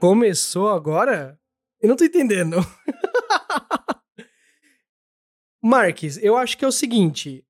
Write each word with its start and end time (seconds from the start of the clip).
Começou 0.00 0.70
agora? 0.70 1.38
Eu 1.78 1.90
não 1.90 1.96
tô 1.96 2.04
entendendo. 2.04 2.56
Marques, 5.62 6.16
eu 6.22 6.38
acho 6.38 6.56
que 6.56 6.64
é 6.64 6.68
o 6.68 6.72
seguinte: 6.72 7.44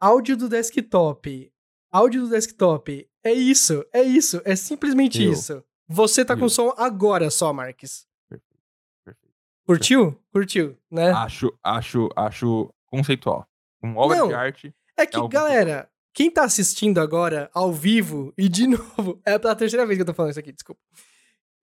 áudio 0.00 0.36
do 0.36 0.48
desktop. 0.48 1.52
Áudio 1.92 2.22
do 2.22 2.28
desktop. 2.30 3.08
É 3.22 3.32
isso, 3.32 3.86
é 3.92 4.02
isso, 4.02 4.42
é 4.44 4.56
simplesmente 4.56 5.22
Eu. 5.22 5.32
isso. 5.32 5.62
Você 5.86 6.24
tá 6.24 6.36
com 6.36 6.46
Eu. 6.46 6.50
som 6.50 6.74
agora 6.76 7.30
só, 7.30 7.52
Marques. 7.52 8.04
Perfeito, 8.28 8.58
perfeito. 9.04 9.34
Curtiu? 9.64 10.20
Curtiu, 10.32 10.76
né? 10.90 11.12
Acho, 11.12 11.56
acho, 11.62 12.08
acho 12.16 12.74
conceitual. 12.86 13.46
Uma 13.80 14.00
obra 14.00 14.18
Não. 14.18 14.28
de 14.28 14.34
arte. 14.34 14.74
É 14.96 15.06
que, 15.06 15.16
algo 15.16 15.28
galera, 15.28 15.88
quem 16.12 16.32
tá 16.32 16.42
assistindo 16.42 16.98
agora 16.98 17.48
ao 17.54 17.72
vivo, 17.72 18.34
e 18.36 18.48
de 18.48 18.66
novo, 18.96 19.22
é 19.24 19.38
pela 19.38 19.54
terceira 19.54 19.86
vez 19.86 19.96
que 19.98 20.02
eu 20.02 20.06
tô 20.06 20.14
falando 20.14 20.32
isso 20.32 20.40
aqui, 20.40 20.50
desculpa. 20.52 20.80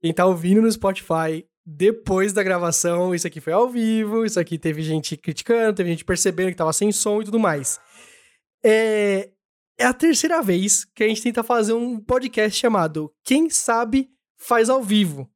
Quem 0.02 0.14
tá 0.14 0.26
ouvindo 0.26 0.62
no 0.62 0.72
Spotify 0.72 1.46
depois 1.66 2.34
da 2.34 2.42
gravação, 2.42 3.14
isso 3.14 3.28
aqui 3.28 3.40
foi 3.40 3.54
ao 3.54 3.70
vivo, 3.70 4.26
isso 4.26 4.40
aqui 4.40 4.58
teve 4.58 4.82
gente 4.82 5.16
criticando, 5.16 5.76
teve 5.76 5.92
gente 5.92 6.06
percebendo 6.06 6.50
que 6.50 6.56
tava 6.56 6.74
sem 6.74 6.92
som 6.92 7.22
e 7.22 7.26
tudo 7.26 7.40
mais. 7.40 7.80
É, 8.64 9.30
é 9.78 9.86
a 9.86 9.94
terceira 9.94 10.42
vez 10.42 10.86
que 10.96 11.04
a 11.04 11.08
gente 11.08 11.22
tenta 11.22 11.44
fazer 11.44 11.74
um 11.74 12.00
podcast 12.00 12.58
chamado 12.60 13.14
Quem 13.24 13.50
Sabe 13.50 14.10
Faz 14.38 14.70
ao 14.70 14.82
Vivo. 14.82 15.30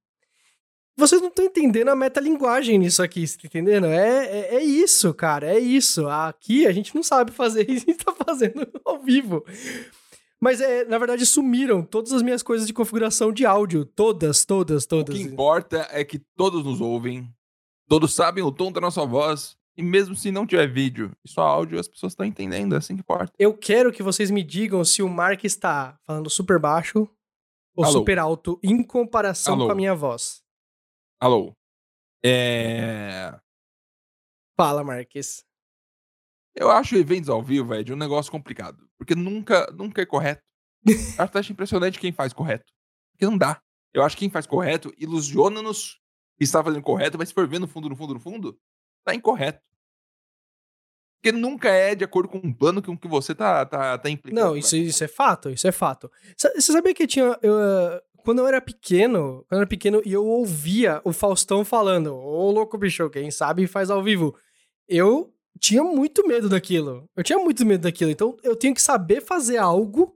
Vocês 0.95 1.21
não 1.21 1.29
estão 1.29 1.45
entendendo 1.45 1.89
a 1.89 1.95
metalinguagem 1.95 2.77
nisso 2.77 3.01
aqui, 3.01 3.25
você 3.27 3.37
tá 3.37 3.47
entendendo? 3.47 3.87
É, 3.87 4.25
é, 4.25 4.55
é 4.55 4.63
isso, 4.63 5.13
cara, 5.13 5.47
é 5.47 5.59
isso. 5.59 6.07
Aqui 6.07 6.67
a 6.67 6.71
gente 6.71 6.93
não 6.95 7.01
sabe 7.01 7.31
fazer 7.31 7.65
a 7.69 7.73
gente 7.73 7.95
tá 7.95 8.11
fazendo 8.11 8.67
ao 8.85 8.99
vivo. 9.01 9.43
Mas, 10.43 10.59
é, 10.59 10.83
na 10.83 10.97
verdade, 10.97 11.25
sumiram 11.25 11.81
todas 11.81 12.11
as 12.11 12.21
minhas 12.21 12.43
coisas 12.43 12.67
de 12.67 12.73
configuração 12.73 13.31
de 13.31 13.45
áudio. 13.45 13.85
Todas, 13.85 14.43
todas, 14.43 14.83
O 14.83 14.87
todas. 14.89 15.15
que 15.15 15.23
importa 15.23 15.87
é 15.89 16.03
que 16.03 16.19
todos 16.19 16.65
nos 16.65 16.81
ouvem, 16.81 17.33
todos 17.87 18.13
sabem 18.13 18.43
o 18.43 18.51
tom 18.51 18.69
da 18.69 18.81
nossa 18.81 19.05
voz, 19.05 19.57
e 19.77 19.81
mesmo 19.81 20.17
se 20.17 20.31
não 20.31 20.45
tiver 20.45 20.67
vídeo 20.67 21.13
e 21.23 21.29
só 21.29 21.43
áudio, 21.43 21.79
as 21.79 21.87
pessoas 21.87 22.11
estão 22.11 22.25
entendendo, 22.25 22.75
é 22.75 22.79
assim 22.79 22.93
que 22.93 22.99
importa. 22.99 23.31
Eu 23.39 23.57
quero 23.57 23.89
que 23.89 24.03
vocês 24.03 24.29
me 24.29 24.43
digam 24.43 24.83
se 24.83 25.01
o 25.01 25.07
Mark 25.07 25.45
está 25.45 25.97
falando 26.03 26.29
super 26.29 26.59
baixo 26.59 27.07
ou 27.73 27.85
Alô? 27.85 27.93
super 27.93 28.19
alto 28.19 28.59
em 28.61 28.83
comparação 28.83 29.53
Alô? 29.53 29.67
com 29.67 29.71
a 29.71 29.75
minha 29.75 29.95
voz. 29.95 30.43
Alô? 31.21 31.55
É. 32.21 33.33
Fala, 34.59 34.83
Marques. 34.83 35.45
Eu 36.53 36.69
acho 36.69 36.97
eventos 36.97 37.29
ao 37.29 37.41
vivo, 37.41 37.73
Ed, 37.73 37.93
um 37.93 37.95
negócio 37.95 38.29
complicado. 38.29 38.87
Porque 39.03 39.15
nunca, 39.15 39.69
nunca 39.77 40.01
é 40.01 40.05
correto. 40.05 40.41
Eu 40.85 41.39
acho 41.39 41.51
impressionante 41.51 41.99
quem 41.99 42.13
faz 42.13 42.31
correto. 42.31 42.65
Porque 43.11 43.25
não 43.25 43.37
dá. 43.37 43.61
Eu 43.93 44.01
acho 44.01 44.15
que 44.15 44.21
quem 44.21 44.29
faz 44.29 44.47
correto 44.47 44.93
ilusiona-nos 44.97 45.99
que 46.37 46.43
está 46.43 46.63
fazendo 46.63 46.81
correto, 46.81 47.17
mas 47.17 47.27
se 47.27 47.33
for 47.33 47.47
ver 47.47 47.59
no 47.59 47.67
fundo, 47.67 47.89
no 47.89 47.95
fundo, 47.95 48.13
no 48.13 48.19
fundo, 48.19 48.57
tá 49.05 49.13
incorreto. 49.13 49.61
Porque 51.21 51.31
nunca 51.31 51.69
é 51.69 51.93
de 51.93 52.03
acordo 52.03 52.29
com 52.29 52.39
um 52.39 52.53
plano 52.53 52.81
com 52.81 52.97
que 52.97 53.07
você 53.07 53.35
tá, 53.35 53.65
tá, 53.65 53.97
tá 53.97 54.09
implicando. 54.09 54.41
Não, 54.41 54.57
isso, 54.57 54.75
isso 54.75 55.03
é 55.03 55.07
fato, 55.07 55.49
isso 55.49 55.67
é 55.67 55.71
fato. 55.71 56.09
Você 56.35 56.61
sabia 56.61 56.93
que 56.93 57.05
tinha. 57.05 57.37
eu, 57.41 57.57
ah, 57.57 58.01
quando 58.23 58.39
eu 58.39 58.47
era 58.47 58.61
pequeno, 58.61 59.45
quando 59.47 59.51
eu 59.53 59.57
era 59.59 59.67
pequeno 59.67 60.01
e 60.05 60.13
eu 60.13 60.25
ouvia 60.25 61.01
o 61.03 61.11
Faustão 61.11 61.63
falando, 61.65 62.15
ô 62.15 62.51
louco 62.51 62.77
bicho, 62.77 63.09
quem 63.09 63.29
sabe 63.29 63.67
faz 63.67 63.89
ao 63.89 64.01
vivo. 64.01 64.35
Eu 64.87 65.33
tinha 65.59 65.83
muito 65.83 66.27
medo 66.27 66.49
daquilo. 66.49 67.09
Eu 67.15 67.23
tinha 67.23 67.39
muito 67.39 67.65
medo 67.65 67.81
daquilo. 67.81 68.11
Então 68.11 68.37
eu 68.43 68.55
tenho 68.55 68.73
que 68.73 68.81
saber 68.81 69.21
fazer 69.21 69.57
algo 69.57 70.15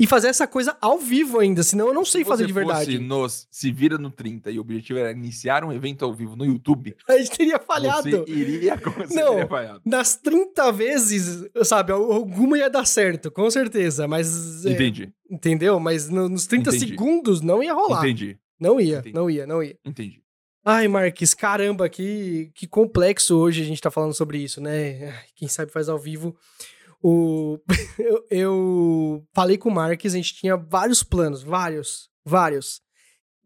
e 0.00 0.06
fazer 0.06 0.28
essa 0.28 0.46
coisa 0.46 0.76
ao 0.80 0.96
vivo 0.96 1.40
ainda, 1.40 1.60
senão 1.64 1.88
eu 1.88 1.92
não 1.94 2.04
sei 2.04 2.22
Se 2.22 2.28
fazer 2.28 2.46
de 2.46 2.52
verdade. 2.52 2.84
fosse 2.92 2.98
nos 3.00 3.48
Se 3.50 3.72
Vira 3.72 3.98
no 3.98 4.12
30 4.12 4.48
e 4.48 4.56
o 4.56 4.60
objetivo 4.60 4.96
era 4.96 5.10
iniciar 5.10 5.64
um 5.64 5.72
evento 5.72 6.04
ao 6.04 6.14
vivo 6.14 6.36
no 6.36 6.44
YouTube, 6.46 6.94
A 7.08 7.18
gente 7.18 7.36
teria 7.36 7.58
falhado. 7.58 8.08
você 8.08 8.24
iria, 8.30 8.76
você 8.76 9.14
Não. 9.14 9.30
teria 9.32 9.48
falhado. 9.48 9.80
Nas 9.84 10.14
30 10.14 10.70
vezes, 10.70 11.44
sabe, 11.64 11.90
alguma 11.90 12.56
ia 12.56 12.70
dar 12.70 12.86
certo, 12.86 13.28
com 13.28 13.50
certeza, 13.50 14.06
mas. 14.06 14.64
é, 14.64 14.70
Entendi, 14.70 15.12
entendeu? 15.28 15.80
Mas 15.80 16.08
no- 16.08 16.28
nos 16.28 16.46
30 16.46 16.70
Entendi. 16.70 16.86
segundos 16.90 17.40
não 17.40 17.60
ia 17.60 17.74
rolar. 17.74 18.04
entendi, 18.04 18.38
Não 18.60 18.80
ia, 18.80 18.98
Entendi. 18.98 19.14
não 19.16 19.28
ia, 19.28 19.46
não 19.48 19.60
ia. 19.64 19.76
entendi. 19.84 20.22
Ai, 20.70 20.86
Marques, 20.86 21.32
caramba, 21.32 21.88
que, 21.88 22.52
que 22.54 22.66
complexo 22.66 23.34
hoje 23.38 23.62
a 23.62 23.64
gente 23.64 23.80
tá 23.80 23.90
falando 23.90 24.12
sobre 24.12 24.36
isso, 24.36 24.60
né? 24.60 25.18
Quem 25.34 25.48
sabe 25.48 25.72
faz 25.72 25.88
ao 25.88 25.98
vivo. 25.98 26.36
O... 27.02 27.58
eu, 27.98 28.26
eu 28.30 29.26
falei 29.32 29.56
com 29.56 29.70
o 29.70 29.74
Marques, 29.74 30.12
a 30.12 30.18
gente 30.18 30.34
tinha 30.34 30.58
vários 30.58 31.02
planos, 31.02 31.42
vários, 31.42 32.10
vários. 32.22 32.82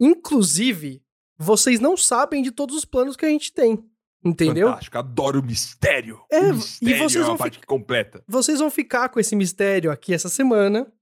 Inclusive, 0.01 1.01
vocês 1.39 1.79
não 1.79 1.97
sabem 1.97 2.43
de 2.43 2.51
todos 2.51 2.75
os 2.75 2.85
planos 2.85 3.15
que 3.15 3.25
a 3.25 3.29
gente 3.29 3.53
tem, 3.53 3.79
entendeu? 4.25 4.67
Fantástico, 4.67 4.99
adoro 4.99 5.39
o 5.39 5.45
mistério. 5.45 6.19
É, 6.29 6.41
o 6.41 6.49
e 6.49 6.53
mistério 6.55 6.99
vocês 6.99 7.23
é 7.23 7.25
vão 7.25 7.35
uma 7.35 7.39
parte 7.39 7.61
que 7.61 7.67
completa. 7.67 8.25
Vocês 8.27 8.59
vão 8.59 8.69
ficar 8.69 9.09
com 9.11 9.21
esse 9.21 9.37
mistério 9.37 9.93
aqui 9.93 10.13
essa 10.13 10.29
semana, 10.29 10.93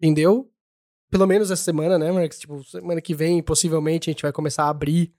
entendeu? 0.00 0.48
Pelo 1.10 1.26
menos 1.26 1.50
essa 1.50 1.64
semana, 1.64 1.98
né, 1.98 2.12
Marques? 2.12 2.38
Tipo, 2.38 2.62
semana 2.62 3.00
que 3.00 3.16
vem, 3.16 3.42
possivelmente, 3.42 4.08
a 4.08 4.12
gente 4.12 4.22
vai 4.22 4.30
começar 4.30 4.62
a 4.66 4.68
abrir 4.68 5.12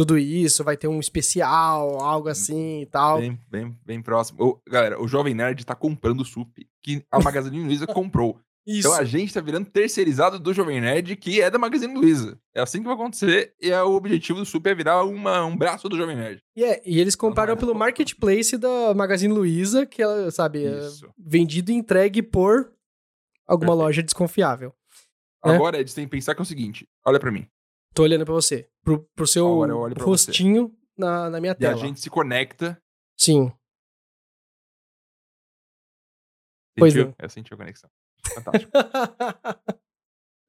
tudo 0.00 0.16
isso, 0.16 0.64
vai 0.64 0.78
ter 0.78 0.88
um 0.88 0.98
especial, 0.98 2.00
algo 2.00 2.26
assim 2.28 2.80
e 2.80 2.86
tal. 2.86 3.18
Bem, 3.20 3.38
bem, 3.50 3.78
bem 3.84 4.02
próximo. 4.02 4.42
Ô, 4.42 4.60
galera, 4.66 4.98
o 4.98 5.06
Jovem 5.06 5.34
Nerd 5.34 5.62
tá 5.66 5.74
comprando 5.74 6.24
sup 6.24 6.48
que 6.82 7.04
a 7.10 7.20
Magazine 7.20 7.62
Luiza 7.62 7.84
comprou. 7.92 8.40
Isso. 8.66 8.88
Então 8.88 8.94
a 8.94 9.04
gente 9.04 9.34
tá 9.34 9.42
virando 9.42 9.68
terceirizado 9.68 10.38
do 10.38 10.54
Jovem 10.54 10.80
Nerd, 10.80 11.16
que 11.16 11.42
é 11.42 11.50
da 11.50 11.58
Magazine 11.58 11.92
Luiza. 11.92 12.40
É 12.54 12.62
assim 12.62 12.78
que 12.78 12.86
vai 12.86 12.94
acontecer, 12.94 13.52
e 13.60 13.70
é 13.70 13.82
o 13.82 13.92
objetivo 13.92 14.38
do 14.38 14.46
sup 14.46 14.66
é 14.66 14.74
virar 14.74 15.04
uma, 15.04 15.44
um 15.44 15.54
braço 15.54 15.86
do 15.86 15.98
Jovem 15.98 16.16
Nerd. 16.16 16.42
E, 16.56 16.64
é, 16.64 16.80
e 16.82 16.98
eles 16.98 17.14
compraram 17.14 17.54
pelo 17.54 17.74
marketplace 17.74 18.56
da 18.56 18.94
Magazine 18.94 19.34
Luiza, 19.34 19.84
que 19.84 20.00
ela, 20.00 20.30
sabe, 20.30 20.64
é 20.64 20.80
vendido 21.18 21.72
e 21.72 21.74
entregue 21.74 22.22
por 22.22 22.72
alguma 23.46 23.72
Perfeito. 23.72 23.84
loja 23.84 24.02
desconfiável. 24.02 24.72
É. 25.44 25.50
Agora 25.50 25.78
eles 25.78 25.92
têm 25.92 26.06
que 26.06 26.10
pensar 26.10 26.34
que 26.34 26.40
é 26.40 26.42
o 26.42 26.46
seguinte: 26.46 26.88
olha 27.04 27.20
pra 27.20 27.30
mim. 27.30 27.46
Tô 27.94 28.02
olhando 28.04 28.24
pra 28.24 28.34
você. 28.34 28.70
Pro, 28.84 29.04
pro 29.14 29.26
seu 29.26 29.46
você. 29.48 30.02
rostinho 30.04 30.76
na, 30.96 31.28
na 31.30 31.40
minha 31.40 31.52
E 31.52 31.54
a 31.54 31.70
tela. 31.70 31.76
gente 31.76 32.00
se 32.00 32.08
conecta. 32.10 32.80
Sim. 33.18 33.52
Pois 36.78 36.92
Sentiu? 36.92 37.08
não. 37.08 37.14
Eu 37.18 37.28
senti 37.28 37.52
a 37.52 37.56
conexão. 37.56 37.90
Fantástico. 38.34 38.72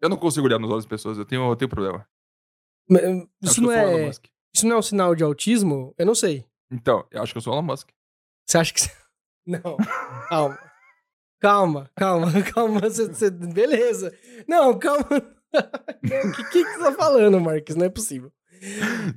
eu 0.01 0.09
não 0.09 0.17
consigo 0.17 0.45
olhar 0.45 0.59
nos 0.59 0.69
olhos 0.69 0.85
das 0.85 0.89
pessoas, 0.89 1.17
eu 1.17 1.25
tenho, 1.25 1.49
eu 1.49 1.55
tenho 1.55 1.69
problema. 1.69 2.07
Mas, 2.89 3.03
Eu 3.03 3.09
acho 3.11 3.27
Isso 3.41 3.61
não 3.61 3.71
é. 3.71 4.09
Isso 4.53 4.67
não 4.67 4.75
é 4.75 4.79
um 4.79 4.81
sinal 4.81 5.15
de 5.15 5.23
autismo? 5.23 5.93
Eu 5.97 6.05
não 6.05 6.15
sei. 6.15 6.45
Então, 6.71 7.07
eu 7.11 7.21
acho 7.21 7.33
que 7.33 7.37
eu 7.37 7.41
sou 7.41 7.53
Elon 7.53 7.61
Musk. 7.63 7.89
Você 8.47 8.57
acha 8.57 8.73
que. 8.73 8.81
Não. 9.47 9.75
Calma. 10.29 10.71
Calma, 11.41 11.91
calma, 11.95 12.31
calma. 12.53 12.79
Você, 12.81 13.07
você- 13.07 13.31
Beleza. 13.31 14.15
Não, 14.47 14.77
calma. 14.77 15.05
O 15.53 16.31
que, 16.33 16.43
que, 16.45 16.63
que 16.63 16.71
você 16.73 16.79
tá 16.79 16.91
falando, 16.93 17.39
Marcos? 17.39 17.75
Não 17.75 17.85
é 17.85 17.89
possível. 17.89 18.31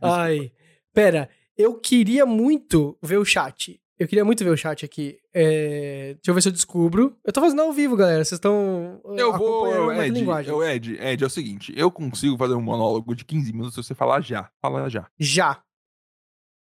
Ai. 0.00 0.52
Pera, 0.92 1.28
eu 1.56 1.78
queria 1.78 2.24
muito 2.26 2.96
ver 3.02 3.18
o 3.18 3.24
chat. 3.24 3.80
Eu 3.96 4.08
queria 4.08 4.24
muito 4.24 4.42
ver 4.42 4.50
o 4.50 4.56
chat 4.56 4.84
aqui. 4.84 5.18
É, 5.32 6.14
Deixa 6.14 6.30
eu 6.30 6.34
ver 6.34 6.42
se 6.42 6.48
eu 6.48 6.52
descubro. 6.52 7.16
Eu 7.24 7.32
tô 7.32 7.40
fazendo 7.40 7.62
ao 7.62 7.72
vivo, 7.72 7.96
galera. 7.96 8.24
Vocês 8.24 8.38
estão. 8.38 9.00
Eu 9.16 9.36
vou, 9.36 9.90
a 9.90 10.06
Ed, 10.06 10.18
linguagem. 10.18 10.50
eu, 10.52 10.62
Ed, 10.64 10.98
Ed, 11.00 11.22
é 11.22 11.26
o 11.26 11.30
seguinte, 11.30 11.72
eu 11.76 11.90
consigo 11.90 12.36
fazer 12.36 12.54
um 12.54 12.60
monólogo 12.60 13.14
de 13.14 13.24
15 13.24 13.52
minutos 13.52 13.74
se 13.74 13.82
você 13.82 13.94
falar 13.94 14.20
já. 14.20 14.50
Fala 14.60 14.88
já. 14.90 15.08
Já. 15.18 15.62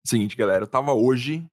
Seguinte, 0.05 0.35
galera, 0.37 0.63
eu 0.63 0.67
tava 0.67 0.93
hoje 0.93 1.45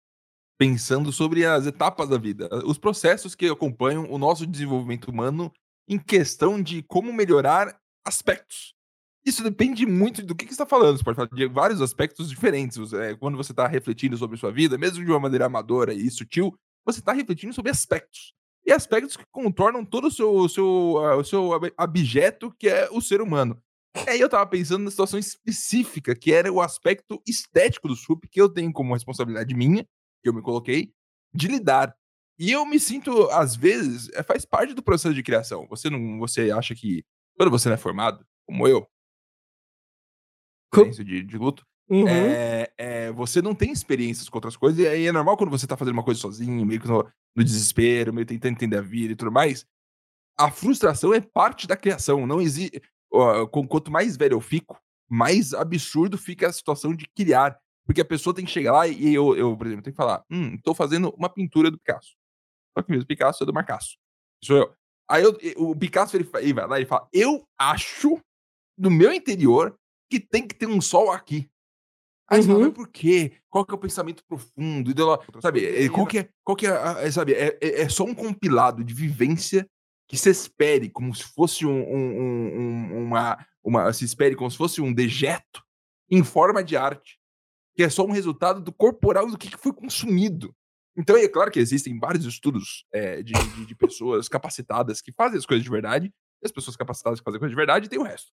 pensando 0.58 1.10
sobre 1.12 1.44
as 1.44 1.66
etapas 1.66 2.08
da 2.08 2.16
vida, 2.16 2.48
os 2.64 2.78
processos 2.78 3.34
que 3.34 3.46
acompanham 3.48 4.08
o 4.10 4.18
nosso 4.18 4.46
desenvolvimento 4.46 5.10
humano 5.10 5.52
em 5.88 5.98
questão 5.98 6.62
de 6.62 6.82
como 6.82 7.12
melhorar 7.12 7.76
aspectos. 8.04 8.74
Isso 9.24 9.42
depende 9.42 9.86
muito 9.86 10.22
do 10.22 10.34
que, 10.34 10.44
que 10.44 10.50
você 10.50 10.62
está 10.62 10.66
falando. 10.66 10.98
Você 10.98 11.04
pode 11.04 11.16
falar 11.16 11.28
de 11.28 11.46
vários 11.46 11.80
aspectos 11.80 12.28
diferentes. 12.28 12.92
É, 12.92 13.14
quando 13.14 13.36
você 13.36 13.52
está 13.52 13.66
refletindo 13.66 14.16
sobre 14.18 14.36
sua 14.36 14.52
vida, 14.52 14.76
mesmo 14.76 15.02
de 15.02 15.10
uma 15.10 15.20
maneira 15.20 15.46
amadora 15.46 15.94
e 15.94 16.10
sutil, 16.10 16.54
você 16.84 16.98
está 16.98 17.12
refletindo 17.12 17.54
sobre 17.54 17.70
aspectos. 17.70 18.34
E 18.66 18.72
aspectos 18.72 19.16
que 19.16 19.24
contornam 19.30 19.84
todo 19.84 20.08
o 20.08 20.10
seu, 20.10 20.30
o 20.34 20.48
seu, 20.48 20.98
ah, 20.98 21.16
o 21.16 21.24
seu 21.24 21.52
ab- 21.54 21.72
abjeto, 21.76 22.54
que 22.58 22.68
é 22.68 22.88
o 22.90 23.00
ser 23.00 23.20
humano. 23.20 23.58
E 24.06 24.10
aí 24.10 24.20
eu 24.20 24.28
tava 24.28 24.46
pensando 24.46 24.84
na 24.84 24.90
situação 24.90 25.18
específica, 25.18 26.14
que 26.14 26.32
era 26.32 26.52
o 26.52 26.60
aspecto 26.60 27.22
estético 27.26 27.88
do 27.88 27.96
SUP, 27.96 28.28
que 28.28 28.40
eu 28.40 28.48
tenho 28.48 28.72
como 28.72 28.92
responsabilidade 28.92 29.54
minha, 29.54 29.84
que 30.22 30.28
eu 30.28 30.34
me 30.34 30.42
coloquei, 30.42 30.92
de 31.32 31.46
lidar. 31.48 31.94
E 32.38 32.50
eu 32.50 32.66
me 32.66 32.80
sinto, 32.80 33.30
às 33.30 33.54
vezes, 33.54 34.10
é, 34.12 34.22
faz 34.22 34.44
parte 34.44 34.74
do 34.74 34.82
processo 34.82 35.14
de 35.14 35.22
criação. 35.22 35.66
Você 35.68 35.88
não, 35.88 36.18
você 36.18 36.50
acha 36.50 36.74
que 36.74 37.04
quando 37.36 37.50
você 37.50 37.68
não 37.68 37.74
é 37.74 37.78
formado, 37.78 38.24
como 38.46 38.66
eu, 38.68 38.88
experiência 40.72 41.04
de, 41.04 41.22
de 41.22 41.38
luto, 41.38 41.64
Uhum. 41.86 42.08
é, 42.08 42.72
é, 42.78 43.12
você 43.12 43.42
não 43.42 43.54
tem 43.54 43.70
experiências 43.70 44.28
com 44.30 44.38
outras 44.38 44.56
coisas, 44.56 44.78
e 44.80 44.88
aí 44.88 45.06
é 45.06 45.12
normal 45.12 45.36
quando 45.36 45.50
você 45.50 45.66
tá 45.66 45.76
fazendo 45.76 45.92
uma 45.92 46.02
coisa 46.02 46.18
sozinho, 46.18 46.64
meio 46.64 46.80
que 46.80 46.88
no, 46.88 47.06
no 47.36 47.44
desespero, 47.44 48.12
meio 48.12 48.26
tentando 48.26 48.52
entender 48.52 48.78
a 48.78 48.82
vida 48.82 49.12
e 49.12 49.16
tudo 49.16 49.30
mais. 49.30 49.66
A 50.38 50.50
frustração 50.50 51.12
é 51.12 51.20
parte 51.20 51.66
da 51.66 51.76
criação. 51.76 52.26
Não 52.26 52.40
existe. 52.40 52.82
Quanto 53.68 53.92
mais 53.92 54.16
velho 54.16 54.34
eu 54.34 54.40
fico, 54.40 54.80
mais 55.08 55.54
absurdo 55.54 56.18
fica 56.18 56.48
a 56.48 56.52
situação 56.52 56.94
de 56.94 57.06
criar. 57.14 57.56
Porque 57.86 58.00
a 58.00 58.04
pessoa 58.04 58.34
tem 58.34 58.44
que 58.44 58.50
chegar 58.50 58.72
lá 58.72 58.88
e 58.88 59.14
eu, 59.14 59.36
eu 59.36 59.56
por 59.56 59.66
exemplo, 59.66 59.84
tenho 59.84 59.94
que 59.94 60.02
falar: 60.02 60.24
hum, 60.30 60.58
tô 60.58 60.74
fazendo 60.74 61.10
uma 61.16 61.28
pintura 61.28 61.70
do 61.70 61.78
Picasso. 61.78 62.16
Só 62.76 62.82
que 62.82 62.90
mesmo 62.90 63.06
Picasso 63.06 63.44
é 63.44 63.46
do 63.46 63.52
Marcasso. 63.52 63.96
Sou 64.42 64.56
eu. 64.56 64.74
Aí 65.08 65.22
eu, 65.22 65.36
o 65.56 65.76
Picasso 65.76 66.16
ele, 66.16 66.28
ele 66.36 66.52
vai 66.54 66.66
lá 66.66 66.80
e 66.80 66.86
fala: 66.86 67.08
eu 67.12 67.46
acho, 67.58 68.18
no 68.78 68.90
meu 68.90 69.12
interior, 69.12 69.76
que 70.10 70.18
tem 70.20 70.46
que 70.46 70.54
ter 70.54 70.66
um 70.66 70.80
sol 70.80 71.10
aqui. 71.10 71.48
Aí 72.28 72.40
você 72.42 72.46
fala, 72.48 72.58
Uhum. 72.60 72.64
mas 72.66 72.74
por 72.74 72.88
quê? 72.88 73.32
Qual 73.50 73.66
que 73.66 73.72
é 73.72 73.76
o 73.76 73.78
pensamento 73.80 74.24
profundo? 74.26 74.90
ideolo- 74.90 75.22
Sabe, 75.42 75.66
é, 75.66 75.88
qual 75.90 76.06
que 76.06 76.18
é, 76.20 76.28
qual 76.42 76.56
que 76.56 76.66
é, 76.66 76.70
é, 77.06 77.10
sabe, 77.10 77.34
é, 77.34 77.58
é- 77.60 77.82
é 77.82 77.88
só 77.88 78.04
um 78.04 78.14
compilado 78.14 78.82
de 78.82 78.94
vivência 78.94 79.68
que 80.08 80.16
se 80.16 80.30
espere 80.30 80.88
como 80.88 81.14
se 81.14 81.22
fosse 81.24 81.66
um, 81.66 81.70
um- 81.82 82.18
um- 82.20 82.56
um- 82.96 83.04
uma, 83.04 83.46
uma, 83.62 83.92
se 83.92 84.04
espere 84.06 84.34
como 84.34 84.50
se 84.50 84.56
fosse 84.56 84.80
um 84.80 84.92
dejeto 84.92 85.62
em 86.10 86.22
forma 86.24 86.64
de 86.64 86.76
arte, 86.76 87.18
que 87.76 87.82
é 87.82 87.90
só 87.90 88.04
um 88.04 88.10
resultado 88.12 88.60
do 88.62 88.72
corporal 88.72 89.26
do 89.30 89.36
que 89.36 89.50
que 89.50 89.56
foi 89.58 89.72
consumido. 89.72 90.54
Então, 90.96 91.16
é 91.16 91.26
claro 91.28 91.50
que 91.50 91.58
existem 91.58 91.98
vários 91.98 92.24
estudos 92.24 92.86
é, 92.92 93.22
de, 93.22 93.32
de- 93.32 93.66
de 93.66 93.74
pessoas 93.74 94.28
capacitadas 94.28 95.00
que 95.00 95.12
fazem 95.12 95.38
as 95.38 95.46
coisas 95.46 95.64
de 95.64 95.70
verdade, 95.70 96.06
e 96.42 96.46
as 96.46 96.52
pessoas 96.52 96.76
capacitadas 96.76 97.18
que 97.20 97.24
fazem 97.24 97.40
coisas 97.40 97.50
de 97.52 97.56
verdade, 97.56 97.86
e 97.86 97.88
tem 97.88 97.98
o 97.98 98.02
resto 98.04 98.30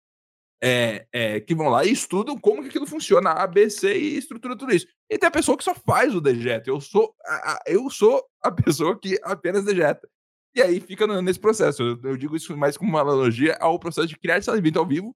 é, 0.63 1.07
é, 1.11 1.39
que 1.39 1.55
vão 1.55 1.69
lá 1.69 1.83
e 1.83 1.91
estudam 1.91 2.37
como 2.37 2.61
que 2.61 2.67
aquilo 2.69 2.85
funciona, 2.85 3.31
A, 3.31 3.47
B, 3.47 3.67
C 3.67 3.97
e 3.97 4.15
estrutura 4.17 4.55
tudo 4.55 4.71
isso. 4.75 4.85
E 5.09 5.17
tem 5.17 5.27
a 5.27 5.31
pessoa 5.31 5.57
que 5.57 5.63
só 5.63 5.73
faz 5.73 6.13
o 6.13 6.21
dejeto. 6.21 6.69
Eu 6.69 6.79
sou 6.79 7.15
a, 7.25 7.53
a- 7.53 7.59
eu 7.65 7.89
sou 7.89 8.23
a 8.43 8.51
pessoa 8.53 8.95
que 8.99 9.17
apenas 9.23 9.65
dejeta. 9.65 10.07
E 10.55 10.61
aí 10.61 10.79
fica 10.79 11.07
nesse 11.23 11.39
processo. 11.39 11.81
Eu, 11.81 11.99
eu 12.11 12.15
digo 12.15 12.35
isso 12.35 12.55
mais 12.55 12.77
como 12.77 12.91
uma 12.91 13.01
analogia 13.01 13.57
ao 13.59 13.79
processo 13.79 14.07
de 14.07 14.19
criar 14.19 14.37
esse 14.37 14.51
alimento 14.51 14.77
ao 14.77 14.85
vivo, 14.85 15.15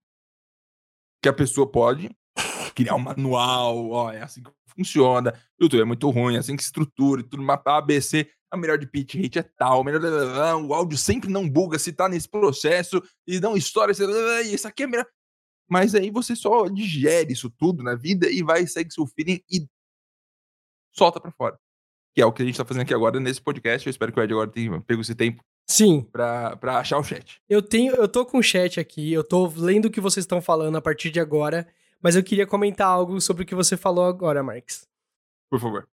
que 1.22 1.30
a 1.30 1.34
pessoa 1.34 1.70
pode 1.72 2.10
criar 2.76 2.96
um 2.96 3.00
manual, 3.00 3.90
ó, 3.90 4.12
é 4.12 4.22
assim 4.22 4.44
que 4.44 4.52
funciona, 4.76 5.34
o 5.60 5.64
YouTube 5.64 5.82
é 5.82 5.86
muito 5.86 6.10
ruim, 6.10 6.36
é 6.36 6.40
assim 6.40 6.56
que 6.56 6.62
se 6.62 6.68
estrutura, 6.68 7.22
e 7.22 7.24
tudo, 7.24 7.42
mapa 7.42 7.78
A, 7.78 7.82
B, 7.82 8.02
C, 8.02 8.30
a 8.52 8.58
melhor 8.58 8.78
de 8.78 8.86
pitch 8.86 9.16
rate 9.16 9.40
é 9.40 9.44
tal, 9.44 9.82
o 9.82 9.84
melhor, 9.84 10.04
o 10.62 10.74
áudio 10.74 10.98
sempre 10.98 11.30
não 11.30 11.50
buga 11.50 11.80
se 11.80 11.94
tá 11.94 12.08
nesse 12.10 12.30
processo, 12.30 13.02
e 13.26 13.40
não 13.40 13.56
e 13.56 13.60
isso 13.60 14.68
aqui 14.68 14.84
é 14.84 14.88
melhor. 14.88 15.08
Mas 15.68 15.96
aí 15.96 16.12
você 16.12 16.36
só 16.36 16.68
digere 16.68 17.34
isso 17.34 17.50
tudo 17.50 17.82
na 17.82 17.96
vida 17.96 18.30
e 18.30 18.44
vai, 18.44 18.68
segue 18.68 18.94
seu 18.94 19.08
feeling 19.08 19.42
e 19.50 19.66
solta 20.92 21.20
pra 21.20 21.32
fora. 21.32 21.60
Que 22.14 22.22
é 22.22 22.26
o 22.26 22.32
que 22.32 22.44
a 22.44 22.46
gente 22.46 22.58
tá 22.58 22.64
fazendo 22.64 22.84
aqui 22.84 22.94
agora 22.94 23.20
nesse 23.20 23.42
podcast. 23.42 23.86
Eu 23.86 23.92
espero 23.92 24.14
que 24.14 24.20
o 24.20 24.24
Ed 24.24 24.32
agora 24.32 24.50
tenha 24.50 24.80
pego 24.82 25.02
esse 25.02 25.16
tempo 25.16 25.44
Sim, 25.68 26.08
pra, 26.12 26.56
pra 26.58 26.78
achar 26.78 27.00
o 27.00 27.04
chat. 27.04 27.42
eu 27.50 27.62
tenho, 27.62 27.96
eu 27.96 28.08
tô 28.08 28.26
com 28.26 28.38
o 28.38 28.44
chat 28.44 28.80
aqui, 28.80 29.12
eu 29.12 29.24
tô 29.24 29.48
lendo 29.48 29.86
o 29.86 29.92
que 29.92 30.00
vocês 30.00 30.24
estão 30.24 30.40
falando 30.40 30.78
a 30.78 30.82
partir 30.82 31.10
de 31.10 31.20
agora, 31.20 31.68
mas 32.06 32.16
eu 32.16 32.24
queria 32.24 32.46
comentar 32.46 32.86
algo 32.88 33.20
sobre 33.20 33.42
o 33.42 33.46
que 33.48 33.56
você 33.56 33.76
falou 33.76 34.06
agora, 34.06 34.44
Marx. 34.44 34.88
Por 35.50 35.60
favor. 35.60 35.88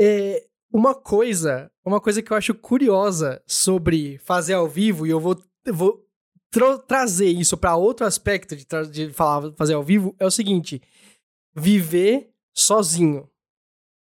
É, 0.00 0.46
uma 0.72 0.94
coisa, 0.94 1.70
uma 1.84 2.00
coisa 2.00 2.22
que 2.22 2.32
eu 2.32 2.36
acho 2.38 2.54
curiosa 2.54 3.42
sobre 3.46 4.16
fazer 4.24 4.54
ao 4.54 4.66
vivo, 4.66 5.06
e 5.06 5.10
eu 5.10 5.20
vou, 5.20 5.38
vou 5.70 6.08
tra- 6.50 6.78
trazer 6.78 7.28
isso 7.28 7.54
pra 7.58 7.76
outro 7.76 8.06
aspecto 8.06 8.56
de, 8.56 8.66
de 8.90 9.12
falar 9.12 9.52
fazer 9.58 9.74
ao 9.74 9.82
vivo, 9.82 10.16
é 10.18 10.24
o 10.24 10.30
seguinte: 10.30 10.80
viver 11.54 12.30
sozinho. 12.56 13.28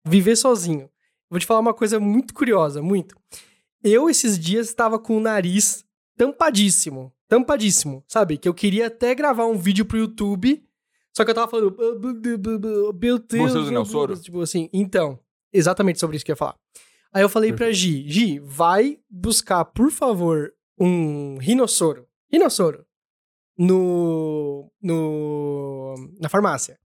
Viver 0.07 0.37
sozinho. 0.37 0.89
Vou 1.29 1.37
te 1.37 1.45
falar 1.45 1.59
uma 1.59 1.73
coisa 1.73 1.99
muito 1.99 2.33
curiosa, 2.33 2.81
muito. 2.81 3.13
Eu, 3.83 4.09
esses 4.09 4.39
dias, 4.39 4.69
estava 4.69 4.97
com 4.97 5.17
o 5.17 5.19
nariz 5.19 5.83
tampadíssimo. 6.15 7.11
Tampadíssimo, 7.27 8.05
sabe? 8.07 8.37
Que 8.37 8.47
eu 8.47 8.53
queria 8.53 8.87
até 8.87 9.13
gravar 9.13 9.47
um 9.47 9.57
vídeo 9.57 9.85
pro 9.85 9.97
YouTube, 9.97 10.65
só 11.17 11.25
que 11.25 11.31
eu 11.31 11.35
tava 11.35 11.49
falando. 11.49 11.75
Meu 13.01 13.17
Deus. 13.17 13.51
Você 13.51 13.57
usa 13.57 13.71
Nelsoro? 13.71 14.15
Tipo 14.19 14.41
assim, 14.41 14.69
então. 14.71 15.19
Exatamente 15.51 15.99
sobre 15.99 16.15
isso 16.15 16.23
que 16.23 16.29
eu 16.29 16.33
ia 16.33 16.37
falar. 16.37 16.55
Aí 17.11 17.23
eu 17.23 17.29
falei 17.29 17.51
pra 17.51 17.71
Gi, 17.71 18.07
Gi, 18.07 18.37
vai 18.37 18.99
buscar, 19.09 19.65
por 19.65 19.89
favor, 19.89 20.53
um 20.77 21.39
rinossoro. 21.39 22.05
Rinossoro. 22.31 22.85
No. 23.57 24.71
No. 24.79 25.95
Na 26.21 26.29
farmácia. 26.29 26.77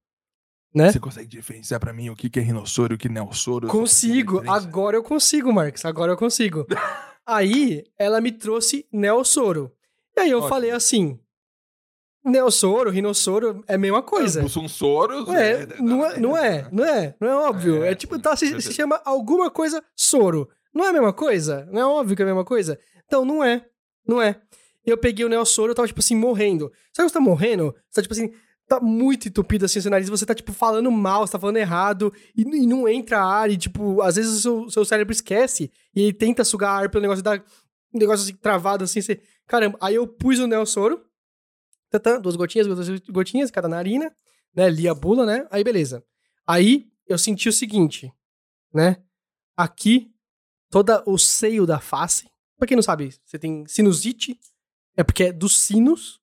Né? 0.75 0.91
Você 0.91 0.99
consegue 0.99 1.29
diferenciar 1.29 1.79
pra 1.79 1.93
mim 1.93 2.09
o 2.09 2.17
que 2.17 2.31
que 2.31 2.41
é 2.41 2.43
rinossoro 2.43 2.95
e 2.95 2.97
o 2.97 2.99
que 2.99 3.11
não 3.11 3.29
é 3.29 3.35
soro? 3.35 3.69
Consigo, 3.69 4.43
agora 4.49 4.97
eu 4.97 5.03
consigo, 5.03 5.53
Marcos, 5.53 5.85
agora 5.85 6.13
eu 6.13 6.17
consigo. 6.17 6.67
Aí, 7.27 7.85
ela 7.99 8.19
me 8.19 8.33
trouxe 8.33 8.87
Neossoro. 8.91 9.71
E 10.17 10.21
aí 10.21 10.31
eu 10.31 10.39
Ótimo. 10.39 10.49
falei 10.49 10.71
assim, 10.71 11.21
Neossoro, 12.25 12.91
Rinossoro 12.91 13.65
é 13.67 13.75
a 13.75 13.79
mesma 13.79 14.03
coisa. 14.03 14.41
São 14.49 14.69
soros. 14.69 15.29
É, 15.29 15.67
não 15.81 16.05
é, 16.05 16.21
não 16.21 16.37
é, 16.37 16.69
não 16.71 16.85
é, 16.85 17.15
não 17.21 17.29
é 17.29 17.37
óbvio. 17.49 17.83
É, 17.83 17.91
É, 17.91 17.95
tipo, 17.95 18.19
tá, 18.19 18.37
se, 18.37 18.61
se 18.61 18.73
chama 18.73 19.01
alguma 19.05 19.51
coisa 19.51 19.83
soro. 19.97 20.49
Não 20.73 20.85
é 20.85 20.89
a 20.89 20.93
mesma 20.93 21.13
coisa? 21.13 21.69
Não 21.71 21.81
é 21.81 21.87
óbvio 21.87 22.17
que 22.17 22.23
é 22.23 22.25
a 22.25 22.29
mesma 22.29 22.45
coisa? 22.45 22.79
Então, 23.07 23.25
não 23.25 23.43
é, 23.43 23.65
não 24.07 24.23
é. 24.23 24.41
Eu 24.85 24.97
peguei 24.97 25.25
o 25.25 25.29
Neossoro, 25.29 25.73
eu 25.73 25.75
tava, 25.75 25.87
tipo 25.87 26.01
assim, 26.01 26.17
morrendo. 26.17 26.73
Sabe 26.93 27.07
quando 27.07 27.09
você 27.09 27.15
tá 27.15 27.21
morrendo? 27.21 27.75
Você 27.89 27.97
tá, 27.97 28.03
tipo 28.03 28.15
assim, 28.15 28.33
tá 28.67 28.81
muito 28.81 29.29
entupido 29.29 29.65
assim 29.65 29.79
o 29.79 29.83
seu 29.83 29.91
nariz, 29.91 30.09
você 30.09 30.25
tá, 30.25 30.35
tipo, 30.35 30.53
falando 30.53 30.91
mal, 30.91 31.27
você 31.27 31.33
tá 31.33 31.39
falando 31.39 31.59
errado, 31.59 32.13
e, 32.37 32.43
e 32.43 32.67
não 32.67 32.89
entra 32.89 33.21
ar, 33.21 33.51
e, 33.51 33.57
tipo, 33.57 34.01
às 34.01 34.17
vezes 34.17 34.39
o 34.39 34.41
seu, 34.41 34.71
seu 34.71 34.85
cérebro 34.85 35.13
esquece, 35.13 35.71
e 35.95 36.03
ele 36.03 36.13
tenta 36.13 36.43
sugar 36.43 36.83
ar 36.83 36.89
pelo 36.89 37.03
negócio 37.03 37.23
dá 37.23 37.35
um 37.95 37.99
negócio 37.99 38.25
assim, 38.25 38.35
travado, 38.37 38.85
assim, 38.85 39.01
você... 39.03 39.21
Caramba, 39.47 39.77
aí 39.81 39.97
eu 39.97 40.07
pus 40.07 40.39
o 40.39 40.47
Neossoro, 40.47 41.01
tatã, 41.93 42.21
duas 42.21 42.37
gotinhas, 42.37 42.67
duas 42.67 43.01
gotinhas, 43.09 43.51
cada 43.51 43.69
narina, 43.69 44.15
né, 44.55 44.69
li 44.69 44.89
a 44.89 44.95
bula, 44.95 45.25
né, 45.25 45.47
aí 45.51 45.63
beleza. 45.63 46.05
Aí 46.47 46.91
eu 47.07 47.19
senti 47.19 47.49
o 47.49 47.53
seguinte, 47.53 48.13
né, 48.73 49.03
aqui, 49.57 50.13
todo 50.71 51.03
o 51.07 51.19
seio 51.19 51.67
da 51.67 51.79
face, 51.79 52.29
pra 52.57 52.67
quem 52.67 52.77
não 52.77 52.83
sabe, 52.83 53.15
você 53.25 53.39
tem 53.39 53.67
sinusite, 53.67 54.39
é 54.97 55.05
porque 55.05 55.25
é 55.25 55.33
dos 55.33 55.59
sinos, 55.59 56.21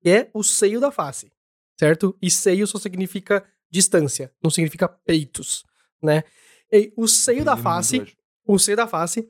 que 0.00 0.10
é 0.10 0.30
o 0.32 0.42
seio 0.42 0.80
da 0.80 0.90
face, 0.90 1.32
certo? 1.78 2.16
E 2.20 2.30
seio 2.30 2.66
só 2.66 2.78
significa 2.78 3.44
distância, 3.70 4.32
não 4.42 4.50
significa 4.50 4.88
peitos, 4.88 5.64
né? 6.02 6.22
E 6.70 6.92
o 6.96 7.06
seio 7.06 7.44
da 7.44 7.56
face, 7.56 8.16
o 8.44 8.58
seio 8.58 8.76
da 8.76 8.86
face, 8.86 9.28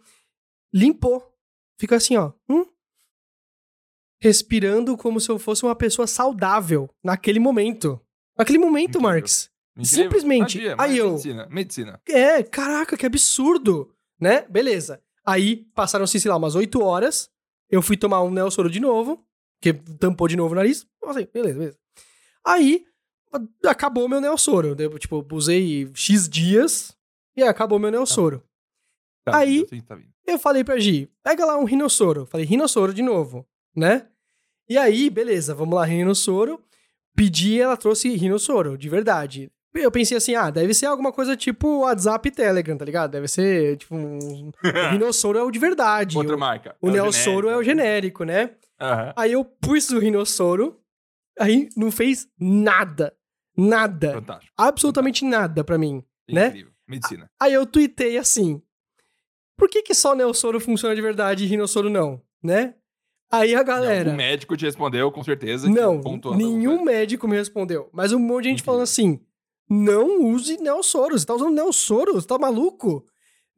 limpou. 0.73 1.33
Fica 1.79 1.97
assim, 1.97 2.17
ó. 2.17 2.33
hum? 2.49 2.67
Respirando 4.21 4.97
como 4.97 5.21
se 5.21 5.29
eu 5.31 5.39
fosse 5.39 5.63
uma 5.65 5.75
pessoa 5.75 6.07
saudável 6.07 6.89
naquele 7.03 7.39
momento. 7.39 8.01
Naquele 8.39 8.59
momento, 8.59 8.99
Incrível. 8.99 9.09
Marx. 9.11 9.51
Simplesmente. 9.83 10.57
Magia, 10.59 10.75
Aí 10.79 10.97
eu- 10.99 11.11
Medicina, 11.11 11.47
medicina. 11.51 12.01
É, 12.09 12.43
caraca, 12.43 12.97
que 12.97 13.05
absurdo, 13.07 13.93
né? 14.21 14.43
Beleza. 14.49 15.03
Aí 15.25 15.67
passaram-se, 15.75 16.19
sei 16.21 16.31
lá, 16.31 16.37
umas 16.37 16.55
8 16.55 16.81
horas. 16.83 17.31
Eu 17.71 17.83
fui 17.83 17.97
tomar 17.97 18.23
um 18.23 18.31
Neossoro 18.31 18.71
de 18.71 18.81
novo, 18.81 19.23
que 19.61 19.73
tampou 19.73 20.29
de 20.29 20.37
novo 20.37 20.53
o 20.53 20.57
nariz. 20.57 20.87
Assim, 21.05 21.27
beleza, 21.33 21.59
beleza. 21.59 21.79
Aí 22.45 22.85
acabou 23.65 24.09
meu 24.09 24.21
Neossoro. 24.21 24.75
Eu, 24.79 24.99
tipo, 24.99 25.27
usei 25.33 25.91
X 25.95 26.29
dias 26.29 26.97
e 27.37 27.43
acabou 27.43 27.79
meu 27.79 27.91
Neossoro. 27.91 28.43
Tá 29.25 29.39
Aí- 29.39 29.59
vindo, 29.59 29.67
assim, 29.67 29.81
tá. 29.83 29.99
Eu 30.27 30.39
falei 30.39 30.65
pra 30.65 30.79
Gi, 30.79 31.11
pega 31.23 31.45
lá 31.45 31.57
um 31.59 31.65
rinossoro. 31.65 32.27
Falei, 32.27 32.47
rinossoro 32.47 32.93
de 32.95 33.03
novo, 33.03 33.47
né? 33.77 34.07
E 34.69 34.77
aí, 34.77 35.11
beleza, 35.11 35.55
vamos 35.55 35.75
lá, 35.75 35.85
rinossoro. 35.85 36.61
Pedi, 37.15 37.61
ela 37.61 37.77
trouxe 37.77 38.15
rinossoro, 38.17 38.77
de 38.77 38.89
verdade. 38.89 39.51
Eu 39.75 39.91
pensei 39.91 40.17
assim, 40.17 40.35
ah, 40.35 40.51
deve 40.51 40.73
ser 40.73 40.87
alguma 40.87 41.13
coisa 41.13 41.37
tipo 41.37 41.81
WhatsApp 41.81 42.29
e 42.29 42.33
Telegram, 42.33 42.77
tá 42.77 42.85
ligado? 42.85 43.11
Deve 43.11 43.29
ser, 43.29 43.77
tipo, 43.77 43.95
um... 43.95 44.51
o 44.65 44.91
rinossoro 44.91 45.39
é 45.39 45.43
o 45.43 45.51
de 45.51 45.59
verdade. 45.59 46.17
Outra 46.17 46.35
o 46.35 46.39
marca. 46.39 46.77
o 46.81 46.91
Neossoro 46.91 47.49
é 47.49 47.57
o 47.57 47.63
genérico, 47.63 48.25
né? 48.25 48.53
Aham. 48.81 49.13
Aí 49.17 49.33
eu 49.33 49.45
pus 49.45 49.91
o 49.91 49.99
rinossoro, 49.99 50.81
aí 51.39 51.69
não 51.77 51.91
fez 51.91 52.27
nada. 52.39 53.15
Nada. 53.57 54.13
Fantástico. 54.15 54.53
Absolutamente 54.57 55.25
nada 55.25 55.65
pra 55.65 55.79
mim. 55.79 56.03
Né? 56.29 56.49
Incrível. 56.49 56.73
Medicina. 56.87 57.31
Aí 57.41 57.53
eu 57.53 57.67
tuitei 57.67 58.19
assim: 58.19 58.63
Por 59.57 59.69
que 59.69 59.83
que 59.83 59.95
só 59.95 60.15
Neossoro 60.15 60.61
funciona 60.61 60.95
de 60.95 61.03
verdade 61.03 61.45
e 61.45 61.47
Rinossoro 61.47 61.89
não? 61.91 62.21
Né? 62.43 62.75
Aí 63.31 63.55
a 63.55 63.63
galera. 63.63 64.13
O 64.13 64.17
médico 64.17 64.57
te 64.57 64.65
respondeu, 64.65 65.11
com 65.11 65.23
certeza. 65.23 65.69
Não, 65.69 66.01
nenhum 66.37 66.85
médico 66.85 67.27
me 67.27 67.37
respondeu. 67.37 67.89
Mas 67.93 68.13
um 68.13 68.19
monte 68.19 68.45
de 68.45 68.51
gente 68.51 68.63
falando 68.63 68.83
assim: 68.83 69.21
não 69.69 70.23
use 70.25 70.57
Neossoro. 70.59 71.19
Você 71.19 71.27
tá 71.27 71.35
usando 71.35 71.55
Neossoro? 71.55 72.15
Você 72.15 72.27
tá 72.27 72.39
maluco? 72.39 73.07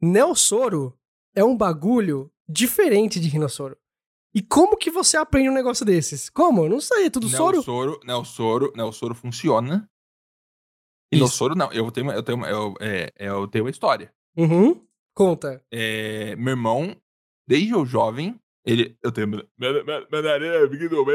Neossoro 0.01 0.97
é 1.35 1.43
um 1.43 1.55
bagulho 1.55 2.31
diferente 2.47 3.19
de 3.19 3.29
Rinossoro. 3.29 3.77
E 4.33 4.41
como 4.41 4.77
que 4.77 4.91
você 4.91 5.17
aprende 5.17 5.49
um 5.49 5.53
negócio 5.53 5.85
desses? 5.85 6.29
Como? 6.29 6.65
Eu 6.65 6.69
Não 6.69 6.79
sei, 6.79 7.05
é 7.05 7.09
tudo 7.09 7.27
soro? 7.27 7.57
Neossoro, 7.57 7.99
Neossoro, 8.03 8.73
Neossoro 8.75 9.15
funciona. 9.15 9.89
E 11.11 11.15
Isso. 11.15 11.23
Neossoro 11.23 11.55
não. 11.55 11.71
Eu 11.71 11.91
tenho, 11.91 12.11
eu 12.11 12.23
tenho, 12.23 12.45
eu, 12.45 12.73
é, 12.79 13.11
eu 13.17 13.47
tenho 13.47 13.65
uma 13.65 13.71
história. 13.71 14.13
Uhum. 14.37 14.81
Conta. 15.13 15.63
É, 15.71 16.35
meu 16.35 16.51
irmão, 16.51 16.95
desde 17.47 17.71
eu 17.71 17.85
jovem, 17.85 18.39
Ele, 18.69 18.97
eu 19.01 19.11
tenho. 19.11 19.47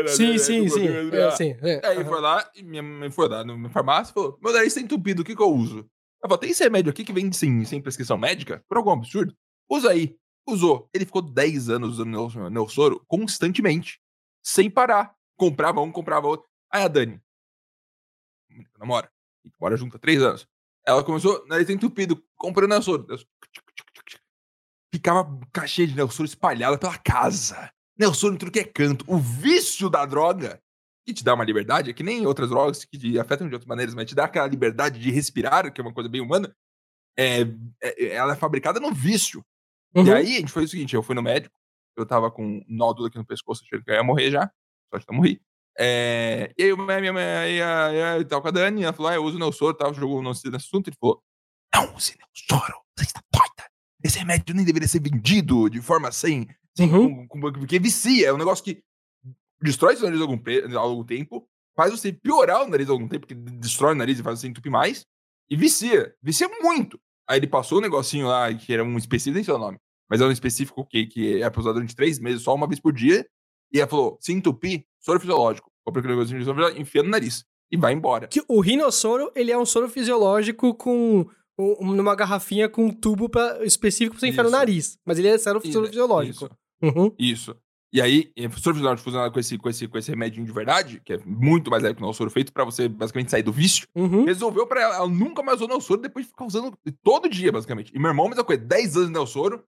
É 0.04 0.08
Sim, 0.08 0.34
é 0.34 0.38
sim, 0.38 0.68
sim. 0.68 0.88
É, 0.88 1.30
sim, 1.30 1.56
é, 1.62 1.86
Aí 1.86 1.98
aham. 1.98 2.04
foi 2.06 2.20
lá, 2.20 2.50
e 2.54 2.62
minha 2.62 2.82
mãe 2.82 3.10
foi 3.10 3.28
lá 3.28 3.44
na 3.44 3.70
farmácia 3.70 4.10
e 4.10 4.14
falou: 4.14 4.38
Meu 4.42 4.52
nariz 4.52 4.74
tá 4.74 4.80
entupido, 4.80 5.22
o 5.22 5.24
que, 5.24 5.36
que 5.36 5.42
eu 5.42 5.52
uso? 5.54 5.78
Ela 5.78 6.28
falou: 6.28 6.38
Tem 6.38 6.50
esse 6.50 6.64
remédio 6.64 6.90
aqui 6.90 7.04
que 7.04 7.12
vem 7.12 7.30
sem, 7.32 7.64
sem 7.64 7.80
prescrição 7.80 8.18
médica? 8.18 8.64
Por 8.68 8.76
algum 8.76 8.90
absurdo? 8.90 9.36
Usa 9.70 9.90
aí. 9.90 10.16
Usou. 10.46 10.90
Ele 10.92 11.06
ficou 11.06 11.22
10 11.22 11.70
anos 11.70 11.98
usando 11.98 12.50
Nelsoro 12.50 13.02
constantemente, 13.06 14.00
sem 14.42 14.68
parar. 14.68 15.14
Comprava 15.36 15.80
um, 15.80 15.92
comprava 15.92 16.26
outro. 16.26 16.48
Aí 16.70 16.82
a 16.82 16.88
Dani, 16.88 17.20
namora, 18.78 19.10
mora 19.60 19.76
junto 19.76 19.96
há 19.96 20.00
3 20.00 20.22
anos. 20.22 20.48
Ela 20.86 21.02
começou, 21.02 21.46
nariz 21.46 21.70
entupido, 21.70 22.22
comprando 22.36 22.70
Nelsoro. 22.70 23.06
Nelsoro. 24.94 24.98
Ficava 24.98 25.40
cachê 25.52 25.86
de 25.86 25.94
Nelsoro 25.94 26.24
espalhada 26.26 26.78
pela 26.78 26.96
casa. 26.98 27.70
Nelsoro 27.98 28.34
em 28.34 28.38
tudo 28.38 28.50
que 28.52 28.60
é 28.60 28.64
canto. 28.64 29.04
O 29.08 29.18
vício 29.18 29.88
da 29.90 30.04
droga 30.06 30.60
que 31.06 31.12
te 31.12 31.22
dá 31.22 31.34
uma 31.34 31.44
liberdade, 31.44 31.90
é 31.90 31.92
que 31.92 32.02
nem 32.02 32.26
outras 32.26 32.48
drogas 32.48 32.82
que 32.84 32.96
te 32.96 33.18
afetam 33.18 33.46
de 33.46 33.52
outras 33.54 33.68
maneiras, 33.68 33.94
mas 33.94 34.08
te 34.08 34.14
dá 34.14 34.24
aquela 34.24 34.46
liberdade 34.46 34.98
de 34.98 35.10
respirar, 35.10 35.70
que 35.70 35.78
é 35.80 35.84
uma 35.84 35.92
coisa 35.92 36.08
bem 36.08 36.20
humana, 36.22 36.54
é, 37.14 37.42
é- 37.82 38.06
ela 38.14 38.32
é 38.32 38.36
fabricada 38.36 38.80
no 38.80 38.90
vício. 38.90 39.44
E 39.94 40.00
Uhum. 40.00 40.14
aí 40.14 40.36
a 40.36 40.40
gente 40.40 40.50
foi 40.50 40.64
o 40.64 40.68
seguinte, 40.68 40.94
eu 40.94 41.02
fui 41.02 41.14
no 41.14 41.22
médico, 41.22 41.54
eu 41.94 42.06
tava 42.06 42.30
com 42.30 42.42
um 42.42 42.64
nódulo 42.66 43.08
aqui 43.08 43.18
no 43.18 43.26
pescoço, 43.26 43.62
achando 43.64 43.84
que 43.84 43.90
eu 43.90 43.94
ia 43.94 44.02
morrer 44.02 44.30
já, 44.30 44.50
só 44.90 44.98
que 44.98 45.04
não 45.10 45.16
morri. 45.18 45.40
É, 45.78 46.50
e 46.56 46.62
aí 46.62 46.68
eu- 46.70 46.76
minha 46.78 47.12
mãe 47.12 47.56
eu 48.18 48.24
tava 48.26 48.40
com 48.40 48.48
a 48.48 48.50
Dani, 48.50 48.82
ela 48.84 48.92
falou, 48.94 49.12
ah, 49.12 49.14
eu 49.16 49.24
uso 49.24 49.38
Nelsoro, 49.38 49.74
tal, 49.76 49.92
jogou 49.92 50.22
nesse 50.22 50.46
nesse 50.50 50.66
assunto, 50.68 50.88
ele 50.88 50.96
falou, 50.98 51.22
não 51.74 51.94
use 51.94 52.16
Nelsoro, 52.18 52.80
você 52.98 53.04
está 53.04 53.20
doida, 53.30 53.53
esse 54.04 54.18
remédio 54.18 54.54
nem 54.54 54.64
deveria 54.64 54.86
ser 54.88 55.00
vendido 55.00 55.68
de 55.70 55.80
forma 55.80 56.12
sem, 56.12 56.46
sem 56.76 56.92
Uhum. 56.92 57.26
com- 57.26 57.40
com- 57.40 57.52
porque 57.52 57.78
vicia, 57.78 58.28
é 58.28 58.32
um 58.32 58.36
negócio 58.38 58.62
que 58.64 58.82
destrói 59.62 59.96
seu 59.96 60.04
nariz 60.06 60.20
algum, 60.20 60.36
pe- 60.38 60.64
algum 60.76 61.04
tempo, 61.04 61.48
faz 61.76 61.90
você 61.90 62.12
piorar 62.12 62.62
o 62.64 62.68
nariz 62.68 62.88
algum 62.88 63.08
tempo, 63.08 63.26
porque 63.26 63.34
destrói 63.34 63.92
o 63.92 63.96
nariz 63.96 64.18
e 64.18 64.22
faz 64.22 64.38
você 64.40 64.46
entupir 64.48 64.70
mais, 64.70 65.06
e 65.50 65.56
vicia, 65.56 66.14
vicia 66.22 66.48
muito. 66.60 67.00
Aí 67.28 67.38
ele 67.38 67.46
passou 67.46 67.78
um 67.78 67.80
negocinho 67.80 68.26
lá, 68.26 68.52
que 68.54 68.72
era 68.72 68.84
um 68.84 68.98
específico, 68.98 69.34
nem 69.34 69.44
sei 69.44 69.54
o 69.54 69.58
nome, 69.58 69.78
mas 70.10 70.20
é 70.20 70.26
um 70.26 70.30
específico 70.30 70.84
que, 70.86 71.06
que 71.06 71.42
é 71.42 71.48
pra 71.48 71.60
usar 71.60 71.72
durante 71.72 71.96
três 71.96 72.18
meses, 72.18 72.42
só 72.42 72.54
uma 72.54 72.66
vez 72.66 72.78
por 72.78 72.92
dia, 72.92 73.26
e 73.72 73.80
ela 73.80 73.88
falou, 73.88 74.18
se 74.20 74.32
entupir, 74.32 74.84
soro 75.00 75.18
fisiológico. 75.18 75.70
Compra 75.84 76.00
aquele 76.00 76.14
negocinho 76.14 76.38
de 76.38 76.44
soro 76.44 76.56
fisiológico, 76.56 76.82
enfia 76.82 77.02
no 77.02 77.08
nariz, 77.08 77.44
e 77.70 77.76
vai 77.76 77.92
embora. 77.94 78.28
Que 78.28 78.42
o 78.46 78.60
rinossoro, 78.60 79.32
ele 79.34 79.50
é 79.50 79.58
um 79.58 79.66
soro 79.66 79.88
fisiológico 79.88 80.74
com 80.74 81.26
um- 81.58 81.92
numa 81.94 82.14
garrafinha 82.14 82.68
com 82.68 82.86
um 82.86 82.90
tubo 82.90 83.28
pra, 83.28 83.64
específico 83.64 84.12
pra 84.12 84.20
você 84.20 84.28
enfiar 84.28 84.44
no 84.44 84.50
nariz. 84.50 84.98
Mas 85.04 85.18
ele 85.18 85.28
é 85.28 85.38
soro, 85.38 85.60
E- 85.64 85.72
soro 85.72 85.86
fisiológico. 85.86 86.44
Isso. 86.46 86.50
Uhum. 86.82 87.14
Isso. 87.18 87.56
E 87.92 88.00
aí, 88.00 88.32
soro 88.58 88.74
fisiológico 88.74 89.04
fusionado 89.04 89.32
com 89.32 89.38
esse, 89.38 89.56
com, 89.56 89.68
esse, 89.68 89.86
com 89.86 89.96
esse 89.96 90.10
remedinho 90.10 90.44
de 90.44 90.50
verdade, 90.52 91.00
que 91.04 91.12
é 91.12 91.18
muito 91.24 91.70
mais 91.70 91.82
leve 91.82 91.94
que 91.94 92.02
o 92.02 92.12
soro 92.12 92.28
feito 92.30 92.52
pra 92.52 92.64
você 92.64 92.88
basicamente 92.88 93.30
sair 93.30 93.42
do 93.44 93.52
vício, 93.52 93.86
Uhum. 93.94 94.24
resolveu 94.24 94.66
pra 94.66 94.82
ela. 94.82 94.96
Ela 94.96 95.08
nunca 95.08 95.42
mais 95.44 95.58
usou 95.58 95.68
Nelsoro 95.68 96.00
depois 96.00 96.24
de 96.24 96.30
ficar 96.30 96.44
usando 96.44 96.76
todo 97.04 97.28
dia, 97.28 97.52
basicamente. 97.52 97.92
E 97.94 97.98
meu 97.98 98.08
irmão, 98.10 98.28
mesma 98.28 98.42
coisa, 98.42 98.60
10 98.62 98.96
anos 98.96 99.08
de 99.08 99.14
Nelsoro. 99.14 99.62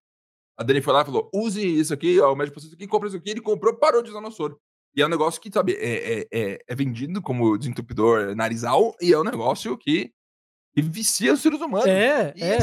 A 0.59 0.65
Dani 0.65 0.81
foi 0.81 0.93
lá 0.93 1.03
e 1.03 1.05
falou: 1.05 1.31
use 1.35 1.65
isso 1.65 1.95
aqui, 1.95 2.19
ó, 2.19 2.33
o 2.33 2.37
médico 2.37 2.55
passou 2.57 2.67
isso 2.69 2.75
aqui, 2.75 2.87
compra 2.89 3.09
isso 3.09 3.17
aqui. 3.17 3.31
Ele 3.31 3.41
comprou, 3.43 3.75
parou 3.77 4.03
de 4.03 4.11
usar 4.11 4.21
Nelsoro. 4.21 4.59
E 4.97 5.03
é 5.03 5.07
um 5.07 5.11
negócio 5.11 5.39
que, 5.41 5.51
sabe, 5.53 5.75
é, 5.75 6.21
é, 6.23 6.27
é, 6.33 6.59
é 6.67 6.75
vendido 6.75 7.21
como 7.23 7.57
desentupidor 7.59 8.35
narizal 8.35 8.97
e 9.01 9.13
é 9.13 9.19
um 9.19 9.23
negócio 9.25 9.77
que, 9.77 10.11
que 10.77 10.83
vicia 10.83 11.33
os 11.33 11.41
seres 11.41 11.59
humanos. 11.59 11.87
É, 11.87 12.35
E 12.37 12.43
é 12.43 12.61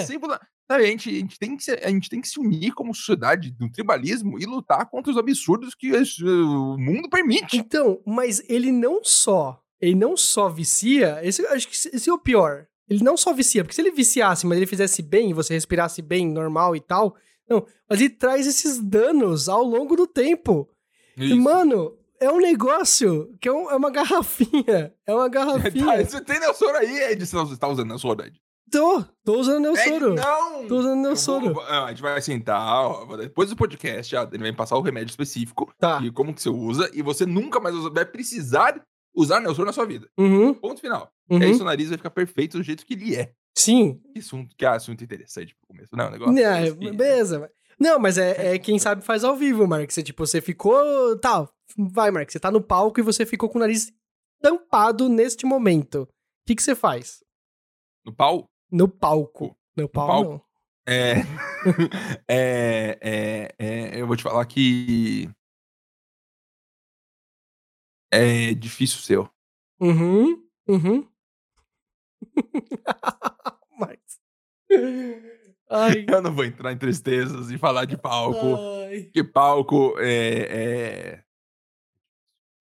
Sabe, 0.70 0.86
a 0.86 0.88
gente, 0.88 1.10
a, 1.10 1.14
gente 1.14 1.40
tem 1.40 1.58
que 1.58 1.64
se, 1.64 1.72
a 1.72 1.90
gente 1.90 2.10
tem 2.10 2.22
que 2.22 2.28
se 2.28 2.40
unir 2.40 2.74
como 2.74 2.94
sociedade 2.94 3.52
do 3.52 3.70
tribalismo 3.70 4.40
e 4.40 4.46
lutar 4.46 4.90
contra 4.90 5.12
os 5.12 5.18
absurdos 5.18 5.76
que 5.76 5.88
esse, 5.88 6.24
o 6.24 6.78
mundo 6.78 7.10
permite. 7.10 7.58
Então, 7.58 8.00
mas 8.06 8.42
ele 8.48 8.72
não 8.72 9.04
só, 9.04 9.60
ele 9.82 9.96
não 9.96 10.16
só 10.16 10.48
vicia, 10.48 11.20
esse, 11.24 11.46
acho 11.48 11.68
que 11.68 11.76
esse 11.76 12.10
é 12.10 12.14
o 12.14 12.20
pior. 12.20 12.68
Ele 12.88 13.04
não 13.04 13.18
só 13.18 13.34
vicia, 13.34 13.64
porque 13.64 13.76
se 13.76 13.82
ele 13.82 13.92
viciasse, 13.92 14.46
mas 14.46 14.58
ele 14.58 14.68
fizesse 14.68 15.02
bem, 15.02 15.34
você 15.34 15.54
respirasse 15.54 16.02
bem, 16.02 16.30
normal 16.30 16.76
e 16.76 16.80
tal, 16.80 17.16
não, 17.50 17.66
mas 17.90 18.00
ele 18.00 18.12
traz 18.12 18.46
esses 18.46 18.80
danos 18.80 19.50
ao 19.50 19.64
longo 19.64 19.96
do 19.96 20.08
tempo. 20.08 20.70
E, 21.18 21.26
Isso. 21.26 21.42
mano, 21.42 21.98
é 22.24 22.32
um 22.32 22.40
negócio 22.40 23.30
que 23.42 23.48
é, 23.48 23.52
um- 23.52 23.70
é 23.70 23.76
uma 23.76 23.90
garrafinha, 23.92 24.94
é 25.06 25.14
uma 25.14 25.30
garrafinha. 25.30 25.86
Tá, 25.86 26.04
você 26.04 26.22
tem 26.22 26.40
Nelsoro 26.40 26.78
aí, 26.78 27.12
Ed? 27.12 27.26
Você 27.26 27.58
tá 27.58 27.68
usando 27.68 27.88
Nelsoro, 27.90 28.24
Ed? 28.26 28.40
tô, 28.72 29.04
tô 29.24 29.40
usando 29.40 29.62
meu 29.62 29.74
Ed, 29.78 30.00
não! 30.16 30.68
Tô 30.68 30.78
usando 30.80 31.08
Eu 31.08 31.54
vou- 31.54 31.62
ah, 31.64 31.86
a 31.86 31.90
gente 31.90 32.02
vai 32.02 32.20
sentar, 32.22 32.60
ó, 32.88 33.16
depois 33.18 33.50
do 33.50 33.56
podcast, 33.56 34.16
ele 34.16 34.38
vai 34.40 34.54
passar 34.54 34.76
o 34.78 34.82
remédio 34.82 35.12
específico 35.12 35.72
Tá. 35.80 36.00
e 36.04 36.10
como 36.12 36.34
que 36.34 36.42
você 36.42 36.50
usa, 36.50 36.90
e 36.94 37.02
você 37.04 37.24
nunca 37.26 37.60
mais 37.60 37.76
usa- 37.76 37.92
vai 37.92 38.04
precisar 38.06 38.82
usar 39.16 39.40
Nelsoro 39.42 39.68
na 39.68 39.74
sua 39.74 39.86
vida. 39.86 40.08
Uhum, 40.18 40.56
Ponto 40.56 40.82
final. 40.82 41.12
uhum. 41.30 41.40
E 41.40 41.46
aí 41.46 41.54
seu 41.54 41.66
nariz 41.66 41.90
vai 41.90 41.98
ficar 41.98 42.10
perfeito 42.10 42.58
do 42.58 42.64
jeito 42.64 42.84
que 42.84 42.94
ele 42.96 43.16
é. 43.16 43.32
Sim. 43.56 44.00
Que 44.12 44.20
assunto, 44.20 44.56
que 44.58 44.66
assunto 44.66 45.04
interessante 45.04 45.54
pro 45.56 45.68
começo, 45.68 45.96
não? 45.96 46.08
O 46.08 46.10
negócio 46.12 46.34
Não, 46.34 46.42
é 46.42 46.68
é, 46.68 46.72
que- 46.72 46.92
beleza. 46.92 47.52
Não, 47.80 48.00
mas 48.00 48.18
é, 48.18 48.56
é 48.56 48.58
quem 48.60 48.80
sabe 48.80 49.04
faz 49.04 49.24
ao 49.24 49.36
vivo, 49.36 49.68
Mark. 49.68 49.92
Você, 49.92 50.02
tipo, 50.02 50.26
você 50.26 50.42
ficou. 50.42 51.16
Tá, 51.20 51.48
vai, 51.78 52.12
Mark. 52.12 52.32
Você 52.32 52.40
tá 52.40 52.52
no 52.52 52.62
palco 52.62 53.00
e 53.00 53.04
você 53.04 53.26
ficou 53.26 53.50
com 53.50 53.58
o 53.58 53.62
nariz 53.62 53.92
tampado 54.42 55.08
neste 55.10 55.46
momento. 55.46 56.04
O 56.04 56.08
que, 56.48 56.56
que 56.56 56.64
você 56.64 56.76
faz? 56.76 57.24
No 58.06 58.14
pau? 58.14 58.46
No 58.72 58.88
palco. 58.88 59.58
No 59.76 59.88
palco, 59.88 60.12
palco? 60.12 60.32
não. 60.32 60.54
É, 60.86 61.14
é, 62.28 63.00
é, 63.02 63.56
é, 63.58 64.02
eu 64.02 64.06
vou 64.06 64.18
te 64.18 64.24
falar 64.24 64.46
que 64.46 65.30
é 68.12 68.54
difícil 68.54 69.00
seu. 69.00 69.30
Uhum. 69.80 70.46
Uhum. 70.68 71.08
Marcos. 73.80 74.20
Ai. 75.70 76.06
Eu 76.08 76.22
não 76.22 76.34
vou 76.34 76.46
entrar 76.46 76.72
em 76.72 76.78
tristezas 76.78 77.50
e 77.50 77.58
falar 77.58 77.86
de 77.86 77.98
palco, 77.98 78.56
ai. 78.56 79.04
porque 79.04 79.24
palco 79.24 79.96
é, 79.98 80.48
é... 80.50 81.24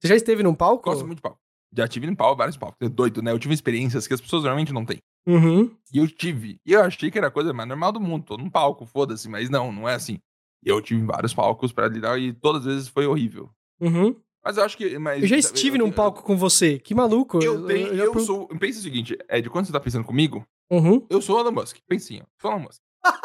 Você 0.03 0.09
já 0.09 0.17
esteve 0.17 0.43
num 0.43 0.55
palco? 0.55 0.85
Gosto 0.91 1.07
muito 1.07 1.19
de 1.19 1.23
palco. 1.23 1.39
Já 1.75 1.89
tive 1.89 2.07
em 2.07 2.15
palco, 2.15 2.37
vários 2.37 2.57
palcos. 2.57 2.77
É 2.81 2.89
doido, 2.89 3.23
né? 3.23 3.31
Eu 3.33 3.39
tive 3.39 3.55
experiências 3.55 4.07
que 4.07 4.13
as 4.13 4.21
pessoas 4.21 4.43
normalmente 4.43 4.73
não 4.75 4.85
têm. 4.85 4.99
Uhum. 5.27 5.75
E 5.95 5.99
eu 5.99 6.09
tive. 6.09 6.59
E 6.67 6.73
eu 6.73 6.83
achei 6.83 7.11
que 7.11 7.17
era 7.17 7.29
a 7.29 7.31
coisa 7.31 7.53
mais 7.53 7.69
normal 7.69 7.93
do 7.93 8.01
mundo. 8.01 8.25
Tô 8.27 8.37
num 8.37 8.51
palco, 8.51 8.85
foda-se. 8.85 9.29
Mas 9.29 9.49
não, 9.49 9.73
não 9.73 9.89
é 9.89 9.95
assim. 9.95 10.19
Eu 10.65 10.83
tive 10.83 11.03
vários 11.07 11.33
palcos 11.33 11.73
pra 11.73 11.89
lidar 11.89 12.19
e 12.21 12.33
todas 12.33 12.67
as 12.67 12.75
vezes 12.75 12.89
foi 12.89 13.07
horrível. 13.07 13.49
Uhum. 13.81 14.15
Mas 14.45 14.57
eu 14.59 14.65
acho 14.65 14.77
que... 14.77 14.99
Mas, 14.99 15.23
Eu 15.23 15.29
já 15.29 15.37
eu 15.37 15.39
estive 15.39 15.79
tenho- 15.79 15.87
num 15.87 15.93
palco 15.93 16.23
com 16.23 16.37
você. 16.37 16.79
Que 16.79 16.95
maluco. 16.95 17.43
Eu 17.43 17.65
tenho... 17.67 17.89
Eu, 17.95 18.11
pro- 18.13 18.21
sou... 18.25 18.49
Pensa 18.49 18.81
o 18.81 18.83
seguinte, 18.83 19.17
Ed, 19.31 19.49
quando 19.49 19.67
você 19.67 19.73
tá 19.73 19.81
pensando 19.81 20.05
comigo, 20.05 20.45
Uhum. 20.71 21.07
eu 21.09 21.23
sou 21.23 21.39
Elon 21.39 21.53
Musk. 21.53 21.79
Pensa 21.89 22.13
ó. 22.21 22.27
Sou 22.41 22.51
Elon 22.51 22.61
Musk. 22.61 22.81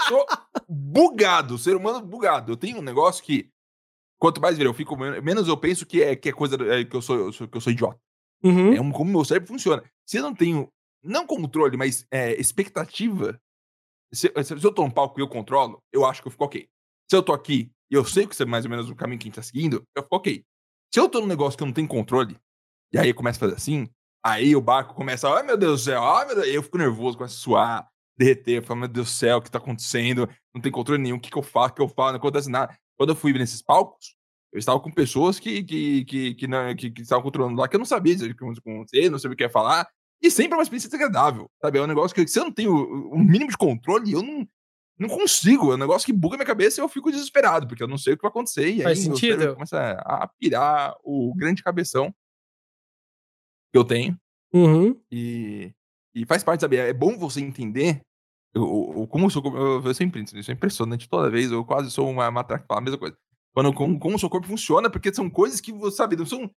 Sou 0.07 0.25
bugado, 0.69 1.57
ser 1.57 1.75
humano 1.75 2.01
bugado. 2.05 2.51
Eu 2.51 2.57
tenho 2.57 2.77
um 2.77 2.81
negócio 2.83 3.23
que... 3.23 3.49
Quanto 4.19 4.41
mais 4.41 4.59
eu 4.59 4.73
fico, 4.73 4.97
men- 4.97 5.21
menos 5.21 5.47
eu 5.47 5.55
penso 5.57 5.85
que 5.85 6.01
é, 6.01 6.15
que 6.15 6.29
é 6.29 6.31
coisa... 6.31 6.55
é, 6.73 6.83
que, 6.83 6.95
eu 6.95 7.01
sou, 7.01 7.15
eu 7.17 7.31
sou- 7.33 7.47
que 7.47 7.55
eu 7.57 7.61
sou 7.61 7.71
idiota. 7.71 7.99
Uhum. 8.43 8.73
É 8.73 8.81
um, 8.81 8.91
como 8.91 9.11
meu 9.11 9.23
cérebro 9.25 9.47
funciona. 9.47 9.83
Se 10.05 10.17
eu 10.17 10.23
não 10.23 10.33
tenho, 10.33 10.69
não 11.03 11.25
controle, 11.25 11.77
mas 11.77 12.05
é, 12.11 12.33
expectativa, 12.39 13.39
se, 14.13 14.31
se 14.43 14.53
eu 14.65 14.71
tô 14.73 14.83
num 14.83 14.89
palco 14.91 15.19
e 15.19 15.23
eu 15.23 15.27
controlo, 15.27 15.81
eu 15.91 16.05
acho 16.05 16.21
que 16.21 16.27
eu 16.27 16.31
fico 16.31 16.45
ok. 16.45 16.67
Se 17.09 17.15
eu 17.15 17.23
tô 17.23 17.33
aqui 17.33 17.71
e 17.89 17.95
eu 17.95 18.03
sei 18.05 18.25
que 18.27 18.33
isso 18.33 18.43
é 18.43 18.45
mais 18.45 18.65
ou 18.65 18.71
menos 18.71 18.89
o 18.89 18.95
caminho 18.95 19.19
que 19.19 19.25
a 19.25 19.27
gente 19.29 19.35
tá 19.35 19.41
seguindo, 19.41 19.83
eu 19.95 20.03
fico 20.03 20.15
ok. 20.15 20.43
Se 20.93 20.99
eu 20.99 21.09
tô 21.09 21.19
num 21.21 21.27
negócio 21.27 21.57
que 21.57 21.63
eu 21.63 21.67
não 21.67 21.73
tenho 21.73 21.87
controle, 21.87 22.37
e 22.93 22.97
aí 22.97 23.09
eu 23.09 23.15
começo 23.15 23.37
a 23.37 23.41
fazer 23.41 23.55
assim, 23.55 23.87
aí 24.23 24.55
o 24.55 24.61
barco 24.61 24.93
começa, 24.93 25.29
ai 25.29 25.43
meu 25.43 25.57
Deus 25.57 25.81
do 25.81 25.85
céu, 25.85 26.03
ai 26.03 26.25
meu 26.25 26.35
Deus, 26.35 26.47
eu 26.47 26.63
fico 26.63 26.77
nervoso, 26.77 27.17
começo 27.17 27.35
a 27.35 27.39
suar, 27.41 27.89
derreter, 28.17 28.57
eu 28.57 28.63
falo, 28.63 28.79
meu 28.81 28.89
Deus 28.89 29.07
do 29.07 29.13
céu, 29.13 29.37
o 29.37 29.41
que 29.41 29.51
tá 29.51 29.57
acontecendo? 29.57 30.27
Não 30.53 30.61
tem 30.61 30.71
controle 30.71 31.01
nenhum, 31.01 31.17
o 31.17 31.19
que 31.19 31.29
que 31.29 31.37
eu 31.37 31.43
faço, 31.43 31.71
o 31.71 31.75
que 31.75 31.81
eu 31.81 31.87
falo, 31.89 32.11
não 32.11 32.17
acontece 32.17 32.49
nada. 32.49 32.77
Quando 32.97 33.11
eu 33.11 33.15
fui 33.15 33.31
nesses 33.33 33.61
palcos, 33.61 34.17
eu 34.51 34.59
estava 34.59 34.79
com 34.79 34.91
pessoas 34.91 35.39
que, 35.39 35.63
que, 35.63 36.05
que, 36.05 36.33
que, 36.35 36.47
não, 36.47 36.75
que, 36.75 36.89
que 36.89 37.01
estavam 37.01 37.23
controlando 37.23 37.59
lá, 37.59 37.67
que 37.67 37.75
eu 37.75 37.79
não 37.79 37.85
sabia 37.85 38.15
o 38.15 38.17
que 38.17 38.43
ia 38.43 38.51
acontecer, 38.51 39.09
não 39.09 39.19
sabia 39.19 39.33
o 39.33 39.37
que 39.37 39.43
ia 39.43 39.49
falar. 39.49 39.87
E 40.21 40.31
sempre 40.31 40.53
é 40.53 40.57
uma 40.57 40.63
experiência 40.63 40.89
desagradável, 40.89 41.49
sabe? 41.61 41.77
É 41.77 41.81
um 41.81 41.87
negócio 41.87 42.15
que, 42.15 42.27
se 42.27 42.39
eu 42.39 42.45
não 42.45 42.51
tenho 42.51 42.73
o 42.73 43.19
mínimo 43.19 43.51
de 43.51 43.57
controle, 43.57 44.11
eu 44.11 44.23
não, 44.23 44.47
não 44.97 45.09
consigo. 45.09 45.71
É 45.71 45.75
um 45.75 45.79
negócio 45.79 46.05
que 46.05 46.13
buga 46.13 46.37
minha 46.37 46.45
cabeça 46.45 46.81
e 46.81 46.83
eu 46.83 46.89
fico 46.89 47.11
desesperado, 47.11 47.67
porque 47.67 47.83
eu 47.83 47.87
não 47.87 47.97
sei 47.97 48.13
o 48.13 48.17
que 48.17 48.23
vai 48.23 48.29
acontecer. 48.29 48.67
E 48.67 48.81
Faz 48.81 48.97
aí 48.97 49.03
sentido. 49.03 49.33
cérebro 49.33 49.53
começa 49.53 49.91
a 50.03 50.27
pirar 50.39 50.95
o 51.03 51.35
grande 51.35 51.61
cabeção 51.61 52.11
que 53.71 53.77
eu 53.77 53.83
tenho. 53.83 54.19
Uhum. 54.51 54.99
E, 55.11 55.71
e 56.15 56.25
faz 56.25 56.43
parte, 56.43 56.61
sabe? 56.61 56.77
É 56.77 56.93
bom 56.93 57.17
você 57.17 57.41
entender 57.41 58.01
o, 58.57 58.63
o- 58.63 59.01
o- 59.03 59.07
como 59.07 59.25
eu 59.25 59.29
sou. 59.29 59.43
Eu, 59.55 59.81
eu 59.85 59.93
sempre 59.93 60.21
isso 60.23 60.51
é 60.51 60.53
impressionante 60.53 61.07
toda 61.09 61.29
vez. 61.29 61.51
Eu 61.51 61.63
quase 61.65 61.89
sou 61.91 62.09
uma 62.09 62.29
matraca 62.31 62.65
a 62.69 62.81
mesma 62.81 62.97
coisa. 62.97 63.17
Quando, 63.53 63.73
como, 63.73 63.99
como 63.99 64.15
o 64.15 64.19
seu 64.19 64.29
corpo 64.29 64.47
funciona, 64.47 64.89
porque 64.89 65.13
são 65.13 65.29
coisas 65.29 65.59
que 65.61 65.71
você 65.71 65.97
sabe, 65.97 66.17
são. 66.27 66.49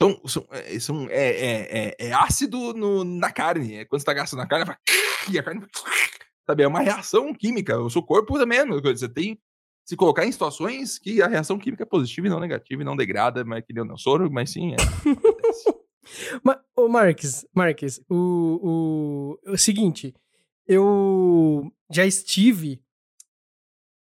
São, 0.00 0.20
são, 0.26 0.46
é, 0.52 0.78
são- 0.78 1.08
é, 1.10 1.28
é, 1.28 1.78
é, 1.88 2.06
é 2.08 2.12
ácido 2.12 2.72
no, 2.72 3.02
na 3.04 3.32
carne. 3.32 3.74
É 3.74 3.84
quando 3.84 4.00
você 4.00 4.06
tá 4.06 4.12
gastando 4.14 4.40
a 4.42 4.46
carne, 4.46 4.72
e 5.30 5.38
a 5.38 5.42
carne. 5.42 5.66
Sabe, 6.48 6.62
é 6.62 6.68
uma 6.68 6.80
reação 6.80 7.34
química. 7.34 7.78
O 7.80 7.90
seu 7.90 8.02
corpo 8.02 8.38
também 8.38 8.58
é 8.58 8.62
a 8.62 8.66
mesma 8.66 8.80
coisa. 8.82 9.00
Você 9.06 9.12
tem. 9.12 9.38
se 9.84 9.96
colocar 9.96 10.24
em 10.24 10.30
situações 10.32 10.98
que 10.98 11.20
a 11.20 11.26
reação 11.26 11.58
química 11.58 11.82
é 11.82 11.86
positiva 11.86 12.26
e 12.26 12.30
não 12.30 12.38
negativa, 12.40 12.80
e 12.80 12.84
não 12.84 12.96
degrada, 12.96 13.44
mas 13.44 13.64
que 13.64 13.72
deu 13.72 13.84
não 13.84 13.96
soro, 13.98 14.30
mas 14.30 14.50
sim, 14.50 14.72
é. 14.74 14.76
Mas, 16.42 16.56
ô 16.76 16.88
Marques, 16.88 17.44
Marques, 17.54 18.00
o, 18.08 19.36
o, 19.46 19.52
o 19.52 19.58
seguinte, 19.58 20.14
eu 20.68 21.72
já 21.90 22.04
estive. 22.04 22.80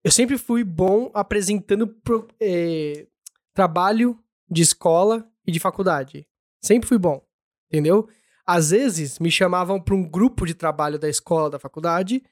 Eu 0.03 0.11
sempre 0.11 0.39
fui 0.39 0.65
bom 0.65 1.11
apresentando 1.13 1.87
pro, 1.87 2.27
é, 2.41 3.07
trabalho 3.53 4.19
de 4.49 4.63
escola 4.63 5.29
e 5.47 5.53
de 5.53 5.61
faculdade. 5.61 6.27
Sempre 6.63 6.89
fui 6.89 6.99
bom, 6.99 7.23
entendeu? 7.71 8.09
Às 8.47 8.71
vezes 8.71 9.19
me 9.19 9.31
chamavam 9.31 9.81
para 9.81 9.95
um 9.95 10.09
grupo 10.09 10.47
de 10.47 10.55
trabalho 10.55 10.99
da 10.99 11.09
escola, 11.09 11.51
da 11.51 11.59
faculdade, 11.59 12.23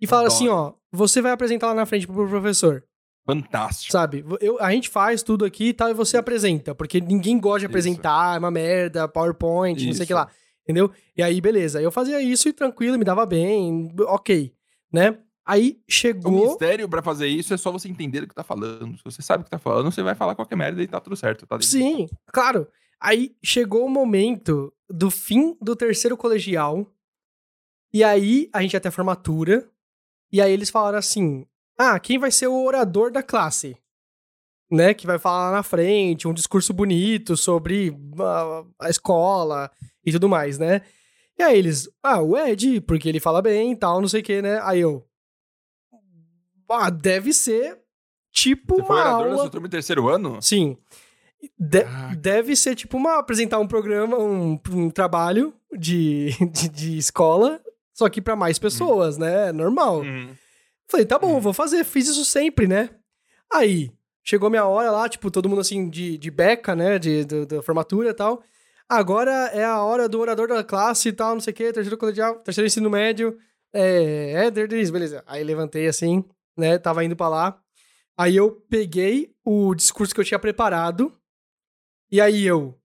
e 0.00 0.06
falaram 0.06 0.28
assim: 0.28 0.48
ó, 0.48 0.74
você 0.92 1.20
vai 1.20 1.32
apresentar 1.32 1.68
lá 1.68 1.74
na 1.74 1.86
frente 1.86 2.06
pro 2.06 2.28
professor. 2.28 2.84
Fantástico. 3.26 3.90
Sabe? 3.90 4.22
Eu, 4.38 4.60
a 4.60 4.70
gente 4.70 4.90
faz 4.90 5.22
tudo 5.22 5.46
aqui 5.46 5.68
e 5.68 5.72
tal, 5.72 5.88
e 5.88 5.94
você 5.94 6.18
apresenta. 6.18 6.74
Porque 6.74 7.00
ninguém 7.00 7.40
gosta 7.40 7.60
de 7.60 7.66
apresentar, 7.66 8.32
isso. 8.32 8.36
é 8.36 8.38
uma 8.38 8.50
merda, 8.50 9.08
PowerPoint, 9.08 9.78
isso. 9.78 9.86
não 9.86 9.94
sei 9.94 10.04
o 10.04 10.06
que 10.06 10.14
lá. 10.14 10.28
Entendeu? 10.64 10.90
E 11.14 11.22
aí, 11.22 11.40
beleza. 11.40 11.80
Eu 11.80 11.92
fazia 11.92 12.20
isso 12.20 12.48
e 12.48 12.52
tranquilo, 12.52 12.98
me 12.98 13.04
dava 13.04 13.24
bem, 13.26 13.92
ok. 14.00 14.52
Né? 14.92 15.18
Aí 15.46 15.78
chegou. 15.86 16.32
O 16.32 16.48
mistério 16.48 16.88
para 16.88 17.02
fazer 17.02 17.28
isso 17.28 17.52
é 17.52 17.56
só 17.56 17.70
você 17.70 17.88
entender 17.88 18.22
o 18.22 18.28
que 18.28 18.34
tá 18.34 18.42
falando. 18.42 18.96
Se 18.96 19.04
você 19.04 19.20
sabe 19.20 19.42
o 19.42 19.44
que 19.44 19.50
tá 19.50 19.58
falando, 19.58 19.92
você 19.92 20.02
vai 20.02 20.14
falar 20.14 20.34
qualquer 20.34 20.56
merda 20.56 20.82
e 20.82 20.86
tá 20.86 20.98
tudo 21.00 21.16
certo. 21.16 21.46
Tá 21.46 21.60
Sim, 21.60 22.08
claro. 22.32 22.66
Aí 22.98 23.36
chegou 23.44 23.84
o 23.84 23.90
momento 23.90 24.72
do 24.88 25.10
fim 25.10 25.54
do 25.60 25.76
terceiro 25.76 26.16
colegial. 26.16 26.90
E 27.92 28.02
aí 28.02 28.48
a 28.52 28.62
gente 28.62 28.72
ia 28.72 28.78
até 28.78 28.88
a 28.88 28.92
formatura. 28.92 29.68
E 30.32 30.40
aí 30.40 30.50
eles 30.50 30.70
falaram 30.70 30.96
assim: 30.96 31.46
ah, 31.78 32.00
quem 32.00 32.18
vai 32.18 32.30
ser 32.30 32.46
o 32.46 32.64
orador 32.64 33.12
da 33.12 33.22
classe? 33.22 33.76
Né, 34.70 34.94
que 34.94 35.06
vai 35.06 35.18
falar 35.18 35.50
lá 35.50 35.56
na 35.58 35.62
frente, 35.62 36.26
um 36.26 36.32
discurso 36.32 36.72
bonito 36.72 37.36
sobre 37.36 37.94
a, 38.18 38.86
a 38.86 38.90
escola 38.90 39.70
e 40.04 40.12
tudo 40.12 40.28
mais, 40.28 40.58
né? 40.58 40.82
E 41.38 41.42
aí 41.42 41.58
eles, 41.58 41.88
ah, 42.02 42.20
o 42.20 42.36
Ed, 42.36 42.80
porque 42.82 43.08
ele 43.08 43.18
fala 43.18 43.42
bem 43.42 43.72
e 43.72 43.76
tal, 43.76 44.00
não 44.00 44.08
sei 44.08 44.20
o 44.20 44.24
que, 44.24 44.40
né? 44.40 44.60
Aí 44.62 44.80
eu, 44.80 45.04
ah, 46.68 46.90
deve 46.90 47.32
ser 47.32 47.78
tipo 48.30 48.76
Você 48.76 48.82
uma 48.82 48.88
foi 48.88 49.02
aula... 49.02 49.38
seu 49.38 49.50
turma 49.50 49.68
terceiro 49.68 50.08
ano? 50.08 50.40
Sim. 50.40 50.76
De 51.58 51.84
deve 52.16 52.56
ser 52.56 52.74
tipo 52.74 52.96
uma 52.96 53.18
apresentar 53.18 53.58
um 53.58 53.66
programa, 53.66 54.16
um, 54.18 54.58
um 54.70 54.90
trabalho 54.90 55.54
de, 55.72 56.30
de, 56.52 56.68
de, 56.68 56.98
escola, 56.98 57.60
só 57.92 58.08
que 58.08 58.22
para 58.22 58.36
mais 58.36 58.58
pessoas, 58.58 59.16
hum. 59.16 59.20
né? 59.20 59.52
Normal. 59.52 60.02
Hum. 60.02 60.34
Falei, 60.88 61.04
tá 61.04 61.18
bom, 61.18 61.36
hum. 61.36 61.40
vou 61.40 61.52
fazer. 61.52 61.84
Fiz 61.84 62.08
isso 62.08 62.24
sempre, 62.24 62.66
né? 62.66 62.90
Aí, 63.52 63.90
chegou 64.22 64.48
minha 64.48 64.64
hora 64.64 64.90
lá, 64.90 65.08
tipo, 65.08 65.30
todo 65.30 65.48
mundo 65.48 65.60
assim 65.60 65.88
de, 65.88 66.16
de 66.16 66.30
beca, 66.30 66.74
né? 66.74 66.98
De, 66.98 67.24
da 67.24 67.62
formatura 67.62 68.10
e 68.10 68.14
tal. 68.14 68.42
Agora 68.88 69.32
é 69.52 69.64
a 69.64 69.82
hora 69.82 70.08
do 70.08 70.20
orador 70.20 70.48
da 70.48 70.62
classe 70.62 71.08
e 71.08 71.12
tal, 71.12 71.34
não 71.34 71.40
sei 71.40 71.52
o 71.52 71.56
quê, 71.56 71.72
terceiro 71.72 71.96
colegial, 71.96 72.38
terceiro 72.40 72.66
ensino 72.66 72.90
médio. 72.90 73.38
É, 73.72 74.46
é, 74.46 74.50
beleza. 74.50 75.24
Aí 75.26 75.42
levantei 75.42 75.86
assim, 75.88 76.24
né? 76.56 76.78
Tava 76.78 77.04
indo 77.04 77.16
pra 77.16 77.28
lá. 77.28 77.60
Aí 78.16 78.36
eu 78.36 78.50
peguei 78.68 79.34
o 79.44 79.74
discurso 79.74 80.14
que 80.14 80.20
eu 80.20 80.24
tinha 80.24 80.38
preparado. 80.38 81.12
E 82.10 82.20
aí 82.20 82.44
eu 82.44 82.78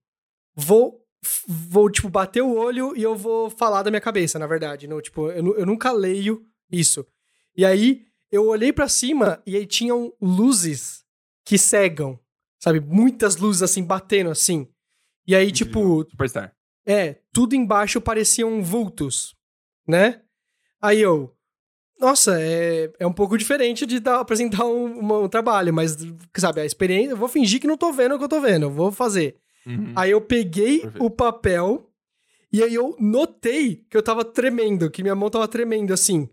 vou, 0.54 1.06
vou 1.46 1.88
tipo, 1.90 2.08
bater 2.08 2.42
o 2.42 2.54
olho 2.56 2.96
e 2.96 3.02
eu 3.02 3.14
vou 3.14 3.48
falar 3.48 3.82
da 3.82 3.90
minha 3.90 4.00
cabeça, 4.00 4.38
na 4.38 4.46
verdade. 4.46 4.88
Não, 4.88 5.00
tipo, 5.00 5.30
eu, 5.30 5.58
eu 5.58 5.66
nunca 5.66 5.92
leio 5.92 6.44
isso. 6.70 7.06
E 7.56 7.64
aí 7.64 8.06
eu 8.30 8.46
olhei 8.46 8.72
para 8.72 8.88
cima 8.88 9.40
e 9.46 9.56
aí 9.56 9.66
tinham 9.66 10.12
luzes 10.20 11.04
que 11.44 11.58
cegam, 11.58 12.18
sabe? 12.58 12.80
Muitas 12.80 13.36
luzes 13.36 13.62
assim 13.62 13.84
batendo 13.84 14.30
assim. 14.30 14.68
E 15.26 15.34
aí, 15.34 15.50
tipo. 15.50 16.04
Superstar. 16.10 16.52
É, 16.86 17.16
tudo 17.32 17.54
embaixo 17.54 18.00
pareciam 18.00 18.62
vultos, 18.62 19.34
né? 19.86 20.22
Aí 20.80 21.00
eu. 21.00 21.34
Nossa, 21.98 22.40
é, 22.40 22.90
é 22.98 23.06
um 23.06 23.12
pouco 23.12 23.36
diferente 23.36 23.84
de 23.84 24.00
dar, 24.00 24.20
apresentar 24.20 24.64
um, 24.64 25.24
um, 25.24 25.28
trabalho, 25.28 25.72
mas, 25.72 25.96
sabe, 26.36 26.62
a 26.62 26.64
experiência. 26.64 27.10
Eu 27.10 27.16
vou 27.16 27.28
fingir 27.28 27.60
que 27.60 27.66
não 27.66 27.76
tô 27.76 27.92
vendo 27.92 28.14
o 28.14 28.18
que 28.18 28.24
eu 28.24 28.28
tô 28.28 28.40
vendo, 28.40 28.64
eu 28.64 28.70
vou 28.70 28.90
fazer. 28.90 29.36
Uhum. 29.66 29.92
Aí 29.94 30.10
eu 30.10 30.20
peguei 30.22 30.80
Perfeito. 30.80 31.04
o 31.04 31.10
papel 31.10 31.90
e 32.52 32.62
aí 32.62 32.74
eu 32.74 32.96
notei 32.98 33.84
que 33.88 33.96
eu 33.96 34.02
tava 34.02 34.24
tremendo, 34.24 34.90
que 34.90 35.02
minha 35.02 35.14
mão 35.14 35.30
tava 35.30 35.46
tremendo 35.46 35.92
assim. 35.92 36.28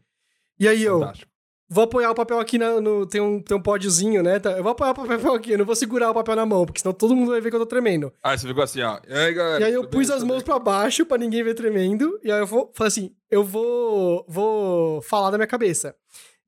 E 0.60 0.68
aí 0.68 0.84
eu. 0.84 1.00
Fantástico. 1.00 1.27
Vou 1.70 1.84
apoiar 1.84 2.12
o 2.12 2.16
papel 2.16 2.40
aqui 2.40 2.58
na, 2.58 2.80
no. 2.80 3.06
Tem 3.06 3.20
um, 3.20 3.42
tem 3.42 3.58
um 3.58 3.62
pódiozinho, 3.62 4.24
né? 4.24 4.40
Tá, 4.40 4.52
eu 4.52 4.64
vou 4.64 4.72
apoiar 4.72 4.92
o 4.92 4.96
papel 4.96 5.34
aqui, 5.34 5.52
eu 5.52 5.58
não 5.58 5.66
vou 5.66 5.76
segurar 5.76 6.10
o 6.10 6.14
papel 6.14 6.36
na 6.36 6.46
mão, 6.46 6.66
porque 6.66 6.80
senão 6.80 6.94
todo 6.94 7.16
mundo 7.16 7.32
vai 7.32 7.42
ver 7.42 7.50
que 7.50 7.56
eu 7.56 7.60
tô 7.60 7.66
tremendo. 7.66 8.14
Ah, 8.24 8.38
você 8.38 8.48
ficou 8.48 8.64
assim, 8.64 8.82
ó. 8.82 9.00
E 9.06 9.14
aí, 9.14 9.34
galera? 9.34 9.62
E 9.62 9.64
aí 9.66 9.74
eu 9.74 9.86
pus 9.86 10.08
bem, 10.08 10.16
as 10.16 10.24
mãos 10.24 10.44
para 10.44 10.58
baixo 10.60 11.06
para 11.06 11.18
ninguém 11.18 11.44
ver 11.44 11.56
tremendo. 11.56 12.18
E 12.24 12.32
aí 12.32 12.40
eu 12.40 12.48
vou, 12.48 12.72
falei 12.74 12.88
assim: 12.88 13.16
eu 13.30 13.44
vou. 13.44 14.26
Vou 14.30 15.02
falar 15.02 15.30
da 15.30 15.38
minha 15.38 15.48
cabeça. 15.48 15.94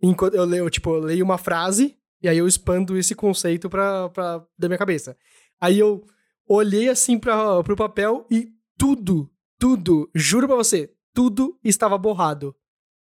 Enquanto 0.02 0.36
eu 0.36 0.46
leio, 0.46 0.70
tipo, 0.70 0.90
eu 0.96 1.02
leio 1.02 1.26
uma 1.26 1.38
frase, 1.38 1.98
e 2.22 2.30
aí 2.30 2.38
eu 2.38 2.48
expando 2.48 2.98
esse 2.98 3.14
conceito 3.14 3.70
pra, 3.70 4.08
pra, 4.10 4.46
da 4.58 4.70
minha 4.70 4.78
cabeça. 4.78 5.18
Aí 5.60 5.78
eu 5.78 6.02
olhei 6.48 6.88
assim 6.88 7.20
pra, 7.20 7.62
pro 7.62 7.76
papel 7.76 8.26
e 8.32 8.54
tudo, 8.78 9.30
tudo, 9.60 10.10
juro 10.16 10.48
pra 10.48 10.56
você, 10.56 10.90
tudo 11.14 11.60
estava 11.62 11.98
borrado. 11.98 12.56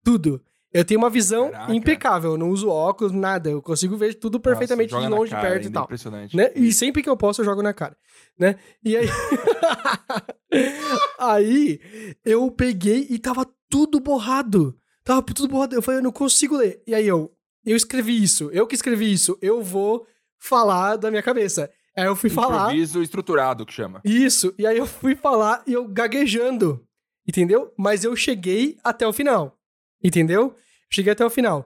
Tudo. 0.04 0.44
Eu 0.74 0.86
tenho 0.86 1.00
uma 1.00 1.10
visão 1.10 1.52
Caraca. 1.52 1.76
impecável, 1.76 2.32
eu 2.32 2.38
não 2.38 2.50
uso 2.50 2.70
óculos, 2.70 3.12
nada. 3.12 3.50
Eu 3.50 3.62
consigo 3.62 3.98
ver 3.98 4.14
tudo 4.14 4.40
perfeitamente 4.40 4.94
Nossa, 4.94 5.06
de 5.06 5.14
longe, 5.14 5.36
de 5.36 5.42
perto 5.42 5.68
e 5.68 5.70
tal. 5.70 5.84
Impressionante. 5.84 6.36
Né? 6.36 6.52
E 6.56 6.72
sempre 6.72 7.04
que 7.04 7.10
eu 7.10 7.18
posso, 7.18 7.42
eu 7.42 7.46
jogo 7.46 7.62
na 7.62 7.74
cara. 7.74 7.96
Né? 8.40 8.56
E 8.84 8.96
aí. 8.96 9.08
aí 11.20 11.80
eu 12.24 12.50
peguei 12.52 13.06
e 13.10 13.20
tava 13.20 13.46
tudo 13.70 14.00
borrado. 14.00 14.78
Tava 15.04 15.22
tudo 15.22 15.50
borrado. 15.50 15.76
Eu 15.76 15.82
falei, 15.82 16.00
eu 16.00 16.04
não 16.04 16.12
consigo 16.12 16.56
ler. 16.56 16.82
E 16.88 16.96
aí 16.96 17.06
eu, 17.06 17.30
eu 17.66 17.76
escrevi 17.76 18.22
isso, 18.22 18.50
eu 18.54 18.66
que 18.66 18.76
escrevi 18.76 19.12
isso, 19.12 19.38
eu 19.42 19.62
vou 19.62 20.06
falar 20.40 20.96
da 20.96 21.10
minha 21.10 21.24
cabeça. 21.24 21.70
Aí 21.96 22.06
eu 22.06 22.16
fui 22.16 22.30
Improviso 22.30 22.54
falar. 22.54 22.70
Improviso 22.70 23.02
estruturado 23.02 23.66
que 23.66 23.74
chama. 23.74 24.02
Isso. 24.06 24.54
E 24.58 24.66
aí 24.66 24.78
eu 24.78 24.86
fui 24.86 25.16
falar 25.16 25.62
e 25.68 25.74
eu 25.74 25.88
gaguejando. 25.88 26.86
Entendeu? 27.28 27.72
Mas 27.78 28.04
eu 28.04 28.16
cheguei 28.16 28.78
até 28.84 29.06
o 29.06 29.14
final. 29.14 29.58
Entendeu? 30.04 30.56
Cheguei 30.90 31.14
até 31.14 31.26
o 31.26 31.30
final. 31.30 31.66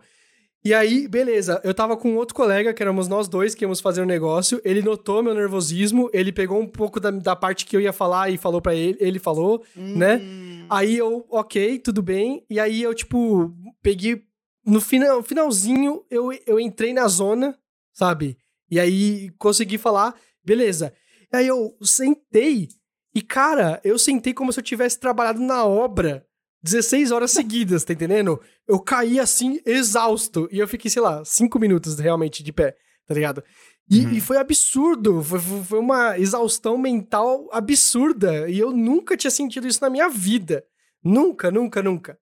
E 0.65 0.73
aí, 0.73 1.07
beleza, 1.07 1.61
eu 1.63 1.75
tava 1.75 1.95
com 1.95 2.15
outro 2.15 2.33
colega, 2.33 2.73
que 2.73 2.81
éramos 2.81 3.07
nós 3.07 3.27
dois 3.27 3.53
que 3.53 3.63
íamos 3.63 3.79
fazer 3.79 4.01
um 4.01 4.05
negócio. 4.05 4.59
Ele 4.65 4.81
notou 4.81 5.21
meu 5.21 5.35
nervosismo, 5.35 6.09
ele 6.11 6.31
pegou 6.31 6.59
um 6.59 6.65
pouco 6.65 6.99
da, 6.99 7.11
da 7.11 7.35
parte 7.35 7.67
que 7.67 7.77
eu 7.77 7.81
ia 7.81 7.93
falar 7.93 8.31
e 8.31 8.37
falou 8.37 8.59
para 8.59 8.73
ele, 8.73 8.97
ele 8.99 9.19
falou, 9.19 9.63
né? 9.75 10.15
hum. 10.15 10.55
né? 10.57 10.65
Aí 10.67 10.97
eu, 10.97 11.23
ok, 11.29 11.77
tudo 11.77 12.01
bem. 12.01 12.43
E 12.49 12.59
aí 12.59 12.81
eu, 12.81 12.95
tipo, 12.95 13.53
peguei. 13.83 14.23
No 14.65 14.81
final, 14.81 15.21
finalzinho, 15.21 16.03
eu, 16.09 16.31
eu 16.47 16.59
entrei 16.59 16.91
na 16.91 17.07
zona, 17.07 17.55
sabe? 17.93 18.35
E 18.69 18.79
aí 18.79 19.29
consegui 19.37 19.77
falar, 19.77 20.15
beleza. 20.43 20.91
E 21.31 21.37
aí 21.37 21.45
eu 21.47 21.77
sentei, 21.83 22.69
e 23.13 23.21
cara, 23.21 23.79
eu 23.83 23.99
sentei 23.99 24.33
como 24.33 24.51
se 24.51 24.59
eu 24.59 24.63
tivesse 24.63 24.99
trabalhado 24.99 25.39
na 25.39 25.63
obra 25.63 26.25
16 26.65 27.11
horas 27.11 27.29
seguidas, 27.29 27.83
tá 27.83 27.93
entendendo? 27.93 28.41
Eu 28.67 28.79
caí 28.79 29.19
assim, 29.19 29.61
exausto. 29.63 30.49
E 30.51 30.57
eu 30.57 30.67
fiquei, 30.67 30.89
sei 30.89 31.01
lá, 31.01 31.23
5 31.23 31.59
minutos 31.59 31.99
realmente 31.99 32.41
de 32.41 32.51
pé, 32.51 32.75
tá 33.05 33.13
ligado? 33.13 33.43
E, 33.87 34.03
uhum. 34.03 34.11
e 34.13 34.19
foi 34.19 34.37
absurdo. 34.37 35.21
Foi, 35.21 35.39
foi 35.39 35.79
uma 35.79 36.17
exaustão 36.17 36.75
mental 36.75 37.47
absurda. 37.51 38.49
E 38.49 38.57
eu 38.57 38.71
nunca 38.71 39.15
tinha 39.15 39.29
sentido 39.29 39.67
isso 39.67 39.79
na 39.79 39.91
minha 39.91 40.09
vida. 40.09 40.65
Nunca, 41.03 41.51
nunca, 41.51 41.83
nunca. 41.83 42.17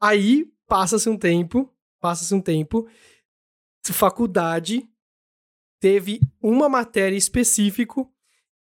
Aí, 0.00 0.46
passa-se 0.68 1.08
um 1.08 1.18
tempo, 1.18 1.68
passa-se 2.00 2.32
um 2.32 2.40
tempo, 2.40 2.86
faculdade 3.92 4.88
teve 5.80 6.20
uma 6.40 6.68
matéria 6.68 7.16
específico 7.16 8.08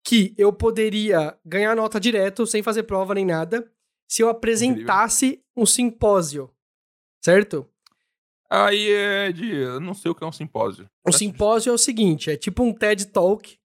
que 0.04 0.34
eu 0.38 0.52
poderia 0.52 1.38
ganhar 1.46 1.76
nota 1.76 2.00
direto, 2.00 2.48
sem 2.48 2.64
fazer 2.64 2.84
prova 2.84 3.14
nem 3.14 3.26
nada, 3.26 3.70
se 4.10 4.24
eu 4.24 4.30
apresentasse 4.30 5.26
Incrível. 5.26 5.46
um 5.56 5.66
simpósio, 5.66 6.50
certo? 7.24 7.70
Aí 8.50 8.92
é 8.92 9.32
de. 9.32 9.56
Eu 9.56 9.80
não 9.80 9.94
sei 9.94 10.10
o 10.10 10.16
que 10.16 10.24
é 10.24 10.28
um 10.28 10.32
simpósio. 10.32 10.90
O 11.08 11.12
simpósio 11.12 11.70
é 11.70 11.74
o 11.74 11.78
seguinte: 11.78 12.32
é 12.32 12.36
tipo 12.36 12.64
um 12.64 12.74
TED 12.74 13.06
Talk, 13.08 13.58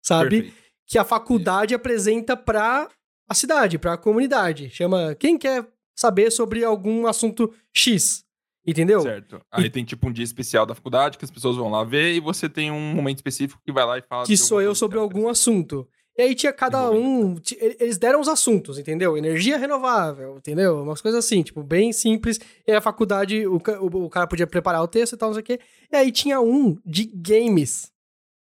sabe? 0.00 0.42
Perfeito. 0.42 0.62
Que 0.86 0.98
a 0.98 1.04
faculdade 1.04 1.74
apresenta 1.74 2.36
para 2.36 2.88
a 3.28 3.34
cidade, 3.34 3.78
para 3.78 3.94
a 3.94 3.98
comunidade. 3.98 4.70
Chama 4.70 5.16
quem 5.16 5.36
quer 5.36 5.66
saber 5.96 6.30
sobre 6.30 6.64
algum 6.64 7.06
assunto 7.06 7.52
X. 7.74 8.24
Entendeu? 8.64 9.00
Certo. 9.00 9.40
Aí 9.50 9.64
e... 9.64 9.70
tem 9.70 9.84
tipo 9.84 10.06
um 10.08 10.12
dia 10.12 10.22
especial 10.22 10.64
da 10.64 10.74
faculdade 10.74 11.18
que 11.18 11.24
as 11.24 11.30
pessoas 11.32 11.56
vão 11.56 11.68
lá 11.68 11.82
ver 11.82 12.14
e 12.14 12.20
você 12.20 12.48
tem 12.48 12.70
um 12.70 12.94
momento 12.94 13.16
específico 13.16 13.60
que 13.64 13.72
vai 13.72 13.84
lá 13.84 13.98
e 13.98 14.02
fala. 14.02 14.24
Que 14.24 14.36
sou 14.36 14.62
eu 14.62 14.72
sobre 14.74 14.98
algum 14.98 15.26
assunto. 15.28 15.88
E 16.16 16.22
aí 16.22 16.34
tinha 16.34 16.52
cada 16.52 16.90
um. 16.90 17.36
Eles 17.58 17.96
deram 17.96 18.20
os 18.20 18.28
assuntos, 18.28 18.78
entendeu? 18.78 19.16
Energia 19.16 19.56
renovável, 19.56 20.36
entendeu? 20.36 20.82
Umas 20.82 21.00
coisas 21.00 21.24
assim, 21.24 21.42
tipo, 21.42 21.62
bem 21.62 21.92
simples. 21.92 22.38
E 22.66 22.70
aí 22.70 22.76
a 22.76 22.82
faculdade, 22.82 23.46
o, 23.46 23.56
o, 23.56 24.04
o 24.04 24.10
cara 24.10 24.26
podia 24.26 24.46
preparar 24.46 24.82
o 24.82 24.88
texto 24.88 25.14
e 25.14 25.16
tal, 25.16 25.30
não 25.30 25.34
sei 25.34 25.42
o 25.42 25.44
quê. 25.44 25.60
E 25.90 25.96
aí 25.96 26.12
tinha 26.12 26.40
um 26.40 26.76
de 26.84 27.06
games. 27.06 27.90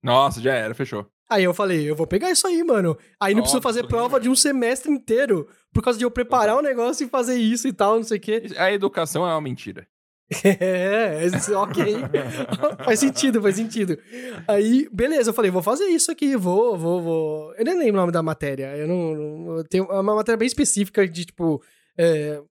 Nossa, 0.02 0.40
já 0.40 0.54
era, 0.54 0.74
fechou. 0.74 1.06
Aí 1.28 1.44
eu 1.44 1.52
falei, 1.52 1.90
eu 1.90 1.94
vou 1.94 2.06
pegar 2.06 2.30
isso 2.30 2.46
aí, 2.46 2.62
mano. 2.64 2.96
Aí 3.20 3.34
não 3.34 3.42
preciso 3.42 3.60
fazer 3.60 3.86
prova 3.86 4.18
de 4.18 4.30
um 4.30 4.34
semestre 4.34 4.90
inteiro 4.90 5.46
por 5.72 5.82
causa 5.82 5.98
de 5.98 6.04
eu 6.04 6.10
preparar 6.10 6.56
o 6.56 6.60
um 6.60 6.62
negócio 6.62 7.04
e 7.04 7.08
fazer 7.08 7.36
isso 7.36 7.68
e 7.68 7.72
tal, 7.72 7.96
não 7.96 8.04
sei 8.04 8.16
o 8.16 8.20
quê. 8.20 8.44
A 8.56 8.72
educação 8.72 9.26
é 9.26 9.30
uma 9.30 9.40
mentira. 9.40 9.86
É, 10.44 11.26
ok. 11.56 11.94
faz 12.84 13.00
sentido, 13.00 13.40
faz 13.40 13.56
sentido. 13.56 13.98
Aí, 14.46 14.88
beleza, 14.92 15.30
eu 15.30 15.34
falei, 15.34 15.50
vou 15.50 15.62
fazer 15.62 15.86
isso 15.86 16.10
aqui, 16.10 16.36
vou, 16.36 16.76
vou, 16.76 17.02
vou. 17.02 17.54
Eu 17.54 17.64
nem 17.64 17.78
lembro 17.78 17.94
o 17.94 18.00
nome 18.00 18.12
da 18.12 18.22
matéria. 18.22 18.76
Eu 18.76 18.86
não. 18.86 19.14
não 19.14 19.64
tenho 19.64 19.84
uma 19.84 20.14
matéria 20.14 20.36
bem 20.36 20.46
específica 20.46 21.08
de, 21.08 21.24
tipo, 21.24 21.62
é, 21.96 22.42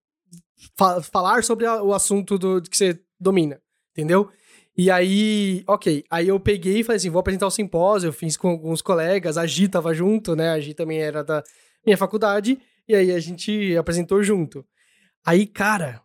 fa 0.75 1.01
falar 1.01 1.43
sobre 1.43 1.65
a, 1.65 1.81
o 1.83 1.93
assunto 1.93 2.37
do, 2.37 2.61
que 2.61 2.75
você 2.75 2.99
domina, 3.19 3.61
entendeu? 3.91 4.29
E 4.75 4.91
aí, 4.91 5.63
ok. 5.67 6.03
Aí 6.09 6.27
eu 6.27 6.39
peguei 6.39 6.79
e 6.79 6.83
falei 6.83 6.97
assim: 6.97 7.09
vou 7.09 7.19
apresentar 7.19 7.47
o 7.47 7.51
simpósio, 7.51 8.07
eu 8.07 8.13
fiz 8.13 8.35
com 8.37 8.49
alguns 8.49 8.81
colegas, 8.81 9.37
a 9.37 9.45
Gi 9.45 9.67
tava 9.67 9.93
junto, 9.93 10.35
né? 10.35 10.49
A 10.49 10.59
Gi 10.59 10.73
também 10.73 10.99
era 10.99 11.23
da 11.23 11.43
minha 11.85 11.97
faculdade, 11.97 12.59
e 12.87 12.95
aí 12.95 13.11
a 13.11 13.19
gente 13.19 13.75
apresentou 13.77 14.21
junto. 14.23 14.65
Aí, 15.25 15.45
cara, 15.45 16.01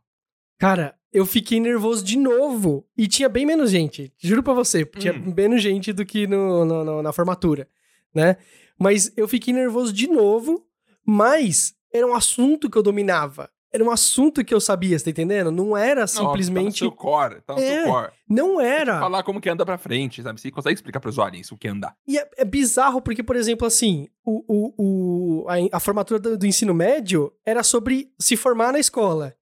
cara, 0.59 0.95
eu 1.13 1.27
fiquei 1.27 1.61
nervoso 1.61 2.05
de 2.05 2.17
novo. 2.17 2.87
E 2.97 3.07
tinha 3.07 3.29
bem 3.29 3.45
menos 3.45 3.71
gente. 3.71 4.13
Juro 4.19 4.43
pra 4.43 4.55
você. 4.55 4.85
Tinha 4.85 5.13
hum. 5.13 5.33
menos 5.37 5.63
gente 5.63 5.93
do 5.93 6.05
que 6.05 6.27
no, 6.27 6.65
no, 6.65 6.85
no, 6.85 7.03
na 7.03 7.13
formatura, 7.13 7.69
né? 8.15 8.37
Mas 8.79 9.13
eu 9.17 9.29
fiquei 9.29 9.53
nervoso 9.53 9.93
de 9.93 10.07
novo. 10.07 10.67
Mas 11.05 11.75
era 11.93 12.07
um 12.07 12.15
assunto 12.15 12.71
que 12.71 12.79
eu 12.79 12.83
dominava. 12.83 13.51
Era 13.73 13.83
um 13.83 13.91
assunto 13.91 14.45
que 14.45 14.53
eu 14.53 14.61
sabia, 14.61 14.99
você 14.99 15.07
tá 15.07 15.11
entendendo? 15.11 15.51
Não 15.51 15.75
era 15.75 16.07
simplesmente. 16.07 16.53
Não, 16.53 16.65
tá 16.65 16.69
no 16.69 16.77
seu 16.77 16.93
core, 16.93 17.41
tá 17.41 17.55
no 17.55 17.61
é, 17.61 17.85
seu 17.85 17.93
core. 17.93 18.13
Não 18.29 18.61
era. 18.61 19.01
Falar 19.01 19.23
como 19.23 19.41
que 19.41 19.49
anda 19.49 19.65
pra 19.65 19.79
frente, 19.79 20.23
sabe? 20.23 20.39
Você 20.39 20.51
consegue 20.51 20.75
explicar 20.75 21.01
pro 21.01 21.09
usuário 21.09 21.41
isso, 21.41 21.55
o 21.55 21.59
que 21.59 21.69
andar. 21.69 21.97
E 22.07 22.19
é, 22.19 22.31
é, 22.37 22.45
bizarro 22.45 23.01
porque, 23.01 23.23
por 23.23 23.35
exemplo, 23.35 23.67
assim, 23.67 24.09
o, 24.25 24.45
o, 24.47 24.75
o 24.77 25.49
a, 25.49 25.77
a 25.77 25.81
formatura 25.81 26.21
do, 26.21 26.37
do 26.37 26.47
ensino 26.47 26.75
médio 26.75 27.33
era 27.47 27.63
sobre 27.63 28.13
se 28.19 28.37
formar 28.37 28.73
na 28.73 28.79
escola. 28.79 29.35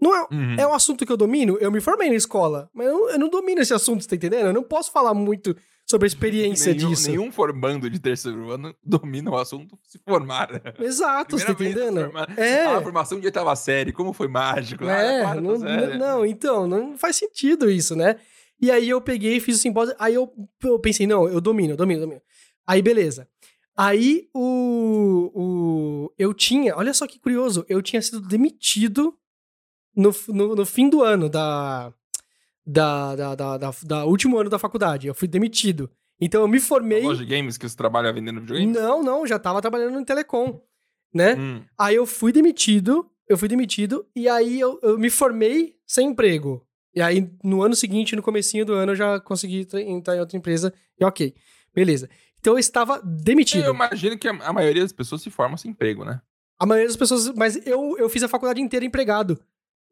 Não 0.00 0.14
é, 0.14 0.26
uhum. 0.30 0.56
é 0.58 0.66
um 0.66 0.74
assunto 0.74 1.06
que 1.06 1.12
eu 1.12 1.16
domino? 1.16 1.56
Eu 1.58 1.70
me 1.70 1.80
formei 1.80 2.08
na 2.08 2.16
escola, 2.16 2.68
mas 2.74 2.86
eu, 2.86 3.10
eu 3.10 3.18
não 3.18 3.28
domino 3.28 3.60
esse 3.60 3.72
assunto, 3.72 4.02
você 4.02 4.08
tá 4.08 4.16
entendendo? 4.16 4.46
Eu 4.46 4.52
não 4.52 4.62
posso 4.62 4.92
falar 4.92 5.14
muito 5.14 5.56
sobre 5.86 6.06
a 6.06 6.08
experiência 6.08 6.74
nenhum, 6.74 6.90
disso. 6.90 7.08
Nenhum 7.08 7.32
formando 7.32 7.88
de 7.88 7.98
terceiro 7.98 8.50
ano 8.50 8.74
domina 8.84 9.30
o 9.30 9.36
assunto 9.36 9.78
se 9.84 9.98
formar. 10.04 10.62
Exato, 10.78 11.38
você 11.38 11.46
tá 11.46 11.52
entendendo? 11.52 12.10
É. 12.36 12.66
a 12.66 12.82
formação 12.82 13.18
de 13.18 13.26
oitava 13.26 13.54
série, 13.56 13.92
como 13.92 14.12
foi 14.12 14.28
mágico. 14.28 14.84
É, 14.84 15.22
ah, 15.22 15.34
não, 15.34 15.58
não, 15.58 15.98
não, 15.98 16.26
então, 16.26 16.66
não 16.66 16.98
faz 16.98 17.16
sentido 17.16 17.70
isso, 17.70 17.96
né? 17.96 18.16
E 18.60 18.70
aí 18.70 18.88
eu 18.88 19.00
peguei, 19.00 19.38
fiz 19.38 19.56
o 19.56 19.60
simpósio, 19.60 19.94
aí 19.98 20.14
eu, 20.14 20.32
eu 20.64 20.78
pensei, 20.78 21.06
não, 21.06 21.28
eu 21.28 21.40
domino, 21.40 21.74
eu 21.74 21.76
domino, 21.76 22.00
eu 22.00 22.06
domino. 22.06 22.22
Aí, 22.66 22.82
beleza. 22.82 23.28
Aí 23.76 24.28
o, 24.34 25.30
o. 25.34 26.12
Eu 26.18 26.32
tinha. 26.32 26.74
Olha 26.76 26.94
só 26.94 27.06
que 27.06 27.18
curioso. 27.18 27.64
Eu 27.68 27.82
tinha 27.82 28.00
sido 28.00 28.20
demitido 28.20 29.14
no, 29.96 30.14
no, 30.28 30.54
no 30.54 30.66
fim 30.66 30.88
do 30.88 31.02
ano 31.02 31.28
da, 31.28 31.92
da, 32.64 33.16
da, 33.16 33.34
da, 33.34 33.58
da, 33.58 33.70
da 33.82 34.04
último 34.04 34.38
ano 34.38 34.50
da 34.50 34.58
faculdade. 34.58 35.06
Eu 35.06 35.14
fui 35.14 35.26
demitido. 35.26 35.90
Então 36.20 36.42
eu 36.42 36.48
me 36.48 36.60
formei. 36.60 37.02
loja 37.02 37.24
de 37.24 37.34
games 37.34 37.58
que 37.58 37.68
você 37.68 37.76
trabalha 37.76 38.12
vendendo 38.12 38.40
videogames? 38.40 38.74
Não, 38.74 39.02
não, 39.02 39.26
já 39.26 39.38
tava 39.38 39.60
trabalhando 39.60 39.98
no 39.98 40.04
Telecom, 40.04 40.60
né? 41.12 41.34
Hum. 41.34 41.62
Aí 41.78 41.96
eu 41.96 42.06
fui 42.06 42.32
demitido, 42.32 43.10
eu 43.28 43.36
fui 43.36 43.48
demitido, 43.48 44.06
e 44.14 44.28
aí 44.28 44.58
eu, 44.58 44.78
eu 44.82 44.98
me 44.98 45.10
formei 45.10 45.76
sem 45.86 46.08
emprego. 46.08 46.66
E 46.94 47.02
aí, 47.02 47.30
no 47.44 47.62
ano 47.62 47.76
seguinte, 47.76 48.16
no 48.16 48.22
comecinho 48.22 48.64
do 48.64 48.72
ano, 48.72 48.92
eu 48.92 48.96
já 48.96 49.20
consegui 49.20 49.68
entrar 49.86 50.16
em 50.16 50.20
outra 50.20 50.38
empresa. 50.38 50.72
E 50.98 51.04
ok, 51.04 51.34
beleza. 51.74 52.08
Então 52.40 52.54
eu 52.54 52.58
estava 52.58 53.02
demitido. 53.04 53.66
Eu 53.66 53.74
imagino 53.74 54.16
que 54.16 54.26
a, 54.26 54.52
maioria 54.52 54.82
das 54.82 54.92
pessoas 54.92 55.20
se 55.20 55.28
forma 55.28 55.58
sem 55.58 55.72
emprego, 55.72 56.06
né? 56.06 56.22
A 56.58 56.64
maioria 56.64 56.88
das 56.88 56.96
pessoas. 56.96 57.28
Mas 57.34 57.66
eu, 57.66 57.98
eu 57.98 58.08
fiz 58.08 58.22
a 58.22 58.28
faculdade 58.28 58.62
inteira 58.62 58.86
empregado. 58.86 59.38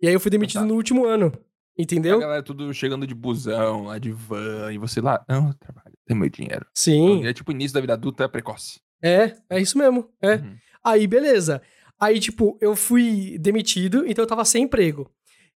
E 0.00 0.08
aí 0.08 0.12
eu 0.12 0.20
fui 0.20 0.30
demitido 0.30 0.58
Exato. 0.58 0.68
no 0.68 0.76
último 0.76 1.04
ano. 1.04 1.32
Entendeu? 1.76 2.18
A 2.18 2.20
galera 2.20 2.42
tudo 2.42 2.72
chegando 2.72 3.06
de 3.06 3.14
busão, 3.14 3.84
lá 3.84 3.98
de 3.98 4.12
van, 4.12 4.72
e 4.72 4.78
você 4.78 5.00
lá, 5.00 5.24
não, 5.28 5.48
eu 5.48 5.54
trabalho, 5.54 5.96
tem 6.06 6.16
meu 6.16 6.30
dinheiro. 6.30 6.64
Sim. 6.72 7.16
Então, 7.16 7.28
é 7.28 7.32
tipo 7.32 7.50
início 7.50 7.74
da 7.74 7.80
vida 7.80 7.94
adulta 7.94 8.24
é 8.24 8.28
precoce. 8.28 8.80
É, 9.02 9.36
é 9.50 9.60
isso 9.60 9.76
mesmo. 9.76 10.08
É. 10.22 10.36
Uhum. 10.36 10.56
Aí, 10.84 11.06
beleza. 11.06 11.60
Aí, 11.98 12.20
tipo, 12.20 12.56
eu 12.60 12.76
fui 12.76 13.38
demitido, 13.38 14.04
então 14.06 14.22
eu 14.22 14.28
tava 14.28 14.44
sem 14.44 14.64
emprego. 14.64 15.10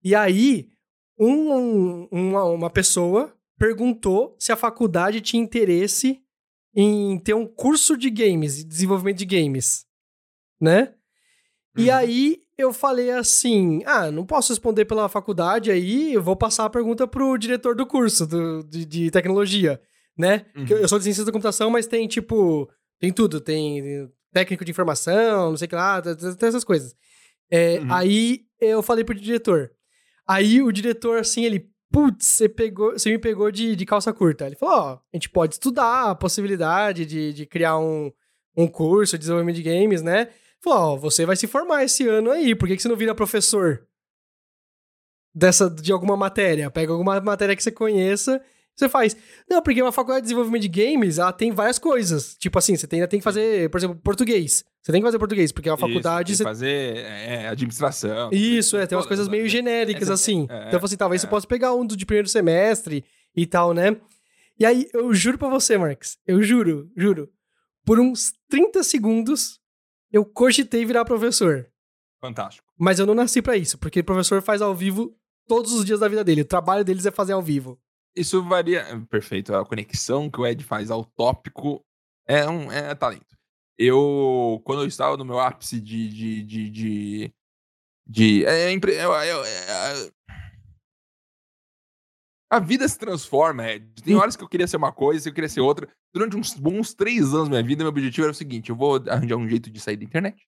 E 0.04 0.16
aí, 0.16 0.70
um, 1.20 2.08
uma, 2.12 2.44
uma 2.46 2.70
pessoa 2.70 3.34
perguntou 3.58 4.36
se 4.40 4.52
a 4.52 4.56
faculdade 4.56 5.22
tinha 5.22 5.42
interesse 5.42 6.22
em 6.76 7.20
ter 7.20 7.34
um 7.34 7.46
curso 7.46 7.98
de 7.98 8.10
games, 8.10 8.64
desenvolvimento 8.64 9.18
de 9.18 9.26
games, 9.26 9.86
né? 10.60 10.94
Uhum. 11.76 11.84
E 11.84 11.92
aí 11.92 12.44
eu 12.58 12.74
falei 12.74 13.12
assim: 13.12 13.82
ah, 13.86 14.10
não 14.12 14.26
posso 14.26 14.52
responder 14.52 14.86
pela 14.86 15.08
faculdade 15.08 15.70
aí, 15.70 16.14
eu 16.14 16.24
vou 16.24 16.36
passar 16.36 16.66
a 16.66 16.70
pergunta 16.70 17.08
pro 17.08 17.38
diretor 17.38 17.76
do 17.76 17.86
curso 17.86 18.26
do, 18.26 18.64
de, 18.64 18.86
de 18.86 19.12
tecnologia, 19.12 19.80
né? 20.18 20.46
Uhum. 20.56 20.66
Eu 20.68 20.88
sou 20.88 20.98
de 20.98 21.04
ciência 21.04 21.24
da 21.24 21.32
computação, 21.32 21.70
mas 21.70 21.86
tem 21.86 22.08
tipo, 22.08 22.70
tem 23.00 23.12
tudo, 23.12 23.40
tem 23.40 24.10
técnico 24.34 24.66
de 24.66 24.72
informação, 24.72 25.52
não 25.52 25.58
sei 25.58 25.66
o 25.66 25.70
que 25.70 25.76
lá, 25.76 26.02
tem 26.02 26.50
essas 26.50 26.64
coisas. 26.64 26.96
É, 27.50 27.80
uhum. 27.80 27.94
Aí 27.94 28.42
eu 28.60 28.82
falei 28.82 29.04
pro 29.04 29.16
diretor. 29.16 29.72
Aí 30.28 30.62
o 30.62 30.72
diretor, 30.72 31.20
assim, 31.20 31.46
ele, 31.46 31.70
putz, 31.92 32.26
você, 32.26 32.50
pegou, 32.50 32.92
você 32.92 33.10
me 33.10 33.18
pegou 33.18 33.52
de, 33.52 33.76
de 33.76 33.86
calça 33.86 34.12
curta. 34.12 34.46
Ele 34.46 34.56
falou: 34.56 34.76
ó, 34.76 34.94
oh, 34.94 34.96
a 34.96 35.02
gente 35.14 35.30
pode 35.30 35.56
estudar 35.56 36.12
a 36.12 36.16
possibilidade 36.16 37.06
de, 37.06 37.34
de 37.34 37.46
criar 37.46 37.78
um, 37.78 38.12
um 38.56 38.68
curso 38.68 39.14
de 39.14 39.20
desenvolvimento 39.20 39.56
de 39.56 39.64
games, 39.64 40.02
né? 40.02 40.30
Falou, 40.64 40.94
ó, 40.94 40.96
você 40.98 41.26
vai 41.26 41.36
se 41.36 41.48
formar 41.48 41.84
esse 41.84 42.08
ano 42.08 42.32
aí, 42.32 42.56
por 42.56 42.68
que, 42.68 42.76
que 42.76 42.82
você 42.82 42.90
não 42.90 42.96
vira 42.96 43.14
professor 43.16 43.88
dessa, 45.34 45.70
de 45.70 45.92
alguma 45.92 46.18
matéria? 46.18 46.72
Pega 46.72 46.92
alguma 46.92 47.20
matéria 47.22 47.56
que 47.56 47.64
você 47.64 47.72
conheça 47.72 48.42
você 48.78 48.88
faz. 48.88 49.18
Não, 49.50 49.62
porque 49.62 49.82
uma 49.82 49.92
faculdade 49.92 50.22
de 50.22 50.26
desenvolvimento 50.26 50.62
de 50.62 50.68
games, 50.68 51.18
ela 51.18 51.34
tem 51.34 51.52
várias 51.52 51.80
coisas. 51.80 52.36
Tipo 52.36 52.60
assim, 52.60 52.76
você 52.76 52.86
tem, 52.86 53.06
tem 53.08 53.20
que 53.20 53.24
fazer, 53.24 53.70
por 53.72 53.80
exemplo, 53.80 53.96
português. 53.96 54.64
Você 54.84 54.92
tem 54.92 55.02
que 55.02 55.08
fazer 55.08 55.18
português, 55.18 55.52
porque 55.52 55.68
é 55.68 55.72
uma 55.72 55.78
faculdade. 55.78 56.32
Isso, 56.32 56.44
tem 56.44 56.46
que 56.46 56.58
fazer 56.58 56.98
é, 56.98 57.48
administração. 57.48 58.30
Isso, 58.32 58.78
é, 58.78 58.86
tem 58.86 58.96
umas 58.96 59.08
coisas 59.08 59.28
meio 59.28 59.50
genéricas, 59.50 60.12
assim. 60.12 60.46
É, 60.48 60.68
então, 60.68 60.80
assim, 60.82 60.96
talvez 60.96 61.22
é. 61.22 61.26
você 61.26 61.30
possa 61.30 61.48
pegar 61.48 61.74
um 61.74 61.86
do 61.86 61.98
de 61.98 62.06
primeiro 62.06 62.30
semestre 62.30 63.04
e 63.36 63.48
tal, 63.48 63.74
né? 63.74 63.98
E 64.60 64.66
aí, 64.66 64.88
eu 64.94 65.12
juro 65.14 65.40
pra 65.40 65.50
você, 65.50 65.78
Marx, 65.78 66.18
eu 66.28 66.42
juro, 66.44 66.90
juro. 66.96 67.30
Por 67.84 68.00
uns 68.00 68.34
30 68.48 68.84
segundos, 68.84 69.60
eu 70.12 70.26
cogitei 70.26 70.86
virar 70.86 71.06
professor. 71.06 71.70
Fantástico. 72.20 72.68
Mas 72.78 73.00
eu 73.00 73.06
não 73.06 73.14
nasci 73.14 73.42
para 73.42 73.58
isso, 73.58 73.78
porque 73.78 74.00
o 74.00 74.04
professor 74.04 74.42
faz 74.42 74.62
ao 74.62 74.74
vivo 74.74 75.16
todos 75.48 75.72
os 75.74 75.86
dias 75.86 76.00
da 76.00 76.08
vida 76.08 76.24
dele. 76.24 76.42
O 76.42 76.46
trabalho 76.46 76.84
deles 76.84 77.06
é 77.06 77.12
fazer 77.12 77.34
ao 77.34 77.42
vivo. 77.42 77.80
Isso 78.16 78.44
varia. 78.44 78.84
Perfeito. 79.10 79.56
A 79.56 79.66
conexão 79.66 80.30
que 80.30 80.40
o 80.40 80.46
Ed 80.46 80.64
faz 80.64 80.90
ao 80.90 81.06
tópico 81.06 81.86
é 82.28 82.48
um 82.50 82.72
é 82.72 82.94
talento. 82.96 83.38
Eu, 83.78 84.60
quando 84.66 84.82
eu 84.82 84.88
estava 84.88 85.16
no 85.18 85.26
meu 85.26 85.40
ápice 85.40 85.80
de. 85.80 86.10
de, 86.10 86.44
de, 86.44 86.70
de, 86.70 87.34
de 88.08 88.46
é, 88.46 88.72
é, 88.72 88.74
é, 88.74 90.12
a 92.50 92.60
vida 92.60 92.88
se 92.88 92.98
transforma, 92.98 93.70
Ed. 93.70 94.02
Tem 94.02 94.16
hum. 94.16 94.20
horas 94.20 94.36
que 94.36 94.44
eu 94.44 94.48
queria 94.48 94.68
ser 94.68 94.78
uma 94.78 94.92
coisa, 94.92 95.28
eu 95.28 95.34
queria 95.34 95.50
ser 95.50 95.62
outra. 95.62 95.90
Durante 96.14 96.38
uns 96.38 96.54
bons 96.54 96.94
três 96.94 97.34
anos 97.34 97.50
da 97.50 97.56
minha 97.56 97.64
vida, 97.64 97.84
meu 97.84 97.90
objetivo 97.90 98.26
era 98.26 98.32
o 98.32 98.36
seguinte: 98.36 98.70
eu 98.70 98.76
vou 98.76 99.04
arranjar 99.08 99.36
um 99.36 99.48
jeito 99.48 99.70
de 99.70 99.80
sair 99.80 99.98
da 99.98 100.06
internet, 100.06 100.48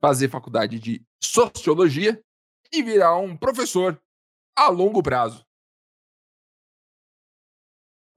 fazer 0.00 0.28
faculdade 0.28 0.78
de 0.78 1.04
sociologia 1.22 2.20
e 2.72 2.82
virar 2.82 3.18
um 3.18 3.36
professor 3.36 4.00
a 4.56 4.68
longo 4.68 5.02
prazo. 5.02 5.44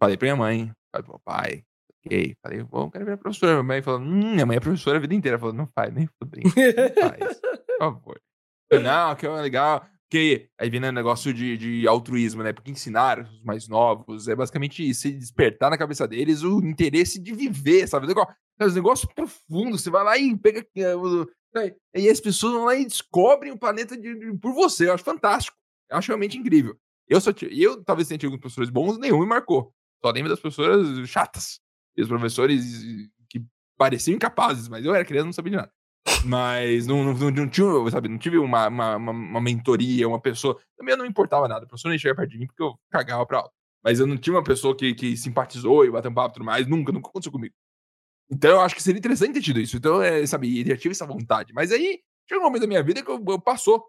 Falei 0.01 0.15
pra 0.15 0.27
minha 0.27 0.35
mãe, 0.37 0.71
falei 0.91 1.03
pro 1.03 1.11
meu 1.11 1.19
pai, 1.19 1.65
ok. 2.05 2.35
Falei, 2.41 2.63
bom, 2.63 2.89
quero 2.89 3.03
virar 3.03 3.17
professor. 3.17 3.49
Minha 3.49 3.63
mãe 3.63 3.81
falou, 3.81 3.99
hum, 3.99 4.31
minha 4.33 4.45
mãe 4.45 4.55
é 4.55 4.61
professora 4.61 4.97
a 4.97 5.01
vida 5.01 5.13
inteira. 5.13 5.37
Falou, 5.37 5.53
não 5.53 5.67
faz, 5.67 5.93
nem 5.93 6.07
fudei. 6.17 6.43
Não 6.45 7.09
faz, 7.09 7.41
por 7.41 7.77
favor. 7.77 8.21
Eu, 8.69 8.79
não, 8.79 9.15
que 9.15 9.25
é 9.25 9.29
legal. 9.29 9.85
Porque 10.09 10.49
aí 10.57 10.71
vem 10.71 10.83
o 10.83 10.91
negócio 10.91 11.31
de, 11.31 11.55
de 11.55 11.87
altruísmo, 11.87 12.41
né? 12.41 12.51
Porque 12.51 12.71
ensinar 12.71 13.19
os 13.19 13.43
mais 13.43 13.67
novos 13.67 14.27
é 14.27 14.35
basicamente 14.35 14.91
se 14.95 15.11
despertar 15.11 15.69
na 15.69 15.77
cabeça 15.77 16.07
deles 16.07 16.41
o 16.41 16.57
interesse 16.65 17.19
de 17.19 17.31
viver, 17.31 17.87
sabe? 17.87 18.07
Os 18.59 18.73
negócios 18.73 19.11
profundos. 19.13 19.83
Você 19.83 19.91
vai 19.91 20.03
lá 20.03 20.17
e 20.17 20.35
pega. 20.35 20.65
Eh, 20.75 21.75
e 21.93 22.09
as 22.09 22.19
pessoas 22.19 22.53
vão 22.53 22.65
lá 22.65 22.75
e 22.75 22.85
descobrem 22.85 23.51
o 23.51 23.57
planeta 23.57 23.95
de, 23.95 24.15
de, 24.15 24.37
por 24.39 24.51
você. 24.51 24.87
Eu 24.87 24.93
acho 24.95 25.03
fantástico. 25.03 25.55
Eu 25.87 25.97
acho 25.97 26.07
realmente 26.07 26.39
incrível. 26.39 26.75
Eu 27.07 27.21
só 27.21 27.29
eu 27.51 27.83
talvez 27.83 28.07
tenha 28.07 28.17
tido 28.17 28.29
alguns 28.29 28.41
professores 28.41 28.71
bons, 28.71 28.97
nenhum 28.97 29.19
me 29.19 29.27
marcou. 29.27 29.71
Só 30.03 30.11
lembro 30.11 30.29
das 30.29 30.39
professoras 30.39 31.07
chatas. 31.07 31.59
E 31.95 32.01
os 32.01 32.07
professores 32.07 32.65
que 33.29 33.45
pareciam 33.77 34.15
incapazes, 34.15 34.67
mas 34.67 34.83
eu 34.83 34.95
era 34.95 35.05
criança 35.05 35.25
não 35.25 35.33
sabia 35.33 35.51
de 35.51 35.57
nada. 35.57 35.71
Mas 36.25 36.85
não, 36.85 37.03
não, 37.03 37.13
não, 37.13 37.31
não 37.31 37.49
tinha, 37.49 37.67
sabe, 37.91 38.09
não 38.09 38.17
tive 38.17 38.37
uma, 38.37 38.67
uma, 38.67 38.95
uma, 38.97 39.41
mentoria, 39.41 40.07
uma 40.07 40.19
pessoa. 40.19 40.59
Também 40.77 40.95
não 40.97 41.05
importava 41.05 41.47
nada, 41.47 41.65
a 41.65 41.69
pessoa 41.69 41.89
nem 41.89 41.99
chegava 41.99 42.17
perto 42.17 42.31
de 42.31 42.39
mim 42.39 42.47
porque 42.47 42.63
eu 42.63 42.77
cagava 42.91 43.25
pra 43.25 43.39
aula. 43.39 43.51
Mas 43.83 43.99
eu 43.99 44.07
não 44.07 44.17
tinha 44.17 44.35
uma 44.35 44.43
pessoa 44.43 44.75
que, 44.75 44.93
que 44.93 45.15
simpatizou 45.15 45.85
e 45.85 45.91
bateu 45.91 46.11
um 46.11 46.13
papo 46.13 46.31
e 46.31 46.33
tudo 46.33 46.45
mais, 46.45 46.67
nunca, 46.67 46.91
nunca 46.91 47.09
aconteceu 47.09 47.31
comigo. 47.31 47.55
Então 48.29 48.51
eu 48.51 48.61
acho 48.61 48.75
que 48.75 48.83
seria 48.83 48.99
interessante 48.99 49.33
ter 49.33 49.41
tido 49.41 49.59
isso. 49.59 49.77
Então, 49.77 50.01
é, 50.01 50.25
sabe, 50.27 50.59
eu 50.69 50.77
tive 50.77 50.91
essa 50.91 51.05
vontade. 51.05 51.53
Mas 51.53 51.71
aí, 51.71 51.99
chega 52.27 52.39
um 52.39 52.43
momento 52.43 52.61
da 52.61 52.67
minha 52.67 52.83
vida 52.83 53.01
que 53.01 53.09
eu, 53.09 53.23
eu 53.27 53.41
passou. 53.41 53.83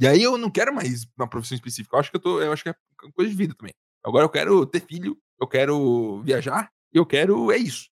E 0.00 0.06
aí 0.06 0.22
eu 0.22 0.36
não 0.36 0.50
quero 0.50 0.74
mais 0.74 1.06
uma 1.16 1.28
profissão 1.28 1.54
específica. 1.54 1.96
Eu 1.96 2.00
acho 2.00 2.10
que 2.10 2.16
eu 2.16 2.20
tô. 2.20 2.40
Eu 2.40 2.52
acho 2.52 2.62
que 2.62 2.70
é 2.70 2.74
coisa 3.14 3.30
de 3.30 3.36
vida 3.36 3.54
também. 3.54 3.74
Agora 4.04 4.24
eu 4.24 4.28
quero 4.28 4.66
ter 4.66 4.80
filho, 4.80 5.16
eu 5.40 5.46
quero 5.46 6.22
viajar, 6.22 6.70
eu 6.92 7.04
quero. 7.06 7.52
É 7.52 7.56
isso. 7.56 7.88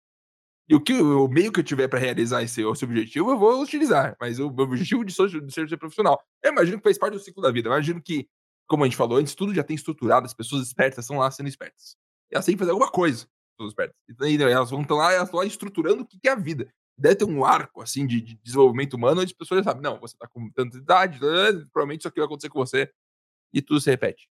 E 0.67 0.73
o, 0.73 0.81
que, 0.81 0.93
o 0.93 1.27
meio 1.27 1.51
que 1.51 1.59
eu 1.59 1.63
tiver 1.63 1.87
para 1.87 1.99
realizar 1.99 2.41
esse, 2.41 2.61
esse 2.61 2.85
objetivo, 2.85 3.29
eu 3.29 3.37
vou 3.37 3.61
utilizar. 3.61 4.15
Mas 4.19 4.39
o 4.39 4.49
meu 4.49 4.65
objetivo 4.65 5.05
de 5.05 5.13
ser, 5.13 5.29
de 5.29 5.53
ser, 5.53 5.77
profissional. 5.77 6.19
Eu 6.43 6.51
imagino 6.51 6.77
que 6.77 6.83
faz 6.83 6.97
parte 6.97 7.13
do 7.13 7.19
ciclo 7.19 7.41
da 7.41 7.51
vida. 7.51 7.69
Eu 7.69 7.73
imagino 7.73 8.01
que, 8.01 8.27
como 8.67 8.83
a 8.83 8.87
gente 8.87 8.97
falou 8.97 9.19
antes, 9.19 9.35
tudo 9.35 9.53
já 9.53 9.63
tem 9.63 9.75
estruturado, 9.75 10.25
as 10.25 10.33
pessoas 10.33 10.65
espertas 10.65 11.05
estão 11.05 11.19
lá 11.19 11.29
sendo 11.29 11.47
espertas. 11.47 11.95
E 12.31 12.35
elas 12.35 12.45
têm 12.45 12.55
que 12.55 12.59
fazer 12.59 12.71
alguma 12.71 12.89
coisa, 12.89 13.27
pessoas 13.55 13.73
espertas. 13.73 13.95
E 14.21 14.41
elas 14.41 14.71
vão 14.71 14.81
estar 14.81 14.95
lá, 14.95 15.13
elas 15.13 15.27
estão 15.27 15.39
lá 15.39 15.45
estruturando 15.45 16.01
o 16.01 16.05
que 16.05 16.19
é 16.27 16.31
a 16.31 16.35
vida. 16.35 16.67
Deve 16.97 17.15
ter 17.15 17.25
um 17.25 17.45
arco, 17.45 17.81
assim, 17.81 18.07
de, 18.07 18.19
de 18.19 18.35
desenvolvimento 18.41 18.95
humano, 18.95 19.21
onde 19.21 19.31
as 19.31 19.37
pessoas 19.37 19.59
já 19.59 19.65
sabem, 19.65 19.83
não, 19.83 19.99
você 19.99 20.17
tá 20.17 20.27
com 20.27 20.49
tanta 20.49 20.77
idade, 20.77 21.19
provavelmente 21.19 22.01
isso 22.01 22.07
aqui 22.07 22.19
vai 22.19 22.25
acontecer 22.25 22.49
com 22.49 22.59
você. 22.59 22.91
E 23.53 23.61
tudo 23.61 23.81
se 23.81 23.89
repete. 23.89 24.27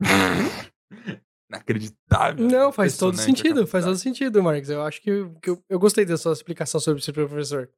Inacreditável. 1.48 2.48
Não, 2.48 2.72
faz 2.72 2.96
todo 2.96 3.16
sentido, 3.16 3.66
faz 3.66 3.84
todo 3.84 3.96
sentido, 3.96 4.42
Marcos. 4.42 4.68
Eu 4.68 4.82
acho 4.82 5.00
que, 5.00 5.10
que 5.40 5.50
eu, 5.50 5.64
eu, 5.68 5.78
gostei 5.78 6.04
da 6.04 6.16
sua 6.16 6.32
explicação 6.32 6.80
sobre 6.80 7.02
ser 7.02 7.12
professor. 7.12 7.70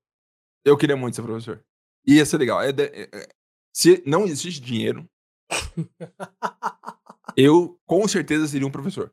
Eu 0.65 0.77
queria 0.77 0.97
muito 0.97 1.17
ser 1.17 1.23
professor. 1.23 1.63
Ia 2.07 2.25
ser 2.25 2.39
legal. 2.39 2.63
É, 2.63 2.71
é, 2.71 3.09
é, 3.13 3.29
se 3.73 4.03
não 4.07 4.25
existe 4.25 4.61
dinheiro, 4.61 5.09
eu 7.37 7.79
com 7.87 8.09
certeza 8.09 8.49
seria 8.49 8.67
um 8.67 8.71
professor. 8.71 9.13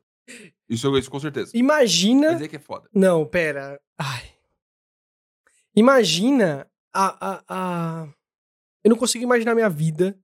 Isso, 0.68 0.96
isso 0.98 1.10
com 1.10 1.20
certeza. 1.20 1.52
Imagina. 1.54 2.32
Mas 2.32 2.42
é 2.42 2.48
que 2.48 2.56
é 2.56 2.60
foda. 2.60 2.88
Não, 2.92 3.26
pera. 3.26 3.80
Ai. 3.98 4.32
Imagina 5.74 6.66
a, 6.94 7.34
a, 7.34 7.44
a. 7.48 8.08
Eu 8.82 8.90
não 8.90 8.96
consigo 8.96 9.22
imaginar 9.22 9.54
minha 9.54 9.68
vida. 9.68 10.18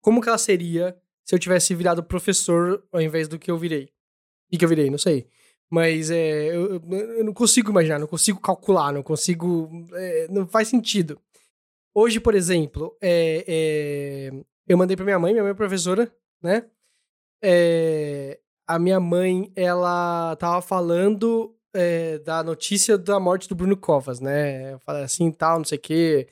Como 0.00 0.22
que 0.22 0.28
ela 0.28 0.38
seria 0.38 0.98
se 1.26 1.34
eu 1.34 1.38
tivesse 1.38 1.74
virado 1.74 2.04
professor 2.04 2.82
ao 2.92 3.02
invés 3.02 3.26
do 3.26 3.38
que 3.38 3.50
eu 3.50 3.58
virei. 3.58 3.90
E 4.50 4.56
que 4.56 4.64
eu 4.64 4.68
virei, 4.68 4.88
não 4.88 4.96
sei. 4.96 5.26
Mas 5.68 6.08
é, 6.08 6.54
eu, 6.56 6.80
eu 6.90 7.24
não 7.24 7.32
consigo 7.34 7.70
imaginar, 7.70 7.98
não 7.98 8.06
consigo 8.06 8.40
calcular, 8.40 8.92
não 8.92 9.02
consigo. 9.02 9.68
É, 9.92 10.28
não 10.30 10.46
faz 10.46 10.68
sentido. 10.68 11.20
Hoje, 11.92 12.20
por 12.20 12.34
exemplo, 12.34 12.96
é, 13.02 13.44
é, 13.48 14.44
eu 14.68 14.78
mandei 14.78 14.94
pra 14.96 15.04
minha 15.04 15.18
mãe, 15.18 15.32
minha 15.32 15.42
mãe 15.42 15.50
é 15.50 15.54
professora, 15.54 16.14
né? 16.40 16.64
É, 17.42 18.38
a 18.64 18.78
minha 18.78 19.00
mãe, 19.00 19.50
ela 19.56 20.36
tava 20.36 20.62
falando 20.62 21.56
é, 21.74 22.18
da 22.18 22.44
notícia 22.44 22.96
da 22.96 23.18
morte 23.18 23.48
do 23.48 23.56
Bruno 23.56 23.76
Covas, 23.76 24.20
né? 24.20 24.78
Fala 24.80 25.00
assim, 25.00 25.32
tal, 25.32 25.58
não 25.58 25.64
sei 25.64 25.78
o 25.78 25.80
quê, 25.80 26.28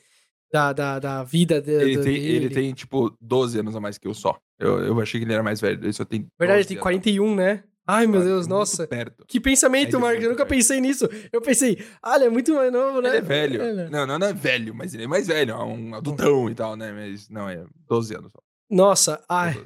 da, 0.51 0.71
da, 0.71 0.99
da 0.99 1.23
vida 1.23 1.61
de, 1.61 1.71
ele, 1.71 1.93
tem, 1.95 2.03
dele. 2.13 2.35
ele 2.35 2.49
tem, 2.49 2.73
tipo, 2.73 3.13
12 3.19 3.59
anos 3.59 3.75
a 3.75 3.81
mais 3.81 3.97
que 3.97 4.07
eu 4.07 4.13
só. 4.13 4.39
Eu, 4.59 4.79
eu 4.79 5.01
achei 5.01 5.19
que 5.19 5.25
ele 5.25 5.33
era 5.33 5.43
mais 5.43 5.59
velho, 5.59 5.83
ele 5.83 5.93
só 5.93 6.05
tem. 6.05 6.27
Verdade, 6.39 6.61
ele 6.61 6.67
tem 6.67 6.77
41, 6.77 7.35
né? 7.35 7.63
Ai, 7.87 8.07
meu 8.07 8.23
Deus, 8.23 8.47
nossa. 8.47 8.87
Perto. 8.87 9.25
Que 9.27 9.39
pensamento, 9.39 9.95
é 9.95 9.99
Marcos. 9.99 10.23
Eu 10.23 10.31
nunca 10.31 10.43
perto. 10.43 10.57
pensei 10.57 10.81
nisso. 10.81 11.07
Eu 11.31 11.39
pensei, 11.39 11.77
ah, 12.01 12.15
ele 12.15 12.25
é 12.25 12.29
muito 12.29 12.53
mais 12.55 12.71
novo, 12.71 12.99
né? 12.99 13.09
Ele 13.09 13.17
é 13.17 13.21
velho. 13.21 13.61
É, 13.61 13.73
né? 13.73 13.89
Não, 13.91 14.07
não, 14.07 14.17
não 14.17 14.27
é 14.27 14.33
velho, 14.33 14.73
mas 14.73 14.93
ele 14.95 15.03
é 15.03 15.07
mais 15.07 15.27
velho. 15.27 15.51
É 15.51 15.63
um 15.63 15.93
adultão 15.93 16.49
e 16.49 16.55
tal, 16.55 16.75
né? 16.75 16.91
Mas 16.91 17.29
não, 17.29 17.47
é 17.47 17.63
12 17.87 18.15
anos 18.15 18.31
só. 18.31 18.39
Nossa, 18.67 19.23
ai, 19.29 19.63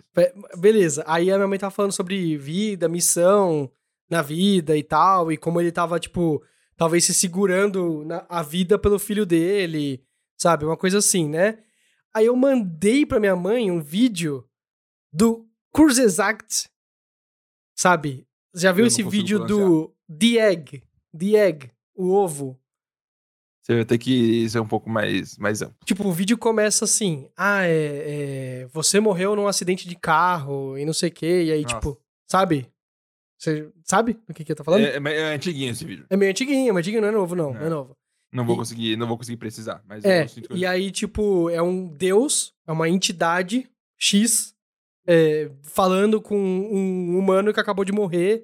beleza. 0.58 1.04
Aí 1.08 1.32
a 1.32 1.36
minha 1.36 1.47
mãe 1.47 1.58
tava 1.58 1.71
falando 1.71 1.93
sobre 1.93 2.38
vida, 2.38 2.89
missão 2.89 3.71
na 4.10 4.21
vida 4.21 4.75
e 4.75 4.84
tal, 4.84 5.32
e 5.32 5.38
como 5.38 5.62
ele 5.62 5.71
tava, 5.71 5.99
tipo, 5.99 6.43
talvez 6.75 7.06
se 7.06 7.13
segurando 7.13 8.04
na, 8.06 8.25
a 8.28 8.41
vida 8.41 8.78
pelo 8.78 8.99
filho 8.99 9.25
dele, 9.25 10.04
sabe? 10.36 10.65
Uma 10.65 10.75
coisa 10.75 10.97
assim, 10.97 11.30
né? 11.30 11.60
Aí 12.13 12.25
eu 12.25 12.36
mandei 12.36 13.06
pra 13.06 13.19
minha 13.19 13.36
mãe 13.36 13.69
um 13.69 13.80
vídeo 13.80 14.43
do 15.12 15.48
Kurzexakt, 15.72 16.69
sabe? 17.78 18.28
Já 18.54 18.72
viu 18.72 18.86
esse 18.86 19.04
vídeo 19.04 19.45
do 19.45 19.93
The 20.08 20.52
Egg? 20.52 20.84
The 21.17 21.26
Egg, 21.48 21.72
o 21.95 22.12
ovo. 22.12 22.60
Você 23.62 23.76
vai 23.76 23.86
ter 23.86 23.98
que 24.00 24.50
ser 24.50 24.60
um 24.60 24.67
pouco 24.67 24.89
mais, 24.89 25.38
mais 25.38 25.62
amplo. 25.62 25.78
Tipo, 25.86 26.08
o 26.08 26.12
vídeo 26.12 26.38
começa 26.38 26.86
assim: 26.86 27.30
ah, 27.38 27.65
é, 27.65 28.63
é 28.63 28.67
você 28.74 29.00
morreu 29.00 29.36
num 29.36 29.48
acidente 29.48 29.88
de 29.88 29.95
carro 29.95 30.78
e 30.78 30.86
não 30.86 30.93
sei 30.93 31.10
o 31.10 31.12
quê, 31.12 31.43
e 31.43 31.52
aí, 31.52 31.62
Nossa. 31.62 31.76
tipo, 31.76 32.02
sabe? 32.28 32.67
Você 33.39 33.72
sabe 33.86 34.19
do 34.28 34.34
que, 34.34 34.43
que 34.43 34.52
eu 34.52 34.56
tô 34.56 34.63
falando? 34.63 34.86
É, 34.86 34.98
é, 34.98 35.17
é 35.19 35.34
antiguinho 35.36 35.72
esse 35.72 35.86
vídeo. 35.86 36.06
É 36.10 36.17
meio 36.17 36.32
antiguinho, 36.32 36.74
mas 36.74 36.82
antiguinho 36.82 37.02
não 37.02 37.10
é 37.10 37.12
novo, 37.12 37.36
não. 37.36 37.54
Não, 37.54 37.62
é 37.62 37.69
novo. 37.69 37.95
Não 38.34 38.45
vou, 38.45 38.56
e, 38.56 38.58
conseguir, 38.58 38.98
não 38.98 39.08
vou 39.08 39.17
conseguir 39.17 39.38
precisar, 39.38 39.84
mas 39.88 40.04
é, 40.04 40.26
E 40.52 40.65
aí, 40.65 40.91
tipo, 40.91 41.50
é 41.50 41.62
um 41.62 41.88
deus, 41.88 42.54
é 42.67 42.72
uma 42.72 42.89
entidade 42.89 43.69
X 43.98 44.56
é, 45.12 45.50
falando 45.63 46.22
com 46.22 46.38
um 46.38 47.17
humano 47.17 47.52
que 47.52 47.60
acabou 47.60 47.84
de 47.84 47.91
morrer. 47.91 48.43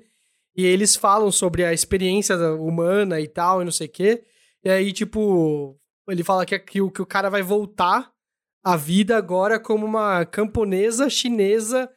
E 0.58 0.66
eles 0.66 0.96
falam 0.96 1.32
sobre 1.32 1.64
a 1.64 1.72
experiência 1.72 2.36
humana 2.54 3.22
e 3.22 3.28
tal, 3.28 3.62
e 3.62 3.66
não 3.66 3.72
sei 3.72 3.86
o 3.86 3.92
quê. 3.92 4.24
E 4.64 4.70
aí, 4.70 4.92
tipo, 4.92 5.80
ele 6.10 6.24
fala 6.24 6.44
que, 6.44 6.58
que, 6.58 6.90
que 6.90 7.02
o 7.02 7.06
cara 7.06 7.30
vai 7.30 7.44
voltar 7.44 8.12
à 8.64 8.76
vida 8.76 9.16
agora 9.16 9.60
como 9.60 9.86
uma 9.86 10.26
camponesa 10.26 11.08
chinesa 11.08 11.88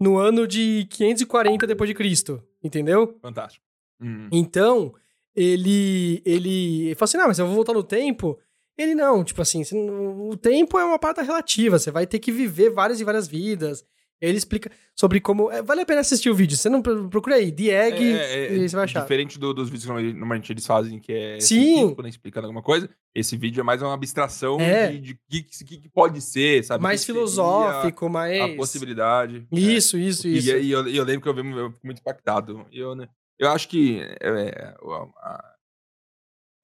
no 0.00 0.16
ano 0.16 0.44
de 0.44 0.88
540 0.90 1.64
depois 1.64 1.88
de 1.88 1.94
Cristo, 1.94 2.42
entendeu? 2.64 3.16
Fantástico. 3.22 3.64
Uhum. 4.00 4.28
Então, 4.32 4.92
ele, 5.36 6.20
ele, 6.24 6.86
ele 6.86 6.94
fala 6.96 7.04
assim, 7.04 7.18
não, 7.18 7.28
mas 7.28 7.38
eu 7.38 7.46
vou 7.46 7.54
voltar 7.54 7.74
no 7.74 7.84
tempo. 7.84 8.36
Ele 8.76 8.94
não, 8.94 9.22
tipo 9.22 9.40
assim, 9.40 9.62
o 9.72 10.36
tempo 10.36 10.78
é 10.78 10.84
uma 10.84 10.98
parte 10.98 11.20
relativa, 11.22 11.78
você 11.78 11.92
vai 11.92 12.06
ter 12.08 12.18
que 12.18 12.32
viver 12.32 12.70
várias 12.70 12.98
e 12.98 13.04
várias 13.04 13.28
vidas. 13.28 13.84
Ele 14.20 14.38
explica 14.38 14.70
sobre 14.94 15.20
como. 15.20 15.50
É, 15.50 15.62
vale 15.62 15.82
a 15.82 15.86
pena 15.86 16.00
assistir 16.00 16.30
o 16.30 16.34
vídeo. 16.34 16.56
Você 16.56 16.70
não 16.70 16.80
procura 16.80 17.36
aí, 17.36 17.52
The 17.52 17.64
Egg, 17.64 18.02
é, 18.02 18.46
é, 18.46 18.54
e 18.54 18.68
você 18.68 18.74
vai 18.74 18.86
achar. 18.86 19.02
Diferente 19.02 19.38
do, 19.38 19.52
dos 19.52 19.68
vídeos 19.68 19.84
que 19.84 20.12
normalmente 20.12 20.50
eles 20.50 20.66
fazem, 20.66 20.98
que 20.98 21.12
é 21.12 21.40
Sim. 21.40 21.94
quando 21.94 22.08
explicando 22.08 22.46
alguma 22.46 22.62
coisa, 22.62 22.88
esse 23.14 23.36
vídeo 23.36 23.60
é 23.60 23.62
mais 23.62 23.82
uma 23.82 23.92
abstração 23.92 24.58
é. 24.58 24.92
de, 24.92 25.12
o 25.12 25.18
que, 25.28 25.42
que, 25.42 25.88
pode 25.90 26.22
ser, 26.22 26.64
sabe? 26.64 26.82
Mais 26.82 27.04
filosófico, 27.04 28.08
mais. 28.08 28.40
A 28.40 28.56
possibilidade. 28.56 29.46
Isso, 29.52 29.98
isso, 29.98 30.26
isso. 30.26 30.50
E, 30.50 30.62
e 30.62 30.70
eu, 30.70 30.88
eu, 30.88 31.04
lembro 31.04 31.20
que 31.20 31.28
eu 31.28 31.34
vi 31.34 31.50
eu 31.50 31.70
fico 31.72 31.86
muito 31.86 32.00
impactado. 32.00 32.66
Eu, 32.72 32.94
né, 32.94 33.06
eu 33.38 33.50
acho 33.50 33.68
que. 33.68 34.00
É, 34.20 34.74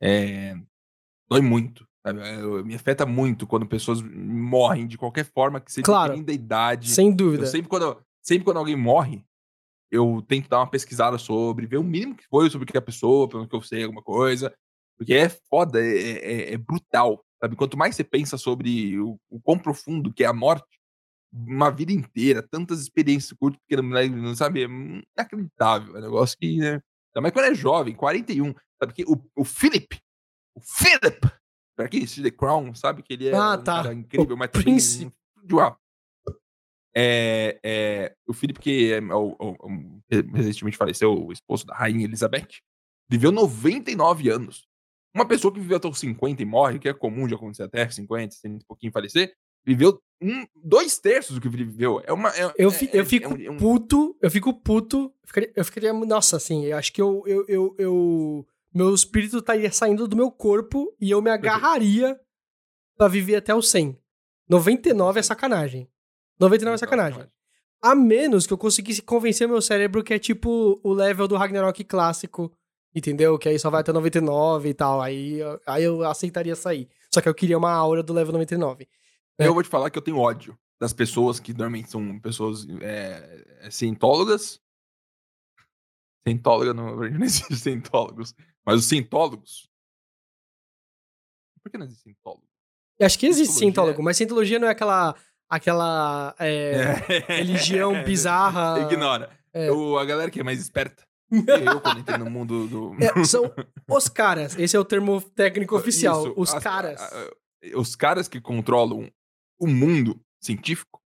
é, 0.01 0.55
dói 1.31 1.41
muito 1.41 1.85
é, 1.85 1.92
me 2.65 2.75
afeta 2.75 3.07
muito 3.07 3.47
quando 3.47 3.67
pessoas 3.67 4.03
morrem 4.03 4.87
de 4.87 4.99
qualquer 4.99 5.25
forma 5.25 5.61
que 5.61 5.71
seja 5.71 5.85
claro, 5.85 6.21
da 6.23 6.33
idade. 6.33 6.91
Sem 6.91 7.15
dúvida. 7.15 7.45
Eu 7.45 7.49
sempre 7.49 7.69
quando, 7.69 8.03
sempre 8.21 8.45
quando 8.45 8.57
alguém 8.57 8.77
morre, 8.77 9.25
eu 9.91 10.25
tento 10.27 10.49
dar 10.49 10.59
uma 10.59 10.71
pesquisada 10.71 11.19
sobre, 11.19 11.67
ver 11.67 11.77
o 11.77 11.85
mínimo 11.85 12.17
que 12.17 12.27
foi 12.27 12.51
sobre 12.51 12.67
que 12.67 12.79
a 12.79 12.83
pessoa, 12.83 13.29
pelo 13.29 13.47
que 13.47 13.55
eu 13.55 13.63
sei, 13.63 13.85
alguma 13.85 14.03
coisa. 14.03 14.53
Porque 14.97 15.15
é 15.15 15.29
foda, 15.29 15.81
é, 15.81 16.51
é, 16.51 16.55
é 16.55 16.57
brutal. 16.57 17.25
Sabe? 17.41 17.57
Quanto 17.57 17.77
mais 17.77 17.95
você 17.95 18.03
pensa 18.03 18.39
sobre 18.39 18.99
o, 18.99 19.19
o 19.29 19.41
quão 19.41 19.59
profundo 19.59 20.13
que 20.13 20.25
é 20.25 20.27
a 20.27 20.33
morte, 20.33 20.81
uma 21.33 21.71
vida 21.71 21.93
inteira, 21.93 22.43
tantas 22.43 22.81
experiências 22.81 23.33
curtas, 23.39 23.61
porque 23.61 23.81
não 23.83 24.35
sabe, 24.35 24.65
é 24.65 24.67
inacreditável. 24.67 25.97
É 25.97 25.99
um 25.99 26.03
negócio 26.03 26.37
que, 26.39 26.59
né? 26.59 26.81
Mas 27.21 27.33
quando 27.33 27.47
é 27.47 27.55
jovem, 27.55 27.95
41, 27.95 28.55
sabe 28.81 28.93
que 28.95 29.05
o, 29.05 29.23
o 29.37 29.45
Philip, 29.45 29.99
o 30.55 30.61
Philip, 30.61 31.21
Pra 31.83 31.89
quem 31.89 32.05
assiste 32.05 32.23
The 32.23 32.31
Crown, 32.31 32.75
sabe 32.75 33.03
que 33.03 33.13
ele 33.13 33.29
é 33.29 33.35
ah, 33.35 33.57
um 33.59 33.63
tá. 33.63 33.93
incrível, 33.93 34.35
o 34.35 34.39
mas 34.39 34.51
príncipe. 34.51 35.13
também 35.49 35.77
é, 36.95 37.59
é, 37.63 38.15
o 38.27 38.33
Philip, 38.33 38.61
que 38.61 38.93
é, 38.93 39.01
o, 39.01 39.35
o, 39.39 39.49
o, 39.67 40.03
recentemente 40.35 40.77
faleceu, 40.77 41.27
o 41.27 41.33
esposo 41.33 41.67
da 41.67 41.75
rainha 41.75 42.05
Elizabeth, 42.05 42.61
viveu 43.09 43.33
99 43.33 44.29
anos. 44.29 44.67
Uma 45.15 45.27
pessoa 45.27 45.53
que 45.53 45.61
viveu 45.61 45.77
até 45.77 45.89
os 45.89 45.99
50 45.99 46.43
e 46.43 46.45
morre, 46.45 46.79
que 46.79 46.89
é 46.89 46.93
comum 46.93 47.27
de 47.27 47.35
acontecer 47.35 47.65
até 47.65 47.89
50, 47.89 48.35
60 48.35 48.63
e 48.63 48.67
pouquinho 48.67 48.93
falecer, 48.93 49.35
viveu 49.65 50.01
um, 50.23 50.47
dois 50.55 50.99
terços 50.99 51.35
do 51.35 51.41
que 51.41 51.49
ele 51.49 51.65
viveu. 51.65 52.03
É 52.05 52.13
uma. 52.13 52.31
É, 52.31 52.53
eu, 52.57 52.71
fi, 52.71 52.89
é, 52.93 53.01
eu 53.01 53.07
fico 53.07 53.35
é 53.35 53.51
um, 53.51 53.57
puto, 53.57 54.17
eu 54.21 54.31
fico 54.31 54.55
puto. 54.55 55.13
Eu 55.23 55.27
ficaria, 55.27 55.53
eu 55.57 55.65
ficaria, 55.65 55.93
nossa, 55.93 56.37
assim, 56.37 56.65
eu 56.65 56.77
acho 56.77 56.93
que 56.93 57.03
eu, 57.03 57.23
eu, 57.27 57.45
eu, 57.49 57.75
eu 57.79 58.47
meu 58.75 58.95
espírito 58.95 59.39
estaria 59.39 59.71
saindo 59.73 60.07
do 60.09 60.17
meu 60.17 60.31
corpo 60.31 60.95
e 61.01 61.11
eu 61.11 61.21
me 61.23 61.31
agarraria 61.31 62.19
para 62.97 63.09
viver 63.09 63.37
até 63.37 63.55
o 63.55 63.63
100. 63.63 63.99
99 64.49 65.21
é 65.21 65.23
sacanagem. 65.23 65.89
99 66.39 66.75
é 66.75 66.79
sacanagem. 66.79 67.27
A 67.83 67.95
menos 67.95 68.47
que 68.47 68.53
eu 68.53 68.59
conseguisse 68.59 69.03
convencer 69.03 69.49
meu 69.49 69.61
cérebro 69.61 70.03
que 70.05 70.15
é 70.15 70.19
tipo 70.19 70.81
o 70.83 70.93
level 70.93 71.27
do 71.29 71.37
Ragnarok 71.37 71.83
clássico, 71.85 72.53
Entendeu? 72.95 73.39
Que 73.39 73.49
aí 73.49 73.59
só 73.59 73.71
vai 73.71 73.81
até 73.81 73.91
99 73.91 74.69
e 74.69 74.75
tal. 74.75 75.01
Aí, 75.01 75.39
eu- 75.39 75.59
aí 75.67 75.83
eu 75.83 76.05
aceitaria 76.05 76.55
sair. 76.55 76.91
Só 77.11 77.23
que 77.23 77.29
eu 77.29 77.35
queria 77.35 77.57
uma 77.57 77.73
aura 77.73 78.03
do 78.03 78.13
level 78.13 78.33
99. 78.35 78.87
É. 79.39 79.47
Eu 79.47 79.55
vou 79.55 79.63
te 79.63 79.69
falar 79.71 79.89
que 79.89 79.97
eu 79.97 80.03
tenho 80.03 80.19
ódio 80.19 80.59
das 80.79 80.93
pessoas 80.93 81.41
que 81.41 81.53
normalmente 81.55 81.91
são 81.91 82.21
pessoas 82.21 82.67
é, 82.83 83.45
é, 83.63 83.71
cientólogas. 83.71 84.61
Cientóloga 86.27 86.75
não, 86.75 86.97
não 87.11 87.25
existe 87.25 87.57
cientólogos. 87.57 88.35
Mas 88.67 88.79
os 88.81 88.85
cientólogos. 88.87 89.69
Por 91.63 91.71
que 91.71 91.79
não 91.79 91.87
existe 91.87 92.03
cientólogo? 92.03 92.45
Eu 92.99 93.07
acho 93.07 93.19
que 93.19 93.27
existe 93.27 93.53
Cientologia 93.53 93.67
cientólogo, 93.73 94.03
mas 94.03 94.17
cientologia 94.17 94.59
não 94.59 94.69
é 94.69 94.71
aquela. 94.73 95.15
aquela. 95.49 96.35
é, 96.39 96.93
religião 97.37 98.03
bizarra. 98.05 98.81
Ignora. 98.81 99.31
É. 99.53 99.71
O- 99.71 99.99
a 99.99 100.05
galera 100.05 100.31
que 100.31 100.41
é 100.41 100.43
mais 100.43 100.61
esperta. 100.61 101.05
Eu, 101.33 101.81
quando 101.81 102.01
entrei 102.01 102.19
no 102.19 102.31
mundo 102.31 102.67
do. 102.69 102.95
É, 103.03 103.25
são 103.25 103.53
os 103.89 104.09
caras. 104.09 104.59
Esse 104.59 104.77
é 104.77 104.79
o 104.79 104.85
termo 104.85 105.21
técnico 105.21 105.77
oficial. 105.77 106.23
Isso, 106.27 106.35
os 106.37 106.55
as- 106.55 106.63
caras. 106.63 107.01
a- 107.01 107.07
a- 107.75 107.79
os 107.79 107.95
caras 107.97 108.29
que 108.29 108.41
controlam 108.41 109.11
o 109.59 109.67
mundo 109.67 110.21
científico, 110.43 111.01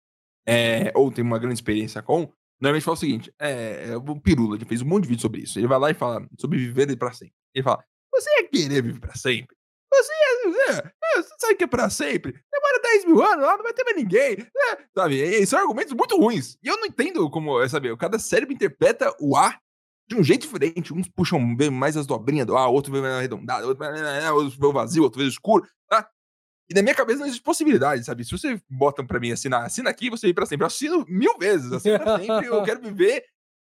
é, 0.46 0.90
ou 0.94 1.12
tem 1.12 1.22
uma 1.24 1.38
grande 1.38 1.54
experiência 1.56 2.02
com, 2.02 2.32
normalmente 2.60 2.84
fala 2.84 2.96
o 2.96 3.00
seguinte: 3.00 3.32
é, 3.38 3.90
é, 3.90 3.96
o 3.96 4.20
Pirula 4.20 4.56
ele 4.56 4.64
fez 4.64 4.80
um 4.82 4.86
monte 4.86 5.02
de 5.04 5.10
vídeo 5.10 5.22
sobre 5.22 5.42
isso. 5.42 5.58
Ele 5.58 5.66
vai 5.68 5.78
lá 5.78 5.90
e 5.90 5.94
fala 5.94 6.26
sobre 6.40 6.58
viver 6.58 6.96
pra 6.96 7.12
sempre. 7.12 7.34
Ele 7.56 7.62
fala: 7.62 7.82
Você 8.14 8.30
ia 8.36 8.48
querer 8.48 8.82
viver 8.82 9.00
pra 9.00 9.14
sempre? 9.14 9.56
Você 9.92 10.12
ia. 10.12 10.52
Você, 10.52 10.72
é, 10.82 11.22
você 11.22 11.34
sabe 11.38 11.54
que 11.56 11.64
é 11.64 11.66
pra 11.66 11.88
sempre? 11.88 12.32
Demora 12.52 12.82
10 12.82 13.04
mil 13.06 13.22
anos, 13.22 13.44
lá 13.44 13.56
não 13.56 13.64
vai 13.64 13.72
ter 13.72 13.82
mais 13.84 13.96
ninguém. 13.96 14.36
é, 14.56 14.78
sabe? 14.94 15.22
E 15.22 15.46
são 15.46 15.58
argumentos 15.58 15.94
muito 15.94 16.16
ruins. 16.18 16.58
E 16.62 16.68
eu 16.68 16.76
não 16.76 16.86
entendo 16.86 17.28
como, 17.30 17.60
é, 17.60 17.68
sabe? 17.68 17.96
Cada 17.96 18.18
cérebro 18.18 18.54
interpreta 18.54 19.14
o 19.18 19.36
A 19.36 19.58
de 20.06 20.14
um 20.14 20.22
jeito 20.22 20.42
diferente. 20.42 20.92
Uns 20.92 21.08
puxam 21.08 21.40
mais 21.72 21.96
as 21.96 22.06
dobrinhas 22.06 22.46
do 22.46 22.56
A, 22.56 22.68
outro 22.68 22.92
vê 22.92 23.00
mais 23.00 23.14
arredondado, 23.14 23.66
outro, 23.66 23.84
outro 24.34 24.60
vê 24.60 24.66
o 24.66 24.72
vazio, 24.72 25.02
outro 25.02 25.18
vê 25.18 25.24
o 25.24 25.28
escuro, 25.28 25.66
tá? 25.88 26.08
E 26.68 26.74
na 26.74 26.82
minha 26.82 26.94
cabeça 26.94 27.20
não 27.20 27.26
existe 27.26 27.42
possibilidade, 27.42 28.04
sabe? 28.04 28.24
Se 28.24 28.32
você 28.32 28.60
bota 28.68 29.04
pra 29.04 29.18
mim 29.18 29.32
assinar, 29.32 29.64
assina 29.64 29.88
aqui, 29.88 30.10
você 30.10 30.28
ir 30.28 30.34
pra 30.34 30.44
sempre. 30.44 30.64
Eu 30.64 30.66
assino 30.66 31.06
mil 31.08 31.38
vezes, 31.38 31.72
assino 31.72 31.98
pra 31.98 32.18
sempre, 32.18 32.46
eu 32.46 32.62
quero 32.64 32.82
viver 32.82 33.24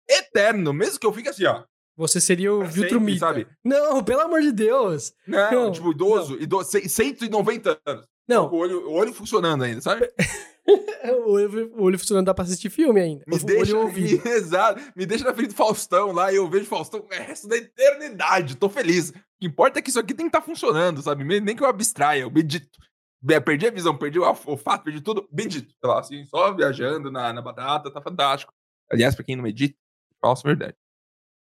eterno, 0.08 0.72
mesmo 0.72 0.98
que 0.98 1.06
eu 1.06 1.12
fique 1.12 1.28
assim, 1.28 1.44
ó. 1.46 1.64
Você 1.98 2.20
seria 2.20 2.52
o 2.54 2.60
sempre, 2.64 2.80
Viltrumita. 2.82 3.18
sabe? 3.18 3.46
Não, 3.64 4.02
pelo 4.04 4.20
amor 4.20 4.40
de 4.40 4.52
Deus. 4.52 5.12
Não, 5.26 5.50
Não, 5.50 5.72
tipo, 5.72 5.90
idoso, 5.90 6.40
idoso, 6.40 6.70
190 6.88 7.80
anos. 7.84 8.06
Não, 8.28 8.48
Com 8.48 8.56
o 8.56 8.58
olho, 8.60 8.88
o 8.88 8.92
olho 8.92 9.12
funcionando 9.12 9.64
ainda, 9.64 9.80
sabe? 9.80 10.08
o 11.26 11.30
olho, 11.32 11.72
o 11.76 11.82
olho 11.82 11.98
funcionando 11.98 12.26
dá 12.26 12.34
pra 12.34 12.44
assistir 12.44 12.70
filme 12.70 13.00
ainda. 13.00 13.24
Me 13.26 13.36
o 13.36 13.44
deixa, 13.44 13.72
olho 13.72 13.78
o 13.78 13.86
ouvido. 13.86 14.22
me, 14.24 14.30
exato, 14.36 14.80
me 14.94 15.06
deixa 15.06 15.24
na 15.24 15.34
frente 15.34 15.48
do 15.48 15.54
Faustão 15.54 16.12
lá 16.12 16.32
e 16.32 16.36
eu 16.36 16.48
vejo 16.48 16.66
Faustão 16.66 17.00
o 17.00 17.08
resto 17.12 17.48
da 17.48 17.56
eternidade. 17.56 18.56
Tô 18.56 18.68
feliz. 18.68 19.10
O 19.10 19.12
que 19.40 19.46
importa 19.46 19.78
é 19.78 19.82
que 19.82 19.90
isso 19.90 19.98
aqui 19.98 20.14
tem 20.14 20.26
que 20.26 20.36
estar 20.36 20.42
funcionando, 20.46 21.02
sabe? 21.02 21.24
Nem 21.40 21.56
que 21.56 21.62
eu 21.62 21.66
abstraia, 21.68 22.20
eu 22.22 22.30
medito. 22.30 22.78
Be- 23.20 23.40
Perdi 23.40 23.66
a 23.66 23.70
visão, 23.72 23.96
perdi 23.96 24.18
o 24.20 24.22
olfato, 24.46 24.84
perdi 24.84 25.00
tudo, 25.00 25.26
medito. 25.32 25.72
Sei 25.80 25.90
lá, 25.90 25.98
assim, 26.00 26.24
só 26.26 26.52
viajando 26.54 27.10
na, 27.10 27.32
na 27.32 27.42
batata, 27.42 27.90
tá 27.90 28.00
fantástico. 28.00 28.52
Aliás, 28.90 29.14
pra 29.16 29.24
quem 29.24 29.34
não 29.36 29.42
medita, 29.42 29.74
falso 30.20 30.44
verdade. 30.44 30.74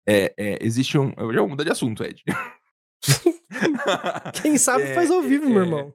É, 0.06 0.34
é, 0.36 0.58
existe 0.64 0.98
um. 0.98 1.12
Eu 1.16 1.32
já 1.32 1.40
vou 1.40 1.48
mudar 1.48 1.64
de 1.64 1.70
assunto, 1.70 2.02
Ed. 2.04 2.22
Quem 4.42 4.56
sabe 4.58 4.84
É, 4.84 4.94
faz 4.94 5.10
ao 5.10 5.22
vivo, 5.22 5.48
meu 5.48 5.62
é. 5.62 5.64
irmão. 5.64 5.94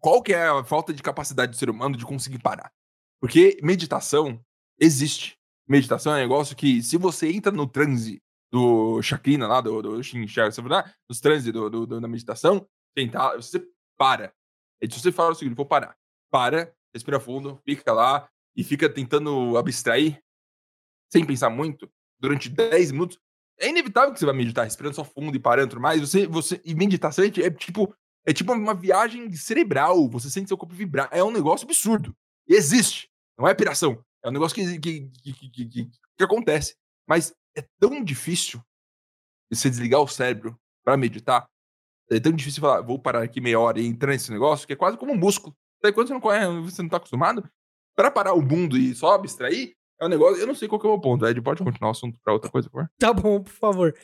qual 0.00 0.22
que 0.22 0.32
é 0.32 0.46
a 0.48 0.64
falta 0.64 0.92
de 0.92 1.02
capacidade 1.02 1.52
do 1.52 1.56
ser 1.56 1.68
humano 1.70 1.96
de 1.96 2.04
conseguir 2.04 2.38
parar? 2.38 2.72
Porque 3.20 3.58
meditação 3.62 4.40
existe. 4.80 5.38
Meditação 5.68 6.12
é 6.12 6.16
um 6.16 6.20
negócio 6.20 6.56
que, 6.56 6.82
se 6.82 6.96
você 6.96 7.30
entra 7.30 7.52
no 7.52 7.66
transe 7.66 8.22
do 8.50 9.00
Shakrina 9.02 9.46
lá, 9.46 9.60
do, 9.60 9.80
do 9.80 10.02
Shin 10.02 10.26
Chakra, 10.26 10.94
nos 11.08 11.20
transe 11.20 11.50
do, 11.52 11.70
do- 11.70 11.86
do- 11.86 12.00
da 12.00 12.08
meditação, 12.08 12.66
tentar, 12.94 13.36
você 13.36 13.64
para. 13.96 14.32
E 14.80 14.90
se 14.90 15.00
você 15.00 15.12
fala 15.12 15.30
o 15.32 15.34
seguinte, 15.34 15.54
vou 15.56 15.64
parar. 15.64 15.96
Para, 16.30 16.74
respira 16.92 17.20
fundo, 17.20 17.60
fica 17.64 17.92
lá 17.92 18.28
e 18.56 18.64
fica 18.64 18.88
tentando 18.90 19.56
abstrair, 19.56 20.20
sem 21.10 21.24
pensar 21.24 21.48
muito, 21.50 21.88
durante 22.18 22.48
10 22.48 22.90
minutos, 22.92 23.18
é 23.58 23.68
inevitável 23.68 24.12
que 24.12 24.18
você 24.18 24.26
vai 24.26 24.34
meditar, 24.34 24.64
respirando 24.64 24.96
só 24.96 25.04
fundo 25.04 25.36
e 25.36 25.40
parando 25.40 25.78
mais. 25.80 26.00
Você, 26.00 26.26
você, 26.26 26.60
e 26.64 26.74
meditação 26.74 27.24
é 27.24 27.30
ti- 27.30 27.42
é 27.42 27.50
tipo 27.50 27.94
é 28.24 28.32
tipo 28.32 28.52
uma 28.52 28.74
viagem 28.74 29.32
cerebral. 29.32 30.08
Você 30.10 30.30
sente 30.30 30.48
seu 30.48 30.56
corpo 30.56 30.74
vibrar. 30.74 31.08
É 31.10 31.22
um 31.24 31.30
negócio 31.32 31.64
absurdo. 31.64 32.14
E 32.48 32.54
existe. 32.54 33.10
Não 33.38 33.48
é 33.48 33.54
piração. 33.54 34.02
É 34.24 34.28
um 34.28 34.32
negócio 34.32 34.54
que, 34.54 34.78
que, 34.78 35.10
que, 35.10 35.50
que, 35.50 35.66
que- 35.66 35.90
acontece. 36.24 36.76
Mas 37.08 37.34
é 37.56 37.64
tão 37.80 38.02
difícil 38.04 38.62
você 39.50 39.68
desligar 39.68 40.00
o 40.00 40.06
cérebro 40.08 40.56
pra 40.84 40.96
meditar. 40.96 41.46
É 42.10 42.20
tão 42.20 42.30
difícil 42.32 42.60
falar, 42.60 42.80
vou 42.82 42.98
parar 42.98 43.22
aqui 43.22 43.40
meia 43.40 43.58
hora 43.58 43.80
e 43.80 43.86
entrar 43.86 44.12
nesse 44.12 44.30
negócio, 44.30 44.66
que 44.66 44.72
é 44.72 44.76
quase 44.76 44.96
como 44.96 45.12
um 45.12 45.16
músculo. 45.16 45.56
Daí 45.82 45.92
quando 45.92 46.06
você 46.08 46.12
não 46.14 46.20
conhece, 46.20 46.60
você 46.60 46.82
não 46.82 46.88
tá 46.88 46.98
acostumado, 46.98 47.48
pra 47.96 48.10
parar 48.10 48.34
o 48.34 48.42
mundo 48.42 48.76
e 48.78 48.94
só 48.94 49.14
abstrair, 49.14 49.74
é 50.02 50.06
um 50.06 50.08
negócio. 50.08 50.40
Eu 50.40 50.46
não 50.46 50.54
sei 50.54 50.68
qual 50.68 50.80
que 50.80 50.86
é 50.86 50.90
o 50.90 50.92
meu 50.92 51.00
ponto. 51.00 51.26
Ed, 51.26 51.40
pode 51.40 51.62
continuar 51.62 51.88
o 51.88 51.92
assunto 51.92 52.18
pra 52.22 52.32
outra 52.32 52.50
coisa, 52.50 52.68
por 52.68 52.78
favor? 52.82 52.90
Tá 52.98 53.12
bom, 53.12 53.42
por 53.42 53.52
favor. 53.52 53.94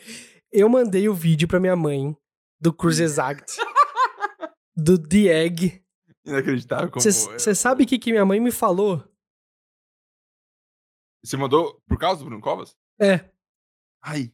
Eu 0.52 0.68
mandei 0.68 1.08
o 1.08 1.14
vídeo 1.14 1.46
pra 1.48 1.60
minha 1.60 1.76
mãe 1.76 2.16
do 2.60 2.72
Cruise 2.72 3.02
Exact. 3.02 3.44
do 4.76 4.98
The 4.98 5.44
Egg. 5.44 5.82
Inacreditável 6.24 6.90
como. 6.90 7.02
Você 7.02 7.54
sabe 7.54 7.84
o 7.84 7.86
que, 7.86 7.98
que 7.98 8.12
minha 8.12 8.24
mãe 8.24 8.38
me 8.40 8.50
falou? 8.50 9.02
Você 11.24 11.36
mandou 11.36 11.80
por 11.86 11.98
causa 11.98 12.20
do 12.20 12.26
Bruno 12.26 12.40
Covas? 12.40 12.76
É. 13.00 13.28
Ai, 14.02 14.32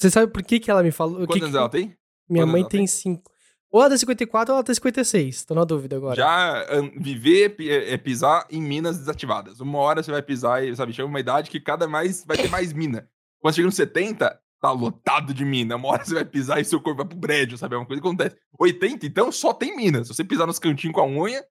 Você 0.00 0.10
sabe 0.10 0.30
por 0.32 0.42
que, 0.42 0.60
que 0.60 0.70
ela 0.70 0.82
me 0.82 0.90
falou? 0.92 1.16
O 1.22 1.26
que 1.26 1.26
quantos 1.26 1.42
anos 1.42 1.52
que- 1.52 1.58
ela 1.58 1.68
tem? 1.68 1.96
Minha 2.28 2.44
quantos 2.44 2.52
mãe 2.52 2.62
tem 2.68 2.80
tem? 2.80 2.86
5. 2.86 3.29
Ou 3.70 3.80
ela 3.80 3.88
tem 3.90 3.98
54 3.98 4.52
ou 4.52 4.56
ela 4.58 4.64
tem 4.64 4.74
56. 4.74 5.44
Tô 5.44 5.54
na 5.54 5.64
dúvida 5.64 5.96
agora. 5.96 6.16
Já 6.16 6.66
viver 6.96 7.54
é 7.60 7.94
é, 7.94 7.96
pisar 7.98 8.46
em 8.50 8.60
minas 8.60 8.98
desativadas. 8.98 9.60
Uma 9.60 9.78
hora 9.78 10.02
você 10.02 10.10
vai 10.10 10.22
pisar 10.22 10.64
e, 10.64 10.74
sabe, 10.74 10.92
chega 10.92 11.06
uma 11.06 11.20
idade 11.20 11.50
que 11.50 11.60
cada 11.60 11.86
mais 11.86 12.24
vai 12.24 12.36
ter 12.36 12.48
mais 12.50 12.72
mina. 12.72 13.08
Quando 13.40 13.54
chega 13.54 13.66
nos 13.66 13.76
70, 13.76 14.40
tá 14.60 14.70
lotado 14.72 15.32
de 15.32 15.44
mina. 15.44 15.76
Uma 15.76 15.88
hora 15.90 16.04
você 16.04 16.14
vai 16.14 16.24
pisar 16.24 16.60
e 16.60 16.64
seu 16.64 16.80
corpo 16.80 16.98
vai 16.98 17.06
pro 17.06 17.18
prédio, 17.18 17.56
sabe? 17.56 17.74
É 17.76 17.78
uma 17.78 17.86
coisa 17.86 18.02
que 18.02 18.08
acontece. 18.08 18.36
80, 18.58 19.06
então, 19.06 19.30
só 19.30 19.54
tem 19.54 19.76
mina. 19.76 20.02
Se 20.04 20.12
você 20.12 20.24
pisar 20.24 20.46
nos 20.46 20.58
cantinhos 20.58 20.94
com 20.94 21.00
a 21.00 21.06
unha, 21.06 21.42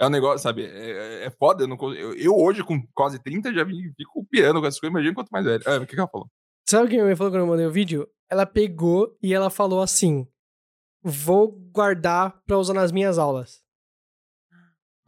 é 0.00 0.06
um 0.06 0.10
negócio, 0.10 0.38
sabe? 0.38 0.64
É, 0.64 0.90
é- 0.90 1.24
é 1.26 1.30
foda. 1.30 1.64
Eu, 1.64 1.68
não 1.68 1.76
eu, 1.94 2.14
eu 2.14 2.34
hoje, 2.34 2.64
com 2.64 2.80
quase 2.94 3.18
30, 3.18 3.52
já 3.52 3.64
fico 3.66 4.26
pirando 4.30 4.60
com 4.60 4.66
essas 4.66 4.80
coisas. 4.80 4.92
Imagina 4.92 5.14
quanto 5.14 5.28
mais 5.30 5.44
velho. 5.44 5.62
Ah, 5.66 5.76
o 5.76 5.80
que, 5.86 5.94
que 5.94 6.00
ela 6.00 6.08
falou? 6.08 6.28
Sabe 6.68 6.84
o 6.86 6.88
que 6.88 6.94
minha 6.94 7.04
mãe 7.04 7.14
falou 7.16 7.30
quando 7.32 7.42
eu 7.42 7.46
mandei 7.46 7.66
o 7.66 7.70
vídeo? 7.70 8.08
Ela 8.30 8.44
pegou 8.46 9.16
e 9.22 9.32
ela 9.34 9.50
falou 9.50 9.80
assim: 9.82 10.26
Vou 11.02 11.52
guardar 11.72 12.42
pra 12.46 12.58
usar 12.58 12.74
nas 12.74 12.92
minhas 12.92 13.18
aulas. 13.18 13.62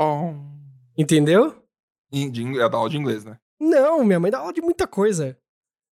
Oh. 0.00 0.34
Entendeu? 0.96 1.62
É 2.12 2.68
da 2.68 2.78
aula 2.78 2.90
de 2.90 2.96
inglês, 2.96 3.24
né? 3.24 3.38
Não, 3.60 4.04
minha 4.04 4.18
mãe 4.18 4.30
dá 4.30 4.38
aula 4.38 4.52
de 4.52 4.62
muita 4.62 4.86
coisa. 4.86 5.38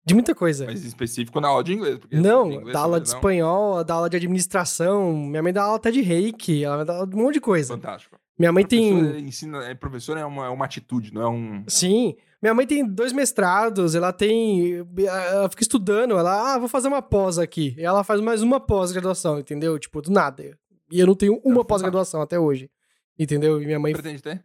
De 0.05 0.15
muita 0.15 0.35
coisa. 0.35 0.67
Mas 0.67 0.83
em 0.85 0.89
específico 0.89 1.41
na 1.41 1.49
aula 1.49 1.63
de 1.63 1.75
inglês. 1.75 2.01
Não, 2.11 2.49
de 2.49 2.57
inglês, 2.57 2.73
dá 2.73 2.81
aula 2.81 3.01
de 3.01 3.11
não. 3.11 3.17
espanhol, 3.17 3.85
dá 3.85 3.95
aula 3.95 4.11
de 4.11 4.17
administração. 4.17 5.13
Minha 5.13 5.43
mãe 5.43 5.53
dá 5.53 5.63
aula 5.63 5.77
até 5.77 5.91
de 5.91 6.01
reiki, 6.01 6.65
ela 6.65 6.85
dá 6.85 6.95
aula 6.95 7.07
de 7.07 7.15
um 7.15 7.23
monte 7.23 7.35
de 7.35 7.41
coisa. 7.41 7.75
Fantástico. 7.75 8.19
Minha 8.41 8.53
mãe 8.53 8.65
tem. 8.65 9.21
ensina, 9.21 9.63
é, 9.65 9.75
professor 9.75 10.17
é 10.17 10.25
uma, 10.25 10.47
é 10.47 10.49
uma 10.49 10.65
atitude, 10.65 11.13
não 11.13 11.21
é 11.21 11.29
um. 11.29 11.63
Sim. 11.69 12.17
Minha 12.41 12.55
mãe 12.55 12.67
tem 12.67 12.83
dois 12.87 13.13
mestrados, 13.13 13.95
ela 13.95 14.15
tem. 14.15 14.77
Ela 14.97 15.51
fica 15.51 15.63
estudando, 15.63 16.17
ela, 16.17 16.55
ah, 16.55 16.59
vou 16.59 16.67
fazer 16.67 16.89
uma 16.89 17.03
pós 17.03 17.39
aqui. 17.39 17.75
E 17.77 17.83
ela 17.83 18.03
faz 18.03 18.19
mais 18.23 18.41
uma 18.41 18.59
pós-graduação, 18.59 19.39
entendeu? 19.39 19.79
Tipo, 19.79 20.01
do 20.01 20.11
nada. 20.11 20.59
E 20.91 20.99
eu 20.99 21.07
não 21.07 21.15
tenho 21.15 21.39
uma 21.45 21.63
pós-graduação 21.63 22.23
até 22.23 22.41
hoje. 22.41 22.71
Entendeu? 23.19 23.61
E 23.61 23.67
minha 23.67 23.79
mãe. 23.79 23.93
Pretende 23.93 24.23
ter? 24.23 24.43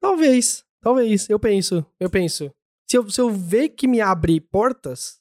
Talvez, 0.00 0.64
talvez. 0.80 1.28
Eu 1.28 1.38
penso, 1.38 1.84
eu 2.00 2.08
penso. 2.08 2.50
Se 2.88 2.96
eu, 2.96 3.10
se 3.10 3.20
eu 3.20 3.28
ver 3.28 3.68
que 3.68 3.86
me 3.86 4.00
abre 4.00 4.40
portas, 4.40 5.20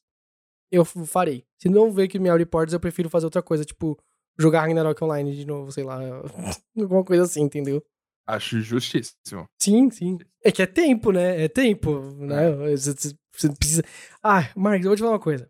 eu 0.71 0.85
farei. 0.85 1.45
Se 1.57 1.67
não 1.67 1.91
ver 1.91 2.07
que 2.07 2.17
me 2.17 2.29
abre 2.29 2.45
portas, 2.45 2.71
eu 2.71 2.79
prefiro 2.79 3.09
fazer 3.09 3.25
outra 3.25 3.41
coisa, 3.41 3.65
tipo, 3.65 3.99
jogar 4.39 4.61
Ragnarok 4.61 5.03
Online 5.03 5.35
de 5.35 5.45
novo, 5.45 5.71
sei 5.71 5.83
lá. 5.83 5.99
Alguma 6.77 7.03
coisa 7.03 7.23
assim, 7.23 7.41
entendeu? 7.41 7.83
Acho 8.27 8.61
justíssimo. 8.61 9.45
Sim, 9.59 9.89
sim. 9.91 10.17
É 10.43 10.51
que 10.51 10.61
é 10.61 10.65
tempo, 10.67 11.11
né? 11.11 11.43
É 11.43 11.47
tempo, 11.47 11.99
né? 12.15 12.51
Você, 12.75 12.93
você- 12.93 13.49
precisa... 13.57 13.83
Ah, 14.23 14.49
Marcos, 14.55 14.85
eu 14.85 14.89
vou 14.91 14.95
te 14.95 14.99
falar 14.99 15.13
uma 15.13 15.19
coisa. 15.19 15.49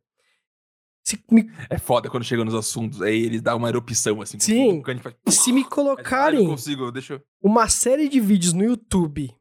Se 1.06 1.22
me, 1.32 1.50
É 1.70 1.78
foda 1.78 2.10
quando 2.10 2.24
chega 2.24 2.46
nos 2.46 2.54
assuntos, 2.54 3.02
aí 3.02 3.24
eles 3.26 3.42
dão 3.42 3.58
uma 3.58 3.68
erupção 3.70 4.22
assim. 4.22 4.40
Sim. 4.40 4.82
faz, 5.02 5.16
se 5.30 5.52
me 5.52 5.62
"Ah, 5.62 5.64
eu 5.66 5.70
colocarem 5.70 6.46
consigo, 6.48 6.92
deixa 6.92 7.14
eu. 7.16 7.22
uma 7.42 7.68
série 7.68 8.08
de 8.08 8.20
vídeos 8.20 8.54
no 8.54 8.64
YouTube 8.64 9.36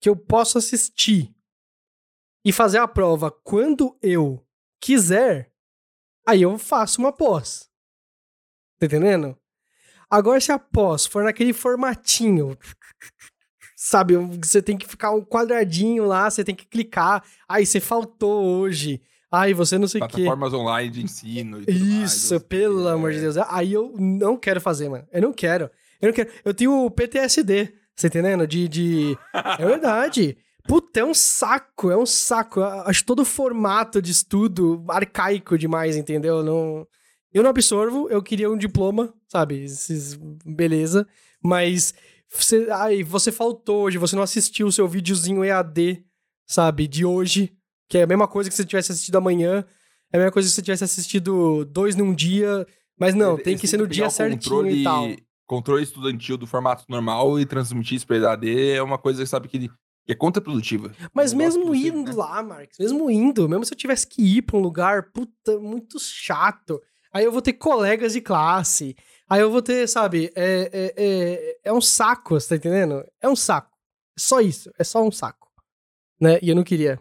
que 0.00 0.08
eu 0.08 0.14
posso 0.16 0.58
assistir 0.58 1.34
e 2.44 2.52
fazer 2.52 2.78
a 2.78 2.86
prova 2.86 3.30
quando 3.30 3.96
eu 4.02 4.44
quiser, 4.80 5.50
aí 6.26 6.42
eu 6.42 6.56
faço 6.58 7.00
uma 7.00 7.12
pós. 7.12 7.67
Tá 8.78 8.86
entendendo? 8.86 9.36
Agora, 10.10 10.40
se 10.40 10.50
a 10.52 10.58
pós 10.58 11.04
for 11.06 11.24
naquele 11.24 11.52
formatinho, 11.52 12.56
sabe? 13.76 14.16
Você 14.42 14.62
tem 14.62 14.76
que 14.76 14.86
ficar 14.88 15.10
um 15.10 15.22
quadradinho 15.24 16.04
lá, 16.04 16.30
você 16.30 16.42
tem 16.44 16.54
que 16.54 16.66
clicar. 16.66 17.22
Aí 17.48 17.66
você 17.66 17.80
faltou 17.80 18.44
hoje. 18.44 19.00
Ai, 19.30 19.52
você 19.52 19.76
não 19.76 19.86
sei 19.86 20.00
o 20.00 20.06
quê. 20.08 20.22
Plataformas 20.22 20.54
online 20.54 20.90
de 20.90 21.02
ensino 21.02 21.60
e 21.60 21.66
tudo 21.66 21.78
mais, 21.78 22.12
Isso, 22.12 22.28
você- 22.28 22.40
pelo 22.40 22.88
é. 22.88 22.92
amor 22.92 23.12
de 23.12 23.20
Deus. 23.20 23.36
Aí 23.36 23.72
eu 23.74 23.94
não 23.98 24.36
quero 24.38 24.60
fazer, 24.60 24.88
mano. 24.88 25.06
Eu 25.12 25.20
não 25.20 25.32
quero. 25.32 25.70
Eu 26.00 26.06
não 26.08 26.14
quero. 26.14 26.30
Eu 26.44 26.54
tenho 26.54 26.84
o 26.86 26.90
PTSD, 26.90 27.74
você 27.94 28.06
entendendo? 28.06 28.46
De. 28.46 28.66
de... 28.68 29.18
É 29.58 29.66
verdade. 29.66 30.38
Puta, 30.66 31.00
é 31.00 31.04
um 31.04 31.14
saco, 31.14 31.90
é 31.90 31.96
um 31.96 32.06
saco. 32.06 32.60
Eu 32.60 32.66
Acho 32.86 33.04
todo 33.04 33.20
o 33.20 33.24
formato 33.24 34.00
de 34.02 34.12
estudo 34.12 34.84
arcaico 34.88 35.56
demais, 35.58 35.96
entendeu? 35.96 36.42
Não... 36.42 36.86
Eu 37.32 37.42
não 37.42 37.50
absorvo, 37.50 38.08
eu 38.08 38.22
queria 38.22 38.50
um 38.50 38.56
diploma, 38.56 39.12
sabe? 39.26 39.62
Esses... 39.62 40.14
Beleza. 40.44 41.06
Mas 41.42 41.94
você... 42.28 42.68
Ai, 42.70 43.02
você 43.02 43.30
faltou 43.30 43.82
hoje, 43.82 43.98
você 43.98 44.16
não 44.16 44.22
assistiu 44.22 44.66
o 44.66 44.72
seu 44.72 44.88
videozinho 44.88 45.44
EAD, 45.44 46.04
sabe? 46.46 46.88
De 46.88 47.04
hoje, 47.04 47.52
que 47.88 47.98
é 47.98 48.02
a 48.02 48.06
mesma 48.06 48.28
coisa 48.28 48.48
que 48.48 48.56
você 48.56 48.64
tivesse 48.64 48.92
assistido 48.92 49.16
amanhã. 49.16 49.64
É 50.12 50.16
a 50.16 50.20
mesma 50.20 50.32
coisa 50.32 50.48
que 50.48 50.54
você 50.54 50.62
tivesse 50.62 50.84
assistido 50.84 51.64
dois 51.64 51.94
num 51.94 52.14
dia. 52.14 52.66
Mas 52.98 53.14
não, 53.14 53.34
Eles 53.34 53.44
tem 53.44 53.56
que 53.56 53.68
ser 53.68 53.76
no 53.76 53.86
dia 53.86 54.10
certinho 54.10 54.70
e 54.70 54.82
tal. 54.82 55.08
Controle 55.46 55.82
estudantil 55.82 56.36
do 56.36 56.46
formato 56.46 56.84
normal 56.88 57.40
e 57.40 57.46
transmitir 57.46 57.96
isso 57.96 58.06
pra 58.06 58.18
EAD 58.18 58.70
é 58.72 58.82
uma 58.82 58.98
coisa, 58.98 59.24
sabe, 59.24 59.48
que, 59.48 59.58
que 59.58 59.70
é 60.06 60.14
contraprodutiva. 60.14 60.92
Mas 61.14 61.32
mesmo 61.32 61.72
que 61.72 61.88
indo 61.88 62.10
né? 62.10 62.16
lá, 62.16 62.42
Marcos, 62.42 62.76
mesmo 62.78 63.10
indo, 63.10 63.48
mesmo 63.48 63.64
se 63.64 63.72
eu 63.72 63.78
tivesse 63.78 64.06
que 64.06 64.20
ir 64.20 64.42
pra 64.42 64.58
um 64.58 64.60
lugar, 64.60 65.10
puta, 65.10 65.58
muito 65.58 65.98
chato. 65.98 66.78
Aí 67.12 67.24
eu 67.24 67.32
vou 67.32 67.42
ter 67.42 67.54
colegas 67.54 68.12
de 68.12 68.20
classe. 68.20 68.96
Aí 69.28 69.40
eu 69.40 69.50
vou 69.50 69.62
ter, 69.62 69.86
sabe, 69.88 70.30
é, 70.34 70.70
é, 70.72 70.94
é, 70.96 71.60
é 71.64 71.72
um 71.72 71.80
saco, 71.80 72.38
você 72.38 72.48
tá 72.50 72.56
entendendo? 72.56 73.04
É 73.20 73.28
um 73.28 73.36
saco. 73.36 73.76
É 74.16 74.20
só 74.20 74.40
isso, 74.40 74.70
é 74.78 74.84
só 74.84 75.02
um 75.02 75.10
saco. 75.10 75.48
Né? 76.20 76.38
E 76.42 76.48
eu 76.48 76.56
não 76.56 76.64
queria. 76.64 77.00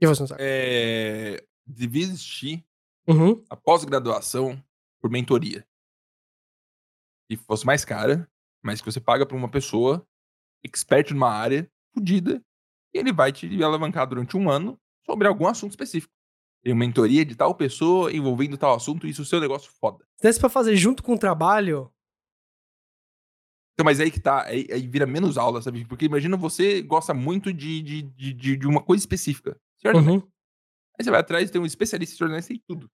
E 0.00 0.06
fosse 0.06 0.22
um 0.22 0.26
saco. 0.26 0.40
É, 0.42 1.42
devia 1.66 2.02
existir 2.02 2.64
Uhum. 3.06 3.44
a 3.50 3.56
pós-graduação 3.56 4.62
por 5.00 5.10
mentoria. 5.10 5.66
Que 7.28 7.36
fosse 7.36 7.64
mais 7.66 7.84
cara, 7.84 8.28
mas 8.62 8.80
que 8.80 8.90
você 8.90 9.00
paga 9.00 9.26
pra 9.26 9.36
uma 9.36 9.50
pessoa 9.50 10.06
expert 10.62 11.10
numa 11.12 11.30
área, 11.30 11.70
fodida, 11.94 12.42
e 12.92 12.98
ele 12.98 13.12
vai 13.12 13.30
te 13.32 13.62
alavancar 13.62 14.06
durante 14.06 14.36
um 14.36 14.48
ano 14.50 14.80
sobre 15.04 15.28
algum 15.28 15.46
assunto 15.46 15.72
específico. 15.72 16.12
Tem 16.64 16.72
uma 16.72 16.78
mentoria 16.78 17.26
de 17.26 17.36
tal 17.36 17.54
pessoa 17.54 18.10
envolvendo 18.10 18.56
tal 18.56 18.74
assunto, 18.74 19.06
isso 19.06 19.20
é 19.20 19.24
o 19.24 19.26
seu 19.26 19.38
negócio 19.38 19.70
foda. 19.78 20.02
Se 20.16 20.22
desse 20.22 20.40
pra 20.40 20.48
fazer 20.48 20.74
junto 20.76 21.02
com 21.02 21.12
o 21.12 21.18
trabalho, 21.18 21.92
Então, 23.74 23.84
mas 23.84 24.00
aí 24.00 24.10
que 24.10 24.18
tá, 24.18 24.44
aí, 24.44 24.66
aí 24.72 24.86
vira 24.86 25.04
menos 25.04 25.36
aula, 25.36 25.60
sabe? 25.60 25.84
Porque 25.84 26.06
imagina 26.06 26.38
você 26.38 26.80
gosta 26.80 27.12
muito 27.12 27.52
de, 27.52 27.82
de, 27.82 28.02
de, 28.02 28.56
de, 28.56 28.66
uma 28.66 28.82
coisa 28.82 29.02
específica. 29.02 29.60
Certo? 29.76 29.98
uhum. 29.98 30.22
Aí 30.98 31.04
você 31.04 31.10
vai 31.10 31.20
atrás 31.20 31.48
e 31.48 31.52
tem 31.52 31.60
um 31.60 31.66
especialista 31.66 32.14
em 32.14 32.16
Senhor 32.16 32.30
Anéis, 32.30 32.46
tem 32.46 32.62
tudo. 32.66 32.90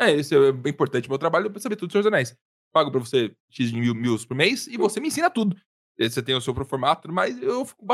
É, 0.00 0.12
isso 0.12 0.34
é 0.34 0.50
bem 0.50 0.72
importante. 0.72 1.08
Meu 1.08 1.18
trabalho 1.18 1.50
pra 1.52 1.60
saber 1.60 1.76
tudo 1.76 1.88
de 1.88 1.92
Senhor 1.92 2.02
dos 2.02 2.12
Anéis. 2.12 2.36
Pago 2.72 2.90
pra 2.90 2.98
você 2.98 3.32
X 3.48 3.70
de 3.70 3.78
mil, 3.78 3.94
mil 3.94 4.16
por 4.26 4.34
mês 4.34 4.66
e 4.66 4.76
você 4.76 4.98
me 4.98 5.06
ensina 5.06 5.30
tudo. 5.30 5.56
Você 6.00 6.22
tem 6.22 6.34
o 6.34 6.40
seu 6.40 6.54
formato, 6.64 7.12
mas 7.12 7.40
eu 7.40 7.64
fico, 7.64 7.84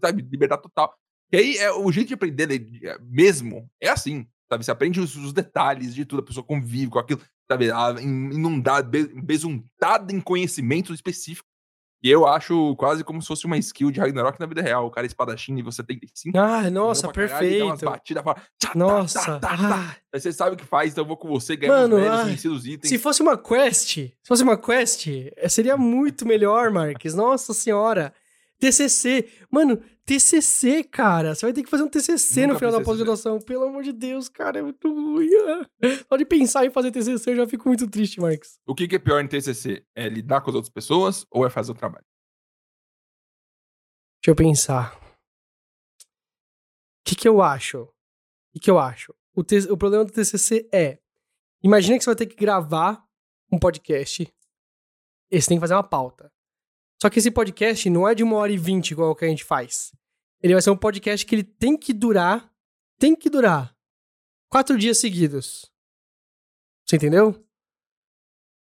sabe, 0.00 0.22
liberdade 0.22 0.62
total. 0.62 0.96
E 1.32 1.36
aí, 1.36 1.56
é, 1.56 1.72
o 1.72 1.90
jeito 1.90 2.08
de 2.08 2.14
aprender 2.14 2.46
le- 2.46 2.80
é, 2.84 2.98
mesmo 3.00 3.68
é 3.80 3.88
assim, 3.88 4.26
sabe? 4.50 4.64
Você 4.64 4.70
aprende 4.70 5.00
os, 5.00 5.16
os 5.16 5.32
detalhes 5.32 5.94
de 5.94 6.04
tudo, 6.04 6.20
a 6.20 6.24
pessoa 6.24 6.44
convive 6.44 6.88
com 6.90 6.98
aquilo, 6.98 7.20
sabe? 7.50 7.68
Inundada, 8.02 8.86
be- 8.88 9.10
besuntada 9.22 10.12
em 10.12 10.20
conhecimento 10.20 10.92
específico. 10.92 11.46
E 12.04 12.10
eu 12.10 12.26
acho 12.26 12.74
quase 12.76 13.04
como 13.04 13.22
se 13.22 13.28
fosse 13.28 13.46
uma 13.46 13.56
skill 13.58 13.92
de 13.92 14.00
Ragnarok 14.00 14.38
na 14.40 14.44
vida 14.46 14.60
real. 14.60 14.86
O 14.86 14.90
cara 14.90 15.06
é 15.06 15.08
espadachim 15.08 15.56
e 15.56 15.62
você 15.62 15.84
tem 15.84 16.00
5 16.12 16.36
Ah, 16.36 16.68
nossa, 16.68 17.08
perfeito. 17.12 17.76
Batidas, 17.84 18.24
fala, 18.24 18.42
tchá, 18.58 18.72
Nossa. 18.74 19.20
tá, 19.20 19.38
tá, 19.38 19.56
tá. 19.56 19.74
ah. 19.92 19.96
Aí 20.12 20.20
você 20.20 20.32
sabe 20.32 20.54
o 20.54 20.58
que 20.58 20.64
faz, 20.64 20.90
então 20.90 21.04
eu 21.04 21.08
vou 21.08 21.16
com 21.16 21.28
você, 21.28 21.54
ganhar 21.54 21.72
Mano, 21.72 21.94
os 21.94 22.02
méritos, 22.02 22.26
ai, 22.26 22.32
ensino 22.32 22.54
os 22.54 22.66
itens. 22.66 22.88
Se 22.88 22.98
fosse 22.98 23.22
uma 23.22 23.38
quest, 23.38 23.94
se 23.98 24.12
fosse 24.26 24.42
uma 24.42 24.58
quest, 24.58 25.06
eh, 25.36 25.48
seria 25.48 25.76
muito 25.76 26.26
melhor, 26.26 26.72
Marques. 26.72 27.14
Nossa 27.14 27.54
senhora. 27.54 28.12
TCC. 28.62 29.28
Mano, 29.50 29.76
TCC, 30.04 30.84
cara. 30.84 31.34
Você 31.34 31.44
vai 31.44 31.52
ter 31.52 31.64
que 31.64 31.68
fazer 31.68 31.82
um 31.82 31.88
TCC 31.88 32.42
no 32.42 32.48
Nunca 32.54 32.58
final 32.60 32.78
da 32.78 32.84
pós-graduação. 32.84 33.40
Pelo 33.40 33.64
amor 33.64 33.82
de 33.82 33.92
Deus, 33.92 34.28
cara, 34.28 34.60
é 34.60 34.62
muito 34.62 34.88
ruim. 34.88 35.28
ah. 35.48 35.68
Só 36.08 36.16
de 36.16 36.24
pensar 36.24 36.64
em 36.64 36.70
fazer 36.70 36.92
TCC 36.92 37.30
eu 37.32 37.36
já 37.36 37.48
fico 37.48 37.66
muito 37.68 37.90
triste, 37.90 38.20
Marques. 38.20 38.60
O 38.64 38.72
que, 38.72 38.86
que 38.86 38.94
é 38.94 38.98
pior 39.00 39.20
em 39.20 39.26
TCC? 39.26 39.84
É 39.96 40.08
lidar 40.08 40.40
com 40.42 40.50
as 40.50 40.54
outras 40.54 40.72
pessoas 40.72 41.26
ou 41.28 41.44
é 41.44 41.50
fazer 41.50 41.72
o 41.72 41.74
trabalho? 41.74 42.04
Deixa 44.22 44.30
eu 44.30 44.36
pensar. 44.36 44.94
O 47.00 47.04
que 47.04 47.16
que 47.16 47.28
eu 47.28 47.42
acho? 47.42 47.82
O 47.82 47.90
que 48.54 48.60
que 48.60 48.70
eu 48.70 48.78
acho? 48.78 49.12
O, 49.34 49.42
T- 49.42 49.70
o 49.72 49.76
problema 49.76 50.04
do 50.04 50.12
TCC 50.12 50.68
é... 50.72 51.00
Imagina 51.64 51.98
que 51.98 52.04
você 52.04 52.10
vai 52.10 52.16
ter 52.16 52.26
que 52.26 52.36
gravar 52.36 53.04
um 53.50 53.58
podcast 53.58 54.22
e 55.32 55.40
você 55.40 55.48
tem 55.48 55.56
que 55.56 55.60
fazer 55.60 55.74
uma 55.74 55.82
pauta. 55.82 56.30
Só 57.02 57.10
que 57.10 57.18
esse 57.18 57.32
podcast 57.32 57.90
não 57.90 58.06
é 58.08 58.14
de 58.14 58.22
uma 58.22 58.36
hora 58.36 58.52
e 58.52 58.56
vinte 58.56 58.92
igual 58.92 59.10
o 59.10 59.14
que 59.16 59.24
a 59.24 59.28
gente 59.28 59.42
faz. 59.42 59.90
Ele 60.40 60.52
vai 60.52 60.62
ser 60.62 60.70
um 60.70 60.76
podcast 60.76 61.26
que 61.26 61.34
ele 61.34 61.42
tem 61.42 61.76
que 61.76 61.92
durar... 61.92 62.48
Tem 62.96 63.16
que 63.16 63.28
durar 63.28 63.76
quatro 64.48 64.78
dias 64.78 64.98
seguidos. 64.98 65.68
Você 66.86 66.94
entendeu? 66.94 67.44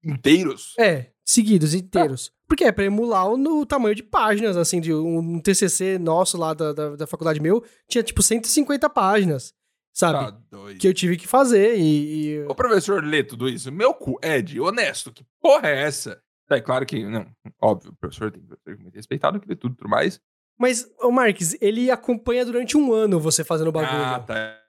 Inteiros? 0.03 0.73
É, 0.77 1.13
seguidos, 1.23 1.73
inteiros. 1.73 2.33
Porque 2.49 2.65
é 2.65 2.71
pra 2.73 2.83
emular 2.83 3.29
o, 3.31 3.37
no 3.37 3.65
tamanho 3.65 3.95
de 3.95 4.03
páginas, 4.03 4.57
assim, 4.57 4.81
de 4.81 4.93
um, 4.93 5.19
um 5.19 5.39
TCC 5.39 5.97
nosso 5.97 6.37
lá 6.37 6.53
da, 6.53 6.73
da, 6.73 6.95
da 6.97 7.07
faculdade 7.07 7.39
meu, 7.39 7.63
tinha 7.87 8.03
tipo 8.03 8.21
150 8.21 8.89
páginas, 8.89 9.53
sabe? 9.93 10.19
Tá 10.33 10.37
doido. 10.51 10.79
Que 10.81 10.89
eu 10.89 10.93
tive 10.93 11.15
que 11.15 11.27
fazer 11.29 11.77
e... 11.79 12.33
e- 12.33 12.39
O 12.49 12.53
professor 12.55 13.01
lê 13.01 13.23
tudo 13.23 13.47
isso. 13.47 13.71
Meu 13.71 13.93
cu, 13.93 14.19
Ed, 14.21 14.59
honesto, 14.59 15.13
que 15.13 15.25
porra 15.39 15.69
é 15.69 15.83
essa? 15.83 16.21
É 16.49 16.61
claro 16.61 16.85
que, 16.85 17.03
não, 17.03 17.29
óbvio, 17.61 17.91
o 17.91 17.95
professor 17.95 18.31
tem 18.31 18.41
que 18.41 18.55
ser 18.63 18.77
muito 18.77 18.95
respeitado, 18.95 19.39
que 19.39 19.47
lê 19.47 19.55
tudo 19.55 19.73
e 19.73 19.77
tudo 19.77 19.89
mais. 19.89 20.21
Mas, 20.57 20.89
ô 20.99 21.11
Marques, 21.11 21.55
ele 21.61 21.91
acompanha 21.91 22.45
durante 22.45 22.77
um 22.77 22.93
ano 22.93 23.19
você 23.19 23.43
fazendo 23.43 23.67
o 23.67 23.71
bagulho. 23.71 24.01
Ah, 24.01 24.19
tá. 24.19 24.63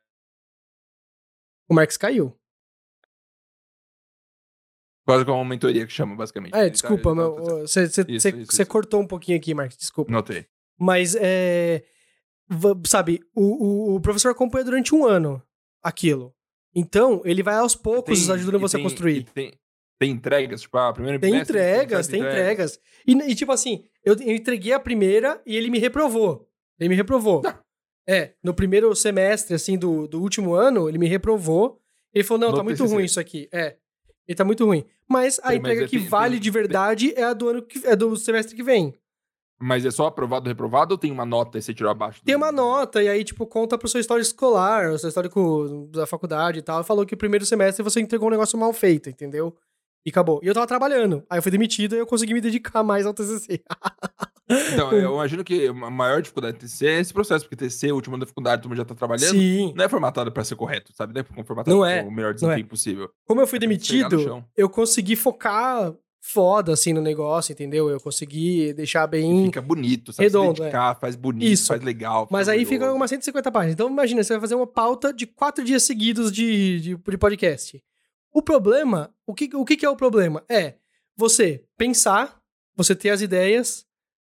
O 1.68 1.74
Marques 1.74 1.96
caiu. 1.96 2.36
Quase 5.06 5.24
como 5.24 5.38
uma 5.38 5.44
mentoria 5.48 5.86
que 5.86 5.92
chama, 5.92 6.14
basicamente. 6.16 6.52
É, 6.54 6.64
tá- 6.64 6.68
desculpa, 6.68 7.14
tá- 7.14 7.22
tá- 7.30 7.66
você 7.66 8.30
isso. 8.30 8.66
cortou 8.66 9.00
um 9.00 9.06
pouquinho 9.06 9.38
aqui, 9.38 9.54
Marques, 9.54 9.78
desculpa. 9.78 10.12
Notei. 10.12 10.46
Mas, 10.78 11.14
é... 11.18 11.84
Sabe, 12.86 13.20
o, 13.34 13.92
o, 13.92 13.94
o 13.96 14.00
professor 14.00 14.30
acompanha 14.30 14.64
durante 14.64 14.94
um 14.94 15.06
ano 15.06 15.42
aquilo. 15.82 16.34
Então, 16.74 17.22
ele 17.24 17.42
vai 17.42 17.56
aos 17.56 17.74
poucos 17.74 18.26
Tem- 18.26 18.34
ajudando 18.34 18.60
você 18.60 18.76
tem- 18.76 18.84
a 18.84 18.88
construir. 18.88 19.24
Tem, 19.32 19.58
tem 19.98 20.10
entregas, 20.12 20.60
tipo, 20.62 20.76
a 20.78 20.92
primeira 20.92 21.18
Tem 21.18 21.34
entregas, 21.36 22.06
tem 22.06 22.20
entregas. 22.20 22.78
E, 23.06 23.12
e, 23.12 23.34
tipo 23.34 23.50
assim, 23.52 23.84
eu, 24.04 24.14
eu 24.20 24.34
entreguei 24.34 24.72
a 24.72 24.80
primeira 24.80 25.40
e 25.44 25.56
ele 25.56 25.70
me 25.70 25.78
reprovou. 25.78 26.48
Ele 26.78 26.88
me 26.90 26.94
reprovou. 26.94 27.42
Não. 27.42 27.54
É, 28.06 28.32
no 28.42 28.54
primeiro 28.54 28.94
semestre, 28.94 29.54
assim, 29.54 29.76
do, 29.76 30.06
do 30.06 30.20
último 30.22 30.54
ano, 30.54 30.88
ele 30.88 30.98
me 30.98 31.06
reprovou. 31.08 31.80
Ele 32.14 32.24
falou, 32.24 32.40
não, 32.40 32.50
No 32.52 32.56
tá 32.58 32.62
muito 32.62 32.78
TCC. 32.78 32.94
ruim 32.94 33.04
isso 33.04 33.20
aqui. 33.20 33.48
É, 33.52 33.76
ele 34.26 34.36
tá 34.36 34.44
muito 34.44 34.64
ruim. 34.64 34.84
Mas 35.06 35.38
a 35.40 35.48
Tem, 35.48 35.58
mas 35.60 35.70
entrega 35.72 35.84
é- 35.84 35.88
que 35.88 35.98
tem- 35.98 36.08
vale 36.08 36.34
tem- 36.34 36.40
de 36.40 36.50
verdade 36.50 37.12
é 37.16 37.24
a 37.24 37.32
do 37.34 37.48
ano 37.48 37.62
que, 37.62 37.86
é 37.86 37.94
do 37.96 38.16
semestre 38.16 38.54
que 38.56 38.62
vem. 38.62 38.94
Mas 39.60 39.84
é 39.84 39.90
só 39.90 40.06
aprovado 40.06 40.46
ou 40.46 40.48
reprovado 40.48 40.94
ou 40.94 40.98
tem 40.98 41.10
uma 41.10 41.26
nota 41.26 41.58
e 41.58 41.62
você 41.62 41.74
tirou 41.74 41.90
abaixo? 41.90 42.22
Tem 42.24 42.36
uma 42.36 42.52
nota, 42.52 43.02
e 43.02 43.08
aí, 43.08 43.24
tipo, 43.24 43.44
conta 43.44 43.76
pro 43.76 43.88
seu 43.88 44.00
histórico 44.00 44.24
escolar, 44.26 44.90
o 44.92 44.98
seu 44.98 45.08
histórico 45.08 45.88
da 45.92 46.06
faculdade 46.06 46.60
e 46.60 46.62
tal. 46.62 46.84
Falou 46.84 47.04
que 47.04 47.14
o 47.14 47.18
primeiro 47.18 47.44
semestre 47.44 47.82
você 47.82 48.00
entregou 48.00 48.28
um 48.28 48.30
negócio 48.30 48.56
mal 48.56 48.72
feito, 48.72 49.10
entendeu? 49.10 49.54
E 50.06 50.10
acabou. 50.10 50.40
E 50.42 50.46
eu 50.46 50.54
tava 50.54 50.66
trabalhando. 50.66 51.22
Aí 51.28 51.38
eu 51.38 51.42
fui 51.42 51.52
demitido 51.52 51.94
e 51.94 51.98
eu 51.98 52.06
consegui 52.06 52.34
me 52.34 52.40
dedicar 52.40 52.82
mais 52.82 53.06
ao 53.06 53.14
TCC. 53.14 53.62
Então, 54.72 54.90
eu 54.92 55.12
imagino 55.12 55.44
que 55.44 55.66
a 55.66 55.72
maior 55.90 56.22
dificuldade 56.22 56.56
do 56.56 56.60
TCC 56.60 56.86
é 56.86 57.00
esse 57.00 57.12
processo, 57.12 57.44
porque 57.44 57.54
TCC, 57.54 57.92
o 57.92 57.96
último 57.96 58.14
ano 58.14 58.24
da 58.24 58.26
faculdade, 58.26 58.62
todo 58.62 58.70
mundo 58.70 58.78
já 58.78 58.84
tá 58.86 58.94
trabalhando. 58.94 59.32
Sim. 59.32 59.74
Não 59.76 59.84
é 59.84 59.88
formatado 59.90 60.32
pra 60.32 60.42
ser 60.42 60.56
correto, 60.56 60.90
sabe? 60.94 61.12
Não 61.12 61.20
é 61.20 61.44
formatado 61.44 61.76
Não 61.76 61.84
é, 61.84 62.02
o 62.02 62.10
melhor 62.10 62.28
não 62.30 62.34
desempenho 62.34 62.64
é. 62.64 62.68
possível. 62.68 63.10
Como 63.26 63.42
eu 63.42 63.46
fui 63.46 63.58
no 63.58 63.60
demitido, 63.60 64.42
eu 64.56 64.70
consegui 64.70 65.16
focar 65.16 65.92
foda, 66.20 66.72
assim, 66.72 66.92
no 66.92 67.00
negócio, 67.00 67.52
entendeu? 67.52 67.88
Eu 67.88 68.00
consegui 68.00 68.72
deixar 68.72 69.06
E 69.06 69.06
bem... 69.06 69.46
Fica 69.46 69.62
bonito, 69.62 70.12
sabe? 70.12 70.24
redondo, 70.26 70.50
é. 70.50 70.54
Se 70.54 70.60
dedicar, 70.62 70.94
faz 70.98 71.16
bonito, 71.16 71.50
Isso. 71.50 71.68
faz 71.68 71.82
legal. 71.82 72.26
fica 72.26 72.32
Mas 72.32 72.48
aí 72.48 72.64
fica 72.64 72.84
orgulhoso. 72.84 72.96
umas 72.96 73.10
150 73.10 73.50
páginas. 73.52 73.74
Então, 73.74 73.88
imagina, 73.88 74.22
você 74.22 74.32
vai 74.34 74.40
fazer 74.40 74.54
uma 74.54 74.66
pauta 74.66 75.12
de 75.12 75.26
quatro 75.26 75.64
dias 75.64 75.82
seguidos 75.82 76.30
de, 76.32 76.80
de, 76.80 76.96
de 76.96 77.18
podcast. 77.18 77.82
O 78.38 78.42
problema, 78.42 79.12
o 79.26 79.34
que, 79.34 79.50
o 79.52 79.64
que 79.64 79.84
é 79.84 79.90
o 79.90 79.96
problema? 79.96 80.44
É 80.48 80.76
você 81.16 81.64
pensar, 81.76 82.40
você 82.76 82.94
ter 82.94 83.10
as 83.10 83.20
ideias, 83.20 83.84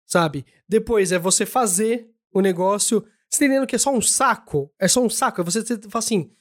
sabe? 0.05 0.45
Depois 0.69 1.11
é 1.11 1.17
você 1.17 1.43
fazer 1.43 2.07
o 2.31 2.39
negócio. 2.39 2.99
Você 3.27 3.39
tá 3.39 3.45
entendendo 3.47 3.65
que 3.65 3.75
é 3.75 3.79
só 3.79 3.91
um 3.91 3.99
saco? 4.01 4.71
É 4.77 4.87
só 4.87 5.01
um 5.01 5.09
saco. 5.09 5.41
É 5.41 5.43
você 5.43 5.65
fala 5.65 5.97
assim. 5.97 6.31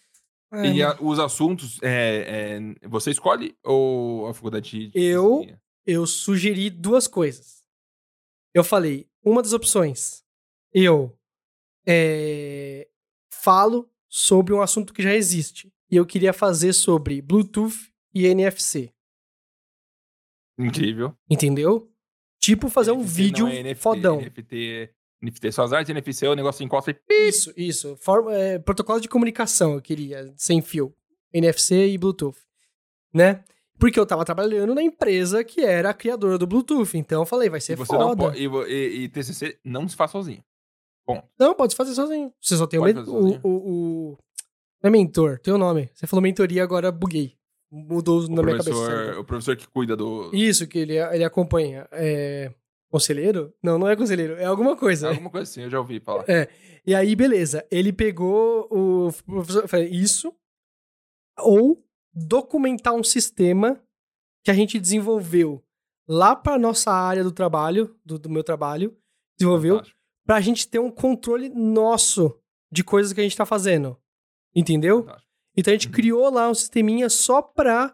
"Ah, 0.51 0.67
E 0.67 0.83
a- 0.83 0.99
os 1.01 1.19
assuntos, 1.19 1.79
é, 1.83 2.59
é, 2.83 2.87
você 2.87 3.13
escolhe 3.13 3.57
ou 3.65 4.27
a 4.29 4.35
faculdade... 4.35 4.91
Eu- 4.95 5.39
desenha? 5.41 5.63
eu 5.87 6.07
sugeri 6.07 6.69
duas 6.69 7.09
coisas. 7.09 7.63
Eu 8.53 8.63
falei, 8.63 9.09
uma 9.25 9.41
das 9.41 9.55
opções, 9.55 10.23
eu 10.71 11.17
é, 11.87 12.87
falo 13.33 13.91
sobre 14.07 14.53
um 14.53 14.61
assunto 14.61 14.93
que 14.93 15.03
já 15.03 15.15
existe. 15.15 15.73
E 15.91 15.97
eu 15.97 16.07
queria 16.07 16.33
fazer 16.33 16.73
sobre 16.73 17.21
Bluetooth 17.23 17.75
e 18.15 18.27
NFC. 18.27 18.93
Incrível. 20.59 21.15
Entendeu? 21.29 21.91
Tipo 22.41 22.69
fazer 22.69 22.93
um 22.93 22.97
NFC 23.01 23.15
vídeo 23.23 23.47
não 23.47 23.53
é 23.53 23.63
NFT, 23.63 23.75
fodão. 23.83 24.21
NFT, 24.21 24.91
NFT 25.23 25.53
só 25.53 25.65
as 25.65 25.73
artes, 25.73 25.91
NFC 25.91 26.27
o 26.29 26.35
negócio 26.35 26.65
encosta 26.65 26.91
e 26.91 27.29
Isso, 27.29 27.53
isso. 27.57 27.97
Forma, 27.97 28.35
é, 28.35 28.59
protocolo 28.59 29.01
de 29.01 29.09
comunicação 29.09 29.75
eu 29.75 29.83
queria, 29.83 30.33
sem 30.37 30.61
fio. 30.61 30.95
NFC 31.33 31.89
e 31.89 31.99
Bluetooth. 31.99 32.39
Né? 33.13 33.43
Porque 33.79 33.99
eu 33.99 34.07
tava 34.07 34.25
trabalhando 34.25 34.75
na 34.75 34.83
empresa 34.83 35.43
que 35.43 35.61
era 35.63 35.91
a 35.91 35.95
criadora 35.95 36.39
do 36.39 36.47
Bluetooth. 36.47 36.97
Então 36.97 37.23
eu 37.23 37.27
falei, 37.27 37.49
vai 37.49 37.59
E 37.59 37.63
ser 37.63 37.77
você 37.77 37.93
não 37.93 38.09
foda. 38.11 38.25
pode. 38.25 38.39
E, 38.39 38.47
e- 38.73 39.05
e 39.05 39.09
TCC 39.09 39.59
não 39.65 39.89
se 39.89 39.97
faz 39.97 40.11
sozinho. 40.13 40.45
Ponto. 41.05 41.27
Não, 41.39 41.55
pode 41.55 41.75
fazer 41.75 41.95
sozinho. 41.95 42.33
Você 42.41 42.57
só 42.57 42.67
tem 42.67 42.79
o, 42.79 42.85
o, 43.43 43.49
o- 44.13 44.19
Não 44.85 44.89
é 44.89 44.91
mentor, 44.91 45.39
tem 45.39 45.55
o 45.55 45.57
nome. 45.57 45.89
Você 45.95 46.07
falou 46.07 46.23
mentoria, 46.23 46.63
agora 46.63 46.93
buguei. 46.93 47.39
Mudou 47.73 48.21
O 48.21 48.29
na 48.29 48.43
minha 48.43 48.59
cabeça. 48.59 48.71
professor, 48.71 49.19
o 49.19 49.25
professor 49.25 49.57
que 49.57 49.67
cuida 49.67 49.97
do. 49.97 50.31
Isso, 50.35 50.67
que 50.69 50.79
ele, 50.79 50.99
ele 50.99 51.25
acompanha. 51.25 51.89
É... 51.91 52.53
Conselheiro? 52.91 53.53
Não, 53.63 53.79
não 53.79 53.89
é 53.89 53.97
conselheiro, 53.97 54.35
é 54.35 54.45
alguma 54.45 54.77
coisa. 54.77 55.09
Alguma 55.09 55.31
coisa 55.31 55.51
assim, 55.51 55.63
eu 55.63 55.71
já 55.71 55.79
ouvi 55.79 55.99
falar. 56.01 56.25
É. 56.29 56.49
E 56.87 56.95
aí, 56.95 57.17
beleza. 57.17 57.67
Ele 57.71 57.93
pegou 57.95 58.69
o 58.71 59.11
professor. 59.25 59.67
falei, 59.67 59.89
Isso. 59.89 60.33
Ou 61.41 61.83
documentar 62.15 62.93
um 62.95 63.03
sistema 63.03 63.81
que 64.45 64.51
a 64.51 64.55
gente 64.55 64.79
desenvolveu 64.79 65.65
lá 66.07 66.37
para 66.37 66.59
nossa 66.59 66.93
área 66.93 67.25
do 67.25 67.33
trabalho, 67.33 67.97
do, 68.05 68.19
do 68.19 68.29
meu 68.29 68.45
trabalho, 68.45 68.95
desenvolveu 69.39 69.77
Fantástico. 69.77 69.99
pra 70.27 70.41
gente 70.43 70.69
ter 70.69 70.79
um 70.79 70.91
controle 70.91 71.49
nosso 71.49 72.39
de 72.71 72.85
coisas 72.85 73.13
que 73.15 73.21
a 73.21 73.25
gente 73.25 73.37
tá 73.37 73.47
fazendo. 73.47 73.99
Entendeu? 74.55 75.07
Então 75.57 75.73
a 75.73 75.75
gente 75.77 75.87
Uhum. 75.87 75.93
criou 75.93 76.31
lá 76.31 76.49
um 76.51 76.55
sisteminha 76.55 77.09
só 77.09 77.41
pra 77.43 77.93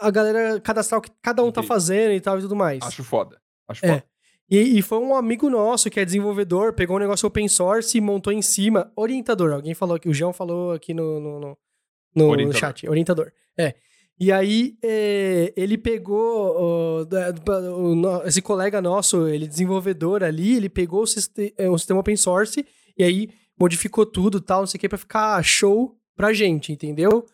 a 0.00 0.10
galera 0.10 0.60
cadastrar 0.60 0.98
o 0.98 1.02
que 1.02 1.10
cada 1.22 1.42
um 1.42 1.46
tá 1.52 1.60
Entendi. 1.60 1.66
fazendo 1.68 2.12
e 2.12 2.20
tal 2.20 2.38
e 2.38 2.42
tudo 2.42 2.56
mais. 2.56 2.82
Acho 2.82 3.04
foda. 3.04 3.40
Acho 3.68 3.84
É. 3.86 3.88
foda. 3.90 4.04
E, 4.50 4.78
e 4.78 4.82
foi 4.82 4.98
um 4.98 5.14
amigo 5.14 5.48
nosso 5.48 5.88
que 5.88 5.98
é 6.00 6.04
desenvolvedor, 6.04 6.74
pegou 6.74 6.96
um 6.96 7.00
negócio 7.00 7.26
open 7.26 7.48
source 7.48 7.96
e 7.96 8.00
montou 8.00 8.32
em 8.32 8.42
cima. 8.42 8.92
Orientador, 8.96 9.52
alguém 9.52 9.72
falou 9.74 9.96
aqui, 9.96 10.08
o 10.08 10.14
João 10.14 10.32
falou 10.32 10.72
aqui 10.72 10.92
no, 10.92 11.18
no, 11.20 11.40
no, 11.40 11.58
no 12.14 12.28
Orientador. 12.28 12.60
chat. 12.60 12.88
Orientador. 12.88 13.32
É. 13.58 13.74
E 14.20 14.30
aí, 14.30 14.76
é, 14.82 15.52
ele 15.56 15.78
pegou 15.78 16.56
o 17.00 17.94
no- 17.94 18.22
esse 18.24 18.42
colega 18.42 18.80
nosso, 18.80 19.26
ele 19.28 19.46
desenvolvedor 19.46 20.22
ali, 20.22 20.56
ele 20.56 20.68
pegou 20.68 21.02
o 21.02 21.06
siste- 21.06 21.54
é, 21.56 21.70
um 21.70 21.78
sistema 21.78 22.00
open 22.00 22.16
source 22.16 22.64
e 22.96 23.02
aí 23.04 23.30
modificou 23.58 24.04
tudo 24.04 24.40
tal, 24.40 24.60
não 24.60 24.66
sei 24.66 24.78
o 24.78 24.80
que, 24.80 24.88
pra 24.88 24.98
ficar 24.98 25.42
show 25.42 25.96
pra 26.16 26.32
gente, 26.32 26.72
entendeu? 26.72 27.24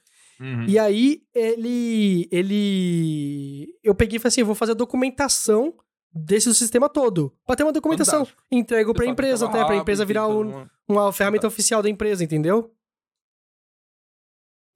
Uhum. 0.40 0.64
E 0.68 0.78
aí, 0.78 1.22
ele. 1.34 2.28
ele. 2.30 3.68
Eu 3.82 3.94
peguei 3.94 4.16
e 4.16 4.20
falei 4.20 4.28
assim: 4.28 4.40
eu 4.42 4.46
vou 4.46 4.54
fazer 4.54 4.72
a 4.72 4.74
documentação 4.76 5.74
desse 6.12 6.54
sistema 6.54 6.88
todo. 6.88 7.34
Pra 7.44 7.56
ter 7.56 7.64
uma 7.64 7.72
documentação. 7.72 8.20
Fantástico. 8.24 8.42
Entrego 8.50 8.94
pra 8.94 9.04
empresa, 9.06 9.46
até 9.46 9.64
pra 9.64 9.76
empresa 9.76 10.04
virar 10.04 10.28
um- 10.28 10.66
uma 10.88 11.12
ferramenta 11.12 11.46
oficial 11.46 11.82
da 11.82 11.88
empresa, 11.90 12.22
entendeu? 12.24 12.72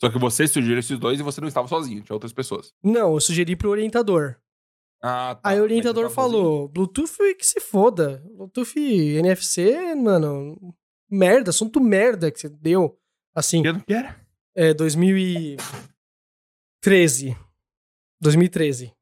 Só 0.00 0.10
que 0.10 0.18
você 0.18 0.48
sugeriu 0.48 0.78
esses 0.80 0.98
dois 0.98 1.20
e 1.20 1.22
você 1.22 1.40
não 1.40 1.46
estava 1.48 1.68
sozinho, 1.68 2.02
tinha 2.02 2.14
outras 2.14 2.32
pessoas. 2.32 2.72
Não, 2.82 3.14
eu 3.14 3.20
sugeri 3.20 3.54
pro 3.54 3.70
orientador. 3.70 4.36
Ah, 5.00 5.38
tá. 5.40 5.48
Aí 5.50 5.60
o 5.60 5.62
orientador 5.62 6.04
tava 6.10 6.14
sozinho? 6.14 6.32
falou: 6.42 6.68
Bluetooth 6.68 7.34
que 7.38 7.46
se 7.46 7.60
foda. 7.60 8.22
Bluetooth 8.36 8.78
NFC, 8.78 9.94
mano. 9.94 10.56
Merda, 11.10 11.50
assunto 11.50 11.80
merda 11.80 12.30
que 12.32 12.40
você 12.40 12.48
deu. 12.48 12.98
Assim, 13.34 13.62
Que 13.62 13.68
ano 13.68 13.82
que 13.82 13.94
era? 13.94 14.20
é 14.54 14.74
2013. 14.74 17.34
2013. 18.20 18.92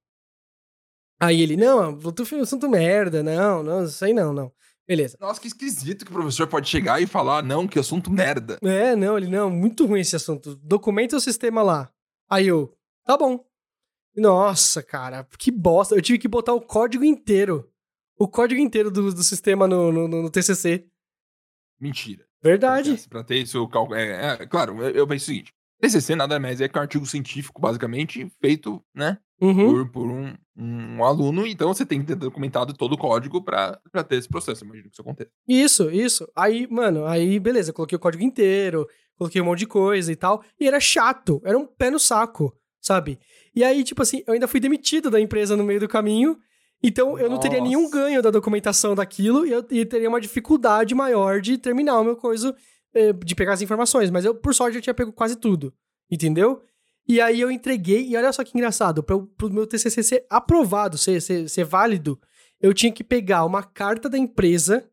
Aí 1.21 1.43
ele, 1.43 1.57
não, 1.57 1.93
Bluetooth 1.95 2.35
é 2.35 2.39
um 2.39 2.43
assunto 2.43 2.69
merda, 2.69 3.23
não, 3.23 3.63
não, 3.63 3.85
isso 3.85 4.03
aí 4.05 4.13
não, 4.15 4.33
não. 4.33 4.51
Beleza. 4.89 5.17
Nossa, 5.21 5.41
que 5.41 5.47
esquisito 5.47 6.05
que 6.05 6.11
o 6.11 6.15
professor 6.15 6.49
pode 6.49 6.69
chegar 6.69 7.01
e 7.01 7.07
falar, 7.07 7.45
não, 7.45 7.69
que 7.69 7.79
assunto 7.79 8.11
merda. 8.11 8.59
É, 8.63 8.97
não, 8.97 9.17
ele, 9.17 9.29
não, 9.29 9.49
muito 9.51 9.87
ruim 9.87 10.01
esse 10.01 10.17
assunto. 10.17 10.57
Documenta 10.57 11.17
o 11.17 11.21
sistema 11.21 11.63
lá. 11.63 11.93
Aí 12.29 12.49
eu, 12.49 12.77
tá 13.05 13.17
bom. 13.17 13.45
Nossa, 14.17 14.83
cara, 14.83 15.23
que 15.39 15.53
bosta. 15.53 15.95
Eu 15.95 16.03
tive 16.03 16.19
que 16.19 16.27
botar 16.27 16.53
o 16.55 16.61
código 16.61 17.05
inteiro. 17.05 17.71
O 18.19 18.27
código 18.27 18.61
inteiro 18.61 18.91
do, 18.91 19.15
do 19.15 19.23
sistema 19.23 19.69
no, 19.69 19.93
no, 19.93 20.09
no 20.09 20.29
TCC. 20.31 20.89
Mentira. 21.79 22.27
Verdade. 22.43 23.01
Pra 23.09 23.23
ter 23.25 23.37
isso, 23.37 23.67
cálculo. 23.69 23.99
É, 23.99 24.33
é, 24.41 24.47
claro, 24.47 24.83
eu, 24.83 24.91
eu 24.91 25.07
penso 25.07 25.25
o 25.25 25.27
seguinte: 25.27 25.53
TCC 25.81 26.15
nada 26.17 26.39
mais 26.41 26.61
é 26.61 26.69
que 26.69 26.79
um 26.79 26.83
artigo 26.83 27.07
científico, 27.07 27.61
basicamente, 27.61 28.31
feito, 28.41 28.83
né, 28.95 29.19
Uhum. 29.41 29.73
por, 29.73 29.91
por 29.91 30.07
um, 30.11 30.35
um 30.57 31.05
aluno. 31.05 31.47
Então 31.47 31.73
você 31.73 31.87
tem 31.87 32.01
que 32.01 32.07
ter 32.07 32.15
documentado 32.15 32.75
todo 32.75 32.93
o 32.93 32.99
código 32.99 33.43
pra, 33.43 33.81
pra 33.91 34.05
ter 34.05 34.17
esse 34.17 34.29
processo. 34.29 34.65
Imagino 34.65 34.89
que 34.89 34.95
isso 34.95 35.01
aconteça. 35.03 35.31
Isso, 35.49 35.91
isso. 35.91 36.29
Aí, 36.37 36.67
mano, 36.71 37.07
aí 37.07 37.41
beleza, 37.41 37.73
coloquei 37.73 37.97
o 37.97 38.01
código 38.01 38.23
inteiro, 38.23 38.87
coloquei 39.17 39.41
um 39.41 39.47
monte 39.47 39.61
de 39.61 39.67
coisa 39.67 40.13
e 40.13 40.17
tal. 40.17 40.43
E 40.61 40.67
era 40.69 40.79
chato, 40.79 41.41
era 41.45 41.59
um 41.59 41.67
pé 41.67 41.91
no 41.91 41.99
saco, 41.99 42.55
sabe? 42.81 43.19
E 43.55 43.65
aí, 43.65 43.83
tipo 43.83 44.03
assim, 44.03 44.23
eu 44.27 44.35
ainda 44.35 44.47
fui 44.47 44.61
demitido 44.61 45.11
da 45.11 45.19
empresa 45.21 45.57
no 45.57 45.65
meio 45.65 45.81
do 45.81 45.89
caminho. 45.89 46.39
Então 46.83 47.19
eu 47.19 47.29
não 47.29 47.39
teria 47.39 47.61
nenhum 47.61 47.91
ganho 47.91 48.23
da 48.23 48.31
documentação 48.31 48.95
daquilo 48.95 49.47
e 49.47 49.53
eu 49.53 49.65
e 49.71 49.85
teria 49.85 50.09
uma 50.09 50.21
dificuldade 50.21 50.95
maior 50.95 51.41
de 51.41 51.59
terminar 51.59 52.01
o 52.01 52.05
meu 52.05 52.17
coisa, 52.17 52.57
eh, 52.95 53.13
de 53.13 53.35
pegar 53.35 53.53
as 53.53 53.63
informações. 53.63 54.11
Mas 54.11 54.25
eu, 54.25 54.35
por 54.35 54.55
sorte, 54.55 54.75
já 54.77 54.81
tinha 54.81 54.95
pego 54.95 55.13
quase 55.13 55.37
tudo, 55.37 55.75
entendeu? 56.11 56.63
E 57.07 57.21
aí 57.21 57.41
eu 57.41 57.51
entreguei, 57.51 58.07
e 58.07 58.17
olha 58.17 58.33
só 58.33 58.45
que 58.45 58.57
engraçado, 58.57 59.03
para 59.03 59.17
o 59.17 59.51
meu 59.51 59.67
TCC 59.67 60.03
ser 60.03 60.27
aprovado, 60.31 60.97
ser, 60.97 61.21
ser, 61.21 61.49
ser 61.49 61.65
válido, 61.65 62.21
eu 62.61 62.73
tinha 62.73 62.93
que 62.93 63.03
pegar 63.03 63.45
uma 63.45 63.63
carta 63.63 64.09
da 64.09 64.17
empresa 64.19 64.89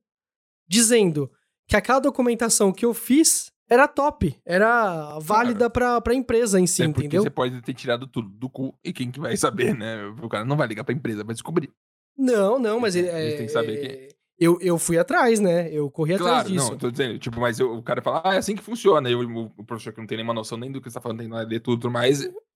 dizendo 0.68 1.32
que 1.68 1.76
aquela 1.76 2.00
documentação 2.00 2.72
que 2.72 2.86
eu 2.86 2.94
fiz 2.94 3.52
era 3.70 3.88
top, 3.88 4.36
era 4.46 5.18
válida 5.20 5.70
pra, 5.70 6.00
pra 6.02 6.14
empresa 6.16 6.60
em 6.60 6.68
si, 6.68 6.84
é 6.84 6.88
porque 6.88 7.02
entendeu? 7.08 7.24
você 7.24 7.30
pode 7.30 7.62
ter 7.62 7.74
tirado 7.74 8.08
tudo 8.08 8.30
do 8.30 8.50
cu 8.50 8.78
e 8.84 8.94
quem 8.94 9.12
que 9.12 9.20
vai 9.20 9.36
saber, 9.38 9.76
né? 9.76 10.06
O 10.22 10.30
cara 10.30 10.46
não 10.46 10.56
vai 10.58 10.68
ligar 10.68 10.84
pra 10.84 10.94
empresa, 10.94 11.24
vai 11.24 11.34
descobrir. 11.34 11.72
Não, 12.18 12.58
não, 12.58 12.80
mas 12.80 12.96
ele, 12.96 13.08
Eles 13.10 13.34
é, 13.34 13.38
têm 13.38 13.46
que 13.46 13.52
saber 13.52 13.86
é, 13.86 14.08
eu, 14.40 14.58
eu 14.62 14.78
fui 14.78 14.98
atrás, 14.98 15.40
né? 15.40 15.72
Eu 15.72 15.90
corri 15.90 16.14
atrás 16.14 16.32
Claro, 16.32 16.50
disso. 16.50 16.66
não, 16.66 16.72
eu 16.74 16.78
tô 16.78 16.92
dizendo, 16.92 17.18
tipo, 17.20 17.40
mas 17.40 17.60
eu- 17.60 17.74
o 17.76 17.84
cara 17.84 18.02
fala, 18.02 18.22
ah, 18.24 18.36
é 18.36 18.38
assim 18.38 18.56
que 18.56 18.62
funciona. 18.64 19.10
E 19.10 19.16
o, 19.16 19.52
o 19.58 19.64
professor 19.64 19.92
que 19.94 20.00
não 20.00 20.08
tem 20.08 20.18
nenhuma 20.18 20.34
noção 20.34 20.58
nem 20.58 20.72
do 20.72 20.80
que 20.82 20.90
você 20.90 20.94
tá 20.96 21.02
falando, 21.02 21.20
tem 21.20 21.30
que 21.30 21.36
ler 21.36 21.60
tudo, 21.60 21.82
tudo 21.82 21.92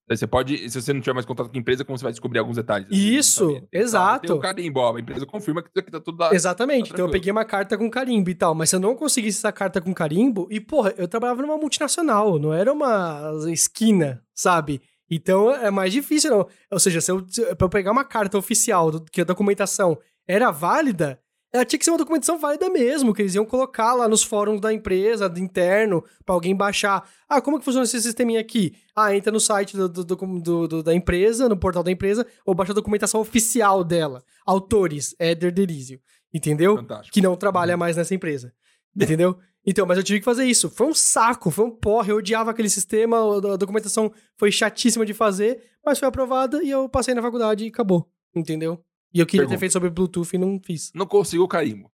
você 0.10 0.28
pode, 0.28 0.70
se 0.70 0.82
você 0.82 0.94
não 0.94 1.00
tiver 1.00 1.14
mais 1.14 1.26
contato 1.26 1.50
com 1.50 1.58
a 1.58 1.60
empresa, 1.60 1.86
como 1.86 1.98
você 1.98 2.04
vai 2.04 2.12
descobrir 2.12 2.40
alguns 2.40 2.58
detalhes? 2.58 2.88
Assim, 2.88 2.98
Isso, 2.98 3.62
que 3.72 3.78
exato. 3.78 4.28
Tem 4.28 4.36
o 4.36 4.40
carimbo, 4.40 4.80
ó, 4.80 4.96
a 4.96 5.00
empresa 5.00 5.26
confirma 5.26 5.62
que 5.62 5.70
isso 5.70 5.80
aqui 5.80 5.92
tá 5.92 6.00
tudo 6.00 6.20
lá. 6.20 6.34
Exatamente, 6.34 6.90
tá 6.90 6.96
então 6.96 7.06
eu 7.06 7.12
peguei 7.12 7.32
uma 7.32 7.46
carta 7.46 7.78
com 7.78 7.90
carimbo 7.90 8.30
e 8.30 8.36
tal, 8.36 8.54
mas 8.54 8.70
se 8.70 8.76
eu 8.76 8.80
não 8.80 8.96
conseguisse 8.96 9.38
essa 9.38 9.52
carta 9.52 9.80
com 9.80 9.94
carimbo, 9.94 10.48
e 10.52 10.60
porra, 10.60 10.94
eu 10.98 11.08
trabalhava 11.08 11.42
numa 11.42 11.58
multinacional, 11.58 12.38
não 12.38 12.54
era 12.54 12.72
uma 12.72 13.32
esquina, 13.52 14.22
sabe? 14.34 14.82
Então 15.10 15.52
é 15.52 15.70
mais 15.70 15.92
difícil, 15.92 16.32
não. 16.32 16.48
Ou 16.72 16.80
seja, 16.80 17.02
se 17.02 17.12
eu, 17.12 17.26
pra 17.58 17.66
eu 17.66 17.70
pegar 17.70 17.92
uma 17.92 18.06
carta 18.06 18.38
oficial 18.38 18.92
do, 18.92 19.04
que 19.04 19.22
a 19.22 19.26
documentação 19.26 19.98
era 20.28 20.52
válida, 20.52 21.20
ela 21.54 21.66
tinha 21.66 21.78
que 21.78 21.84
ser 21.86 21.92
uma 21.92 21.98
documentação 21.98 22.40
válida 22.40 22.70
mesmo, 22.70 23.14
que 23.14 23.22
eles 23.22 23.36
iam 23.36 23.46
colocar 23.46 23.94
lá 23.94 24.08
nos 24.08 24.24
fóruns 24.24 24.62
da 24.62 24.72
empresa, 24.74 25.28
do 25.28 25.40
interno, 25.40 26.04
pra 26.26 26.34
alguém 26.36 26.56
baixar. 26.56 27.08
Ah, 27.28 27.42
como 27.42 27.60
que 27.60 27.66
funciona 27.66 27.84
esse 27.84 28.02
sisteminha 28.02 28.40
aqui? 28.40 28.74
Ah, 28.96 29.16
entra 29.16 29.32
no 29.32 29.40
site 29.40 29.76
do, 29.76 29.90
do- 29.90 30.06
do- 30.06 30.16
do- 30.40 30.68
do- 30.68 30.84
da 30.84 30.94
empresa, 30.94 31.50
no 31.50 31.58
portal 31.58 31.84
da 31.84 31.92
empresa, 31.92 32.26
ou 32.46 32.56
baixa 32.56 32.72
a 32.72 32.76
documentação 32.76 33.20
oficial 33.20 33.84
dela. 33.84 34.24
Autores, 34.46 35.14
Éder 35.20 35.52
Derizio. 35.52 36.00
Entendeu? 36.34 36.78
Fantástico. 36.78 37.14
que 37.14 37.22
não 37.22 37.36
trabalha 37.36 37.76
mais 37.76 37.98
nessa 37.98 38.16
empresa. 38.16 38.54
Entendeu? 38.96 39.38
Então, 39.66 39.86
mas 39.86 39.98
eu 39.98 40.04
tive 40.04 40.20
que 40.20 40.26
fazer 40.26 40.46
isso. 40.46 40.70
Foi 40.70 40.88
um 40.88 40.94
saco, 40.94 41.52
foi 41.52 41.66
um 41.66 41.72
porre. 41.72 42.12
Eu 42.12 42.18
odiava 42.18 42.50
aquele 42.52 42.70
sistema, 42.70 43.18
a 43.54 43.58
documentação 43.58 44.12
foi 44.38 44.52
chatíssima 44.52 45.06
de 45.06 45.14
fazer, 45.14 45.62
mas 45.86 46.00
foi 46.00 46.08
aprovada 46.08 46.64
e 46.64 46.70
eu 46.70 46.88
passei 46.90 47.14
na 47.14 47.22
faculdade 47.22 47.66
e 47.66 47.68
acabou. 47.68 48.10
Entendeu? 48.36 48.82
E 49.14 49.20
eu 49.20 49.26
queria 49.26 49.42
ter 49.42 49.48
Pergunta. 49.50 49.60
feito 49.60 49.72
sobre 49.74 49.90
Bluetooth 49.90 50.36
e 50.36 50.38
não 50.40 50.60
fiz. 50.64 50.92
Não 50.94 51.06
consigo 51.06 51.44
o 51.44 51.48
carimbo. 51.48 51.92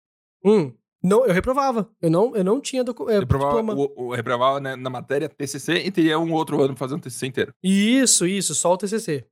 Hum. 0.43 0.73
Não, 1.01 1.25
eu 1.25 1.33
reprovava. 1.33 1.89
Eu 2.01 2.09
não, 2.09 2.35
eu 2.35 2.43
não 2.43 2.61
tinha 2.61 2.83
docu 2.83 3.09
é, 3.09 3.19
Reprovava, 3.19 3.59
diploma. 3.61 3.73
o, 3.95 4.05
o, 4.07 4.13
reprovava 4.15 4.59
né, 4.59 4.75
na 4.75 4.89
matéria 4.89 5.27
TCC 5.27 5.73
e 5.85 5.91
teria 5.91 6.17
um 6.17 6.31
outro 6.33 6.61
ano 6.61 6.73
um 6.73 6.99
TCC 6.99 7.27
inteiro. 7.27 7.53
Isso, 7.61 8.25
isso, 8.25 8.55
só 8.55 8.71
o 8.73 8.77
TCC. 8.77 9.27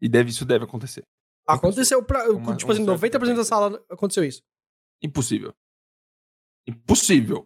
E 0.00 0.08
deve, 0.08 0.30
isso 0.30 0.44
deve 0.44 0.64
acontecer. 0.64 1.02
Aconteceu 1.46 2.02
pra. 2.02 2.30
Uma- 2.30 2.56
tipo 2.56 2.70
assim, 2.72 2.82
uma 2.84 2.96
certa 2.96 3.18
90% 3.18 3.36
da 3.36 3.44
sala 3.44 3.84
aconteceu 3.90 4.24
isso. 4.24 4.42
Impossível. 5.02 5.52
Impossível. 6.66 7.44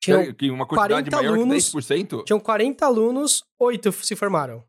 Tinham, 0.00 0.32
que 0.34 0.50
uma 0.50 0.66
quantidade 0.66 1.10
40 1.10 1.16
maior 1.16 1.34
alunos- 1.34 1.70
que 1.70 1.76
10%. 1.78 2.24
tinham 2.24 2.40
40 2.40 2.86
alunos, 2.86 3.44
8 3.58 3.92
se 3.92 4.14
formaram. 4.16 4.64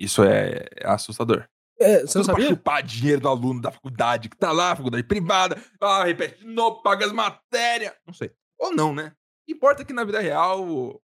Isso 0.00 0.24
é 0.24 0.66
assustador. 0.82 1.46
É, 1.78 2.00
você 2.00 2.16
não 2.18 2.24
Tudo 2.24 2.24
pra 2.24 2.34
sabia? 2.34 2.48
chupar 2.48 2.82
dinheiro 2.82 3.20
do 3.20 3.28
aluno 3.28 3.60
da 3.60 3.70
faculdade, 3.70 4.30
que 4.30 4.36
tá 4.36 4.50
lá, 4.50 4.74
faculdade 4.74 5.04
privada, 5.04 5.62
ah, 5.78 6.04
repete 6.04 6.40
de 6.40 6.46
novo, 6.46 6.82
paga 6.82 7.04
as 7.04 7.12
matérias. 7.12 7.92
Não 8.06 8.14
sei. 8.14 8.32
Ou 8.58 8.74
não, 8.74 8.94
né? 8.94 9.12
Importa 9.46 9.82
é 9.82 9.84
que 9.84 9.92
na 9.92 10.04
vida 10.04 10.20
real. 10.20 11.00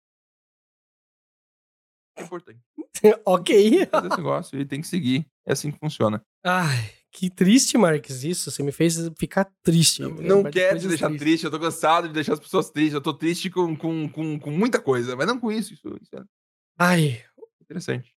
É 2.16 2.22
importante. 2.22 2.60
ok. 3.24 3.86
Fazer 3.86 4.08
esse 4.08 4.16
negócio 4.16 4.60
e 4.60 4.64
tem 4.64 4.80
que 4.80 4.88
seguir. 4.88 5.24
É 5.46 5.52
assim 5.52 5.70
que 5.70 5.78
funciona. 5.78 6.20
Ai, 6.44 6.90
que 7.12 7.30
triste, 7.30 7.78
Marques, 7.78 8.24
isso. 8.24 8.50
Você 8.50 8.62
me 8.62 8.72
fez 8.72 8.96
ficar 9.18 9.50
triste. 9.62 10.02
Não, 10.02 10.10
lembrar 10.10 10.28
não 10.28 10.44
quero 10.44 10.80
te 10.80 10.88
deixar 10.88 11.08
tristes. 11.08 11.26
triste, 11.26 11.44
eu 11.44 11.50
tô 11.50 11.60
cansado 11.60 12.08
de 12.08 12.14
deixar 12.14 12.34
as 12.34 12.40
pessoas 12.40 12.70
tristes. 12.70 12.94
Eu 12.94 13.00
tô 13.00 13.14
triste 13.14 13.50
com, 13.50 13.76
com, 13.76 14.08
com, 14.08 14.38
com 14.38 14.50
muita 14.50 14.80
coisa, 14.80 15.14
mas 15.14 15.26
não 15.26 15.38
com 15.38 15.50
isso. 15.50 15.74
Isso, 15.74 15.96
isso 16.00 16.16
é 16.16 16.24
Ai, 16.78 17.24
interessante. 17.60 18.14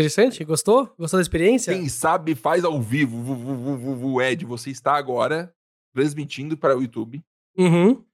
Interessante? 0.00 0.44
Gostou? 0.44 0.92
Gostou 0.98 1.18
da 1.18 1.22
experiência? 1.22 1.72
Quem 1.74 1.88
sabe 1.88 2.34
faz 2.34 2.64
ao 2.64 2.80
vivo. 2.80 3.22
Vu, 3.22 3.34
vu, 3.76 3.96
vu, 3.96 4.22
Ed, 4.22 4.44
você 4.44 4.70
está 4.70 4.94
agora 4.94 5.54
transmitindo 5.94 6.56
para 6.56 6.76
o 6.76 6.82
YouTube 6.82 7.22
Uhum. 7.58 8.04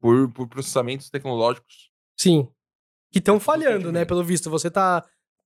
por, 0.00 0.30
por 0.32 0.46
processamentos 0.48 1.10
tecnológicos. 1.10 1.90
Sim. 2.16 2.48
Que 3.10 3.18
estão 3.18 3.40
falhando, 3.40 3.90
né? 3.90 4.04
Pelo 4.04 4.22
visto. 4.22 4.50
Você 4.50 4.70
tá, 4.70 5.00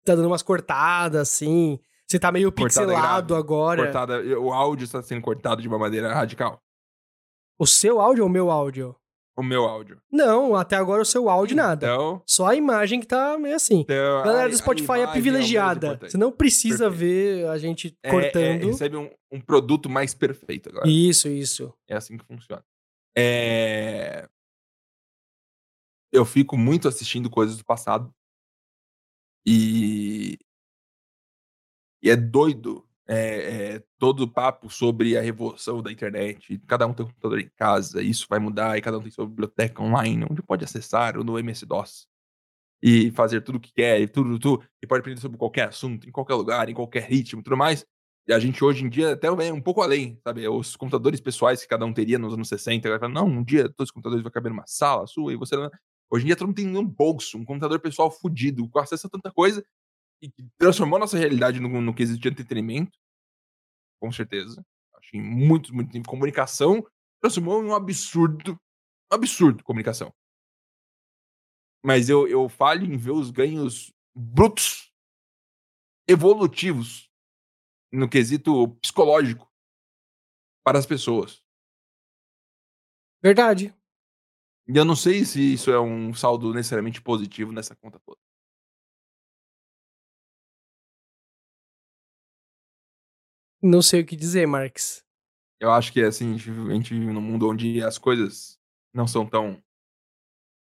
tá 0.05 0.14
dando 0.14 0.27
umas 0.27 0.43
cortadas, 0.43 1.20
assim. 1.20 1.79
Você 2.07 2.18
tá 2.18 2.31
meio 2.33 2.51
Cortada 2.51 2.87
pixelado 2.87 3.35
grave, 3.35 3.41
agora. 3.43 3.85
Cortada, 3.85 4.39
o 4.39 4.53
áudio 4.53 4.85
está 4.85 5.03
sendo 5.03 5.23
cortado 5.23 5.62
de 5.62 5.68
uma 5.68 5.79
maneira 5.79 6.12
radical. 6.12 6.61
O 7.59 7.66
seu 7.66 8.01
áudio 8.01 8.25
ou 8.25 8.29
o 8.29 8.33
meu 8.33 8.51
áudio? 8.51 8.95
O 9.35 9.43
meu 9.43 9.64
áudio. 9.64 9.99
Não, 10.11 10.55
até 10.55 10.76
agora 10.76 11.01
o 11.01 11.07
seu 11.07 11.28
áudio 11.30 11.57
nada. 11.57 11.87
Então, 11.87 12.22
Só 12.26 12.47
a 12.49 12.55
imagem 12.55 13.01
que 13.01 13.07
tá 13.07 13.39
meio 13.39 13.57
assim. 13.57 13.80
então 13.80 14.22
Galera 14.22 14.49
do 14.51 14.57
Spotify 14.57 14.99
é 15.01 15.07
o 15.07 15.11
privilegiada. 15.11 15.87
importante. 15.87 16.11
Você 16.12 16.18
não 16.18 16.30
precisa 16.30 16.91
Perfeito. 16.91 16.99
ver 16.99 17.49
a 17.49 17.57
gente 17.57 17.97
É- 18.03 18.09
é- 18.09 18.11
cortando. 18.11 18.66
recebe 18.66 18.97
um, 18.99 19.11
um 19.33 19.41
produto 19.41 19.89
mais 19.89 20.12
perfeito 20.14 20.68
agora. 20.68 20.87
Isso, 20.87 21.28
isso. 21.28 21.72
É 21.89 21.97
assim 21.97 22.18
que 22.18 22.24
funciona. 22.26 22.62
É... 23.16 24.28
Eu 26.12 26.26
fico 26.26 26.59
muito 26.59 26.87
assistindo 26.87 27.30
coisas 27.30 27.57
do 27.57 27.64
passado. 27.64 28.12
E. 29.47 30.39
E 32.03 32.11
é 32.11 32.16
doido. 32.16 32.87
É, 33.14 33.74
é, 33.74 33.82
todo 33.98 34.22
o 34.22 34.28
papo 34.28 34.70
sobre 34.70 35.18
a 35.18 35.20
revolução 35.20 35.82
da 35.82 35.92
internet. 35.92 36.58
Cada 36.66 36.86
um 36.86 36.94
tem 36.94 37.04
um 37.04 37.08
computador 37.10 37.40
em 37.40 37.50
casa, 37.56 38.00
isso 38.00 38.26
vai 38.26 38.38
mudar, 38.38 38.78
e 38.78 38.80
cada 38.80 38.96
um 38.96 39.02
tem 39.02 39.10
sua 39.10 39.26
biblioteca 39.26 39.82
online, 39.82 40.24
onde 40.30 40.42
pode 40.42 40.64
acessar 40.64 41.18
ou 41.18 41.22
no 41.22 41.38
MS-DOS. 41.38 42.06
E 42.82 43.10
fazer 43.10 43.42
tudo 43.42 43.56
o 43.56 43.60
que 43.60 43.70
quer, 43.70 44.00
e 44.00 44.08
tudo, 44.08 44.38
tudo. 44.38 44.64
E 44.82 44.86
pode 44.86 45.00
aprender 45.00 45.20
sobre 45.20 45.36
qualquer 45.36 45.68
assunto, 45.68 46.08
em 46.08 46.10
qualquer 46.10 46.34
lugar, 46.34 46.70
em 46.70 46.74
qualquer 46.74 47.02
ritmo 47.02 47.42
tudo 47.42 47.54
mais. 47.54 47.84
E 48.26 48.32
a 48.32 48.38
gente 48.38 48.64
hoje 48.64 48.82
em 48.82 48.88
dia 48.88 49.12
até 49.12 49.30
vai 49.30 49.52
um 49.52 49.60
pouco 49.60 49.82
além, 49.82 50.18
sabe? 50.24 50.48
Os 50.48 50.74
computadores 50.74 51.20
pessoais 51.20 51.60
que 51.60 51.68
cada 51.68 51.84
um 51.84 51.92
teria 51.92 52.18
nos 52.18 52.32
anos 52.32 52.48
60, 52.48 52.88
vai 52.88 52.98
falar, 52.98 53.12
não, 53.12 53.26
um 53.26 53.44
dia 53.44 53.64
todos 53.68 53.88
os 53.88 53.90
computadores 53.90 54.22
vão 54.22 54.32
caber 54.32 54.50
numa 54.50 54.66
sala 54.66 55.06
sua 55.06 55.34
e 55.34 55.36
você. 55.36 55.54
Hoje 56.10 56.24
em 56.24 56.26
dia 56.28 56.36
todo 56.36 56.46
mundo 56.48 56.56
tem 56.56 56.76
um 56.78 56.86
bolso, 56.86 57.36
um 57.36 57.44
computador 57.44 57.78
pessoal 57.78 58.10
fudido, 58.10 58.66
com 58.70 58.78
acesso 58.78 59.06
a 59.06 59.10
tanta 59.10 59.30
coisa, 59.30 59.62
e 60.22 60.32
transformou 60.56 60.96
a 60.96 61.00
nossa 61.00 61.18
realidade 61.18 61.58
no, 61.58 61.68
no 61.80 61.92
quesito 61.92 62.20
de 62.20 62.28
entretenimento, 62.28 62.96
com 64.03 64.11
certeza. 64.11 64.66
Acho 64.94 65.16
em 65.16 65.22
muito, 65.22 65.72
muito 65.72 65.92
tempo. 65.92 66.09
Comunicação 66.09 66.84
transformou 67.20 67.62
em 67.62 67.68
um 67.68 67.74
absurdo, 67.74 68.55
um 69.12 69.14
absurdo 69.14 69.62
comunicação. 69.62 70.12
Mas 71.84 72.09
eu, 72.09 72.26
eu 72.26 72.48
falho 72.48 72.84
em 72.84 72.96
ver 72.96 73.12
os 73.12 73.30
ganhos 73.30 73.92
brutos, 74.12 74.92
evolutivos, 76.09 77.09
no 77.92 78.09
quesito 78.09 78.74
psicológico 78.80 79.48
para 80.64 80.80
as 80.80 80.86
pessoas. 80.86 81.40
Verdade. 83.22 83.72
E 84.66 84.76
eu 84.76 84.84
não 84.84 84.96
sei 84.96 85.24
se 85.24 85.55
isso 85.55 85.70
é 85.70 85.80
um 85.80 86.12
saldo 86.12 86.53
necessariamente 86.53 87.00
positivo 87.00 87.53
nessa 87.53 87.76
conta 87.76 88.00
toda. 88.00 88.18
Não 93.62 93.80
sei 93.82 94.00
o 94.00 94.06
que 94.06 94.16
dizer, 94.16 94.46
Marx. 94.46 95.02
Eu 95.60 95.70
acho 95.70 95.92
que 95.92 96.02
assim, 96.02 96.30
a 96.30 96.32
gente 96.36 96.50
vive- 96.50 96.70
a 96.70 96.74
gente 96.74 96.94
vive 96.94 97.12
num 97.12 97.20
mundo 97.20 97.48
onde 97.48 97.82
as 97.82 97.96
coisas 97.98 98.58
não 98.92 99.06
são 99.06 99.24
tão. 99.24 99.62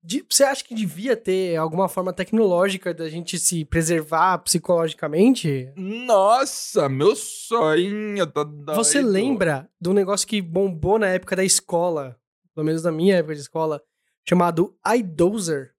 De- 0.02 0.24
Você 0.30 0.44
acha 0.44 0.64
que 0.64 0.74
devia 0.76 1.18
ter 1.18 1.56
alguma 1.58 1.90
forma 1.90 2.14
tecnológica 2.14 2.94
da 2.94 3.10
gente 3.10 3.38
se 3.40 3.66
preservar 3.66 4.38
psicologicamente? 4.40 5.74
Nossa, 5.76 6.88
meu 6.88 7.16
sonho 7.16 8.26
tá 8.32 8.44
doido. 8.44 8.76
Você 8.76 9.02
lembra 9.02 9.70
de 9.82 9.90
um 9.90 9.94
negócio 9.94 10.28
que 10.28 10.42
bombou 10.42 10.98
na 11.00 11.08
época 11.08 11.36
da 11.36 11.44
escola, 11.44 12.18
pelo 12.54 12.66
menos 12.66 12.84
na 12.84 12.92
minha 12.92 13.18
época 13.18 13.34
de 13.36 13.42
escola, 13.42 13.82
chamado 14.28 14.78
iDozer? 14.96 15.74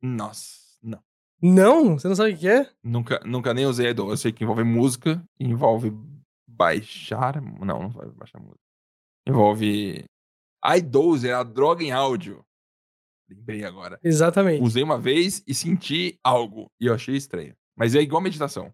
Nossa, 0.00 0.63
não. 1.42 1.98
Você 1.98 2.08
não 2.08 2.14
sabe 2.16 2.32
o 2.32 2.36
que 2.38 2.48
é? 2.48 2.68
Nunca, 2.82 3.20
nunca 3.24 3.52
nem 3.54 3.66
usei 3.66 3.88
Idol. 3.90 4.10
Eu 4.10 4.16
sei 4.16 4.32
que 4.32 4.44
envolve 4.44 4.64
música, 4.64 5.22
envolve 5.38 5.92
baixar. 6.48 7.40
Não, 7.40 7.64
não 7.82 7.90
vai 7.90 8.08
baixar 8.10 8.38
música. 8.40 8.60
Envolve. 9.26 10.04
iDozer, 10.76 11.34
a 11.36 11.42
droga 11.42 11.82
em 11.82 11.92
áudio. 11.92 12.44
Lembrei 13.28 13.64
agora. 13.64 13.98
Exatamente. 14.02 14.62
Usei 14.62 14.82
uma 14.82 14.98
vez 14.98 15.42
e 15.46 15.54
senti 15.54 16.18
algo. 16.22 16.70
E 16.80 16.86
eu 16.86 16.94
achei 16.94 17.16
estranho. 17.16 17.54
Mas 17.76 17.94
é 17.94 18.00
igual 18.00 18.22
meditação. 18.22 18.72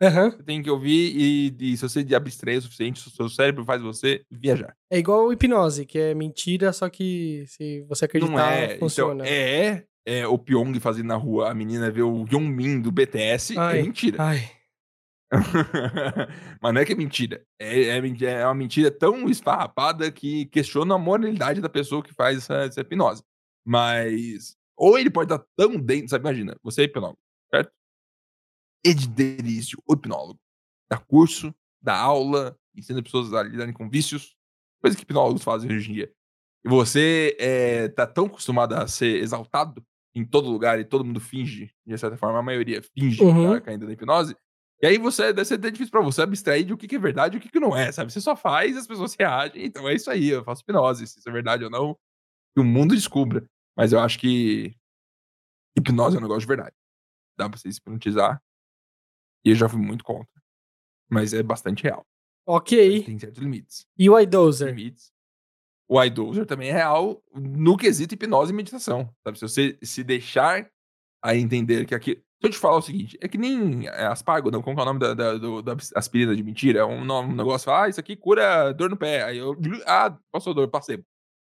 Aham. 0.00 0.30
Você 0.30 0.42
tem 0.44 0.62
que 0.62 0.70
ouvir 0.70 1.12
e, 1.16 1.72
e 1.72 1.76
se 1.76 1.82
você 1.88 2.06
abstrair 2.14 2.58
o 2.58 2.62
suficiente, 2.62 3.06
o 3.06 3.10
seu 3.10 3.28
cérebro 3.28 3.64
faz 3.64 3.82
você 3.82 4.22
viajar. 4.30 4.76
É 4.88 4.98
igual 4.98 5.32
hipnose, 5.32 5.84
que 5.84 5.98
é 5.98 6.14
mentira, 6.14 6.72
só 6.72 6.88
que 6.88 7.44
se 7.48 7.82
você 7.88 8.04
acreditar, 8.04 8.32
Não 8.32 8.38
é. 8.40 8.78
funciona. 8.78 9.24
Então, 9.24 9.34
é, 9.36 9.84
é 10.06 10.26
o 10.26 10.38
Pyong 10.38 10.78
fazendo 10.80 11.06
na 11.08 11.16
rua, 11.16 11.50
a 11.50 11.54
menina 11.54 11.90
vê 11.90 12.02
o 12.02 12.24
Yongmin 12.30 12.80
do 12.80 12.90
BTS, 12.92 13.58
Ai. 13.58 13.80
é 13.80 13.82
mentira. 13.82 14.16
Ai, 14.22 14.50
Mas 16.62 16.74
não 16.74 16.80
é 16.80 16.84
que 16.84 16.92
é 16.92 16.96
mentira. 16.96 17.44
É, 17.60 17.82
é, 17.88 18.00
men- 18.00 18.16
é 18.24 18.44
uma 18.46 18.54
mentira 18.54 18.90
tão 18.90 19.28
esfarrapada 19.28 20.10
que 20.10 20.46
questiona 20.46 20.94
a 20.94 20.98
moralidade 20.98 21.60
da 21.60 21.68
pessoa 21.68 22.02
que 22.02 22.14
faz 22.14 22.38
essa, 22.38 22.54
essa 22.64 22.80
hipnose. 22.80 23.22
Mas. 23.66 24.56
Ou 24.76 24.98
ele 24.98 25.10
pode 25.10 25.32
estar 25.32 25.44
tão 25.56 25.76
dentro. 25.78 26.08
Sabe, 26.08 26.22
imagina, 26.22 26.56
você 26.62 26.82
é 26.82 26.84
hipnólogo, 26.84 27.18
certo? 27.52 27.70
Ed 28.84 29.06
Derício, 29.08 29.78
o 29.86 29.94
hipnólogo. 29.94 30.38
Dá 30.90 30.96
curso, 30.98 31.54
dá 31.82 31.94
aula, 31.98 32.56
ensina 32.74 33.02
pessoas 33.02 33.32
a 33.34 33.42
lidarem 33.42 33.74
com 33.74 33.90
vícios. 33.90 34.36
Coisa 34.80 34.96
que 34.96 35.02
hipnólogos 35.02 35.42
fazem 35.42 35.70
hoje 35.70 35.90
em 35.90 35.94
dia. 35.94 36.12
E 36.64 36.68
você 36.68 37.36
é, 37.38 37.88
tá 37.88 38.06
tão 38.06 38.26
acostumado 38.26 38.74
a 38.74 38.86
ser 38.88 39.22
exaltado 39.22 39.84
em 40.14 40.24
todo 40.24 40.50
lugar 40.50 40.78
e 40.80 40.84
todo 40.84 41.04
mundo 41.04 41.20
finge, 41.20 41.70
de 41.86 41.96
certa 41.98 42.16
forma, 42.16 42.38
a 42.38 42.42
maioria 42.42 42.82
finge 42.82 43.22
Uhum. 43.22 43.52
que 43.52 43.54
tá 43.58 43.60
caindo 43.66 43.86
na 43.86 43.92
hipnose. 43.92 44.36
E 44.82 44.86
aí 44.86 44.98
você 44.98 45.32
deve 45.32 45.44
ser 45.44 45.54
até 45.54 45.70
difícil 45.70 45.90
pra 45.90 46.00
você 46.00 46.22
abstrair 46.22 46.64
de 46.64 46.72
o 46.72 46.76
que, 46.76 46.86
que 46.88 46.96
é 46.96 46.98
verdade 46.98 47.36
e 47.36 47.38
o 47.38 47.40
que, 47.40 47.48
que 47.50 47.60
não 47.60 47.76
é, 47.76 47.90
sabe? 47.92 48.12
Você 48.12 48.20
só 48.20 48.34
faz, 48.36 48.76
as 48.76 48.86
pessoas 48.86 49.14
reagem, 49.18 49.64
então 49.64 49.88
é 49.88 49.94
isso 49.94 50.10
aí, 50.10 50.28
eu 50.28 50.44
faço 50.44 50.62
hipnose, 50.62 51.06
se 51.06 51.18
isso 51.18 51.28
é 51.28 51.32
verdade 51.32 51.64
ou 51.64 51.70
não, 51.70 51.94
que 52.54 52.60
o 52.60 52.64
mundo 52.64 52.94
descubra. 52.94 53.44
Mas 53.76 53.92
eu 53.92 54.00
acho 54.00 54.18
que 54.18 54.74
hipnose 55.76 56.16
é 56.16 56.18
um 56.18 56.22
negócio 56.22 56.40
de 56.40 56.46
verdade. 56.46 56.74
Dá 57.36 57.48
pra 57.48 57.58
você 57.58 57.70
se 57.70 57.78
hipnotizar. 57.78 58.42
E 59.44 59.50
eu 59.50 59.54
já 59.56 59.68
fui 59.68 59.80
muito 59.80 60.02
contra. 60.04 60.28
Mas 61.08 61.32
é 61.32 61.42
bastante 61.42 61.84
real. 61.84 62.04
ok. 62.46 63.04
Tem 63.04 63.18
certos 63.18 63.40
limites. 63.42 63.86
E 63.96 64.10
o 64.10 64.18
iDozer? 64.18 64.68
limites. 64.74 65.12
O 65.88 66.02
iDozer 66.04 66.44
também 66.44 66.68
é 66.68 66.72
real 66.72 67.22
no 67.34 67.76
quesito 67.76 68.14
hipnose 68.14 68.52
e 68.52 68.54
meditação. 68.54 69.08
Sabe? 69.24 69.38
Se 69.38 69.48
você 69.48 69.78
se 69.82 70.04
deixar 70.04 70.68
a 71.22 71.34
entender 71.34 71.86
que 71.86 71.94
aqui. 71.94 72.22
Se 72.40 72.46
eu 72.46 72.50
te 72.50 72.58
falar 72.58 72.76
o 72.76 72.82
seguinte, 72.82 73.18
é 73.20 73.26
que 73.26 73.36
nem 73.36 73.88
é, 73.88 74.06
aspargo, 74.06 74.48
não, 74.48 74.62
como 74.62 74.78
é 74.78 74.82
o 74.82 74.86
nome 74.86 75.00
da, 75.00 75.12
da, 75.12 75.34
do- 75.38 75.60
da 75.60 75.74
aspirina 75.96 76.36
de 76.36 76.42
mentira? 76.44 76.80
É 76.80 76.84
um, 76.84 77.00
um 77.02 77.34
negócio, 77.34 77.72
ah, 77.72 77.88
isso 77.88 77.98
aqui 77.98 78.14
cura 78.14 78.70
dor 78.72 78.88
no 78.90 78.96
pé. 78.96 79.24
Aí 79.24 79.38
eu, 79.38 79.56
ah, 79.86 80.16
passou 80.30 80.54
dor, 80.54 80.68
placebo. 80.68 81.02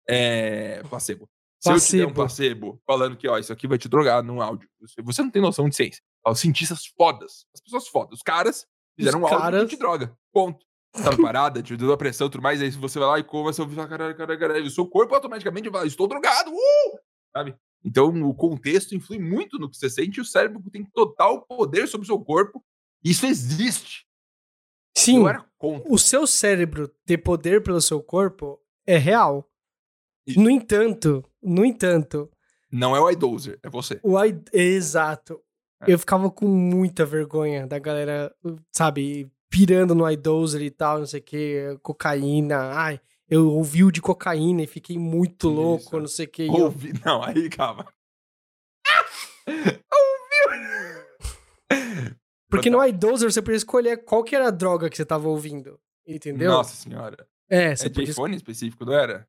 É, 0.09 0.83
placebo. 0.89 1.29
Se 1.61 1.71
eu 1.71 1.79
te 1.79 1.97
der 1.99 2.07
um 2.07 2.13
Placebo. 2.13 2.15
placebo 2.15 2.83
falando 2.85 3.17
que, 3.17 3.29
ó, 3.29 3.39
isso 3.39 3.53
aqui 3.53 3.69
vai 3.69 3.79
te 3.79 3.89
drogar 3.89 4.23
num 4.25 4.43
áudio, 4.43 4.69
você- 4.81 5.23
não 5.23 5.31
tem 5.31 5.41
noção 5.41 5.69
de 5.69 5.77
ciência. 5.77 6.03
Os 6.27 6.41
cientistas 6.41 6.85
fodas, 6.99 7.47
as 7.55 7.61
pessoas 7.61 7.87
fodas, 7.87 8.15
os 8.19 8.23
caras 8.23 8.67
fizeram 8.99 9.21
um 9.21 9.27
áudio 9.27 9.39
caras- 9.39 9.63
que 9.71 9.77
te 9.77 9.79
droga. 9.79 10.17
Ponto. 10.33 10.67
Tava 10.93 11.17
parada, 11.17 11.63
te 11.63 11.77
deu 11.77 11.93
a 11.93 11.97
pressão 11.97 12.27
e 12.27 12.31
tudo 12.31 12.43
mais, 12.43 12.61
aí 12.61 12.71
você 12.71 12.99
vai 12.99 13.09
lá 13.09 13.19
e 13.19 13.25
come, 13.25 13.45
você 13.45 13.63
ouve, 13.63 13.75
fala, 13.75 13.89
caralho, 13.89 14.17
caralho, 14.17 14.39
caralho, 14.39 14.67
o 14.67 14.71
seu 14.71 14.87
corpo 14.87 15.15
automaticamente 15.15 15.71
vai, 15.71 15.87
estou 15.87 16.07
drogado, 16.07 16.51
uh! 16.51 16.99
Sabe? 17.35 17.57
Então, 17.85 18.09
o 18.23 18.35
contexto 18.35 18.95
influi 18.95 19.19
muito 19.19 19.59
no 19.59 19.71
que 19.71 19.77
você 19.77 19.89
sente 19.89 20.19
e 20.19 20.21
o 20.21 20.25
cérebro 20.25 20.63
tem 20.71 20.85
total 20.85 21.47
poder 21.47 21.89
sobre 21.89 22.05
o 22.05 22.07
seu 22.07 22.21
corpo. 22.21 22.63
Isso 23.03 23.27
existe. 23.27 24.07
Sim, 24.97 25.25
o 25.89 25.99
seu 25.99 26.27
cérebro 26.27 26.89
ter 27.07 27.19
poder 27.19 27.63
pelo 27.63 27.81
seu 27.81 28.03
corpo 28.03 28.61
é 28.87 28.99
real. 28.99 29.51
Isso. 30.27 30.39
No 30.39 30.51
entanto, 30.51 31.25
no 31.43 31.65
entanto, 31.65 32.31
Não 32.71 32.95
é 32.95 33.01
o 33.01 33.11
iDozer, 33.11 33.59
é 33.63 33.71
você. 33.71 33.99
o 34.03 34.23
I... 34.23 34.41
Exato. 34.53 35.41
eu 35.89 35.99
ficava 35.99 36.31
com 36.31 36.47
muita 36.47 37.05
vergonha 37.05 37.67
da 37.67 37.79
galera, 37.79 38.33
sabe, 38.71 39.33
pirando 39.53 39.95
no 39.95 40.11
iDozer 40.11 40.63
e 40.63 40.71
tal, 40.71 40.99
não 41.01 41.07
sei 41.07 41.21
o 41.21 41.23
que, 41.23 41.79
cocaína. 41.83 42.73
Ai, 42.73 42.99
eu 43.29 43.49
ouvi 43.51 43.85
o 43.85 43.93
de 43.93 44.01
cocaína 44.01 44.63
e 44.63 44.67
fiquei 44.67 44.99
muito 44.99 45.49
louco, 45.51 45.85
Isso. 45.85 46.01
não 46.01 46.07
sei 46.09 46.25
o 46.25 46.29
que. 46.31 46.49
Ouvi... 46.49 46.93
Não, 47.05 47.23
aí, 47.23 47.51
calma. 47.51 47.87
Porque 52.51 52.69
no 52.69 52.85
iDozer 52.85 53.31
você 53.33 53.41
podia 53.41 53.57
escolher 53.57 54.05
qual 54.05 54.23
que 54.23 54.37
era 54.37 54.49
a 54.49 54.51
droga 54.51 54.91
que 54.91 54.97
você 54.97 55.05
tava 55.05 55.29
ouvindo. 55.29 55.79
Entendeu? 56.07 56.51
Nossa 56.51 56.75
senhora. 56.75 57.27
É, 57.49 57.75
você 57.75 57.87
É 57.87 57.89
de 57.89 57.95
podia. 57.95 58.11
iPhone 58.13 58.37
específico, 58.37 58.85
não 58.85 58.93
era? 58.93 59.27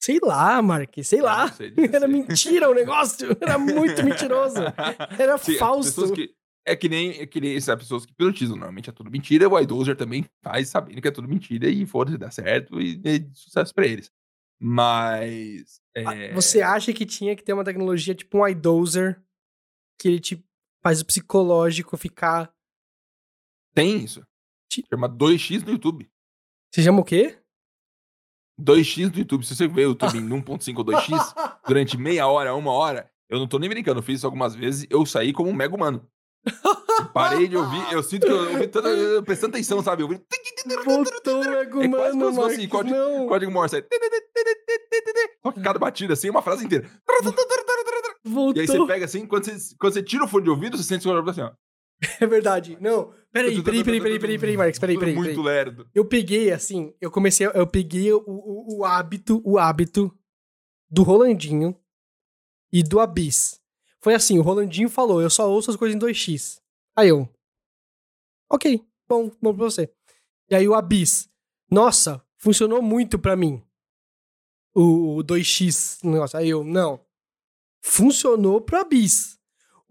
Sei 0.00 0.18
lá, 0.22 0.60
Mark, 0.62 0.92
sei 1.02 1.20
Eu 1.20 1.24
lá. 1.24 1.50
sei 1.50 1.70
disso, 1.70 1.88
Era 1.94 2.00
sei. 2.06 2.08
mentira 2.08 2.68
o 2.70 2.74
negócio. 2.74 3.36
Era 3.40 3.58
muito 3.58 4.02
mentiroso. 4.04 4.56
Era 5.18 5.38
Sim, 5.38 5.52
as 5.52 5.58
falso. 5.58 5.88
pessoas 5.90 6.10
que- 6.12 6.34
é 6.64 6.76
que 6.76 6.88
nem, 6.88 7.20
é 7.20 7.26
que 7.26 7.40
nem 7.40 7.56
essas 7.56 7.76
pessoas 7.76 8.06
que 8.06 8.14
pilotizam. 8.14 8.56
Normalmente 8.56 8.88
é 8.88 8.92
tudo 8.92 9.10
mentira. 9.10 9.48
O 9.48 9.58
iDozer 9.58 9.96
também 9.96 10.24
faz 10.42 10.68
sabendo 10.68 11.00
que 11.00 11.08
é 11.08 11.10
tudo 11.10 11.28
mentira 11.28 11.68
e 11.68 11.84
foda-se, 11.86 12.18
dá 12.18 12.30
certo 12.30 12.80
e 12.80 13.00
é 13.04 13.28
sucesso 13.34 13.74
pra 13.74 13.86
eles. 13.86 14.10
Mas. 14.60 15.80
é, 15.94 16.32
Você 16.32 16.62
acha 16.62 16.92
que 16.92 17.04
tinha 17.04 17.34
que 17.34 17.42
ter 17.42 17.52
uma 17.52 17.64
tecnologia 17.64 18.14
tipo 18.14 18.38
um 18.38 18.46
iDozer 18.46 19.20
que 19.98 20.08
ele 20.08 20.20
te 20.20 20.44
faz 20.82 21.00
o 21.00 21.06
psicológico 21.06 21.96
ficar. 21.96 22.52
Tem 23.74 24.04
isso. 24.04 24.24
Chama 24.88 25.08
2x 25.08 25.64
no 25.64 25.72
YouTube. 25.72 26.10
Você 26.72 26.82
chama 26.82 27.00
o 27.00 27.04
quê? 27.04 27.38
2x 28.60 29.10
no 29.10 29.18
YouTube. 29.18 29.44
Se 29.44 29.56
você 29.56 29.66
vê 29.66 29.84
o 29.84 29.90
YouTube 29.98 30.18
em 30.18 30.28
1.5 30.28 30.78
ou 30.78 30.84
2x 30.84 31.58
durante 31.66 31.98
meia 31.98 32.26
hora, 32.26 32.54
uma 32.54 32.72
hora, 32.72 33.10
eu 33.28 33.38
não 33.38 33.48
tô 33.48 33.58
nem 33.58 33.68
brincando. 33.68 33.98
Eu 33.98 34.02
fiz 34.04 34.18
isso 34.18 34.26
algumas 34.26 34.54
vezes. 34.54 34.86
Eu 34.88 35.04
saí 35.04 35.32
como 35.32 35.50
um 35.50 35.54
mega 35.54 35.74
humano. 35.74 36.08
Parei 37.14 37.46
de 37.48 37.56
ouvir. 37.56 37.92
Eu 37.92 38.02
sinto 38.02 38.26
que 38.26 38.32
eu 38.32 38.38
ouvi 38.52 38.66
tanto, 38.68 38.88
eu 38.88 39.22
prestando 39.22 39.54
atenção, 39.54 39.82
sabe? 39.82 40.02
Eu 40.02 40.06
ouvi 40.08 40.20
Voltou 40.84 41.40
o 41.42 41.50
Mega 41.50 41.84
É 41.84 41.88
quase 41.88 42.18
fosse 42.18 42.56
Mark. 42.58 42.68
código- 42.70 42.96
Não. 42.96 43.26
código 43.28 43.52
Morse. 43.52 43.76
aí. 43.76 43.84
Só 45.42 45.52
que 45.52 45.60
cada 45.60 45.78
batida 45.78 46.12
assim, 46.14 46.30
uma 46.30 46.42
frase 46.42 46.64
inteira. 46.64 46.88
Voltou. 48.24 48.56
E 48.56 48.60
aí 48.60 48.66
você 48.66 48.86
pega 48.86 49.04
assim, 49.04 49.26
quando 49.26 49.44
você, 49.44 49.74
quando 49.78 49.92
você 49.94 50.02
tira 50.02 50.24
o 50.24 50.28
fone 50.28 50.44
de 50.44 50.50
ouvido, 50.50 50.76
você 50.76 50.84
sente 50.84 51.00
o 51.08 51.10
seu 51.10 51.28
assim, 51.30 51.40
ó. 51.42 51.52
É 52.20 52.26
verdade. 52.26 52.76
Não. 52.80 53.12
Peraí, 53.32 53.62
peraí, 53.62 53.84
peraí, 53.84 54.00
peraí, 54.00 54.18
peraí, 54.18 54.38
peraí, 54.38 54.56
Marcos. 54.56 54.78
Peraí, 54.78 54.98
peraí. 54.98 55.14
Muito 55.14 55.40
lerdo. 55.42 55.88
Eu 55.94 56.04
peguei, 56.04 56.50
assim, 56.50 56.92
eu 57.00 57.10
comecei, 57.10 57.46
eu 57.46 57.66
peguei 57.66 58.12
o, 58.12 58.22
o, 58.26 58.78
o 58.78 58.84
hábito, 58.84 59.40
o 59.44 59.56
hábito 59.58 60.12
do 60.90 61.02
Rolandinho 61.02 61.76
e 62.72 62.82
do 62.82 62.98
Abyss. 63.00 63.60
Foi 64.02 64.14
assim, 64.14 64.38
o 64.38 64.42
Rolandinho 64.42 64.88
falou, 64.88 65.22
eu 65.22 65.30
só 65.30 65.48
ouço 65.50 65.70
as 65.70 65.76
coisas 65.76 65.94
em 65.94 65.98
2x. 65.98 66.60
Aí 66.96 67.08
eu, 67.08 67.28
ok, 68.50 68.84
bom, 69.08 69.30
bom 69.40 69.54
pra 69.54 69.64
você. 69.64 69.90
E 70.50 70.54
aí 70.54 70.68
o 70.68 70.74
Abyss, 70.74 71.30
nossa, 71.70 72.22
funcionou 72.36 72.82
muito 72.82 73.18
pra 73.18 73.36
mim. 73.36 73.62
O, 74.74 75.18
o 75.18 75.24
2x 75.24 75.98
negócio. 76.02 76.38
Aí 76.38 76.48
eu, 76.48 76.64
não. 76.64 77.00
Funcionou 77.82 78.60
pro 78.60 78.78
Abyss. 78.80 79.38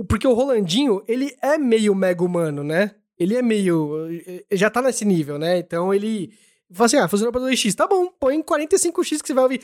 Porque 0.08 0.28
o 0.28 0.34
Rolandinho, 0.34 1.04
ele 1.08 1.36
é 1.42 1.58
meio 1.58 1.94
mega 1.94 2.24
humano, 2.24 2.64
né? 2.64 2.96
Ele 3.18 3.36
é 3.36 3.42
meio. 3.42 4.08
eh, 4.28 4.44
Já 4.58 4.70
tá 4.70 4.82
nesse 4.82 5.06
nível, 5.06 5.38
né? 5.38 5.60
Então 5.60 5.94
ele. 5.94 6.34
Fala 6.74 6.86
assim: 6.86 6.98
ah, 6.98 7.08
funcionou 7.08 7.32
pra 7.32 7.42
2x. 7.42 7.74
Tá 7.76 7.88
bom, 7.88 8.08
põe 8.20 8.42
45x 8.42 9.22
que 9.22 9.28
você 9.28 9.34
vai 9.34 9.44
ouvir. 9.44 9.62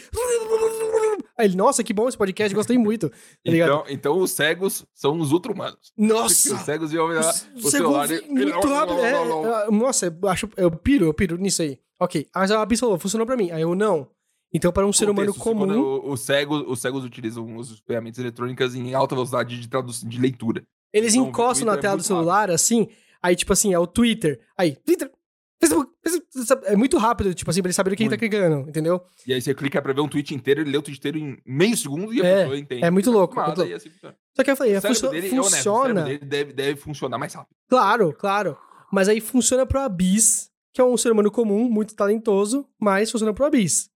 Aí 1.38 1.46
ele, 1.46 1.56
nossa, 1.56 1.84
que 1.84 1.94
bom 1.94 2.08
esse 2.08 2.18
podcast, 2.18 2.54
gostei 2.54 2.78
muito. 2.78 3.10
Tá? 3.10 3.16
Então, 3.46 3.84
então 3.88 4.20
os 4.20 4.32
cegos 4.32 4.86
são 4.94 5.20
os 5.20 5.32
ultra-humanos. 5.32 5.94
Porque 5.96 6.14
Nossa! 6.14 6.56
Os 6.56 6.62
cegos 6.62 6.92
iam 6.92 7.06
olhar 7.06 7.34
o 7.56 7.70
celular 7.70 8.10
e... 8.10 8.28
muito 8.28 8.68
rápido. 8.68 9.00
É, 9.00 9.12
é, 9.12 9.72
nossa, 9.72 10.08
eu 10.22 10.30
acho, 10.30 10.50
eu 10.58 10.72
piro, 10.72 11.06
eu 11.06 11.14
piro 11.14 11.38
nisso 11.38 11.62
aí. 11.62 11.80
Ok, 12.00 12.28
mas 12.34 12.52
a 12.52 12.62
Abyss 12.62 12.80
falou, 12.80 12.98
funcionou 12.98 13.26
pra 13.26 13.38
mim. 13.38 13.52
Aí 13.52 13.62
eu, 13.62 13.76
não. 13.76 14.08
Então, 14.54 14.72
para 14.72 14.86
um 14.88 14.94
ser 14.94 15.10
humano 15.10 15.34
comum. 15.34 16.10
Os 16.10 16.22
cegos, 16.22 16.64
os 16.68 16.80
cegos 16.80 17.04
utilizam 17.04 17.56
os 17.58 17.80
ferramentas 17.86 18.20
eletrônicas 18.20 18.76
em 18.76 18.94
alta 18.94 19.14
velocidade 19.14 19.60
de 19.60 19.68
tradução 19.68 20.08
de 20.08 20.20
leitura. 20.20 20.64
Eles 20.94 21.16
Então, 21.16 21.28
encostam 21.28 21.66
na 21.68 21.74
é 21.74 21.78
tela 21.78 21.96
do 21.96 21.98
muito 21.98 22.08
celular, 22.08 22.50
assim, 22.50 22.88
aí, 23.22 23.36
tipo 23.36 23.52
assim, 23.52 23.74
é 23.74 23.80
o 23.80 23.86
Twitter. 23.86 24.40
Aí, 24.58 24.76
Twitter, 24.76 25.12
Facebook, 25.60 25.92
Facebook, 26.04 26.66
é 26.66 26.76
muito 26.76 26.98
rápido, 26.98 27.34
tipo 27.34 27.50
assim, 27.50 27.62
pra 27.62 27.68
eles 27.68 27.76
saberem 27.76 27.96
o 27.96 27.98
que 27.98 28.04
ele 28.04 28.10
tá 28.10 28.16
Muito. 28.16 28.32
clicando, 28.32 28.70
entendeu? 28.70 29.02
E 29.26 29.34
aí 29.34 29.42
você 29.42 29.54
clica 29.56 29.82
pra 29.82 29.92
ver 29.92 30.02
um 30.02 30.08
tweet 30.08 30.34
inteiro, 30.36 30.62
ele 30.62 30.70
lê 30.72 30.78
o 30.78 30.82
tweet 30.84 31.00
inteiro 31.00 31.18
em 31.18 31.38
meio 31.46 31.76
segundo 31.76 32.14
e 32.14 32.22
a 32.22 32.26
É, 32.26 32.40
pessoa 32.42 32.60
entende. 32.60 32.84
é 32.86 32.92
muito 32.92 33.10
louco, 33.12 33.40
Acostumada, 33.40 33.62
muito 33.64 33.72
e 33.72 33.76
assim. 33.76 34.16
Só 34.36 34.44
que 34.44 34.52
eu 34.52 34.56
falei, 34.56 34.74
é, 34.76 34.82
funcio- 34.82 35.10
dele, 35.10 35.28
é 35.28 35.32
honesto, 35.34 35.56
funciona. 35.56 35.84
cérebro 35.88 36.04
dele 36.06 36.26
deve, 36.26 36.54
deve 36.54 36.80
funcionar 36.80 37.18
mais 37.18 37.34
rápido. 37.34 37.56
Claro, 37.68 38.14
claro. 38.14 38.58
Mas 38.92 39.10
aí 39.10 39.20
funciona 39.20 39.66
pro 39.66 39.80
Abyss, 39.80 40.52
que 40.74 40.80
é 40.80 40.84
um 40.84 40.96
ser 40.96 41.12
humano 41.12 41.32
comum, 41.32 41.68
muito 41.70 41.96
talentoso, 41.96 42.68
mas 42.80 43.10
funciona 43.10 43.34
pro 43.34 43.46
Abyss, 43.46 43.90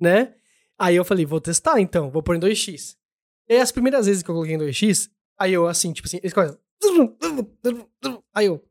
né? 0.00 0.34
Aí 0.76 0.96
eu 0.96 1.04
falei, 1.04 1.24
vou 1.24 1.40
testar 1.40 1.80
então, 1.80 2.10
vou 2.10 2.22
pôr 2.24 2.34
em 2.34 2.40
2x. 2.40 2.96
E 3.48 3.56
as 3.56 3.70
primeiras 3.70 4.06
vezes 4.06 4.22
que 4.22 4.30
eu 4.30 4.34
coloquei 4.34 4.56
em 4.56 4.58
2x, 4.58 5.08
aí 5.38 5.52
eu 5.52 5.68
assim, 5.68 5.92
tipo 5.92 6.08
assim, 6.08 6.16
eles 6.18 6.32
começam. 6.32 6.58
Aí 8.34 8.46
eu. 8.46 8.62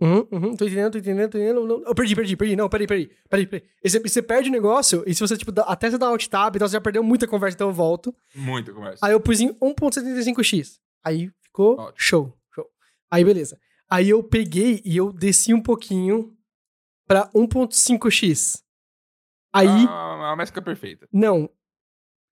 Uhum, 0.00 0.26
uhum, 0.32 0.56
tô 0.56 0.64
entendendo, 0.64 0.92
tô 0.92 0.98
entendendo, 0.98 1.30
tô 1.30 1.38
entendendo. 1.38 1.66
Não, 1.66 1.82
eu 1.84 1.94
perdi, 1.94 2.16
perdi, 2.16 2.36
perdi. 2.36 2.56
Não, 2.56 2.68
peraí, 2.68 2.86
peraí. 2.86 3.10
Peraí, 3.28 3.46
peraí. 3.46 3.68
E 3.84 3.90
você, 3.90 4.00
você 4.00 4.22
perde 4.22 4.48
o 4.48 4.52
negócio, 4.52 5.04
e 5.06 5.14
se 5.14 5.20
você, 5.20 5.36
tipo, 5.36 5.52
dá- 5.52 5.64
até 5.64 5.90
você 5.90 5.98
dar 5.98 6.06
alt 6.06 6.26
tab, 6.28 6.56
então 6.56 6.66
você 6.66 6.72
já 6.72 6.80
perdeu 6.80 7.02
muita 7.02 7.26
conversa, 7.26 7.54
então 7.56 7.68
eu 7.68 7.74
volto. 7.74 8.14
Muita 8.34 8.72
conversa. 8.72 9.04
Aí 9.04 9.12
eu 9.12 9.20
pus 9.20 9.40
em 9.40 9.52
1.75x. 9.60 10.78
Aí 11.04 11.30
ficou 11.42 11.78
Ótimo. 11.78 11.94
show, 11.98 12.34
show. 12.54 12.66
Aí 13.10 13.24
beleza. 13.24 13.58
Aí 13.90 14.08
eu 14.08 14.22
peguei 14.22 14.80
e 14.84 14.96
eu 14.96 15.12
desci 15.12 15.52
um 15.52 15.60
pouquinho 15.62 16.34
pra 17.06 17.28
1.5x. 17.34 18.62
Aí, 19.52 19.66
Ah, 19.88 20.30
a 20.32 20.36
mescla 20.36 20.62
perfeita. 20.62 21.08
não. 21.12 21.50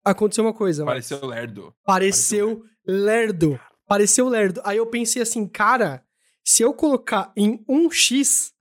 Aconteceu 0.05 0.43
uma 0.45 0.55
coisa. 0.55 0.85
Pareceu 0.87 1.27
lerdo. 1.27 1.75
Pareceu 1.85 2.65
lerdo. 2.87 3.61
Pareceu 3.87 4.27
lerdo. 4.29 4.63
Aí 4.65 4.79
eu 4.79 4.87
pensei 4.87 5.21
assim, 5.21 5.47
cara, 5.47 6.03
se 6.49 6.63
eu 6.63 6.73
colocar 6.73 7.31
em 7.37 7.59
1x, 7.67 8.53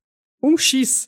1x, 0.43 1.07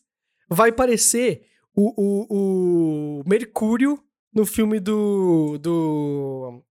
vai 0.50 0.72
parecer 0.72 1.46
o, 1.76 1.94
o, 2.02 3.20
o 3.20 3.30
Mercúrio 3.30 4.02
no 4.34 4.46
filme 4.46 4.80
do. 4.80 5.58
do. 5.58 6.64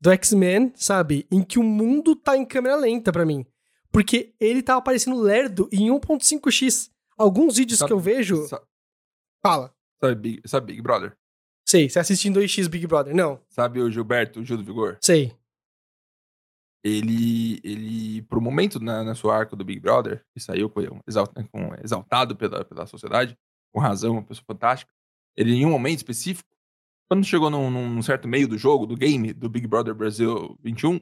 do 0.00 0.10
X-Men, 0.10 0.72
sabe? 0.74 1.24
Em 1.30 1.42
que 1.42 1.58
o 1.58 1.62
mundo 1.62 2.16
tá 2.16 2.36
em 2.36 2.44
câmera 2.44 2.74
lenta 2.76 3.12
pra 3.12 3.24
mim. 3.24 3.46
Porque 3.92 4.34
ele 4.40 4.62
tava 4.62 4.82
parecendo 4.82 5.20
lerdo 5.20 5.68
em 5.70 5.88
1.5x. 5.90 6.90
Alguns 7.16 7.56
vídeos 7.58 7.78
Sabe- 7.78 7.88
que 7.90 7.92
eu 7.92 8.00
vejo. 8.00 8.46
Sa- 8.48 8.62
Fala. 9.40 9.72
Sabe 10.00 10.14
Big, 10.16 10.42
sabe 10.48 10.66
Big 10.72 10.82
Brother? 10.82 11.16
Sei, 11.64 11.88
você 11.88 11.98
assiste 12.00 12.26
em 12.28 12.32
2x 12.32 12.66
Big 12.68 12.86
Brother. 12.88 13.14
Não, 13.14 13.40
Sabe 13.48 13.80
o 13.80 13.88
Gilberto, 13.90 14.40
o 14.40 14.44
Gil 14.44 14.56
do 14.56 14.64
Vigor? 14.64 14.98
sei. 15.00 15.32
Ele, 16.84 17.60
ele 17.62 18.22
pro 18.22 18.40
momento 18.40 18.80
na, 18.80 19.04
na 19.04 19.14
sua 19.14 19.36
arco 19.36 19.54
do 19.54 19.64
Big 19.64 19.78
Brother, 19.78 20.24
que 20.34 20.40
saiu 20.40 20.68
com, 20.68 20.80
exalt, 21.06 21.30
com- 21.50 21.74
exaltado 21.82 22.36
pela, 22.36 22.64
pela 22.64 22.86
sociedade, 22.86 23.38
com 23.72 23.80
razão, 23.80 24.14
uma 24.14 24.22
pessoa 24.24 24.44
fantástica, 24.46 24.92
ele 25.36 25.52
em 25.52 25.64
um 25.64 25.70
momento 25.70 25.98
específico, 25.98 26.48
quando 27.08 27.24
chegou 27.24 27.50
num, 27.50 27.70
num 27.70 28.02
certo 28.02 28.26
meio 28.26 28.48
do 28.48 28.58
jogo, 28.58 28.86
do 28.86 28.96
game, 28.96 29.32
do 29.32 29.48
Big 29.48 29.66
Brother 29.66 29.94
Brasil 29.94 30.58
21, 30.60 30.98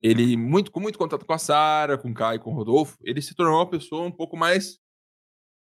ele, 0.00 0.36
muito, 0.36 0.70
com 0.70 0.80
muito 0.80 0.98
contato 0.98 1.24
com 1.24 1.32
a 1.32 1.38
Sara, 1.38 1.98
com 1.98 2.10
o 2.10 2.14
Kai, 2.14 2.38
com 2.38 2.50
o 2.50 2.54
Rodolfo, 2.54 2.96
ele 3.02 3.20
se 3.20 3.34
tornou 3.34 3.56
uma 3.56 3.68
pessoa 3.68 4.02
um 4.02 4.12
pouco 4.12 4.36
mais 4.36 4.78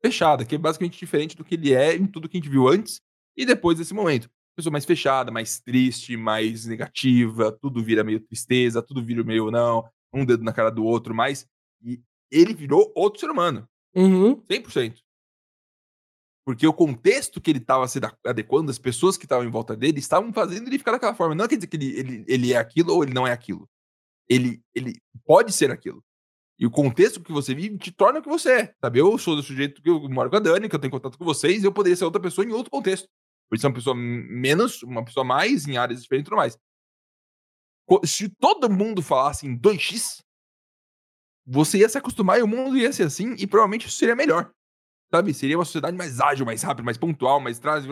fechada, 0.05 0.45
que 0.45 0.55
é 0.55 0.59
basicamente 0.59 0.99
diferente 0.99 1.37
do 1.37 1.45
que 1.45 1.55
ele 1.55 1.73
é 1.73 1.95
em 1.95 2.07
tudo 2.07 2.29
que 2.29 2.37
a 2.37 2.41
gente 2.41 2.51
viu 2.51 2.69
antes 2.69 3.01
e 3.37 3.47
depois 3.47 3.79
desse 3.79 3.95
momento. 3.95 4.29
Pessoa 4.57 4.73
mais 4.73 4.85
fechada, 4.85 5.31
mais 5.31 5.61
triste, 5.61 6.17
mais 6.17 6.65
negativa, 6.65 7.53
tudo 7.53 7.85
vira 7.85 8.03
meio 8.03 8.21
tristeza, 8.21 8.83
tudo 8.83 9.05
vira 9.05 9.23
meio 9.23 9.51
não, 9.51 9.87
um 10.13 10.25
dedo 10.25 10.43
na 10.43 10.53
cara 10.53 10.71
do 10.71 10.85
outro, 10.85 11.15
mas 11.15 11.47
e 11.85 12.01
ele 12.31 12.55
virou 12.55 12.91
outro 12.97 13.21
ser 13.21 13.31
humano, 13.31 13.69
Uhum. 13.97 14.43
100%. 14.43 14.99
Porque 16.45 16.67
o 16.67 16.73
contexto 16.73 17.41
que 17.41 17.51
ele 17.51 17.59
estava 17.59 17.89
se 17.89 17.99
adequando, 18.25 18.71
as 18.71 18.79
pessoas 18.79 19.17
que 19.17 19.25
estavam 19.25 19.45
em 19.45 19.51
volta 19.51 19.75
dele, 19.75 19.99
estavam 19.99 20.33
fazendo 20.33 20.69
ele 20.69 20.79
ficar 20.79 20.93
daquela 20.93 21.15
forma. 21.15 21.35
Não 21.35 21.49
quer 21.49 21.57
dizer 21.57 21.67
que 21.67 21.77
ele, 21.77 21.99
ele, 21.99 22.25
ele 22.29 22.53
é 22.53 22.57
aquilo 22.59 22.93
ou 22.93 23.03
ele 23.03 23.15
não 23.15 23.27
é 23.27 23.33
aquilo. 23.33 23.69
Ele, 24.29 24.63
ele 24.75 25.01
pode 25.25 25.53
ser 25.53 25.71
aquilo. 25.71 26.05
E 26.59 26.65
o 26.65 26.71
contexto 26.71 27.21
que 27.21 27.33
você 27.33 27.55
vive 27.55 27.77
te 27.79 27.91
torna 27.91 28.21
o 28.21 28.23
que 28.23 28.29
você 28.29 28.61
é. 28.61 28.75
Sabe? 28.81 29.01
Eu 29.01 29.19
sou 29.19 29.35
do 29.35 29.43
sujeito 29.43 29.83
que 29.83 29.91
eu 29.91 30.09
moro 30.09 30.31
com 30.31 30.37
a 30.37 30.41
Dani, 30.41 30.69
que 30.69 30.75
eu 30.75 30.79
tenho 30.79 30.91
contato 30.91 31.19
com 31.19 31.25
vocês, 31.25 31.63
e 31.63 31.67
eu 31.67 31.73
poderia 31.73 31.97
ser 31.97 32.05
outra 32.05 32.23
pessoa 32.23 32.47
em 32.47 32.53
outro 32.53 32.71
contexto. 32.71 33.09
Por 33.49 33.59
ser 33.59 33.67
uma 33.69 33.75
pessoa 33.75 33.95
menos, 33.95 34.83
uma 34.83 35.05
pessoa 35.05 35.25
mais, 35.25 35.67
em 35.67 35.77
áreas 35.77 36.03
diferentes 36.03 36.27
e 36.27 36.31
tudo 36.31 36.37
mais. 36.37 36.59
Se 38.05 38.29
todo 38.29 38.69
mundo 38.69 39.03
falasse 39.03 39.47
em 39.47 39.57
2x, 39.57 40.21
você 41.47 41.79
ia 41.79 41.89
se 41.89 41.97
acostumar 41.97 42.39
e 42.39 42.43
o 42.43 42.49
mundo 42.49 42.77
ia 42.77 42.93
ser 42.93 43.05
assim, 43.05 43.35
e 43.39 43.47
provavelmente 43.47 43.87
isso 43.87 43.97
seria 43.97 44.17
melhor. 44.17 44.53
Sabe? 45.15 45.33
Seria 45.33 45.57
uma 45.57 45.65
sociedade 45.65 45.97
mais 45.97 46.21
ágil, 46.21 46.45
mais 46.45 46.63
rápida, 46.63 46.85
mais 46.85 46.99
pontual, 46.99 47.39
mais 47.39 47.61
traz. 47.61 47.85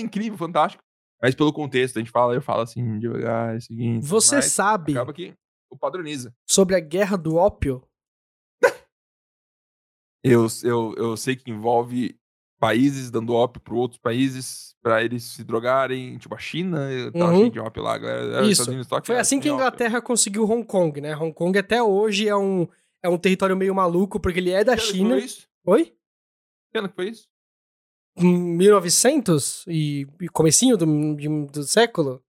Incrível, 0.00 0.38
fantástico. 0.38 0.82
Mas 1.20 1.34
pelo 1.34 1.52
contexto, 1.52 1.98
a 1.98 2.00
gente 2.00 2.10
fala, 2.10 2.34
eu 2.34 2.42
falo 2.42 2.62
assim, 2.62 2.98
devagar, 2.98 3.54
é 3.54 3.58
o 3.58 3.60
seguinte. 3.60 4.06
Você 4.06 4.36
mas 4.36 4.46
sabe. 4.46 4.92
Acaba 4.92 5.12
que 5.12 5.34
o 5.70 5.76
padroniza. 5.76 6.34
Sobre 6.48 6.74
a 6.74 6.80
guerra 6.80 7.16
do 7.16 7.36
ópio? 7.36 7.86
Eu, 10.24 10.46
eu, 10.62 10.94
eu 10.96 11.16
sei 11.16 11.34
que 11.34 11.50
envolve 11.50 12.16
países 12.62 13.10
dando 13.10 13.34
ópio 13.34 13.60
para 13.60 13.74
outros 13.74 13.98
países 13.98 14.76
para 14.80 15.02
eles 15.02 15.24
se 15.24 15.42
drogarem, 15.42 16.16
tipo 16.18 16.32
a 16.32 16.38
China, 16.38 16.88
tá 17.12 17.26
Uhum. 17.26 17.36
cheio 17.38 17.50
de 17.50 17.58
ópio 17.58 17.82
lá, 17.82 17.98
galera. 17.98 18.42
Isso. 18.42 18.52
Estados 18.52 18.68
Unidos, 18.68 18.86
toque, 18.86 19.06
Foi 19.08 19.16
é, 19.16 19.18
assim 19.18 19.40
que 19.40 19.48
a. 19.48 19.52
Inglaterra 19.52 20.00
conseguiu 20.00 20.44
Hong 20.48 20.64
Kong, 20.64 21.00
né? 21.00 21.16
Hong 21.16 21.32
Kong 21.34 21.58
até 21.58 21.82
hoje 21.82 22.28
é 22.28 22.36
um, 22.36 22.68
é 23.02 23.08
um 23.08 23.18
território 23.18 23.56
meio 23.56 23.74
maluco, 23.74 24.20
porque 24.20 24.38
ele 24.38 24.50
é 24.52 24.62
da 24.62 24.76
Que 24.76 24.82
que 24.82 24.86
China. 24.92 25.10
Foi 25.16 25.24
isso? 25.24 25.48
Oi? 25.66 25.92
Que 26.72 26.78
ano 26.78 26.88
que 26.88 26.94
foi 26.94 27.08
isso? 27.08 27.26
Em 28.16 28.38
1900 28.56 29.64
e, 29.66 30.06
e 30.20 30.28
comecinho 30.28 30.76
do, 30.76 30.86
de- 31.16 31.46
do 31.46 31.62
século? 31.64 32.22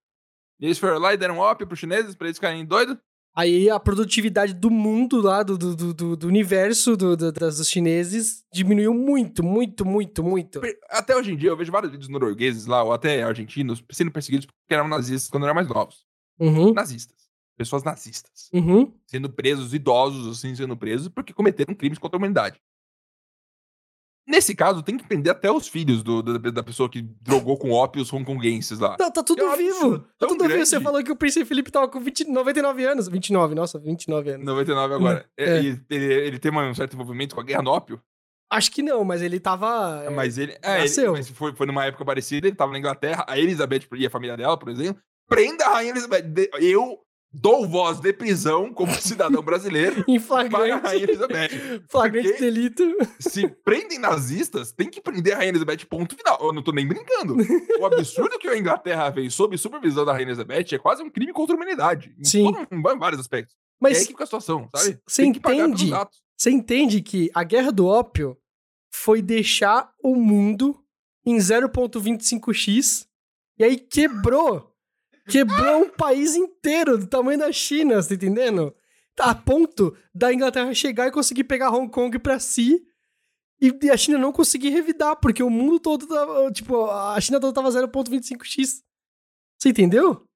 E 0.59 0.65
eles 0.65 0.79
foram 0.79 0.97
lá 0.97 1.13
e 1.13 1.17
deram 1.17 1.38
ópio 1.38 1.67
pros 1.67 1.79
chineses 1.79 2.15
pra 2.15 2.27
eles 2.27 2.38
ficarem 2.38 2.65
doidos? 2.65 2.97
Aí 3.36 3.69
a 3.69 3.79
produtividade 3.79 4.53
do 4.53 4.69
mundo 4.69 5.19
lá, 5.21 5.41
do, 5.41 5.57
do, 5.57 5.93
do- 5.93 6.15
do, 6.15 6.27
universo 6.27 6.95
do, 6.95 7.17
do- 7.17 7.31
das, 7.31 7.57
dos 7.57 7.67
chineses 7.69 8.43
diminuiu 8.53 8.93
muito, 8.93 9.43
muito, 9.43 9.84
muito, 9.84 10.23
muito. 10.23 10.61
Até 10.89 11.15
hoje 11.15 11.31
em 11.34 11.36
dia 11.38 11.49
eu 11.49 11.57
vejo 11.57 11.71
vários 11.71 11.91
vídeos 11.91 12.09
noruegueses 12.09 12.65
lá, 12.67 12.84
ou 12.84 12.93
até 12.93 13.23
argentinos, 13.23 13.84
sendo 13.91 14.11
perseguidos 14.11 14.45
porque 14.45 14.73
eram 14.73 14.88
nazistas 14.88 15.29
quando 15.31 15.45
eram 15.45 15.55
mais 15.55 15.67
novos. 15.67 16.05
Uhum, 16.39 16.73
Nazistas. 16.73 17.23
Pessoas 17.57 17.84
nazistas. 17.84 18.49
uhum. 18.53 18.91
Sendo 19.05 19.29
presos, 19.29 19.73
idosos, 19.73 20.38
assim, 20.38 20.55
sendo 20.55 20.75
presos, 20.75 21.07
porque 21.07 21.34
cometeram 21.34 21.73
crimes 21.75 21.97
contra 21.99 22.17
a 22.17 22.19
humanidade. 22.19 22.59
Nesse 24.26 24.55
caso, 24.55 24.82
tem 24.82 24.95
que 24.97 25.05
prender 25.05 25.32
até 25.32 25.51
os 25.51 25.67
filhos 25.67 26.01
do- 26.01 26.24
da, 26.24 26.38
da 26.49 26.63
pessoa 26.63 26.89
que 26.89 27.01
drogou 27.21 27.57
com 27.57 27.71
ópio 27.71 28.01
os 28.01 28.11
hongkonguenses 28.13 28.80
lá. 28.80 28.95
Tá, 28.95 29.11
tá 29.11 29.21
tudo 29.21 29.43
É 29.43 29.57
vivo. 29.57 29.99
Tá 30.17 30.28
tudo 30.28 30.45
vivo. 30.47 30.65
Você 30.65 30.71
grande. 30.78 30.84
falou 30.84 31.03
que 31.03 31.11
o 31.11 31.15
Príncipe 31.15 31.45
Felipe 31.45 31.69
tava 31.69 31.89
com 31.89 31.99
20, 31.99 32.26
99 32.30 32.86
anos. 32.86 33.07
29, 33.09 33.53
nossa, 33.53 33.78
29 33.80 34.30
anos. 34.32 34.45
99 34.45 34.93
agora. 34.93 35.26
É. 35.38 35.57
É, 35.57 35.61
e 35.61 35.80
ele, 35.89 36.05
ele 36.13 36.39
tem 36.39 36.51
um 36.51 36.74
certo 36.74 36.93
envolvimento 36.93 37.36
com 37.36 37.41
a 37.41 37.43
guerra 37.43 37.61
no 37.61 37.71
ópio, 37.71 38.01
Acho 38.51 38.71
que 38.71 38.84
não, 38.84 39.03
mas 39.03 39.21
ele 39.24 39.39
tava. 39.39 40.03
é, 40.05 40.09
mas 40.11 40.38
ele. 40.38 40.55
É, 40.61 40.74
ele 40.76 40.82
nasceu. 40.84 41.13
mas 41.13 41.28
foi, 41.30 41.55
foi 41.55 41.65
numa 41.65 41.86
época 41.86 42.05
parecida, 42.05 42.45
ele 42.47 42.55
tava 42.55 42.71
na 42.71 42.78
Inglaterra, 42.78 43.26
a 43.28 43.39
Elizabeth 43.39 43.88
e 43.95 44.05
a 44.05 44.09
família 44.11 44.38
dela, 44.38 44.55
por 44.55 44.69
exemplo, 44.69 45.01
prenda 45.28 45.65
a 45.65 45.74
rainha 45.74 45.89
Elizabeth. 45.91 46.24
Eu 46.61 46.99
dou 47.34 47.67
voz 47.67 47.99
de 47.99 48.13
prisão 48.13 48.71
como 48.73 48.93
cidadão 49.01 49.41
brasileiro 49.41 50.03
Em 50.07 50.19
para 50.19 50.43
a 50.45 50.49
flagrante, 50.49 50.84
rainha 50.86 51.03
Elizabeth. 51.03 51.84
flagrante 51.89 52.27
Porque- 52.29 52.39
delito. 52.41 52.84
Se 53.19 53.47
prendem 53.47 53.97
nazistas, 53.99 54.71
tem 54.71 54.89
que 54.89 55.01
prender 55.01 55.34
a 55.34 55.38
Rainha 55.38 55.49
Elizabeth, 55.51 55.86
ponto 55.89 56.15
final. 56.15 56.38
Eu 56.41 56.53
não 56.53 56.61
tô 56.63 56.71
nem 56.71 56.88
brincando. 56.88 57.36
O 57.79 57.86
absurdo 57.86 58.38
que 58.39 58.47
a 58.47 58.57
Inglaterra 58.57 59.11
fez 59.11 59.34
sob 59.34 59.57
supervisão 59.57 60.05
da 60.05 60.13
Rainha 60.13 60.27
Elizabeth 60.27 60.73
é 60.73 60.77
quase 60.77 61.01
um 61.03 61.09
crime 61.09 61.34
contra 61.34 61.55
a 61.55 61.57
humanidade. 61.57 62.13
Em 62.19 62.23
Sim. 62.23 62.43
todo- 62.53 62.67
em 62.71 62.81
vários 62.99 63.19
aspectos. 63.19 63.55
é 63.55 63.57
Mas 63.81 63.97
aí 63.97 64.03
que 64.05 64.11
fica 64.11 64.23
a 64.23 64.27
situação, 64.27 64.69
sabe? 64.75 64.99
Você 65.07 65.25
entende? 65.25 65.91
você 66.38 66.51
entende 66.51 67.01
que 67.01 67.29
a 67.34 67.43
guerra 67.43 67.71
do 67.71 67.86
ópio 67.88 68.38
foi 68.93 69.21
deixar 69.21 69.91
o 70.03 70.15
mundo 70.15 70.79
em 71.25 71.38
0.25x 71.38 73.05
e 73.57 73.63
aí 73.63 73.77
quebrou. 73.77 74.72
Quebrou 75.28 75.84
um 75.84 75.89
país 75.89 76.36
inteiro 76.36 76.97
do 76.97 77.07
tamanho 77.07 77.39
da 77.39 77.51
China, 77.51 78.01
você 78.01 78.09
tá 78.09 78.15
entendendo? 78.26 78.76
A 79.19 79.34
ponto 79.34 79.95
da 80.13 80.34
Inglaterra 80.34 80.74
chegar 80.74 81.07
e 81.07 81.11
conseguir 81.11 81.43
pegar 81.45 81.69
Hong 81.71 81.89
Kong 81.91 82.17
pra 82.19 82.39
si 82.39 82.86
e 83.61 83.89
a 83.89 83.95
China 83.95 84.17
não 84.17 84.34
conseguir 84.34 84.69
revidar, 84.69 85.15
porque 85.17 85.41
o 85.41 85.49
mundo 85.49 85.80
todo 85.80 86.05
tava, 86.07 86.51
tipo, 86.51 86.86
a 86.89 87.19
China 87.21 87.39
toda 87.39 87.53
tava 87.53 87.69
0.25x. 87.69 88.82
Você 89.57 89.69
entendeu? 89.69 90.28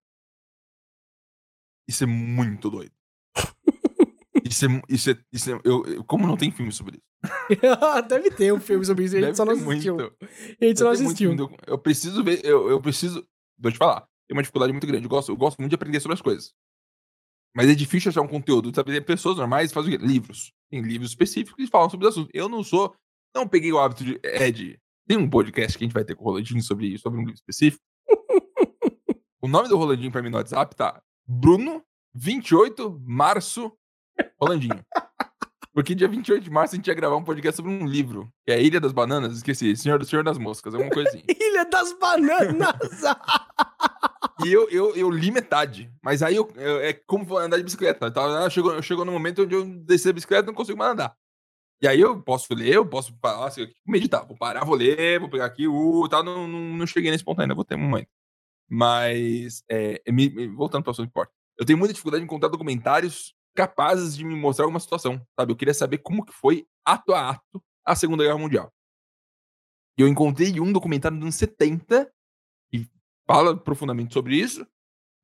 Isso 1.88 2.04
é 2.04 2.08
muito 2.08 2.70
doido. 2.70 2.92
Isso 4.46 4.66
é. 4.66 4.82
Isso 4.88 5.10
é, 5.12 5.18
isso 5.34 5.52
é 5.52 5.60
eu, 5.66 5.86
eu- 5.86 6.04
como 6.06 6.26
não 6.28 6.38
tem 6.38 6.52
filme 6.52 6.72
sobre 6.72 6.98
isso? 6.98 7.08
Deve 8.08 8.32
ter 8.32 8.54
um 8.54 8.60
filme 8.62 8.86
sobre 8.86 9.04
isso, 9.06 9.16
a 9.16 9.20
gente 9.20 9.26
Deve 9.26 9.38
só 9.38 9.44
não 9.46 9.54
assistiu. 9.54 9.96
muito. 9.96 10.16
A 10.62 10.66
gente 10.66 10.80
só 10.80 10.86
não 10.86 10.92
Deve 10.94 11.16
ter 11.16 11.26
muito 11.26 11.44
assistiu. 11.44 11.58
Eu 11.68 11.78
preciso 11.78 12.24
ver. 12.24 12.46
Eu, 12.46 12.70
eu 12.70 12.80
preciso. 12.82 13.28
Vou 13.58 13.72
te 13.72 13.78
falar. 13.78 14.08
Tem 14.28 14.36
uma 14.36 14.42
dificuldade 14.42 14.74
muito 14.74 14.86
grande. 14.86 15.06
Eu 15.06 15.10
gosto, 15.10 15.32
eu 15.32 15.38
gosto 15.38 15.58
muito 15.60 15.72
de 15.72 15.76
aprender 15.76 16.00
sobre 16.00 16.16
as 16.16 16.22
coisas. 16.22 16.54
Mas 17.56 17.70
é 17.70 17.76
difícil 17.76 18.10
achar 18.10 18.22
um 18.22 18.28
conteúdo. 18.28 18.74
Sabe? 18.76 19.00
Pessoas 19.02 19.38
normais 19.38 19.72
fazem 19.72 19.96
o 19.96 20.00
quê? 20.00 20.06
Livros. 20.06 20.52
Tem 20.70 20.82
livros 20.82 21.12
específicos 21.12 21.56
que 21.56 21.72
falam 21.72 21.90
sobre 21.90 22.06
os 22.06 22.14
assuntos. 22.14 22.32
Eu 22.34 22.50
não 22.50 22.64
sou. 22.64 22.94
Não 23.34 23.48
peguei 23.48 23.72
o 23.72 23.80
hábito 23.80 24.04
de. 24.04 24.20
É 24.24 24.52
de. 24.52 24.80
Tem 25.08 25.18
um 25.18 25.30
podcast 25.30 25.78
que 25.78 25.84
a 25.84 25.88
gente 25.88 25.94
vai 25.94 26.04
ter 26.04 26.16
com 26.16 26.26
o 26.26 26.28
Rolandinho 26.28 26.62
sobre, 26.62 26.98
sobre 26.98 27.18
um 27.18 27.22
livro 27.22 27.36
específico. 27.36 27.82
o 29.42 29.48
nome 29.48 29.70
do 29.70 29.78
Rolandinho 29.78 30.12
pra 30.12 30.22
mim 30.22 30.30
no 30.30 30.38
WhatsApp 30.38 30.76
tá 30.76 31.02
Bruno 31.26 31.82
28 32.14 33.02
Março 33.06 33.72
Rolandinho. 34.40 34.84
Porque 35.74 35.94
dia 35.94 36.08
28 36.08 36.44
de 36.44 36.50
março 36.50 36.74
a 36.74 36.78
gente 36.78 36.88
ia 36.88 36.94
gravar 36.96 37.16
um 37.16 37.24
podcast 37.24 37.58
sobre 37.58 37.72
um 37.72 37.86
livro. 37.86 38.28
Que 38.44 38.52
é 38.52 38.56
a 38.56 38.60
Ilha 38.60 38.82
das 38.82 38.92
Bananas. 38.92 39.38
Esqueci. 39.38 39.76
Senhor 39.76 40.00
do 40.00 40.06
Senhor 40.06 40.24
das 40.24 40.38
Moscas. 40.38 40.74
Alguma 40.74 40.92
coisa 40.92 41.08
assim. 41.10 41.24
Ilha 41.30 41.66
das 41.66 41.94
Bananas! 42.00 43.04
E 44.46 44.52
eu, 44.52 44.70
eu, 44.70 44.96
eu 44.96 45.10
li 45.10 45.32
metade. 45.32 45.92
Mas 46.04 46.22
aí 46.22 46.36
eu, 46.36 46.48
eu- 46.56 46.80
é 46.80 46.94
como 46.94 47.38
andar 47.38 47.58
de 47.58 47.64
bicicleta. 47.64 48.12
Tá? 48.12 48.50
Chegou, 48.50 48.82
chegou 48.82 49.06
no 49.06 49.12
momento 49.12 49.44
onde 49.44 49.56
eu 49.56 49.66
desci 49.66 50.10
a 50.10 50.14
bicicleta 50.14 50.44
e 50.44 50.48
não 50.48 50.54
consigo 50.54 50.78
mais 50.78 50.92
andar. 50.92 51.16
E 51.82 51.88
aí 51.88 52.00
eu 52.02 52.22
posso 52.24 52.54
ler, 52.56 52.76
eu 52.76 52.86
posso 52.88 53.14
assim, 53.46 53.68
meditar. 53.86 54.26
Vou 54.26 54.38
parar, 54.38 54.66
vou 54.66 54.76
ler, 54.76 55.20
vou 55.20 55.30
pegar 55.30 55.46
aqui, 55.46 55.68
uh, 55.68 56.08
tá, 56.10 56.24
não, 56.24 56.48
não, 56.48 56.60
não 56.78 56.88
cheguei 56.88 57.12
nesse 57.12 57.24
ponto 57.24 57.40
ainda, 57.42 57.54
vou 57.56 57.64
ter 57.66 57.76
um 57.76 57.80
momento. 57.80 58.10
Mas, 58.70 59.64
é, 59.70 60.02
me- 60.12 60.30
me- 60.30 60.48
voltando 60.50 60.84
para 60.84 60.90
o 60.90 60.94
assunto 60.94 61.08
importa. 61.10 61.32
Eu 61.58 61.66
tenho 61.66 61.78
muita 61.80 61.94
dificuldade 61.94 62.24
em 62.24 62.26
encontrar 62.26 62.50
documentários 62.50 63.34
capazes 63.56 64.16
de 64.18 64.24
me 64.26 64.36
mostrar 64.36 64.66
alguma 64.66 64.80
situação, 64.80 65.22
sabe? 65.40 65.52
Eu 65.54 65.56
queria 65.58 65.74
saber 65.74 66.00
como 66.00 66.26
que 66.26 66.34
foi, 66.34 66.66
ato 66.86 67.14
a 67.14 67.32
ato, 67.32 67.64
a 67.86 67.96
Segunda 67.96 68.24
Guerra 68.24 68.38
Mundial. 68.38 68.72
E 69.98 70.02
eu 70.02 70.08
encontrei 70.08 70.60
um 70.60 70.72
documentário 70.72 71.18
dos 71.18 71.24
anos 71.26 71.36
70 71.36 72.06
que 72.06 72.12
fala 73.28 73.56
profundamente 73.56 74.14
sobre 74.14 74.36
isso, 74.36 74.66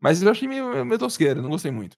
mas 0.01 0.21
eu 0.21 0.29
achei 0.29 0.47
meio, 0.47 0.85
meio 0.85 0.99
tosqueira, 0.99 1.41
não 1.41 1.49
gostei 1.49 1.71
muito. 1.71 1.97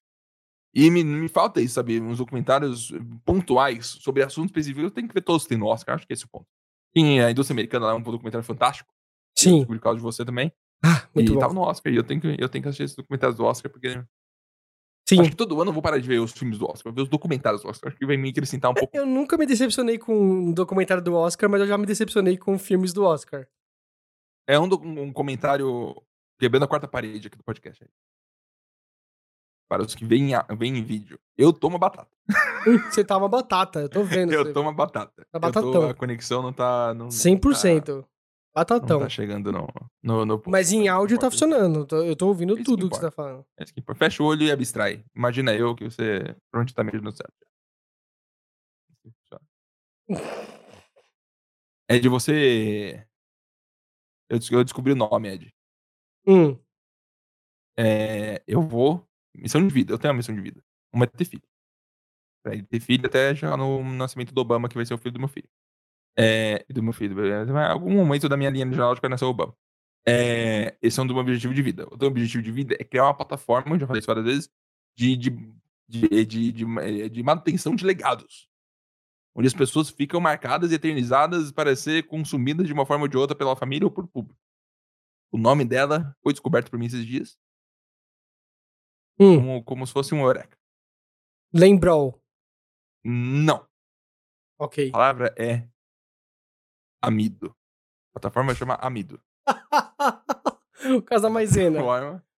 E 0.74 0.92
me, 0.92 1.04
me 1.04 1.30
falta 1.30 1.62
isso, 1.62 1.76
sabe? 1.76 2.00
Uns 2.02 2.18
documentários 2.18 2.92
pontuais 3.26 3.98
sobre 4.02 4.22
assuntos 4.22 4.52
específicos. 4.52 4.84
Eu 4.84 4.92
tenho 4.92 5.08
que 5.08 5.14
ver 5.14 5.22
todos 5.22 5.46
tem 5.46 5.58
no 5.58 5.68
Oscar, 5.68 5.96
acho 5.96 6.06
que 6.06 6.12
esse 6.12 6.24
é 6.24 6.28
o 6.28 6.30
ponto. 6.30 6.46
Tem 6.94 7.24
a 7.24 7.32
indústria 7.32 7.56
americana 7.56 7.88
lá, 7.88 7.96
um 7.96 8.02
documentário 8.02 8.46
fantástico. 8.46 8.90
Eu 9.38 9.44
Sim. 9.44 9.56
descobri 9.58 9.80
por 9.80 9.84
causa 9.84 9.98
de 9.98 10.04
você 10.04 10.26
também. 10.26 10.52
Ah, 10.84 11.08
muito 11.16 11.32
e 11.32 11.34
bom. 11.34 11.40
tava 11.40 11.54
no 11.54 11.62
Oscar. 11.62 11.94
E 11.94 11.96
eu 11.96 12.04
tenho, 12.04 12.20
que, 12.20 12.36
eu 12.38 12.50
tenho 12.50 12.62
que 12.62 12.68
assistir 12.68 12.84
esses 12.84 12.96
documentários 12.96 13.38
do 13.38 13.46
Oscar, 13.46 13.72
porque 13.72 14.04
Sim. 15.08 15.22
acho 15.22 15.30
que 15.30 15.36
todo 15.36 15.60
ano 15.62 15.70
eu 15.70 15.74
vou 15.74 15.82
parar 15.82 15.98
de 15.98 16.08
ver 16.08 16.20
os 16.20 16.34
filmes 16.34 16.58
do 16.58 16.66
Oscar, 16.66 16.84
vou 16.84 16.94
ver 16.94 17.02
os 17.04 17.10
documentários 17.10 17.62
do 17.62 17.70
Oscar. 17.70 17.90
Acho 17.90 17.98
que 17.98 18.06
vai 18.06 18.18
me 18.18 18.30
acrescentar 18.30 18.70
um 18.70 18.74
pouco. 18.74 18.96
Eu 18.96 19.06
nunca 19.06 19.38
me 19.38 19.46
decepcionei 19.46 19.98
com 19.98 20.14
um 20.14 20.52
documentário 20.52 21.02
do 21.02 21.14
Oscar, 21.16 21.50
mas 21.50 21.62
eu 21.62 21.68
já 21.68 21.78
me 21.78 21.86
decepcionei 21.86 22.38
com 22.38 22.60
filmes 22.60 22.92
do 22.92 23.04
Oscar. 23.04 23.48
É 24.48 24.60
um, 24.60 24.68
docu- 24.70 24.86
um 24.88 25.12
comentário 25.14 25.96
quebrando 26.40 26.64
a 26.64 26.68
quarta 26.68 26.88
parede 26.88 27.28
aqui 27.28 27.38
do 27.38 27.44
podcast. 27.44 27.84
aí. 27.84 27.90
Para 29.68 29.82
os 29.82 29.96
que 29.96 30.06
veem, 30.06 30.30
veem 30.58 30.78
em 30.78 30.84
vídeo. 30.84 31.20
Eu 31.38 31.52
tomo 31.52 31.80
batata. 31.80 32.16
Você 32.92 33.04
tá 33.04 33.18
uma 33.18 33.28
batata, 33.28 33.80
eu 33.82 33.90
tô 33.90 34.04
vendo. 34.04 34.32
Eu 34.34 34.44
você. 34.46 34.54
tomo 34.54 34.72
batata. 34.74 35.12
Tá 35.16 35.24
Eu 35.34 35.40
tô- 35.40 35.48
batatão. 35.62 35.90
a 35.90 35.94
conexão 35.94 36.42
não 36.44 36.54
tá. 36.54 36.94
Não, 36.94 37.06
não 37.06 37.10
100%. 37.12 37.84
Tá, 37.86 37.92
não 37.94 38.06
Batatão. 38.54 39.00
tá 39.02 39.10
chegando 39.10 39.52
no, 39.52 39.68
no, 40.02 40.26
no- 40.26 40.42
Mas 40.48 40.72
em 40.72 40.88
áudio 40.88 41.20
tá 41.20 41.30
funcionando. 41.30 41.86
eu 42.06 42.16
tô- 42.16 42.28
ouvindo 42.28 42.54
Isso 42.54 42.60
que 42.60 42.64
tudo 42.64 42.90
que 42.90 42.96
você 42.96 43.08
importa. 43.08 43.12
tá 43.12 43.12
falando. 43.16 43.46
É 43.58 43.66
que. 43.66 43.84
Fecha 43.96 44.24
o 44.24 44.26
olho 44.28 44.44
e 44.44 44.52
abstrai. 44.52 45.04
Imagina 45.16 45.54
eu 45.56 45.76
que 45.76 45.84
você 45.84 46.20
provavelmente 46.52 46.74
tá 46.74 46.84
mexendo 46.84 47.04
no 47.04 47.12
certo. 47.12 47.34
Ed, 51.90 52.08
você. 52.10 53.06
Eu, 54.30 54.40
eu 54.52 54.64
descobri 54.64 54.92
o 54.94 54.96
nome, 54.96 55.30
Ed. 55.30 55.54
Hum. 56.28 56.58
É, 57.78 58.42
eu 58.48 58.62
vou. 58.62 59.08
Missão 59.36 59.66
de 59.66 59.74
vida. 59.74 59.94
Eu 59.94 60.00
tenho 60.00 60.14
uma 60.14 60.18
missão 60.18 60.34
de 60.34 60.42
vida. 60.42 60.64
Uma 60.94 61.06
é 61.06 61.08
ter 61.08 61.26
filho. 61.26 61.44
Pra 62.44 62.54
ele 62.54 62.64
ter 62.64 62.80
filho 62.80 63.06
até 63.06 63.36
chegar 63.36 63.58
no 63.58 63.84
nascimento 63.84 64.34
do 64.34 64.42
Obama, 64.42 64.70
que 64.70 64.76
vai 64.76 64.86
ser 64.86 64.94
o 64.94 64.98
filho 64.98 65.14
do 65.14 65.20
meu 65.20 65.28
filho. 65.28 65.50
É, 66.18 66.66
do 66.70 66.82
meu 66.82 66.94
filho. 66.94 67.16
Em 67.26 67.58
algum 67.58 67.92
momento 67.92 68.30
da 68.30 68.38
minha 68.38 68.50
linha 68.50 68.66
genealógica 68.66 69.08
vai 69.08 69.12
nascer 69.12 69.26
o 69.26 69.30
Obama. 69.30 69.56
É, 70.08 70.78
esse 70.82 71.00
é 71.00 71.04
um 71.04 71.08
dos 71.08 71.16
meus 71.16 71.26
objetivos 71.26 71.56
de 71.56 71.62
vida. 71.62 71.88
O 71.92 71.98
meu 71.98 72.08
objetivo 72.10 72.44
de 72.44 72.52
vida 72.52 72.76
é 72.80 72.84
criar 72.84 73.06
uma 73.06 73.18
plataforma, 73.18 73.78
já 73.80 73.88
falei 73.88 74.00
isso 74.00 74.08
várias 74.08 74.26
vezes, 74.26 74.50
de, 74.96 75.18
de, 75.18 75.30
de, 75.90 76.26
de, 76.26 76.52
de, 76.52 77.10
de 77.10 77.24
manutenção 77.24 77.76
de 77.76 77.86
legados. 77.86 78.48
Onde 79.36 79.48
as 79.48 79.54
pessoas 79.54 79.90
ficam 79.90 80.22
marcadas 80.22 80.72
e 80.72 80.76
eternizadas 80.76 81.52
para 81.52 81.76
ser 81.76 82.08
consumidas 82.08 82.68
de 82.68 82.74
uma 82.74 82.86
forma 82.86 83.04
ou 83.04 83.08
de 83.10 83.18
outra 83.18 83.36
pela 83.36 83.56
família 83.56 83.86
ou 83.86 83.92
por 83.92 84.08
público. 84.08 84.40
O 85.32 85.38
nome 85.38 85.66
dela 85.66 86.16
foi 86.24 86.32
descoberto 86.32 86.70
por 86.72 86.80
mim 86.80 86.86
esses 86.86 87.06
dias, 87.06 87.38
Hum. 89.20 89.36
como, 89.38 89.64
como 89.64 89.88
se 89.88 89.94
fosse 89.94 90.14
um 90.16 90.22
eureka. 90.22 90.58
Lembrou. 91.54 92.22
Não. 93.04 93.68
Ok. 94.60 94.90
A 94.90 94.92
palavra 94.92 95.36
é 95.38 95.68
amido. 97.02 97.56
A 98.10 98.20
plataforma 98.20 98.56
chama 98.56 98.76
amido. 98.76 99.22
o 100.98 101.02
caso 101.02 101.24
da 101.24 101.30
maisena. 101.30 101.80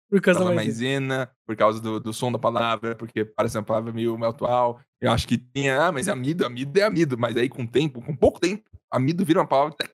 Por 0.09 0.21
causa 0.21 0.45
da 0.45 0.53
maisena. 0.53 1.31
por 1.45 1.57
causa 1.57 1.81
do, 1.81 1.99
do 1.99 2.13
som 2.13 2.31
da 2.31 2.39
palavra, 2.39 2.95
porque 2.95 3.25
parece 3.25 3.59
uma 3.59 3.65
palavra 3.65 3.93
meio 3.93 4.23
atual. 4.25 4.81
Eu 5.01 5.11
acho 5.11 5.27
que 5.27 5.37
tinha, 5.37 5.81
ah, 5.81 5.93
mas 5.93 6.09
amido, 6.09 6.47
amido 6.47 6.79
é 6.79 6.83
amido. 6.85 7.19
Mas 7.19 7.37
aí 7.37 7.49
com 7.49 7.65
o 7.65 7.69
tempo, 7.69 8.01
com 8.01 8.17
pouco 8.17 8.41
tempo, 8.41 8.71
amido 8.91 9.25
vira 9.25 9.41
uma 9.41 9.47
palavra 9.47 9.75
tech. 9.77 9.93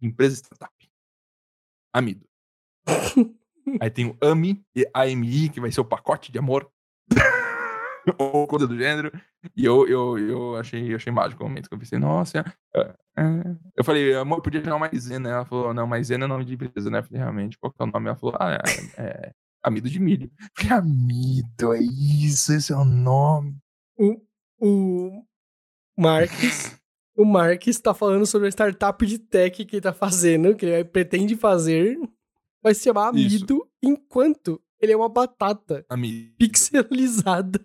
Empresa 0.00 0.36
startup. 0.36 0.72
Amido. 1.92 2.26
aí 3.80 3.90
tem 3.90 4.06
o 4.06 4.16
AMI 4.20 4.64
e 4.74 4.88
AMI, 4.94 5.50
que 5.50 5.60
vai 5.60 5.70
ser 5.70 5.80
o 5.80 5.84
pacote 5.84 6.32
de 6.32 6.38
amor. 6.38 6.70
Ou 8.18 8.46
coisa 8.46 8.66
do 8.66 8.78
gênero. 8.78 9.12
E 9.54 9.64
eu, 9.64 9.86
eu, 9.86 10.18
eu 10.18 10.56
achei, 10.56 10.90
eu 10.92 10.96
achei 10.96 11.12
mágico 11.12 11.44
o 11.44 11.48
momento 11.48 11.68
que 11.68 11.74
eu 11.74 11.78
pensei, 11.78 11.98
nossa. 11.98 12.44
é, 12.74 12.80
é. 12.80 13.24
Eu 13.76 13.84
falei, 13.84 14.14
amor, 14.14 14.40
podia 14.40 14.64
chamar 14.64 14.90
maisena. 14.90 15.28
Ela 15.28 15.44
falou, 15.44 15.74
não, 15.74 15.86
maisena 15.86 16.24
é 16.24 16.28
nome 16.28 16.44
de 16.44 16.54
empresa, 16.54 16.90
né? 16.90 16.98
Eu 16.98 17.04
falei, 17.04 17.20
realmente, 17.20 17.58
qual 17.58 17.70
que 17.70 17.82
é 17.82 17.84
o 17.84 17.86
nome? 17.86 18.08
Ela 18.08 18.16
falou, 18.16 18.36
ah, 18.40 18.58
é, 18.96 19.02
é 19.02 19.32
amido 19.62 19.88
de 19.88 19.98
milho. 20.00 20.30
Falei, 20.56 20.72
amido, 20.72 21.72
é 21.74 21.80
isso, 21.80 22.52
esse 22.52 22.72
é 22.72 22.76
o 22.76 22.84
nome. 22.84 23.56
O, 23.98 24.20
o 24.58 25.24
Marques. 25.98 26.76
o 27.16 27.24
Marques 27.24 27.78
tá 27.78 27.92
falando 27.94 28.26
sobre 28.26 28.48
a 28.48 28.50
startup 28.50 29.04
de 29.04 29.18
tech 29.18 29.64
que 29.64 29.76
ele 29.76 29.82
tá 29.82 29.92
fazendo, 29.92 30.54
que 30.54 30.66
ele 30.66 30.84
pretende 30.84 31.36
fazer. 31.36 31.98
Vai 32.62 32.74
se 32.74 32.84
chamar 32.84 33.14
Isso. 33.14 33.36
Amido, 33.36 33.70
enquanto 33.82 34.62
ele 34.80 34.92
é 34.92 34.96
uma 34.96 35.08
batata 35.08 35.84
Amido. 35.88 36.34
pixelizada 36.38 37.64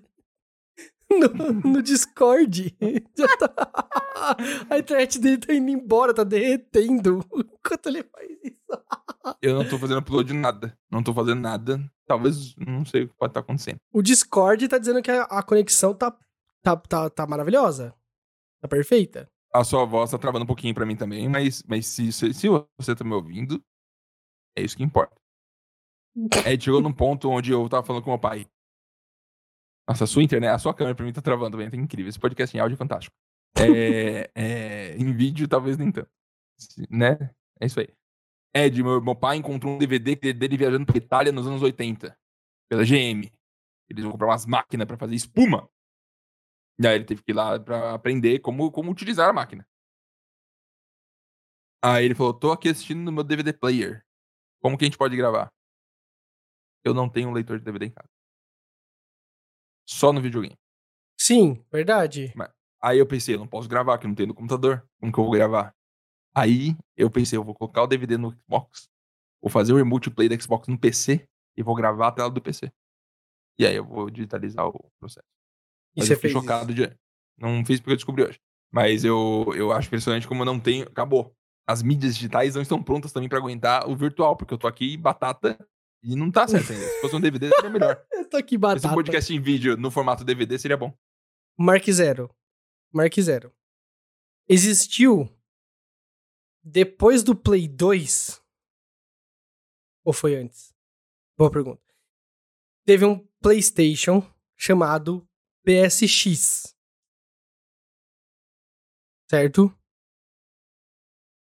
no, 1.09 1.71
no 1.71 1.81
Discord. 1.81 2.75
Tá- 3.39 4.37
A 4.69 4.77
internet 4.79 5.19
dele 5.19 5.37
tá 5.37 5.53
indo 5.53 5.69
embora, 5.69 6.13
tá 6.13 6.23
derretendo 6.23 7.23
enquanto 7.35 7.87
ele 7.87 8.03
faz 8.03 8.29
isso. 8.43 8.55
Eu 9.41 9.55
não 9.55 9.67
tô 9.67 9.77
fazendo 9.77 9.99
upload 9.99 10.31
de 10.31 10.37
nada. 10.37 10.77
Não 10.89 11.03
tô 11.03 11.13
fazendo 11.13 11.41
nada. 11.41 11.79
Talvez, 12.07 12.55
não 12.57 12.85
sei 12.85 13.03
o 13.03 13.07
que 13.09 13.15
pode 13.15 13.31
estar 13.31 13.39
acontecendo. 13.41 13.77
O 13.93 14.01
Discord 14.01 14.67
tá 14.67 14.77
dizendo 14.77 15.01
que 15.01 15.11
a, 15.11 15.23
a 15.23 15.43
conexão 15.43 15.93
tá, 15.93 16.15
tá, 16.63 16.75
tá, 16.77 17.09
tá 17.09 17.27
maravilhosa. 17.27 17.93
Tá 18.61 18.67
perfeita. 18.67 19.27
A 19.53 19.63
sua 19.63 19.85
voz 19.85 20.11
tá 20.11 20.17
travando 20.17 20.43
um 20.43 20.47
pouquinho 20.47 20.73
pra 20.73 20.85
mim 20.85 20.95
também, 20.95 21.29
mas, 21.29 21.63
mas 21.67 21.85
se, 21.87 22.11
se, 22.11 22.33
se 22.33 22.47
você 22.77 22.95
tá 22.95 23.03
me 23.03 23.13
ouvindo, 23.13 23.61
é 24.57 24.61
isso 24.63 24.75
que 24.77 24.83
importa. 24.83 25.15
É, 26.45 26.59
chegou 26.59 26.81
num 26.81 26.93
ponto 26.93 27.29
onde 27.29 27.51
eu 27.51 27.67
tava 27.69 27.85
falando 27.85 28.03
com 28.03 28.09
meu 28.11 28.19
pai. 28.19 28.47
Nossa, 29.87 30.05
a 30.05 30.07
sua 30.07 30.23
internet, 30.23 30.49
a 30.49 30.57
sua 30.57 30.73
câmera 30.73 30.95
pra 30.95 31.05
mim 31.05 31.13
tá 31.13 31.21
travando, 31.21 31.57
velho. 31.57 31.69
Tá 31.69 31.77
incrível. 31.77 32.09
Esse 32.09 32.19
podcast 32.19 32.55
em 32.55 32.59
áudio 32.59 32.75
é 32.75 32.77
fantástico. 32.77 33.15
É, 33.57 34.31
é, 34.35 34.97
em 34.97 35.13
vídeo, 35.13 35.47
talvez 35.47 35.77
nem 35.77 35.91
tanto. 35.91 36.09
Né? 36.89 37.29
É 37.59 37.65
isso 37.65 37.79
aí. 37.79 37.89
Ed, 38.53 38.81
meu, 38.81 39.01
meu 39.01 39.15
pai 39.15 39.37
encontrou 39.37 39.73
um 39.73 39.77
DVD 39.77 40.15
dele 40.33 40.57
viajando 40.57 40.85
pra 40.85 40.97
Itália 40.97 41.31
nos 41.31 41.45
anos 41.45 41.61
80. 41.61 42.17
Pela 42.69 42.83
GM. 42.83 43.31
Eles 43.89 44.03
vão 44.03 44.11
comprar 44.11 44.27
umas 44.27 44.45
máquinas 44.45 44.87
pra 44.87 44.97
fazer 44.97 45.15
espuma. 45.15 45.69
E 46.79 46.87
aí 46.87 46.95
ele 46.95 47.05
teve 47.05 47.21
que 47.21 47.31
ir 47.31 47.35
lá 47.35 47.59
pra 47.59 47.93
aprender 47.93 48.39
como, 48.39 48.71
como 48.71 48.91
utilizar 48.91 49.29
a 49.29 49.33
máquina. 49.33 49.67
Aí 51.83 52.05
ele 52.05 52.15
falou, 52.15 52.33
tô 52.33 52.51
aqui 52.51 52.69
assistindo 52.69 53.01
no 53.01 53.11
meu 53.11 53.23
DVD 53.23 53.53
player. 53.53 54.03
Como 54.61 54.77
que 54.77 54.85
a 54.85 54.87
gente 54.87 54.97
pode 54.97 55.15
gravar? 55.15 55.53
Eu 56.83 56.93
não 56.93 57.07
tenho 57.07 57.29
um 57.29 57.33
leitor 57.33 57.59
de 57.59 57.65
DVD 57.65 57.85
em 57.85 57.91
casa. 57.91 58.14
Só 59.87 60.11
no 60.11 60.21
videogame. 60.21 60.57
Sim, 61.17 61.63
verdade. 61.71 62.33
Aí 62.81 62.99
eu 62.99 63.05
pensei, 63.05 63.35
eu 63.35 63.39
não 63.39 63.47
posso 63.47 63.67
gravar, 63.67 63.97
que 63.97 64.07
não 64.07 64.15
tenho 64.15 64.27
no 64.27 64.35
computador. 64.35 64.87
Como 64.99 65.11
que 65.11 65.19
eu 65.19 65.23
vou 65.23 65.33
gravar? 65.33 65.73
Aí 66.35 66.75
eu 66.97 67.09
pensei, 67.09 67.37
eu 67.37 67.43
vou 67.43 67.55
colocar 67.55 67.83
o 67.83 67.87
DVD 67.87 68.17
no 68.17 68.31
Xbox, 68.31 68.89
vou 69.41 69.49
fazer 69.49 69.73
o 69.73 69.77
remote 69.77 70.11
play 70.11 70.27
do 70.27 70.41
Xbox 70.41 70.67
no 70.67 70.77
PC 70.77 71.27
e 71.55 71.63
vou 71.63 71.73
gravar 71.75 72.09
a 72.09 72.11
tela 72.11 72.29
do 72.29 72.41
PC. 72.41 72.71
E 73.57 73.65
aí 73.65 73.75
eu 73.75 73.85
vou 73.85 74.09
digitalizar 74.09 74.67
o 74.67 74.91
processo. 74.99 75.25
E 75.95 75.99
Mas 75.99 76.07
você 76.07 76.13
eu 76.13 76.17
fiquei 76.17 76.31
fez 76.31 76.43
chocado 76.43 76.73
de. 76.73 76.93
Não 77.37 77.63
fiz 77.65 77.79
porque 77.79 77.93
eu 77.93 77.97
descobri 77.97 78.23
hoje. 78.23 78.39
Mas 78.71 79.05
eu, 79.05 79.45
eu 79.55 79.71
acho 79.71 79.87
impressionante 79.87 80.27
como 80.27 80.41
eu 80.41 80.45
não 80.45 80.59
tenho. 80.59 80.83
Acabou. 80.83 81.33
As 81.65 81.81
mídias 81.81 82.15
digitais 82.15 82.53
não 82.53 82.61
estão 82.61 82.83
prontas 82.83 83.11
também 83.13 83.29
pra 83.29 83.37
aguentar 83.37 83.89
o 83.89 83.95
virtual, 83.95 84.35
porque 84.35 84.53
eu 84.53 84.57
tô 84.57 84.67
aqui 84.67 84.97
batata 84.97 85.57
e 86.05 86.15
não 86.15 86.31
tá 86.31 86.47
certo 86.47 86.71
ainda. 86.71 86.85
Se 86.87 86.99
fosse 87.01 87.15
um 87.15 87.21
DVD, 87.21 87.49
seria 87.49 87.69
melhor. 87.69 88.05
Eu 88.11 88.29
tô 88.29 88.37
aqui 88.37 88.55
Esse 88.55 88.59
batata. 88.61 88.93
podcast 88.93 89.33
em 89.33 89.41
vídeo 89.41 89.75
no 89.77 89.89
formato 89.91 90.23
DVD 90.23 90.57
seria 90.57 90.77
bom. 90.77 90.95
Mark 91.57 91.83
Zero. 91.89 92.33
Mark 92.93 93.13
Zero. 93.19 93.53
Existiu 94.47 95.29
depois 96.63 97.23
do 97.23 97.35
Play 97.35 97.67
2? 97.67 98.41
Ou 100.03 100.13
foi 100.13 100.35
antes? 100.35 100.73
Boa 101.37 101.51
pergunta. 101.51 101.81
Teve 102.85 103.05
um 103.05 103.19
PlayStation 103.41 104.21
chamado 104.55 105.27
PSX. 105.63 106.75
Certo? 109.29 109.75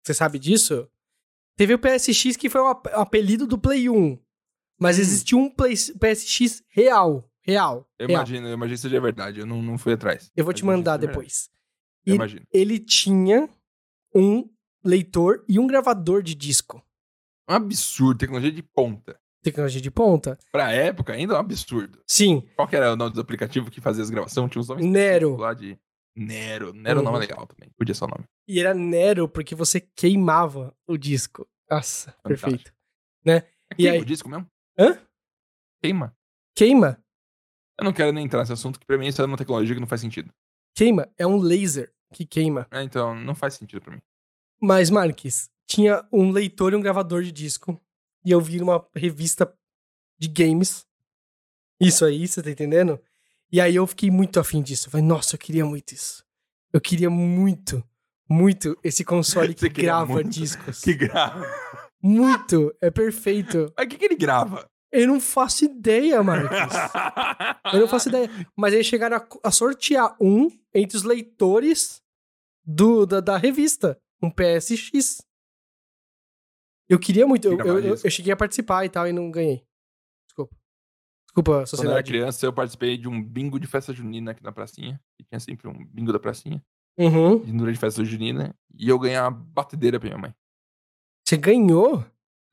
Você 0.05 0.13
sabe 0.13 0.37
disso? 0.37 0.89
Teve 1.55 1.73
o 1.73 1.79
PSX 1.79 2.35
que 2.37 2.49
foi 2.49 2.61
o 2.61 2.67
ap- 2.67 2.87
apelido 2.93 3.47
do 3.47 3.57
Play 3.59 3.89
1. 3.89 4.19
Mas 4.83 4.97
Hum. 4.97 5.01
existiu 5.01 5.37
um 5.39 5.49
Play- 5.49 5.75
PSX 5.99 6.61
real. 6.67 7.29
Real. 7.41 7.89
Eu 7.97 8.07
real. 8.07 8.19
imagino, 8.19 8.47
eu 8.47 8.53
imagino 8.53 8.75
que 8.75 8.81
seja 8.81 8.99
verdade. 9.01 9.39
Eu 9.39 9.45
não, 9.45 9.61
não 9.61 9.77
fui 9.77 9.93
atrás. 9.93 10.29
Eu 10.35 10.43
vou 10.43 10.53
te 10.53 10.57
Mas 10.57 10.73
imagino 10.75 10.77
mandar 10.77 10.97
depois. 10.97 11.49
Eu 12.05 12.15
imagino. 12.15 12.45
ele 12.51 12.79
tinha 12.79 13.49
um 14.13 14.49
leitor 14.83 15.43
e 15.47 15.57
um 15.57 15.65
gravador 15.67 16.21
de 16.21 16.35
disco. 16.35 16.83
Um 17.49 17.53
absurdo, 17.55 18.17
tecnologia 18.19 18.51
de 18.51 18.61
ponta. 18.63 19.17
Tecnologia 19.41 19.81
de 19.81 19.91
ponta. 19.91 20.37
Pra 20.51 20.71
época, 20.71 21.13
ainda 21.13 21.33
é 21.33 21.37
um 21.37 21.39
absurdo. 21.39 21.99
Sim, 22.07 22.45
Qual 22.55 22.67
que 22.67 22.75
era 22.75 22.93
o 22.93 22.95
nome 22.95 23.13
do 23.13 23.21
aplicativo 23.21 23.69
que 23.71 23.81
fazia 23.81 24.03
as 24.03 24.09
gravações? 24.09 24.49
Tinha 24.51 24.61
uns 24.61 24.67
nomes 24.69 24.85
Nero. 24.85 25.35
lá 25.37 25.53
de 25.53 25.77
Nero. 26.15 26.73
Nero 26.73 26.99
é 26.99 27.01
um 27.01 27.05
nome 27.05 27.15
Uhum. 27.17 27.21
legal 27.21 27.47
também. 27.47 27.69
Podia 27.77 27.93
ser 27.95 28.03
o 28.05 28.07
nome. 28.07 28.23
e 28.47 28.59
era 28.59 28.73
Nero 28.73 29.27
porque 29.27 29.55
você 29.55 29.79
queimava 29.81 30.73
o 30.87 30.97
disco. 30.97 31.45
Nossa, 31.69 32.13
perfeito. 32.23 32.73
É 33.25 33.43
E 33.77 33.87
aí? 33.89 33.99
o 33.99 34.05
disco 34.05 34.29
mesmo? 34.29 34.45
Hã? 34.77 34.97
Queima? 35.81 36.15
Queima? 36.55 37.03
Eu 37.77 37.85
não 37.85 37.93
quero 37.93 38.11
nem 38.11 38.25
entrar 38.25 38.39
nesse 38.41 38.53
assunto, 38.53 38.79
que 38.79 38.85
pra 38.85 38.97
mim 38.97 39.07
isso 39.07 39.21
é 39.21 39.25
uma 39.25 39.37
tecnologia 39.37 39.73
que 39.75 39.81
não 39.81 39.87
faz 39.87 40.01
sentido. 40.01 40.31
Queima. 40.75 41.09
É 41.17 41.25
um 41.25 41.37
laser 41.37 41.91
que 42.13 42.25
queima. 42.25 42.67
É, 42.71 42.83
então, 42.83 43.15
não 43.15 43.35
faz 43.35 43.55
sentido 43.55 43.81
pra 43.81 43.93
mim. 43.93 44.01
Mas, 44.61 44.89
Marques, 44.89 45.49
tinha 45.67 46.05
um 46.11 46.31
leitor 46.31 46.73
e 46.73 46.75
um 46.75 46.81
gravador 46.81 47.23
de 47.23 47.31
disco. 47.31 47.79
E 48.25 48.31
eu 48.31 48.39
vi 48.39 48.59
numa 48.59 48.87
revista 48.95 49.51
de 50.17 50.27
games. 50.27 50.85
Isso 51.79 52.05
aí, 52.05 52.27
você 52.27 52.41
tá 52.41 52.49
entendendo? 52.49 52.99
E 53.51 53.59
aí 53.59 53.75
eu 53.75 53.85
fiquei 53.85 54.09
muito 54.09 54.39
afim 54.39 54.61
disso. 54.61 54.87
Eu 54.87 54.91
Falei, 54.91 55.05
nossa, 55.05 55.35
eu 55.35 55.39
queria 55.39 55.65
muito 55.65 55.93
isso. 55.93 56.23
Eu 56.71 56.79
queria 56.79 57.09
muito, 57.09 57.83
muito 58.29 58.77
esse 58.83 59.03
console 59.03 59.53
que 59.55 59.69
grava 59.69 60.13
muito? 60.13 60.29
discos. 60.29 60.81
Que 60.85 60.93
grava. 60.93 61.45
Muito, 62.03 62.75
é 62.81 62.91
perfeito. 62.91 63.71
Mas 63.77 63.85
o 63.85 63.89
que, 63.89 63.97
que 63.97 64.05
ele 64.05 64.15
grava? 64.15 64.69
Eu 64.91 65.07
não 65.07 65.19
faço 65.19 65.65
ideia, 65.65 66.21
Marcos. 66.21 66.55
Eu 67.73 67.79
não 67.79 67.87
faço 67.87 68.09
ideia. 68.09 68.29
Mas 68.55 68.73
eles 68.73 68.85
chegaram 68.85 69.17
a, 69.17 69.27
a 69.43 69.51
sortear 69.51 70.15
um 70.21 70.51
entre 70.71 70.95
os 70.95 71.03
leitores 71.03 71.99
do, 72.63 73.05
da, 73.05 73.19
da 73.19 73.37
revista. 73.37 73.97
Um 74.21 74.29
PSX. 74.29 75.25
Eu 76.87 76.99
queria 76.99 77.25
muito. 77.25 77.47
Eu, 77.47 77.57
eu, 77.59 77.79
eu, 77.79 77.95
eu 78.03 78.11
cheguei 78.11 78.31
a 78.31 78.37
participar 78.37 78.85
e 78.85 78.89
tal 78.89 79.07
e 79.07 79.13
não 79.13 79.31
ganhei. 79.31 79.63
Desculpa. 80.27 80.55
Desculpa, 81.25 81.51
Quando 81.51 81.55
eu 81.55 81.59
era 81.59 81.65
sociedade. 81.67 82.11
criança, 82.11 82.45
eu 82.45 82.53
participei 82.53 82.95
de 82.95 83.07
um 83.07 83.23
bingo 83.23 83.59
de 83.59 83.65
festa 83.65 83.91
junina 83.93 84.31
aqui 84.31 84.43
na 84.43 84.51
pracinha. 84.51 85.01
E 85.19 85.23
tinha 85.23 85.39
sempre 85.39 85.67
um 85.67 85.85
bingo 85.85 86.13
da 86.13 86.19
pracinha. 86.19 86.63
Uhum. 86.99 87.39
De 87.39 87.51
durante 87.51 87.79
festa 87.79 88.05
junina. 88.05 88.55
E 88.77 88.89
eu 88.89 88.99
ganhei 88.99 89.17
uma 89.17 89.31
batedeira 89.31 89.99
pra 89.99 90.09
minha 90.09 90.21
mãe. 90.21 90.35
Você 91.25 91.37
ganhou? 91.37 92.03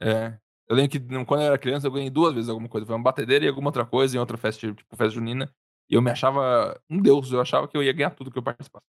É. 0.01 0.35
Eu 0.69 0.77
lembro 0.77 0.91
que 0.93 1.01
quando 1.25 1.41
eu 1.41 1.47
era 1.47 1.59
criança, 1.59 1.87
eu 1.87 1.91
ganhei 1.91 2.09
duas 2.11 2.33
vezes 2.33 2.49
alguma 2.49 2.69
coisa. 2.69 2.87
Foi 2.87 2.95
uma 2.95 3.03
batedeira 3.03 3.45
e 3.45 3.49
alguma 3.49 3.69
outra 3.69 3.85
coisa 3.85 4.17
em 4.17 4.21
outra 4.21 4.37
festa, 4.37 4.61
tipo 4.73 4.83
festa 4.97 5.11
junina. 5.11 5.53
E 5.89 5.95
eu 5.95 6.03
me 6.03 6.11
achava 6.11 6.81
um 6.89 7.01
deus. 7.03 7.33
Eu 7.33 7.41
achava 7.41 7.67
que 7.67 7.77
eu 7.77 7.83
ia 7.83 7.93
ganhar 7.93 8.11
tudo 8.11 8.31
que 8.31 8.39
eu 8.39 8.43
participasse. 8.43 8.85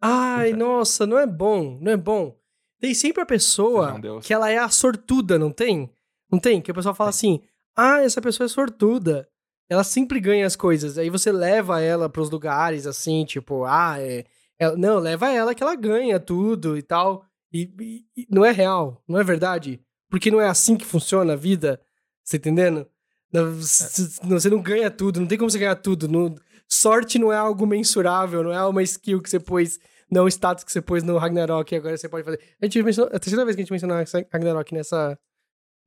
Ai, 0.00 0.52
nossa, 0.52 1.06
não 1.06 1.18
é 1.18 1.26
bom, 1.26 1.78
não 1.80 1.92
é 1.92 1.96
bom. 1.96 2.34
Tem 2.80 2.94
sempre 2.94 3.22
a 3.22 3.26
pessoa 3.26 3.90
Não, 3.92 4.00
Deus. 4.00 4.24
que 4.26 4.32
ela 4.32 4.48
é 4.50 4.56
a 4.56 4.68
sortuda, 4.68 5.38
não 5.38 5.50
tem? 5.52 5.92
Não 6.30 6.38
tem? 6.38 6.60
Que 6.62 6.70
a 6.70 6.74
pessoa 6.74 6.94
fala 6.94 7.10
assim: 7.10 7.42
ah, 7.76 8.00
essa 8.00 8.22
pessoa 8.22 8.46
é 8.46 8.48
sortuda. 8.48 9.28
Ela 9.68 9.84
sempre 9.84 10.20
ganha 10.20 10.46
as 10.46 10.56
coisas. 10.56 10.96
Aí 10.96 11.10
você 11.10 11.30
leva 11.30 11.82
ela 11.82 12.08
pros 12.08 12.30
lugares 12.30 12.86
assim, 12.86 13.24
tipo, 13.26 13.64
ah, 13.64 13.96
é. 13.98 14.24
ela- 14.58 14.76
não, 14.78 14.98
leva 14.98 15.28
ela 15.30 15.54
que 15.54 15.62
ela 15.62 15.74
ganha 15.74 16.18
tudo 16.18 16.78
e 16.78 16.82
tal. 16.82 17.24
E, 17.52 17.62
e- 17.80 18.04
e 18.22 18.26
não 18.30 18.44
é 18.44 18.50
real, 18.50 19.02
não 19.08 19.18
é 19.18 19.24
verdade. 19.24 19.80
Porque 20.10 20.30
não 20.30 20.40
é 20.40 20.48
assim 20.48 20.76
que 20.76 20.84
funciona 20.84 21.32
a 21.32 21.36
vida. 21.36 21.80
Você 22.24 22.36
entendendo? 22.36 22.86
Não, 23.32 23.58
s- 23.58 24.18
não- 24.22 24.38
Você 24.40 24.48
não 24.50 24.60
ganha 24.62 24.90
tudo, 24.90 25.20
não 25.20 25.26
tem 25.26 25.38
como 25.38 25.50
você 25.50 25.58
ganhar 25.58 25.76
tudo. 25.76 26.08
não- 26.08 26.34
sorte 26.70 27.18
não 27.18 27.32
é 27.32 27.36
algo 27.36 27.66
mensurável, 27.66 28.42
não 28.44 28.52
é 28.52 28.62
uma 28.66 28.82
skill 28.82 29.22
que 29.22 29.30
você 29.30 29.40
pôs, 29.40 29.78
não 30.10 30.22
é 30.22 30.24
um 30.24 30.28
status 30.28 30.64
que 30.64 30.72
você 30.72 30.82
pôs 30.82 31.02
no 31.02 31.16
Ragnarok 31.16 31.72
e 31.72 31.76
agora 31.78 31.96
você 31.96 32.08
pode 32.08 32.24
fazer. 32.24 32.40
A 32.60 32.66
gente 32.66 32.82
mencionou, 32.82 33.10
é 33.12 33.16
a 33.16 33.20
terceira 33.20 33.44
vez 33.44 33.56
que 33.56 33.62
a 33.62 33.64
gente 33.64 33.72
mencionou 33.72 33.96
Ragnarok 34.32 34.74
nessa, 34.74 35.18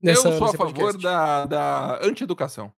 Nessa, 0.01 0.29
eu 0.29 0.37
sou 0.39 0.47
a 0.47 0.51
favor 0.53 0.73
podcast. 0.73 1.03
da, 1.03 1.45
da 1.45 1.99
anti-educação. 2.03 2.73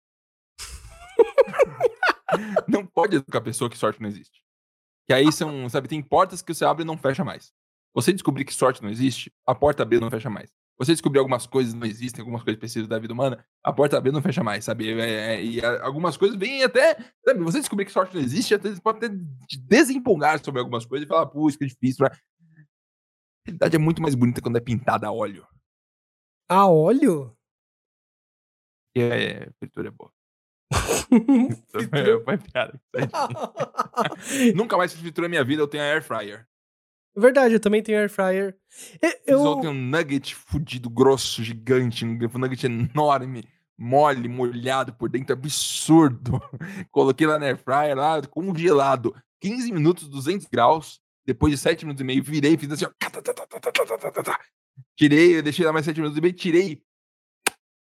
não 2.67 2.85
pode 2.85 3.17
educar 3.17 3.39
a 3.39 3.41
pessoa 3.41 3.69
que 3.69 3.77
sorte 3.77 4.01
não 4.01 4.09
existe. 4.09 4.41
Que 5.05 5.13
aí 5.13 5.31
são, 5.31 5.67
sabe, 5.69 5.87
tem 5.87 6.01
portas 6.01 6.41
que 6.41 6.53
você 6.53 6.65
abre 6.65 6.83
e 6.83 6.87
não 6.87 6.97
fecha 6.97 7.23
mais. 7.23 7.51
Você 7.93 8.11
descobrir 8.11 8.43
que 8.45 8.53
sorte 8.53 8.81
não 8.81 8.89
existe, 8.89 9.31
a 9.45 9.53
porta 9.53 9.85
B 9.85 9.99
não 9.99 10.09
fecha 10.09 10.29
mais. 10.29 10.51
Você 10.77 10.91
descobrir 10.91 11.19
algumas 11.19 11.45
coisas 11.45 11.73
não 11.73 11.85
existem, 11.85 12.21
algumas 12.21 12.41
coisas 12.43 12.59
precisam 12.59 12.87
da 12.89 12.97
vida 12.97 13.13
humana, 13.13 13.45
a 13.63 13.71
porta 13.71 14.01
B 14.01 14.11
não 14.11 14.21
fecha 14.23 14.43
mais, 14.43 14.65
sabe? 14.65 14.89
É, 14.99 15.35
é, 15.35 15.43
e 15.43 15.63
a- 15.63 15.83
algumas 15.83 16.17
coisas 16.17 16.35
vêm 16.35 16.63
até. 16.63 16.95
Sabe, 17.23 17.39
você 17.43 17.59
descobrir 17.59 17.85
que 17.85 17.91
sorte 17.91 18.15
não 18.15 18.21
existe, 18.21 18.55
até, 18.55 18.69
você 18.69 18.81
pode 18.81 18.97
até 19.05 19.15
te 19.47 19.59
desempolgar 19.59 20.43
sobre 20.43 20.59
algumas 20.59 20.85
coisas 20.85 21.05
e 21.05 21.07
falar, 21.07 21.29
isso 21.47 21.57
que 21.57 21.65
é 21.65 21.67
difícil. 21.67 22.05
A 22.07 22.11
realidade 23.45 23.75
é 23.75 23.79
muito 23.79 24.01
mais 24.01 24.15
bonita 24.15 24.41
quando 24.41 24.57
é 24.57 24.61
pintada 24.61 25.07
a 25.07 25.11
óleo. 25.11 25.45
A 26.49 26.67
óleo? 26.67 27.37
E 28.95 29.01
é, 29.01 29.49
fritura 29.59 29.89
é 29.89 29.91
boa. 29.91 30.11
Foi 32.23 32.37
piada. 32.37 32.81
Nunca 34.55 34.77
mais 34.77 34.91
fiz 34.91 35.01
fritura 35.01 35.27
na 35.27 35.29
minha 35.29 35.43
vida, 35.43 35.61
eu 35.61 35.67
tenho 35.67 35.83
a 35.83 35.87
air 35.87 36.03
fryer. 36.03 36.47
Verdade, 37.15 37.53
eu 37.53 37.59
também 37.59 37.83
tenho 37.83 37.99
air 37.99 38.09
fryer. 38.09 38.55
Eu... 39.25 39.39
tenho 39.39 39.61
tem 39.61 39.69
um 39.69 39.73
nugget 39.73 40.35
fudido, 40.35 40.89
grosso, 40.89 41.43
gigante, 41.43 42.03
um 42.03 42.17
nugget 42.17 42.65
enorme, 42.65 43.47
mole, 43.77 44.27
molhado 44.27 44.93
por 44.93 45.09
dentro, 45.09 45.33
absurdo. 45.33 46.41
Coloquei 46.91 47.27
lá 47.27 47.37
na 47.37 47.45
air 47.45 47.57
fryer, 47.57 47.95
lá 47.95 48.21
congelado, 48.23 49.15
15 49.41 49.71
minutos, 49.71 50.07
200 50.07 50.47
graus. 50.47 51.01
Depois 51.25 51.53
de 51.53 51.57
7 51.57 51.85
minutos 51.85 52.01
e 52.01 52.03
meio, 52.03 52.23
virei, 52.23 52.57
fiz 52.57 52.69
assim, 52.71 52.85
ó. 52.85 52.91
Tirei, 54.95 55.41
deixei 55.41 55.65
lá 55.65 55.71
mais 55.71 55.85
7 55.85 55.97
minutos 55.97 56.17
e 56.17 56.21
meio, 56.21 56.33
tirei. 56.33 56.83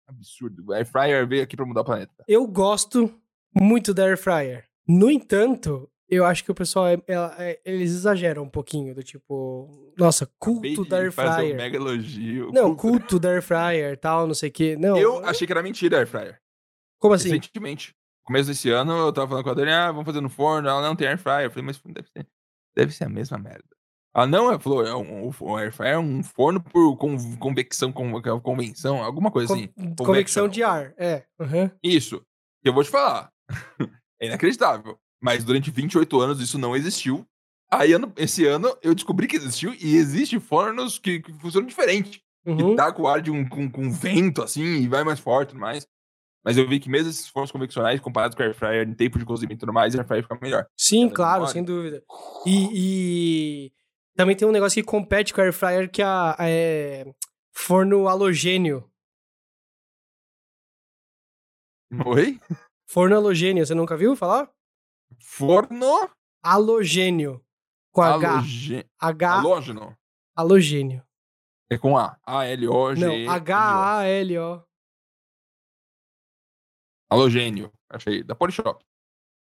Absurdo. 0.07 0.73
Air 0.73 0.86
fryer 0.86 1.28
veio 1.28 1.43
aqui 1.43 1.55
pra 1.55 1.65
mudar 1.65 1.82
o 1.82 1.86
planeta. 1.86 2.23
Eu 2.28 2.47
gosto 2.47 3.13
muito 3.53 3.93
da 3.93 4.05
air 4.05 4.17
fryer. 4.17 4.65
No 4.88 5.11
entanto, 5.11 5.89
eu 6.10 6.26
acho 6.26 6.43
que 6.43 6.51
o 6.51 6.55
pessoal, 6.55 6.88
é- 6.88 7.01
ela- 7.08 7.36
é- 7.39 7.60
eles 7.66 7.91
exageram 7.91 8.43
um 8.43 8.49
pouquinho, 8.49 8.93
do 8.95 9.03
tipo, 9.03 9.93
nossa, 9.97 10.30
culto 10.39 10.86
da 10.86 10.97
air 10.99 11.12
fazer 11.12 11.30
um 11.30 11.34
fryer. 11.36 11.55
mega 11.55 11.76
elogio. 11.78 12.51
Não, 12.53 12.76
Culto- 12.76 12.99
culto 12.99 13.20
da 13.20 13.30
air 13.30 13.41
fryer, 13.41 13.97
tal, 13.97 14.26
não 14.28 14.34
sei 14.34 14.49
o 14.49 14.51
quê. 14.51 14.76
Não, 14.78 14.97
Eu 14.97 15.26
achei 15.26 15.45
que 15.45 15.53
era 15.53 15.62
mentira 15.64 15.97
a 15.97 15.99
air 15.99 16.08
fryer. 16.08 16.39
como 16.99 17.14
assim? 17.14 17.30
Recentemente. 17.30 17.93
Começo 18.26 18.49
desse 18.49 18.70
ano, 18.70 18.91
eu 18.97 19.14
tava 19.14 19.28
falando 19.30 19.43
com 19.43 19.49
a 19.51 19.53
Dani, 19.53 19.72
ah, 19.72 19.91
vamos 19.91 20.05
fazer 20.05 20.20
no 20.22 20.30
forno. 20.30 20.68
Ela 20.68 20.82
não 20.82 20.95
tem 20.95 21.08
air 21.08 21.18
fryer. 21.18 21.45
Eu 21.45 21.51
falei, 21.51 21.66
mas 21.66 21.80
deve 21.86 22.08
ser, 22.10 22.28
deve 22.76 22.91
ser 22.93 23.03
a 23.05 23.10
mesma 23.10 23.38
merda. 23.38 23.64
Ela 24.16 24.26
não, 24.28 24.49
ela 24.49 24.60
falou, 24.60 24.86
é 24.86 24.93
um, 24.95 25.30
um 25.41 25.55
air 25.58 25.72
fryer 25.72 25.93
é 25.93 25.99
um 25.99 26.22
forno 26.24 26.60
por 26.62 26.97
con- 26.97 27.38
convecção, 27.38 27.91
con- 27.91 28.20
convenção, 28.41 29.01
alguma 29.03 29.30
coisa 29.32 29.53
assim. 29.53 29.68
Con- 29.68 29.95
Convecção 30.03 30.05
convectional. 30.05 30.49
de 30.49 30.64
ar, 30.64 30.93
é. 30.97 31.24
aham. 31.39 31.72
Isso. 31.84 32.22
Eu 32.64 32.74
vou 32.74 32.84
te 32.84 32.89
falar. 32.89 33.32
é 34.20 34.26
inacreditável. 34.28 34.97
Mas 35.22 35.43
durante 35.43 35.72
28 35.72 36.20
anos 36.20 36.39
isso 36.41 36.57
não 36.57 36.76
existiu. 36.76 37.26
Aí, 37.72 37.91
ano, 37.93 38.13
esse 38.15 38.45
ano, 38.45 38.76
eu 38.82 38.95
descobri 38.95 39.28
que 39.28 39.36
existiu 39.36 39.74
e 39.74 39.95
existe 39.97 40.39
fornos 40.39 40.97
que, 40.99 41.20
que 41.22 41.34
funcionam 41.34 41.68
diferente. 41.68 42.24
Uhum. 42.45 42.55
Que 42.72 42.76
tá 42.78 42.91
com 42.93 43.01
o 43.03 43.07
ar 43.07 43.22
de 43.22 43.30
um 43.30 43.47
com, 43.47 43.70
com 43.70 43.91
vento, 43.91 44.41
assim, 44.41 44.63
e 44.63 44.88
vai 44.88 45.03
mais 45.03 45.20
forte 45.20 45.49
e 45.49 45.51
tudo 45.51 45.59
mais. 45.61 45.86
Mas 46.45 46.57
eu 46.57 46.65
vi 46.70 46.80
que 46.80 46.89
mesmo 46.89 47.09
esses 47.09 47.28
fornos 47.28 47.51
conveccionais, 47.51 47.99
comparados 47.99 48.36
com 48.38 48.41
air 48.43 48.53
fryer 48.55 48.88
em 48.88 48.93
tempo 48.93 49.20
de 49.20 49.26
cozimento 49.26 49.57
e 49.57 49.59
tudo 49.59 49.74
mais, 49.74 49.93
air 49.95 50.07
fryer 50.07 50.24
fica 50.24 50.39
melhor. 50.41 50.65
Sim, 50.78 51.05
Ela 51.07 51.13
claro, 51.13 51.34
demora. 51.39 51.51
sem 51.51 51.63
dúvida. 51.63 52.01
E, 52.45 52.70
e 52.74 53.74
também 54.15 54.34
tem 54.34 54.47
um 54.47 54.51
negócio 54.51 54.82
que 54.82 54.88
compete 54.88 55.34
com 55.34 55.41
air 55.41 55.51
fryer 55.51 55.91
que 55.91 56.01
é, 56.01 56.05
a- 56.05 56.38
é 56.39 57.05
forno 57.53 58.07
halogênio. 58.07 58.89
Oi? 62.05 62.39
Forno 62.86 63.15
halogênio, 63.15 63.65
você 63.65 63.74
nunca 63.76 63.97
viu 63.97 64.15
falar? 64.15 64.49
Forno 65.22 66.10
Halogênio. 66.43 67.43
Com 67.91 68.01
H. 68.01 68.30
haloge- 68.30 68.86
H. 68.99 69.32
halógeno. 69.39 69.97
Halogênio. 70.36 71.03
É 71.70 71.78
com 71.78 71.97
A. 71.97 72.18
A-L-O-G. 72.26 73.26
Não, 73.26 73.34
H-A-L-O. 73.34 74.64
Halogênio. 77.10 77.72
Achei. 77.89 78.24
Da 78.24 78.36
Polishop. 78.36 78.84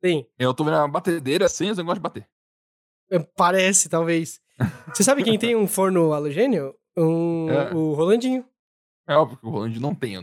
Sim. 0.05 0.27
Eu 0.39 0.55
tô 0.55 0.65
vendo 0.65 0.77
uma 0.77 0.89
batedeira 0.89 1.49
sem 1.49 1.71
os 1.71 1.77
negócios 1.79 1.99
de 1.99 2.03
bater. 2.03 2.29
É, 3.11 3.19
Parece, 3.19 3.89
talvez. 3.89 4.41
Você 4.95 5.03
sabe 5.05 5.23
quem 5.23 5.39
tem 5.39 5.55
um 5.57 5.67
forno 5.67 6.13
halogênio? 6.13 6.75
Um, 6.97 7.49
É. 7.51 7.73
O 7.75 7.93
Rolandinho. 7.95 8.45
É 9.07 9.17
óbvio 9.17 9.39
que 9.39 9.47
o 9.47 9.51
Roland 9.51 9.79
não 9.81 9.95
tem 9.95 10.17
é, 10.17 10.21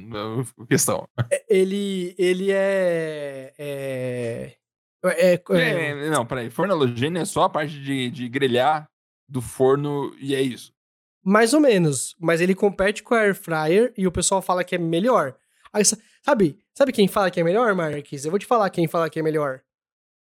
questão. 0.67 1.07
É, 1.31 1.45
Ele, 1.49 2.15
ele 2.17 2.51
é. 2.51 3.53
É. 3.57 4.57
é- 5.05 5.33
é- 5.33 5.41
É, 5.49 6.09
não, 6.09 6.25
peraí. 6.25 6.49
Forno 6.49 6.73
halogênio 6.73 7.21
é 7.21 7.25
só 7.25 7.43
a 7.43 7.49
parte 7.49 7.79
de, 7.81 8.09
de 8.09 8.27
grelhar 8.29 8.87
do 9.29 9.41
forno 9.41 10.15
e 10.19 10.33
é 10.35 10.41
isso. 10.41 10.73
Mais 11.23 11.53
ou 11.53 11.59
menos. 11.59 12.15
Mas 12.19 12.39
ele 12.41 12.55
compete 12.55 13.03
com 13.03 13.13
a 13.13 13.19
Air 13.19 13.35
Fryer 13.35 13.93
e 13.97 14.07
o 14.07 14.11
pessoal 14.11 14.41
fala 14.41 14.63
que 14.63 14.75
é 14.75 14.77
melhor. 14.77 15.35
Aí, 15.73 15.83
sa- 15.83 15.97
sabe, 16.23 16.57
sabe 16.73 16.91
quem 16.93 17.07
fala 17.07 17.29
que 17.29 17.39
é 17.39 17.43
melhor, 17.43 17.73
Marques? 17.75 18.23
Eu 18.25 18.31
vou 18.31 18.39
te 18.39 18.45
falar 18.45 18.69
quem 18.69 18.87
fala 18.87 19.09
que 19.09 19.19
é 19.19 19.23
melhor. 19.23 19.61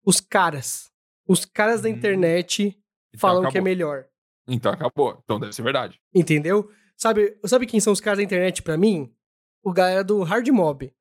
Os 0.06 0.20
caras. 0.20 0.90
Os 1.28 1.46
caras 1.46 1.82
da 1.82 1.90
Hum. 1.90 1.92
internet 1.94 2.64
Então 3.10 3.20
falam 3.20 3.42
que 3.44 3.48
é 3.48 3.50
acabou. 3.50 3.64
melhor. 3.64 4.06
Então 4.48 4.72
acabou. 4.72 5.20
Então 5.24 5.40
deve 5.40 5.54
ser 5.54 5.62
verdade. 5.62 6.00
Entendeu? 6.14 6.72
Sabe, 6.96 7.38
sabe 7.46 7.66
quem 7.68 7.80
são 7.80 7.94
os 7.94 8.02
caras 8.02 8.18
da 8.18 8.24
internet 8.24 8.64
pra 8.64 8.78
mim? 8.78 9.14
O 9.64 9.72
galera 9.72 10.04
do 10.04 10.24
Hard 10.24 10.48
Mob. 10.50 10.92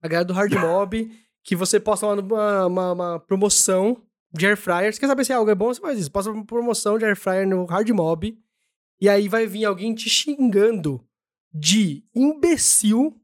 A 0.00 0.08
galera 0.08 0.24
do 0.24 0.32
Hard 0.32 0.52
Mob, 0.54 1.10
que 1.44 1.56
você 1.56 1.78
posta 1.80 2.06
uma, 2.06 2.66
uma, 2.66 2.92
uma- 2.92 3.20
promoção 3.20 4.00
de 4.32 4.46
air 4.46 4.56
fryer. 4.56 4.92
Você 4.92 5.00
quer 5.00 5.06
saber 5.08 5.24
se 5.24 5.32
algo 5.32 5.50
é 5.50 5.54
bom? 5.54 5.72
Você 5.72 5.80
faz 5.80 5.98
isso. 5.98 6.10
Posta 6.10 6.30
uma 6.30 6.44
promoção 6.44 6.98
de 6.98 7.04
air 7.04 7.16
fryer 7.16 7.46
no 7.46 7.64
Hard 7.64 7.88
Mob. 7.90 8.38
E 9.00 9.08
aí 9.08 9.28
vai 9.28 9.46
vir 9.46 9.64
alguém 9.64 9.94
te 9.94 10.08
xingando 10.08 11.04
de 11.52 12.04
imbecil, 12.14 13.20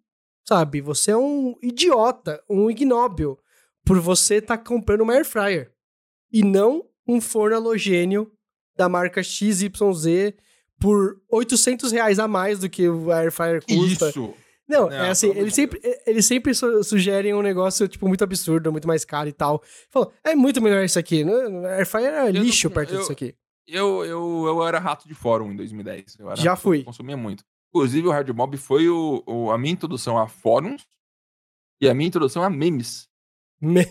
sabe? 0.46 0.80
Você 0.80 1.12
é 1.12 1.16
um 1.16 1.54
idiota, 1.62 2.42
um 2.50 2.70
ignóbil, 2.70 3.38
por 3.84 3.98
você 4.00 4.34
estar 4.36 4.58
comprando 4.58 5.02
uma 5.02 5.14
air 5.14 5.24
fryer. 5.24 5.72
E 6.32 6.42
não 6.42 6.84
um 7.06 7.20
forno 7.20 7.56
halogênio 7.56 8.30
da 8.76 8.88
marca 8.88 9.22
XYZ 9.22 9.70
por 10.78 11.20
800 11.30 11.90
reais 11.90 12.18
a 12.18 12.28
mais 12.28 12.58
do 12.58 12.68
que 12.68 12.88
o 12.88 13.10
air 13.10 13.32
fryer 13.32 13.64
custa. 13.64 14.10
Isso. 14.10 14.34
Não, 14.68 14.88
Não, 14.90 14.92
é 14.92 15.08
assim, 15.10 15.30
eles 15.30 15.54
sempre, 15.54 15.80
eles 16.06 16.26
sempre 16.26 16.54
su- 16.54 16.84
sugerem 16.84 17.32
um 17.32 17.40
negócio, 17.40 17.88
tipo, 17.88 18.06
muito 18.06 18.22
absurdo, 18.22 18.70
muito 18.70 18.86
mais 18.86 19.04
caro 19.04 19.28
e 19.28 19.32
tal. 19.32 19.62
Falou, 19.90 20.12
é 20.22 20.34
muito 20.34 20.60
melhor 20.60 20.84
isso 20.84 20.98
aqui. 20.98 21.24
né? 21.24 21.32
Air 21.76 21.86
fryer 21.86 22.12
é 22.12 22.32
não- 22.32 22.42
lixo 22.42 22.68
perto 22.70 22.92
eu- 22.92 23.00
disso 23.00 23.12
aqui. 23.12 23.34
Eu, 23.66 24.04
eu, 24.04 24.44
eu 24.46 24.66
era 24.66 24.78
rato 24.78 25.06
de 25.08 25.14
fórum 25.14 25.52
em 25.52 25.56
2010. 25.56 26.16
Eu 26.18 26.26
era 26.30 26.36
Já 26.40 26.50
rato, 26.50 26.62
fui. 26.62 26.84
Consumia 26.84 27.16
muito. 27.16 27.44
Inclusive, 27.70 28.06
o 28.09 28.10
Hard 28.10 28.28
Mob 28.30 28.56
foi 28.56 28.88
o, 28.88 29.22
o- 29.26 29.51
a 29.51 29.59
minha 29.59 29.72
introdução 29.72 30.18
a 30.18 30.26
fóruns 30.26 30.86
e 31.80 31.88
a 31.88 31.94
minha 31.94 32.09
introdução 32.09 32.43
a 32.43 32.48
memes. 32.51 33.09
Me- 33.60 33.90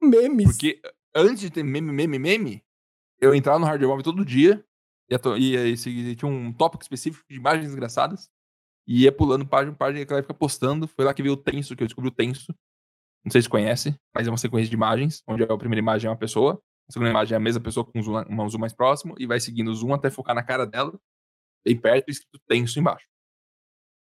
memes. 0.00 0.46
Porque 0.48 0.80
antes 1.14 1.40
de 1.40 1.50
ter 1.50 1.62
meme, 1.62 1.92
meme, 1.92 2.18
meme, 2.18 2.62
eu 3.20 3.34
entrava 3.34 3.58
no 3.58 3.66
Hard 3.66 3.82
Mob 3.82 4.02
todo 4.02 4.24
dia 4.24 4.64
ia, 5.10 5.18
to- 5.18 5.36
ia, 5.36 5.66
ia 5.68 5.76
seguir- 5.76 6.14
tinha 6.16 6.30
um 6.30 6.52
tópico 6.52 6.82
específico 6.82 7.24
de 7.28 7.36
imagens 7.36 7.72
engraçadas 7.72 8.30
e 8.86 9.04
ia 9.04 9.12
pulando 9.12 9.46
página 9.46 9.74
página 9.76 10.04
que 10.04 10.12
ela 10.12 10.22
fica 10.22 10.34
postando. 10.34 10.88
Foi 10.88 11.04
lá 11.04 11.14
que 11.14 11.22
veio 11.22 11.34
o 11.34 11.36
Tenso, 11.36 11.76
que 11.76 11.82
eu 11.82 11.86
descobri 11.86 12.08
o 12.08 12.14
Tenso. 12.14 12.54
Não 13.24 13.30
sei 13.30 13.42
se 13.42 13.48
conhece, 13.48 13.94
mas 14.14 14.26
é 14.26 14.30
uma 14.30 14.38
sequência 14.38 14.68
de 14.68 14.74
imagens, 14.74 15.22
onde 15.26 15.42
a 15.42 15.58
primeira 15.58 15.80
imagem 15.80 16.08
é 16.08 16.10
uma 16.10 16.16
pessoa, 16.16 16.60
a 16.88 16.92
segunda 16.92 17.10
imagem 17.10 17.34
é 17.34 17.36
a 17.36 17.40
mesma 17.40 17.62
pessoa 17.62 17.84
com 17.84 17.98
um 17.98 18.02
zoom, 18.02 18.48
zoom 18.48 18.58
mais 18.58 18.72
próximo, 18.72 19.14
e 19.18 19.26
vai 19.26 19.38
seguindo 19.38 19.70
o 19.70 19.74
zoom 19.74 19.92
até 19.92 20.10
focar 20.10 20.34
na 20.34 20.42
cara 20.42 20.66
dela, 20.66 20.98
bem 21.64 21.76
perto, 21.76 22.08
e 22.08 22.12
escrito 22.12 22.40
Tenso 22.48 22.78
embaixo. 22.78 23.06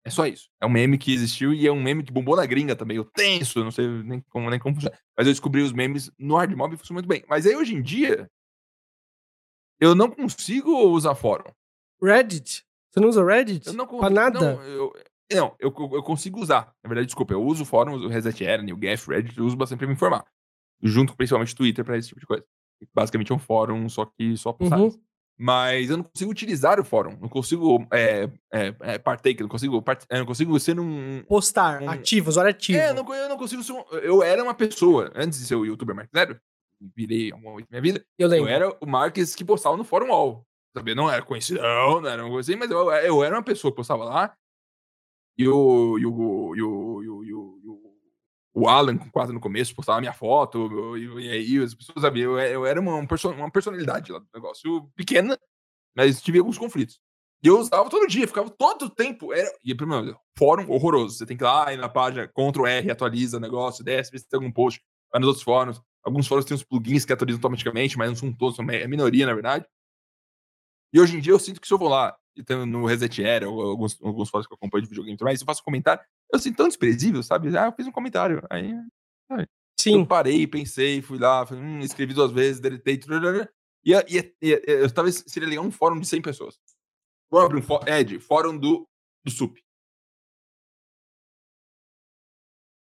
É 0.06 0.10
só 0.12 0.28
isso. 0.28 0.50
É 0.62 0.66
um 0.68 0.70
meme 0.70 1.00
que 1.00 1.12
existiu 1.12 1.52
e 1.52 1.66
é 1.66 1.72
um 1.72 1.82
meme 1.82 2.04
que 2.04 2.14
bombou 2.14 2.36
na 2.36 2.46
gringa 2.46 2.76
também. 2.76 3.00
O 3.00 3.06
tenso, 3.06 3.64
não 3.64 3.72
sei 3.72 3.88
nem 4.04 4.22
como, 4.30 4.52
nem 4.52 4.60
como 4.60 4.76
funciona. 4.76 4.96
Mas 5.18 5.26
eu 5.26 5.34
descobri 5.34 5.64
os 5.64 5.72
memes 5.72 6.12
no 6.20 6.36
Hard 6.36 6.54
Mob 6.56 6.76
e 6.76 6.78
funciona 6.78 6.98
muito 6.98 7.08
bem. 7.08 7.26
Mas 7.28 7.48
aí 7.48 7.56
hoje 7.56 7.74
em 7.74 7.82
dia, 7.82 8.30
eu 9.80 9.96
não 9.96 10.12
consigo 10.12 10.72
usar 10.90 11.16
fórum. 11.16 11.52
Reddit? 12.00 12.65
Você 12.96 13.00
não 13.02 13.10
usa 13.10 13.26
Reddit? 13.26 13.68
Eu 13.68 13.74
não 13.74 13.86
Pra 13.86 13.98
consigo. 13.98 14.16
nada? 14.16 14.40
Não, 14.40 14.64
eu, 14.64 14.94
não 15.34 15.56
eu, 15.60 15.74
eu 15.94 16.02
consigo 16.04 16.40
usar. 16.42 16.72
Na 16.82 16.88
verdade, 16.88 17.08
desculpa, 17.08 17.34
eu 17.34 17.44
uso 17.44 17.66
fóruns, 17.66 18.02
o 18.02 18.08
Reset 18.08 18.44
Era, 18.46 18.64
o 18.64 18.78
Gaf, 18.78 19.10
Reddit, 19.10 19.38
eu 19.38 19.46
uso 19.46 19.58
bastante 19.58 19.80
pra 19.80 19.88
me 19.88 19.94
informar. 19.94 20.26
Junto 20.82 21.16
principalmente 21.16 21.54
o 21.54 21.58
Twitter 21.58 21.84
pra 21.84 21.98
esse 21.98 22.08
tipo 22.08 22.22
de 22.22 22.26
coisa. 22.26 22.44
Basicamente 22.94 23.32
é 23.32 23.36
um 23.36 23.40
fórum, 23.40 23.88
só 23.90 24.06
que 24.06 24.38
só 24.38 24.54
postagens. 24.54 24.98
Mas 25.38 25.90
eu 25.90 25.98
não 25.98 26.04
consigo 26.06 26.32
utilizar 26.32 26.80
o 26.80 26.86
fórum. 26.86 27.18
Não 27.20 27.28
consigo 27.28 27.86
é, 27.92 28.30
é, 28.54 28.74
é, 28.80 28.98
partake, 28.98 29.42
não 29.42 29.50
consigo, 29.50 29.82
part, 29.82 30.06
eu 30.10 30.20
não 30.20 30.26
consigo 30.26 30.58
ser 30.60 30.80
um, 30.80 31.22
Postar, 31.28 31.82
Um- 31.82 31.90
ativo, 31.90 32.30
usuário 32.30 32.52
ativo. 32.52 32.80
É, 32.80 32.90
eu 32.92 32.94
não, 32.94 33.14
eu 33.14 33.28
não 33.28 33.38
consigo 33.38 33.62
ser 33.62 33.74
um, 33.74 33.84
Eu 34.02 34.24
era 34.24 34.42
uma 34.42 34.54
pessoa, 34.54 35.12
antes 35.14 35.40
de 35.40 35.46
ser 35.46 35.56
o 35.56 35.66
youtuber 35.66 35.94
Mark 35.94 36.10
Zero, 36.16 36.40
virei 36.96 37.32
alguma 37.34 37.60
na 37.60 37.66
minha 37.70 37.82
vida, 37.82 38.00
eu 38.18 38.28
eu 38.28 38.30
lembro. 38.30 38.50
era 38.50 38.78
o 38.80 38.86
Marques 38.86 39.36
que 39.36 39.44
postava 39.44 39.76
no 39.76 39.84
Fórum 39.84 40.08
Wall. 40.08 40.46
Sabe? 40.76 40.94
Não 40.94 41.10
era 41.10 41.24
conhecido, 41.24 41.62
não 41.62 42.06
era 42.06 42.22
uma 42.22 42.30
coisa 42.30 42.52
assim, 42.52 42.60
mas 42.60 42.70
eu, 42.70 42.92
eu 42.92 43.24
era 43.24 43.38
uma 43.38 43.44
pessoa 43.44 43.72
que 43.72 43.78
postava 43.78 44.04
lá. 44.04 44.36
E 45.38 45.48
o, 45.48 45.98
e 45.98 46.06
o, 46.06 46.56
e 46.56 46.62
o, 46.62 47.04
e 47.04 47.10
o, 47.10 47.24
e 47.24 47.34
o, 47.34 47.60
e 47.64 47.68
o, 47.70 47.96
o 48.54 48.68
Alan, 48.68 48.98
quase 49.12 49.32
no 49.32 49.40
começo, 49.40 49.76
postava 49.76 50.02
minha 50.02 50.14
foto, 50.14 50.98
e, 50.98 51.30
aí 51.30 51.64
as 51.64 51.74
pessoas 51.74 52.02
sabiam, 52.02 52.38
eu, 52.38 52.40
eu 52.40 52.66
era 52.66 52.80
uma, 52.80 52.96
uma 52.96 53.52
personalidade 53.52 54.12
lá 54.12 54.20
do 54.20 54.28
negócio, 54.34 54.90
pequena, 54.96 55.38
mas 55.96 56.22
tive 56.22 56.40
alguns 56.40 56.58
conflitos. 56.58 57.00
E 57.42 57.48
eu 57.48 57.60
usava 57.60 57.90
todo 57.90 58.08
dia, 58.08 58.28
ficava 58.28 58.50
todo 58.50 58.86
o 58.86 58.90
tempo. 58.90 59.32
Era... 59.32 59.50
E 59.64 59.74
primeiro, 59.76 60.18
fórum 60.38 60.70
horroroso. 60.70 61.18
Você 61.18 61.26
tem 61.26 61.38
que 61.38 61.44
ir 61.44 61.46
lá 61.46 61.74
e 61.74 61.78
na 61.78 61.88
página 61.88 62.28
Ctrl 62.28 62.66
R, 62.66 62.92
atualiza 62.92 63.38
o 63.38 63.40
negócio, 63.40 63.84
desce, 63.84 64.12
vê 64.12 64.18
se 64.18 64.28
tem 64.28 64.38
algum 64.38 64.52
post, 64.52 64.82
vai 65.12 65.20
nos 65.22 65.28
outros 65.28 65.44
fóruns. 65.44 65.82
Alguns 66.04 66.28
fóruns 66.28 66.46
têm 66.46 66.56
uns 66.56 66.64
plugins 66.64 67.06
que 67.06 67.14
atualizam 67.14 67.38
automaticamente, 67.38 67.98
mas 67.98 68.10
não 68.10 68.16
são 68.16 68.34
todos, 68.34 68.58
é 68.60 68.88
minoria, 68.88 69.26
na 69.26 69.34
verdade. 69.34 69.66
E 70.96 71.00
hoje 71.02 71.18
em 71.18 71.20
dia 71.20 71.34
eu 71.34 71.40
sinto 71.40 71.60
que 71.60 71.68
se 71.68 71.74
eu 71.74 71.78
vou 71.78 71.90
lá, 71.90 72.18
no 72.66 72.86
Reset 72.86 73.22
Era, 73.22 73.50
ou 73.50 73.62
alguns, 73.62 74.02
alguns 74.02 74.30
fóruns 74.30 74.48
que 74.48 74.54
eu 74.54 74.56
acompanho 74.56 74.82
de 74.82 74.88
videogame 74.88 75.18
e 75.20 75.34
eu 75.34 75.46
faço 75.46 75.60
um 75.60 75.66
comentário, 75.66 76.02
eu 76.32 76.40
sinto 76.40 76.56
tão 76.56 76.70
desprezível, 76.70 77.22
sabe? 77.22 77.50
Ah, 77.58 77.66
eu 77.66 77.74
fiz 77.74 77.86
um 77.86 77.92
comentário. 77.92 78.42
Aí. 78.50 78.74
Sabe? 79.28 79.46
Sim. 79.78 80.00
Eu 80.00 80.08
parei, 80.08 80.48
pensei, 80.48 81.02
fui 81.02 81.20
lá, 81.20 81.46
fui, 81.46 81.58
hum, 81.58 81.82
escrevi 81.82 82.14
duas 82.14 82.32
vezes, 82.32 82.62
deletei. 82.62 82.98
E, 83.84 83.92
e, 83.92 84.36
e, 84.42 84.54
e 84.54 84.90
talvez 84.94 85.22
seria 85.28 85.50
legal 85.50 85.66
um 85.66 85.72
fórum 85.72 86.00
de 86.00 86.08
100 86.08 86.22
pessoas. 86.22 86.58
Vamos 87.30 87.48
abrir 87.48 87.60
um 87.60 87.64
fórum. 87.64 87.92
Ed, 87.92 88.18
fórum 88.20 88.58
do, 88.58 88.88
do 89.22 89.32
SUP. 89.32 89.62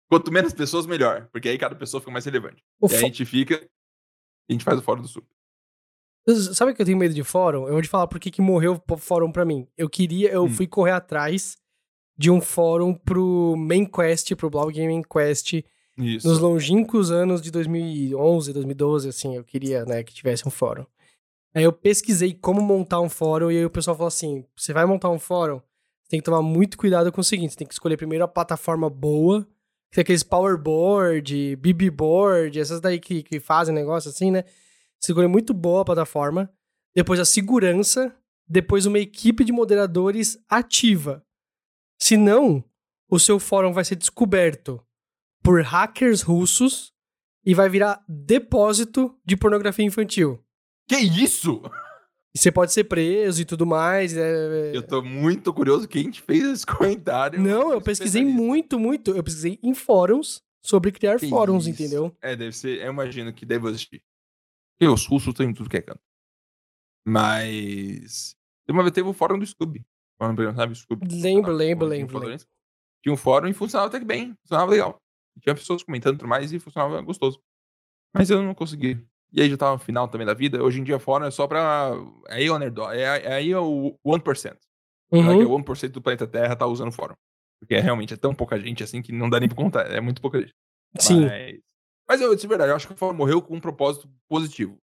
Quanto 0.08 0.30
menos 0.30 0.52
pessoas, 0.52 0.86
melhor. 0.86 1.28
Porque 1.32 1.48
aí 1.48 1.58
cada 1.58 1.74
pessoa 1.74 2.00
fica 2.00 2.12
mais 2.12 2.24
relevante. 2.24 2.62
O 2.80 2.86
e 2.86 2.94
a 2.94 3.00
gente 3.00 3.24
fica. 3.24 3.68
A 4.48 4.52
gente 4.52 4.64
faz 4.64 4.78
o 4.78 4.82
fórum 4.82 5.02
do 5.02 5.08
SUP. 5.08 5.26
Sabe 6.54 6.74
que 6.74 6.80
eu 6.80 6.86
tenho 6.86 6.96
medo 6.96 7.14
de 7.14 7.22
fórum? 7.22 7.66
Eu 7.66 7.72
vou 7.74 7.82
te 7.82 7.88
falar 7.88 8.06
por 8.06 8.18
que, 8.18 8.40
morreu 8.40 8.82
o 8.90 8.96
fórum 8.96 9.30
pra 9.30 9.44
mim. 9.44 9.68
Eu 9.76 9.88
queria, 9.90 10.30
eu 10.30 10.44
hum. 10.44 10.48
fui 10.48 10.66
correr 10.66 10.92
atrás 10.92 11.58
de 12.16 12.30
um 12.30 12.40
fórum 12.40 12.94
pro 12.94 13.54
Main 13.56 13.84
Quest, 13.84 14.34
pro 14.34 14.48
Blog 14.48 14.72
Gaming 14.72 15.02
Quest. 15.02 15.64
Isso. 15.98 16.26
Nos 16.26 16.38
longínquos 16.38 17.10
anos 17.10 17.42
de 17.42 17.50
2011, 17.50 18.52
2012, 18.52 19.08
assim, 19.08 19.36
eu 19.36 19.44
queria, 19.44 19.84
né, 19.84 20.02
que 20.02 20.14
tivesse 20.14 20.46
um 20.48 20.50
fórum. 20.50 20.86
Aí 21.54 21.62
eu 21.62 21.72
pesquisei 21.72 22.34
como 22.34 22.60
montar 22.60 23.00
um 23.00 23.08
fórum 23.08 23.50
e 23.50 23.58
aí 23.58 23.64
o 23.64 23.70
pessoal 23.70 23.96
falou 23.96 24.08
assim: 24.08 24.44
você 24.56 24.72
vai 24.72 24.84
montar 24.86 25.10
um 25.10 25.20
fórum, 25.20 25.60
você 26.02 26.10
tem 26.10 26.20
que 26.20 26.24
tomar 26.24 26.42
muito 26.42 26.76
cuidado 26.76 27.12
com 27.12 27.20
o 27.20 27.24
seguinte: 27.24 27.52
você 27.52 27.58
tem 27.58 27.66
que 27.66 27.74
escolher 27.74 27.96
primeiro 27.96 28.24
a 28.24 28.28
plataforma 28.28 28.90
boa, 28.90 29.42
que 29.88 29.94
tem 29.94 30.02
aqueles 30.02 30.24
Powerboard, 30.24 31.54
BBboard, 31.56 32.58
essas 32.58 32.80
daí 32.80 32.98
que, 32.98 33.22
que 33.22 33.38
fazem 33.38 33.72
negócio 33.72 34.10
assim, 34.10 34.32
né? 34.32 34.44
Você 35.04 35.12
escolher 35.12 35.28
muito 35.28 35.52
boa 35.52 35.82
a 35.82 35.84
plataforma, 35.84 36.50
depois 36.96 37.20
a 37.20 37.26
segurança, 37.26 38.16
depois 38.48 38.86
uma 38.86 38.98
equipe 38.98 39.44
de 39.44 39.52
moderadores 39.52 40.42
ativa. 40.48 41.22
Senão, 42.00 42.64
o 43.10 43.18
seu 43.18 43.38
fórum 43.38 43.70
vai 43.70 43.84
ser 43.84 43.96
descoberto 43.96 44.82
por 45.42 45.60
hackers 45.60 46.22
russos 46.22 46.90
e 47.44 47.52
vai 47.52 47.68
virar 47.68 48.02
depósito 48.08 49.14
de 49.22 49.36
pornografia 49.36 49.84
infantil. 49.84 50.42
Que 50.88 50.96
isso? 50.96 51.60
E 52.34 52.38
você 52.38 52.50
pode 52.50 52.72
ser 52.72 52.84
preso 52.84 53.42
e 53.42 53.44
tudo 53.44 53.66
mais. 53.66 54.16
É... 54.16 54.74
Eu 54.74 54.82
tô 54.82 55.02
muito 55.02 55.52
curioso 55.52 55.86
quem 55.86 56.10
te 56.10 56.22
fez 56.22 56.44
esse 56.44 56.66
comentário. 56.66 57.38
Não, 57.38 57.72
eu 57.72 57.80
pesquisei 57.82 58.24
muito, 58.24 58.78
muito. 58.78 59.10
Eu 59.10 59.22
pesquisei 59.22 59.58
em 59.62 59.74
fóruns 59.74 60.42
sobre 60.62 60.90
criar 60.92 61.18
que 61.18 61.28
fóruns, 61.28 61.66
isso? 61.66 61.82
entendeu? 61.82 62.10
É, 62.22 62.34
deve 62.34 62.56
ser. 62.56 62.80
Eu 62.80 62.90
imagino 62.90 63.34
que 63.34 63.44
deve 63.44 63.68
existir. 63.68 64.02
Porque 64.76 64.92
os 64.92 65.06
russos 65.06 65.34
têm 65.34 65.52
tudo 65.52 65.70
que 65.70 65.76
é 65.76 65.82
canto. 65.82 66.02
Mas. 67.06 68.34
Uma 68.68 68.82
vez 68.82 68.92
teve 68.94 69.08
o 69.08 69.12
fórum 69.12 69.38
do 69.38 69.46
Scooby. 69.46 69.84
Sabe, 70.56 70.74
Scooby. 70.74 71.20
Lembro, 71.20 71.52
lembro, 71.52 71.86
lembro. 71.86 72.18
Tinha 73.02 73.12
um 73.12 73.16
fórum 73.16 73.48
e 73.48 73.52
funcionava 73.52 73.88
até 73.88 73.98
que 73.98 74.06
bem. 74.06 74.34
Funcionava 74.42 74.70
legal. 74.70 75.02
Tinha 75.40 75.54
pessoas 75.54 75.82
comentando 75.82 76.18
tudo 76.18 76.28
mais 76.28 76.52
e 76.52 76.58
funcionava 76.58 77.00
gostoso. 77.02 77.40
Mas 78.14 78.30
eu 78.30 78.42
não 78.42 78.54
consegui 78.54 79.04
e 79.34 79.42
aí 79.42 79.50
já 79.50 79.56
tava 79.56 79.72
no 79.72 79.78
final 79.80 80.06
também 80.06 80.24
da 80.24 80.32
vida. 80.32 80.62
Hoje 80.62 80.80
em 80.80 80.84
dia, 80.84 80.98
fora 81.00 81.26
é 81.26 81.30
só 81.30 81.48
pra. 81.48 81.90
Aí 82.28 82.46
é 82.46 82.52
o 82.52 82.58
Nerdog. 82.58 82.96
É, 82.96 83.34
aí 83.34 83.50
é 83.50 83.58
o 83.58 83.98
1%. 84.06 84.56
Uhum. 85.10 85.32
É 85.32 85.36
que 85.36 85.42
é 85.42 85.46
o 85.46 85.58
1% 85.58 85.88
do 85.88 86.00
planeta 86.00 86.24
Terra 86.24 86.54
tá 86.54 86.66
usando 86.66 86.92
fórum. 86.92 87.16
Porque 87.60 87.74
é, 87.74 87.80
realmente 87.80 88.14
é 88.14 88.16
tão 88.16 88.32
pouca 88.32 88.58
gente 88.60 88.84
assim 88.84 89.02
que 89.02 89.10
não 89.10 89.28
dá 89.28 89.40
nem 89.40 89.48
pra 89.48 89.56
contar. 89.56 89.90
É 89.90 90.00
muito 90.00 90.22
pouca 90.22 90.40
gente. 90.40 90.54
Sim. 91.00 91.26
Mas, 91.26 91.58
mas 92.08 92.20
eu, 92.20 92.34
de 92.34 92.46
verdade, 92.46 92.70
eu 92.70 92.76
acho 92.76 92.86
que 92.86 92.92
o 92.92 92.96
fórum 92.96 93.16
morreu 93.16 93.40
com 93.42 93.54
um 93.54 93.60
propósito 93.60 94.08
positivo. 94.28 94.78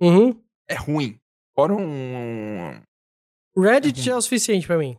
Uhum. 0.00 0.40
É 0.68 0.74
ruim. 0.74 1.18
Fórum. 1.54 2.80
Reddit 3.56 4.08
é 4.08 4.12
é 4.12 4.16
o 4.16 4.20
suficiente 4.20 4.66
para 4.66 4.78
mim. 4.78 4.98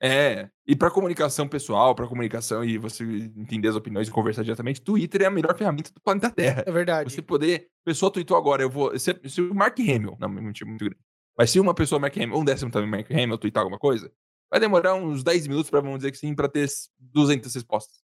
É, 0.00 0.48
e 0.64 0.76
para 0.76 0.92
comunicação 0.92 1.48
pessoal, 1.48 1.92
para 1.92 2.06
comunicação 2.06 2.64
e 2.64 2.78
você 2.78 3.02
entender 3.36 3.68
as 3.68 3.74
opiniões 3.74 4.06
e 4.06 4.12
conversar 4.12 4.44
diretamente, 4.44 4.80
Twitter 4.80 5.22
é 5.22 5.26
a 5.26 5.30
melhor 5.30 5.56
ferramenta 5.56 5.92
do 5.92 6.00
planeta 6.00 6.30
Terra. 6.30 6.62
É 6.66 6.70
verdade. 6.70 7.12
Você 7.12 7.20
poder. 7.20 7.68
Pessoa 7.84 8.12
tweetou 8.12 8.36
agora, 8.36 8.62
eu 8.62 8.70
vou. 8.70 8.96
Se, 8.98 9.18
se 9.24 9.40
o 9.40 9.54
Mark 9.54 9.78
Hamill. 9.80 10.16
Não, 10.20 10.28
muito, 10.28 10.66
muito 10.66 10.84
grande. 10.84 11.00
Mas 11.36 11.50
se 11.50 11.60
uma 11.60 11.74
pessoa, 11.74 12.00
Mark 12.00 12.16
Hamill, 12.16 12.36
um 12.36 12.44
décimo 12.44 12.70
também, 12.70 12.90
Mark 12.90 13.10
Hamill, 13.10 13.38
tweetar 13.38 13.62
alguma 13.62 13.78
coisa, 13.78 14.12
vai 14.50 14.60
demorar 14.60 14.94
uns 14.94 15.22
10 15.22 15.46
minutos 15.46 15.70
para 15.70 15.80
vamos 15.80 15.98
dizer 15.98 16.10
que 16.10 16.18
sim, 16.18 16.34
para 16.34 16.48
ter 16.48 16.68
200 16.98 17.54
respostas. 17.54 18.02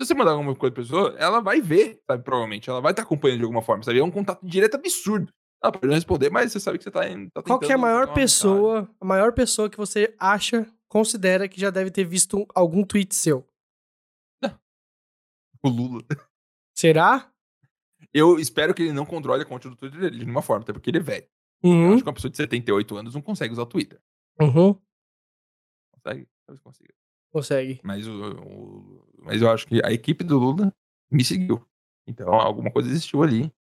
Se 0.00 0.06
você 0.06 0.14
mandar 0.14 0.30
alguma 0.30 0.54
coisa 0.54 0.74
pra 0.74 0.82
pessoa, 0.82 1.14
ela 1.18 1.40
vai 1.40 1.60
ver, 1.60 2.00
sabe? 2.06 2.24
Provavelmente. 2.24 2.70
Ela 2.70 2.80
vai 2.80 2.92
estar 2.92 3.02
acompanhando 3.02 3.40
de 3.40 3.44
alguma 3.44 3.60
forma, 3.60 3.82
sabe? 3.82 3.98
É 3.98 4.02
um 4.02 4.10
contato 4.10 4.40
direto 4.46 4.76
absurdo. 4.76 5.30
Ela 5.62 5.70
pode 5.70 5.86
não 5.86 5.94
responder, 5.94 6.30
mas 6.30 6.52
você 6.52 6.58
sabe 6.58 6.78
que 6.78 6.84
você 6.84 6.90
tá, 6.90 7.02
tá 7.34 7.42
Qual 7.42 7.58
que 7.58 7.70
é 7.70 7.74
a 7.74 7.78
maior 7.78 8.14
pessoa, 8.14 8.90
a 8.98 9.04
maior 9.04 9.34
pessoa 9.34 9.68
que 9.68 9.76
você 9.76 10.14
acha 10.18 10.66
considera 10.88 11.46
que 11.46 11.60
já 11.60 11.68
deve 11.68 11.90
ter 11.90 12.04
visto 12.04 12.46
algum 12.54 12.82
tweet 12.82 13.14
seu? 13.14 13.46
O 15.62 15.68
Lula. 15.68 16.00
Será? 16.74 17.30
Eu 18.10 18.38
espero 18.38 18.72
que 18.72 18.84
ele 18.84 18.94
não 18.94 19.04
controle 19.04 19.42
a 19.42 19.46
conta 19.46 19.68
do 19.68 19.76
Twitter 19.76 20.00
dele 20.00 20.16
de 20.16 20.24
nenhuma 20.24 20.40
forma, 20.40 20.62
até 20.62 20.72
porque 20.72 20.88
ele 20.88 20.96
é 20.96 21.02
velho. 21.02 21.28
Uhum. 21.62 21.88
Eu 21.88 21.92
acho 21.92 22.02
que 22.02 22.08
uma 22.08 22.14
pessoa 22.14 22.30
de 22.30 22.38
78 22.38 22.96
anos 22.96 23.14
não 23.14 23.20
consegue 23.20 23.52
usar 23.52 23.62
o 23.62 23.66
Twitter. 23.66 24.00
Uhum. 24.40 24.74
Consegue? 25.92 26.26
Talvez 26.46 26.62
consiga. 26.62 26.94
Consegue. 27.30 27.80
Mas, 27.84 28.06
o, 28.08 28.12
o, 28.12 29.09
mas 29.22 29.40
eu 29.42 29.50
acho 29.50 29.66
que 29.66 29.80
a 29.84 29.92
equipe 29.92 30.24
do 30.24 30.38
Lula 30.38 30.72
me 31.10 31.24
seguiu. 31.24 31.64
Então 32.06 32.32
alguma 32.34 32.70
coisa 32.70 32.88
existiu 32.88 33.22
ali. 33.22 33.52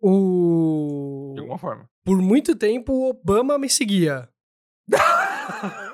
O... 0.00 1.32
De 1.34 1.40
alguma 1.40 1.58
forma. 1.58 1.88
Por 2.04 2.20
muito 2.20 2.56
tempo 2.56 2.92
o 2.92 3.10
Obama 3.10 3.58
me 3.58 3.68
seguia. 3.68 4.28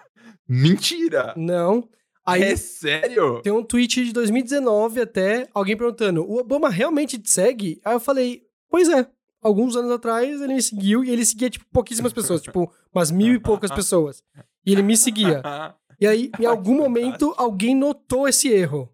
Mentira! 0.49 1.35
Não. 1.37 1.89
Aí, 2.25 2.43
é 2.43 2.57
sério? 2.57 3.41
Tem 3.41 3.53
um 3.53 3.63
tweet 3.63 4.05
de 4.05 4.13
2019 4.13 5.01
até, 5.01 5.49
alguém 5.55 5.77
perguntando: 5.77 6.23
o 6.23 6.39
Obama 6.39 6.69
realmente 6.69 7.19
te 7.19 7.31
segue? 7.31 7.81
Aí 7.85 7.95
eu 7.95 8.01
falei: 8.01 8.43
pois 8.71 8.89
é. 8.89 9.07
Alguns 9.41 9.77
anos 9.77 9.93
atrás 9.93 10.41
ele 10.41 10.55
me 10.55 10.63
seguiu 10.63 11.05
e 11.05 11.11
ele 11.11 11.25
seguia, 11.25 11.49
tipo, 11.49 11.65
pouquíssimas 11.73 12.13
pessoas, 12.13 12.43
tipo, 12.43 12.73
umas 12.93 13.13
mil 13.13 13.33
e 13.35 13.39
poucas 13.39 13.71
pessoas. 13.71 14.21
E 14.67 14.73
ele 14.73 14.83
me 14.83 14.97
seguia. 14.97 15.43
E 16.01 16.07
aí, 16.07 16.31
em 16.39 16.47
algum 16.47 16.77
momento, 16.77 17.35
alguém 17.37 17.75
notou 17.75 18.29
esse 18.29 18.47
erro. 18.49 18.89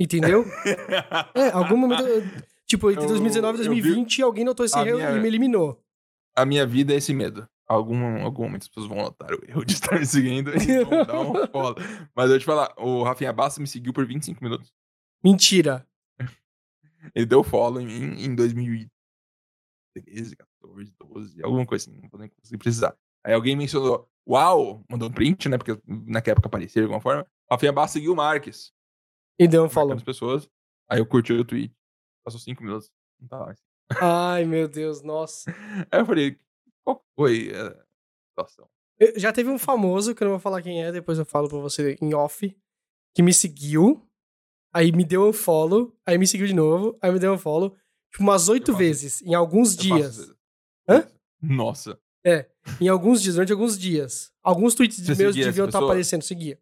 Entendeu? 0.00 0.46
é, 1.34 1.50
algum 1.50 1.76
momento. 1.76 2.02
Tipo, 2.66 2.90
entre 2.90 3.06
2019 3.06 3.54
e 3.54 3.66
2020, 3.66 4.22
alguém 4.22 4.44
notou 4.44 4.64
esse 4.64 4.78
erro 4.78 4.96
minha... 4.96 5.10
e 5.10 5.20
me 5.20 5.28
eliminou. 5.28 5.78
A 6.34 6.46
minha 6.46 6.66
vida 6.66 6.94
é 6.94 6.96
esse 6.96 7.12
medo 7.12 7.46
algum, 7.74 8.22
algum 8.22 8.44
momento 8.44 8.62
as 8.62 8.68
pessoas 8.68 8.88
vão 8.88 8.98
notar 8.98 9.32
o 9.32 9.44
erro 9.48 9.64
de 9.64 9.74
estar 9.74 9.98
me 9.98 10.04
seguindo 10.04 10.52
e 10.54 10.84
vão 10.84 11.06
dar 11.06 11.20
um 11.20 11.46
follow. 11.52 11.76
Mas 12.14 12.30
eu 12.30 12.38
te 12.38 12.44
falar, 12.44 12.74
o 12.76 13.02
Rafinha 13.04 13.32
Bassa 13.32 13.60
me 13.60 13.66
seguiu 13.66 13.92
por 13.92 14.04
25 14.04 14.42
minutos. 14.42 14.72
Mentira. 15.22 15.86
Ele 17.14 17.26
deu 17.26 17.44
follow 17.44 17.80
em 17.80 17.86
mim 17.86 18.24
em 18.24 18.34
2013, 18.34 20.36
14, 20.36 20.92
12, 20.98 21.44
alguma 21.44 21.64
coisa 21.64 21.88
assim, 21.88 22.00
não 22.00 22.08
vou 22.08 22.20
nem 22.20 22.28
conseguir 22.28 22.58
precisar. 22.58 22.96
Aí 23.24 23.32
alguém 23.32 23.54
mencionou, 23.54 24.08
uau, 24.28 24.84
mandou 24.90 25.08
um 25.08 25.12
print, 25.12 25.48
né, 25.48 25.56
porque 25.56 25.80
naquela 25.86 26.32
época 26.32 26.48
aparecia 26.48 26.82
de 26.82 26.86
alguma 26.86 27.00
forma. 27.00 27.24
Rafinha 27.48 27.72
Bassa 27.72 27.94
seguiu 27.94 28.12
o 28.12 28.16
Marques. 28.16 28.72
E 29.40 29.48
deu 29.48 29.64
um 29.64 29.70
follow. 29.70 29.94
As 29.94 30.02
pessoas. 30.02 30.46
Aí 30.86 30.98
eu 30.98 31.06
curti 31.06 31.32
o 31.32 31.42
tweet. 31.42 31.74
Passou 32.22 32.38
5 32.38 32.62
minutos. 32.62 32.92
Não 33.18 33.26
tá 33.26 33.38
mais. 33.38 33.58
Ai, 33.98 34.44
meu 34.44 34.68
Deus, 34.68 35.00
nossa. 35.00 35.50
Aí 35.90 36.00
eu 36.00 36.04
falei, 36.04 36.38
qual 36.84 37.02
foi 37.16 37.50
a 37.54 37.74
situação? 38.28 38.68
Já 39.16 39.32
teve 39.32 39.48
um 39.48 39.58
famoso, 39.58 40.14
que 40.14 40.22
eu 40.22 40.26
não 40.26 40.32
vou 40.32 40.40
falar 40.40 40.60
quem 40.60 40.84
é, 40.84 40.92
depois 40.92 41.18
eu 41.18 41.24
falo 41.24 41.48
pra 41.48 41.56
você 41.56 41.96
em 42.02 42.12
off, 42.12 42.54
que 43.14 43.22
me 43.22 43.32
seguiu, 43.32 44.06
aí 44.74 44.92
me 44.92 45.06
deu 45.06 45.26
um 45.26 45.32
follow, 45.32 45.98
aí 46.04 46.18
me 46.18 46.26
seguiu 46.26 46.46
de 46.46 46.52
novo, 46.52 46.98
aí 47.00 47.10
me 47.10 47.18
deu 47.18 47.32
um 47.32 47.38
follow, 47.38 47.74
tipo, 48.10 48.22
umas 48.22 48.50
oito 48.50 48.76
vezes, 48.76 49.22
em 49.22 49.34
alguns 49.34 49.74
eu 49.74 49.80
dias. 49.80 50.34
Hã? 50.86 51.08
Nossa. 51.40 51.98
É, 52.22 52.46
em 52.78 52.88
alguns 52.88 53.22
dias, 53.22 53.36
durante 53.36 53.52
alguns 53.52 53.78
dias. 53.78 54.30
Alguns 54.42 54.74
tweets 54.74 55.02
de 55.02 55.14
meus 55.14 55.34
deviam 55.34 55.66
estar 55.66 55.78
tá 55.78 55.84
aparecendo, 55.86 56.20
seguia. 56.20 56.60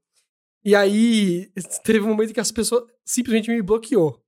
E 0.69 0.74
aí, 0.74 1.51
teve 1.82 2.01
um 2.01 2.09
momento 2.09 2.35
que 2.35 2.40
as 2.40 2.53
pessoas 2.53 2.85
simplesmente 3.03 3.51
me 3.51 3.62
bloqueou. 3.62 4.23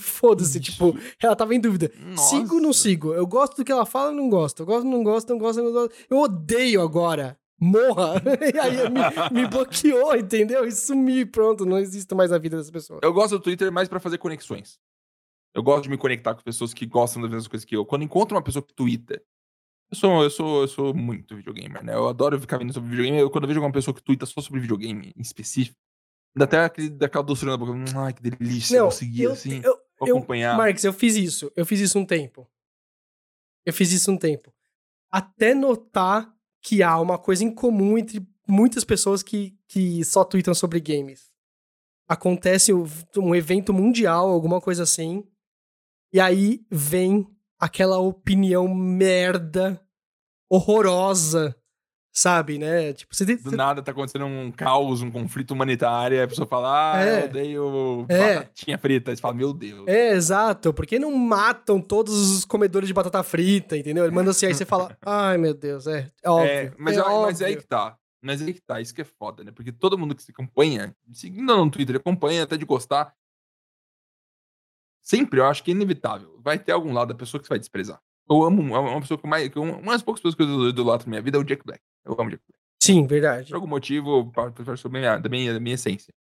Foda-se, 0.00 0.58
tipo, 0.58 0.98
ela 1.22 1.36
tava 1.36 1.54
em 1.54 1.60
dúvida. 1.60 1.92
Nossa. 1.96 2.30
Sigo 2.30 2.56
ou 2.56 2.60
não 2.60 2.72
sigo? 2.72 3.14
Eu 3.14 3.24
gosto 3.24 3.56
do 3.56 3.64
que 3.64 3.70
ela 3.70 3.86
fala 3.86 4.10
ou 4.10 4.16
não 4.16 4.28
gosto? 4.28 4.62
Eu 4.62 4.66
gosto, 4.66 4.84
não 4.84 5.04
gosto, 5.04 5.28
não 5.28 5.38
gosto, 5.38 5.62
não 5.62 5.72
gosto. 5.72 5.94
Eu 6.10 6.18
odeio 6.18 6.82
agora 6.82 7.38
morra. 7.60 8.20
e 8.52 8.58
aí 8.58 8.90
me, 8.90 9.42
me, 9.42 9.46
bloqueou, 9.46 10.16
entendeu? 10.16 10.64
E 10.66 10.72
sumi, 10.72 11.24
pronto, 11.24 11.64
não 11.64 11.78
existe 11.78 12.12
mais 12.16 12.32
a 12.32 12.38
vida 12.38 12.56
dessa 12.56 12.72
pessoa. 12.72 12.98
Eu 13.00 13.12
gosto 13.12 13.38
do 13.38 13.40
Twitter 13.40 13.70
mais 13.70 13.88
para 13.88 14.00
fazer 14.00 14.18
conexões. 14.18 14.76
Eu 15.54 15.62
gosto 15.62 15.84
de 15.84 15.90
me 15.90 15.98
conectar 15.98 16.34
com 16.34 16.42
pessoas 16.42 16.74
que 16.74 16.84
gostam 16.84 17.22
das 17.22 17.30
mesmas 17.30 17.46
coisas 17.46 17.64
que 17.64 17.76
eu. 17.76 17.86
Quando 17.86 18.02
encontro 18.02 18.36
uma 18.36 18.42
pessoa 18.42 18.62
que 18.62 18.74
twitta, 18.74 19.22
eu 19.90 19.96
sou, 19.96 20.22
eu 20.22 20.30
sou, 20.30 20.60
eu 20.62 20.68
sou 20.68 20.94
muito 20.94 21.34
videogamer, 21.36 21.84
né? 21.84 21.94
Eu 21.94 22.08
adoro 22.08 22.40
ficar 22.40 22.58
vendo 22.58 22.72
sobre 22.72 22.90
videogame. 22.90 23.18
Eu, 23.18 23.30
quando 23.30 23.44
eu 23.44 23.48
vejo 23.48 23.60
uma 23.60 23.72
pessoa 23.72 23.94
que 23.94 24.02
twitta 24.02 24.24
só 24.24 24.40
sobre 24.40 24.60
videogame 24.60 25.12
em 25.16 25.20
específico, 25.20 25.76
dá 26.34 26.44
até 26.44 26.64
aquele, 26.64 26.90
daquela 26.90 27.24
doçura 27.24 27.50
na 27.50 27.56
boca. 27.56 27.72
Ai, 27.96 28.12
que 28.12 28.22
delícia 28.22 28.78
não, 28.78 28.86
conseguir, 28.86 29.24
eu, 29.24 29.32
assim, 29.32 29.60
eu, 29.64 29.76
eu, 30.00 30.16
acompanhar. 30.16 30.56
Marcos, 30.56 30.84
eu 30.84 30.92
fiz 30.92 31.16
isso. 31.16 31.50
Eu 31.56 31.66
fiz 31.66 31.80
isso 31.80 31.98
um 31.98 32.06
tempo. 32.06 32.48
Eu 33.66 33.72
fiz 33.72 33.90
isso 33.90 34.10
um 34.12 34.16
tempo. 34.16 34.54
Até 35.10 35.54
notar 35.54 36.32
que 36.62 36.82
há 36.82 36.98
uma 37.00 37.18
coisa 37.18 37.42
em 37.42 37.52
comum 37.52 37.98
entre 37.98 38.24
muitas 38.46 38.84
pessoas 38.84 39.22
que, 39.22 39.56
que 39.66 40.04
só 40.04 40.24
tweetam 40.24 40.54
sobre 40.54 40.80
games. 40.80 41.30
Acontece 42.08 42.72
um 42.72 43.34
evento 43.34 43.72
mundial, 43.72 44.28
alguma 44.28 44.60
coisa 44.60 44.82
assim, 44.82 45.24
e 46.12 46.20
aí 46.20 46.64
vem 46.70 47.26
aquela 47.60 47.98
opinião 47.98 48.66
merda, 48.74 49.80
horrorosa, 50.50 51.54
sabe, 52.12 52.58
né? 52.58 52.92
Tipo, 52.92 53.14
você 53.14 53.24
tem, 53.24 53.36
Do 53.36 53.52
nada 53.52 53.82
tá 53.82 53.92
acontecendo 53.92 54.24
um 54.24 54.50
caos, 54.50 55.02
um 55.02 55.10
conflito 55.10 55.52
humanitário, 55.52 56.22
a 56.22 56.26
pessoa 56.26 56.48
fala, 56.48 56.94
ah, 56.94 57.04
é, 57.04 57.20
eu 57.20 57.24
odeio 57.26 58.06
é. 58.08 58.34
batatinha 58.36 58.78
frita. 58.78 59.14
Você 59.14 59.20
fala, 59.20 59.34
meu 59.34 59.52
Deus. 59.52 59.86
É, 59.86 60.12
exato. 60.12 60.72
Por 60.72 60.86
que 60.86 60.98
não 60.98 61.12
matam 61.12 61.80
todos 61.80 62.38
os 62.38 62.44
comedores 62.44 62.88
de 62.88 62.94
batata 62.94 63.22
frita, 63.22 63.76
entendeu? 63.76 64.04
Ele 64.04 64.14
manda 64.14 64.30
assim, 64.30 64.46
aí 64.46 64.54
você 64.54 64.64
fala, 64.64 64.96
ai, 65.04 65.36
meu 65.36 65.54
Deus, 65.54 65.86
é, 65.86 66.10
é 66.22 66.30
óbvio. 66.30 66.50
É, 66.50 66.72
mas, 66.78 66.96
é, 66.96 67.00
óbvio. 67.00 67.20
mas 67.22 67.40
é 67.40 67.46
aí 67.46 67.56
que 67.56 67.66
tá. 67.66 67.96
Mas 68.22 68.42
é 68.42 68.44
aí 68.46 68.54
que 68.54 68.60
tá, 68.60 68.80
isso 68.80 68.94
que 68.94 69.00
é 69.00 69.04
foda, 69.04 69.42
né? 69.44 69.50
Porque 69.50 69.72
todo 69.72 69.96
mundo 69.96 70.14
que 70.14 70.22
se 70.22 70.30
acompanha, 70.30 70.94
seguindo 71.12 71.56
no 71.56 71.70
Twitter, 71.70 71.96
acompanha 71.96 72.42
até 72.42 72.56
de 72.56 72.66
gostar, 72.66 73.14
sempre 75.02 75.40
eu 75.40 75.46
acho 75.46 75.62
que 75.62 75.70
é 75.70 75.74
inevitável. 75.74 76.38
Vai 76.42 76.58
ter 76.58 76.72
algum 76.72 76.92
lado 76.92 77.08
da 77.08 77.14
pessoa 77.14 77.40
que 77.40 77.46
você 77.46 77.50
vai 77.50 77.58
desprezar. 77.58 78.00
Eu 78.28 78.42
amo 78.44 78.62
uma 78.62 79.00
pessoa 79.00 79.18
que 79.18 79.26
mais. 79.26 79.50
Uma 79.56 79.92
das 79.92 80.02
poucas 80.02 80.22
pessoas 80.22 80.34
que 80.34 80.42
eu 80.42 80.68
idolato 80.68 81.06
na 81.06 81.10
minha 81.10 81.22
vida 81.22 81.36
é 81.36 81.40
o 81.40 81.44
Jack 81.44 81.64
Black. 81.64 81.82
Eu 82.04 82.12
amo 82.12 82.28
o 82.28 82.30
Jack 82.30 82.42
Black. 82.46 82.60
Sim, 82.82 83.06
verdade. 83.06 83.48
Por 83.48 83.56
algum 83.56 83.66
motivo, 83.66 84.32
sobre 84.78 85.00
minha, 85.00 85.18
da, 85.18 85.28
minha, 85.28 85.52
da 85.52 85.60
minha 85.60 85.74
essência. 85.74 86.14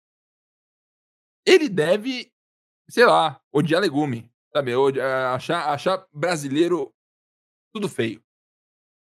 Ele 1.45 1.69
deve, 1.69 2.31
sei 2.89 3.05
lá, 3.05 3.39
odiar 3.53 3.81
legume. 3.81 4.29
Sabe? 4.51 4.75
Odiar, 4.75 5.35
achar, 5.35 5.69
achar 5.69 6.05
brasileiro 6.11 6.91
tudo 7.73 7.87
feio. 7.87 8.21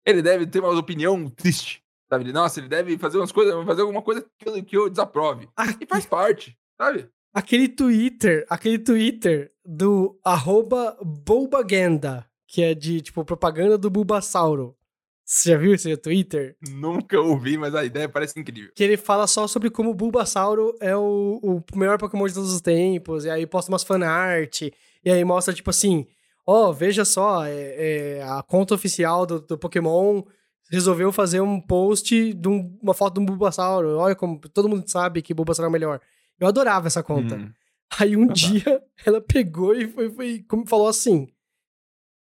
Ele 0.05 0.21
deve 0.21 0.45
ter 0.45 0.59
uma 0.59 0.77
opinião 0.77 1.29
triste. 1.29 1.83
Sabe? 2.09 2.31
Nossa, 2.33 2.59
ele 2.59 2.67
deve 2.67 2.97
fazer 2.97 3.17
umas 3.17 3.31
coisas, 3.31 3.53
fazer 3.65 3.81
alguma 3.81 4.01
coisa 4.01 4.25
que 4.37 4.49
eu, 4.49 4.63
que 4.65 4.77
eu 4.77 4.89
desaprove. 4.89 5.47
Ah, 5.55 5.67
e 5.79 5.85
faz 5.85 6.05
parte, 6.05 6.57
sabe? 6.75 7.09
Aquele 7.31 7.69
Twitter, 7.69 8.45
aquele 8.49 8.79
Twitter 8.79 9.53
do 9.71 10.19
arroba 10.25 10.97
Bulbaganda, 10.99 12.25
que 12.47 12.63
é 12.63 12.73
de, 12.73 13.01
tipo, 13.01 13.23
propaganda 13.23 13.77
do 13.77 13.87
Bulbasauro. 13.87 14.75
Você 15.23 15.51
já 15.51 15.57
viu 15.59 15.75
esse 15.75 15.95
Twitter? 15.95 16.57
Nunca 16.71 17.19
ouvi, 17.21 17.55
mas 17.55 17.75
a 17.75 17.85
ideia 17.85 18.09
parece 18.09 18.39
incrível. 18.39 18.71
Que 18.75 18.83
ele 18.83 18.97
fala 18.97 19.27
só 19.27 19.45
sobre 19.45 19.69
como 19.69 19.91
o 19.91 19.93
Bulbasauro 19.93 20.75
é 20.81 20.95
o, 20.95 21.39
o 21.43 21.77
melhor 21.77 21.99
Pokémon 21.99 22.25
de 22.25 22.33
todos 22.33 22.51
os 22.51 22.61
tempos, 22.61 23.25
e 23.25 23.29
aí 23.29 23.45
posta 23.45 23.71
umas 23.71 23.83
fanart, 23.83 24.63
e 24.63 24.73
aí 25.11 25.23
mostra, 25.23 25.53
tipo 25.53 25.69
assim, 25.69 26.07
ó, 26.47 26.69
oh, 26.69 26.73
veja 26.73 27.05
só, 27.05 27.45
é, 27.45 27.51
é, 27.53 28.23
a 28.23 28.41
conta 28.41 28.73
oficial 28.73 29.27
do, 29.27 29.39
do 29.39 29.55
Pokémon 29.55 30.23
resolveu 30.71 31.11
fazer 31.11 31.41
um 31.41 31.61
post 31.61 32.33
de 32.33 32.47
um, 32.47 32.75
uma 32.81 32.95
foto 32.95 33.13
de 33.13 33.19
um 33.19 33.25
Bulbasauro. 33.25 33.97
Olha 33.97 34.15
como 34.15 34.39
todo 34.39 34.67
mundo 34.67 34.89
sabe 34.89 35.21
que 35.21 35.31
Bulbasauro 35.31 35.67
é 35.67 35.69
o 35.69 35.71
melhor. 35.71 36.01
Eu 36.39 36.47
adorava 36.47 36.87
essa 36.87 37.03
conta. 37.03 37.35
Hum. 37.35 37.51
Aí 37.97 38.15
um 38.15 38.29
ah, 38.29 38.33
dia 38.33 38.83
ela 39.05 39.21
pegou 39.21 39.73
e 39.73 39.87
foi, 39.87 40.09
foi 40.11 40.45
como 40.47 40.67
falou 40.67 40.87
assim: 40.87 41.27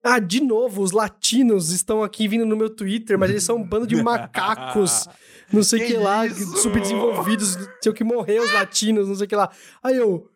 Ah, 0.03 0.19
de 0.19 0.41
novo, 0.41 0.81
os 0.81 0.91
latinos 0.91 1.71
estão 1.71 2.01
aqui 2.01 2.27
vindo 2.27 2.45
no 2.45 2.55
meu 2.55 2.69
Twitter, 2.69 3.17
mas 3.19 3.29
eles 3.29 3.43
são 3.43 3.57
um 3.57 3.63
bando 3.63 3.85
de 3.85 4.01
macacos, 4.01 5.07
não 5.53 5.61
sei 5.61 5.79
o 5.79 5.85
que, 5.85 5.93
que 5.93 5.97
lá, 5.97 6.29
subdesenvolvidos, 6.29 7.57
sei 7.81 7.91
o 7.91 7.95
que 7.95 8.03
morrer 8.03 8.39
os 8.39 8.51
latinos, 8.53 9.07
não 9.07 9.15
sei 9.15 9.25
o 9.25 9.29
que 9.29 9.35
lá. 9.35 9.51
Aí 9.83 9.97
eu. 9.97 10.29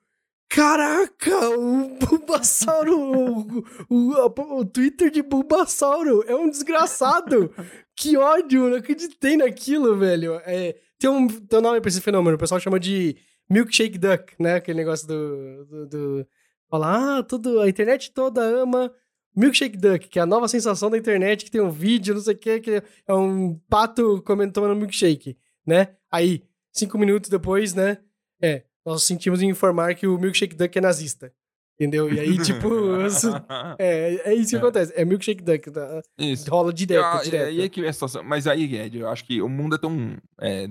Caraca, 0.50 1.50
o 1.50 1.98
Bulbasauro, 1.98 2.96
o, 2.96 3.66
o, 3.90 4.60
o, 4.60 4.66
Twitter 4.66 5.10
de 5.10 5.24
Bulbasauro 5.24 6.24
é 6.28 6.36
um 6.36 6.48
desgraçado. 6.48 7.52
que 7.96 8.16
ódio, 8.18 8.70
não 8.70 8.78
acreditei 8.78 9.36
naquilo, 9.36 9.98
velho. 9.98 10.40
É, 10.46 10.76
tem, 11.00 11.10
um, 11.10 11.28
tem 11.28 11.58
um 11.58 11.62
nome 11.62 11.82
pra 11.82 11.90
esse 11.90 12.02
fenômeno, 12.02 12.36
o 12.36 12.40
pessoal 12.40 12.62
chama 12.62 12.80
de 12.80 13.18
Milkshake 13.54 13.98
Duck, 13.98 14.34
né? 14.40 14.56
Aquele 14.56 14.78
negócio 14.78 15.08
do. 15.08 15.66
do, 15.66 15.88
do... 15.88 16.28
Falar, 16.70 17.20
ah, 17.20 17.24
tudo, 17.24 17.60
a 17.60 17.70
internet 17.70 18.12
toda 18.12 18.42
ama 18.42 18.92
Milkshake 19.36 19.78
Duck, 19.78 20.08
que 20.10 20.18
é 20.18 20.24
a 20.24 20.26
nova 20.26 20.48
sensação 20.48 20.90
da 20.90 20.98
internet, 20.98 21.46
que 21.46 21.52
tem 21.52 21.62
um 21.62 21.70
vídeo, 21.70 22.16
não 22.16 22.22
sei 22.22 22.34
o 22.34 22.38
que, 22.38 22.60
que 22.60 22.84
é 23.08 23.14
um 23.14 23.56
pato 23.70 24.22
tomando 24.52 24.76
milkshake, 24.76 25.38
né? 25.66 25.90
Aí, 26.12 26.44
cinco 26.72 26.98
minutos 26.98 27.30
depois, 27.30 27.76
né? 27.76 28.00
É, 28.42 28.64
nós 28.86 29.04
sentimos 29.04 29.42
em 29.42 29.50
informar 29.50 29.96
que 29.96 30.08
o 30.08 30.18
Milkshake 30.18 30.56
Duck 30.56 30.78
é 30.78 30.82
nazista. 30.82 31.32
Entendeu? 31.76 32.12
E 32.14 32.20
aí, 32.20 32.38
tipo, 32.38 32.70
é, 33.80 34.30
é 34.30 34.36
isso 34.36 34.50
que 34.50 34.56
é. 34.56 34.60
acontece. 34.60 34.94
É 34.96 35.04
Milkshake 35.04 35.44
Duck. 35.44 35.72
Tá? 35.72 36.02
Isso. 36.20 36.50
Rola 36.50 36.72
direto, 36.72 37.04
ah, 37.04 37.22
direto. 37.24 37.60
É, 37.60 37.66
é 37.66 37.70
que 37.70 37.84
é 37.84 37.90
a 37.90 37.94
situação. 37.94 38.24
Mas 38.24 38.46
aí, 38.46 38.76
Ed, 38.76 39.00
eu 39.00 39.10
acho 39.10 39.26
que 39.26 39.42
o 39.42 39.50
mundo 39.50 39.76
é 39.76 39.80
tão. 39.80 40.18
É, 40.40 40.68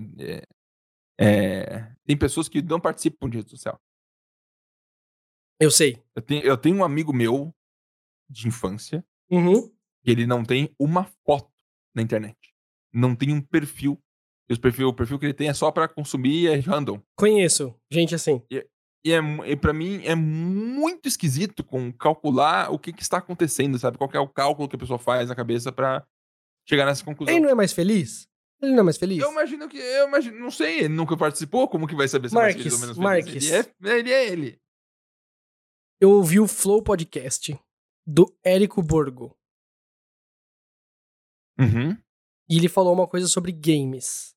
é, 1.19 1.27
é, 1.27 1.97
tem 2.05 2.17
pessoas 2.17 2.49
que 2.49 2.63
não 2.63 2.81
participam 2.81 3.29
de 3.29 3.39
rede 3.39 3.51
social. 3.51 3.81
Eu 5.61 5.71
sei. 5.71 6.03
Eu 6.15 6.23
tenho, 6.23 6.43
eu 6.43 6.57
tenho 6.57 6.77
um 6.77 6.85
amigo 6.85 7.13
meu 7.13 7.55
de 8.29 8.49
infância 8.49 9.05
uhum. 9.31 9.69
que 10.03 10.11
ele 10.11 10.27
não 10.27 10.45
tem 10.45 10.75
uma 10.79 11.05
foto 11.25 11.51
na 11.95 12.03
internet. 12.03 12.37
Não 12.93 13.15
tem 13.15 13.33
um 13.33 13.41
perfil. 13.41 13.99
E 14.49 14.53
os 14.53 14.59
perfil, 14.59 14.89
o 14.89 14.95
perfil 14.95 15.19
que 15.19 15.27
ele 15.27 15.35
tem 15.35 15.49
é 15.49 15.55
só 15.55 15.71
para 15.71 15.89
consumir 15.89 16.49
é 16.49 16.57
random. 16.59 17.01
Conheço 17.17 17.75
gente 17.91 18.15
assim. 18.15 18.43
E, 18.51 18.67
e, 19.05 19.13
é, 19.13 19.21
e 19.47 19.57
para 19.57 19.73
mim 19.73 20.03
é 20.05 20.15
muito 20.15 21.07
esquisito 21.07 21.63
com 21.63 21.93
calcular 21.93 22.73
o 22.73 22.79
que, 22.79 22.93
que 22.93 23.03
está 23.03 23.19
acontecendo, 23.19 23.79
sabe? 23.79 23.97
Qual 23.99 24.11
é 24.13 24.19
o 24.19 24.29
cálculo 24.29 24.69
que 24.69 24.77
a 24.77 24.79
pessoa 24.79 24.99
faz 24.99 25.29
na 25.29 25.35
cabeça 25.37 25.71
para 25.71 26.05
chegar 26.69 26.87
nessa 26.87 27.05
conclusão. 27.05 27.35
Ele 27.35 27.45
não 27.45 27.51
é 27.51 27.55
mais 27.55 27.73
feliz? 27.73 28.29
Ele 28.63 28.73
não 28.73 28.81
é 28.81 28.83
mais 28.85 28.97
feliz? 28.97 29.21
Eu 29.21 29.33
imagino 29.33 29.69
que. 29.69 29.77
Eu 29.77 30.07
imagino, 30.07 30.39
não 30.39 30.51
sei, 30.51 30.81
ele 30.81 30.95
nunca 30.95 31.17
participou, 31.17 31.69
como 31.69 31.87
que 31.89 31.97
vai 31.97 32.07
saber 32.07 32.29
se 32.29 32.35
Marques, 32.35 32.55
é 32.55 32.59
mais 32.59 32.63
feliz 32.63 32.75
ou 32.75 32.81
menos 32.81 32.99
Marques. 32.99 33.51
Ele 33.51 33.73
é, 33.91 33.99
ele 33.99 34.13
é 34.13 34.29
ele. 34.29 34.63
Eu 36.01 36.11
ouvi 36.11 36.39
o 36.39 36.47
Flow 36.47 36.83
Podcast 36.83 37.59
do 38.07 38.33
Érico 38.45 38.83
Borgo. 38.83 39.37
Uhum. 41.59 41.97
E 42.49 42.57
ele 42.57 42.69
falou 42.69 42.93
uma 42.93 43.07
coisa 43.07 43.27
sobre 43.27 43.53
games. 43.53 44.35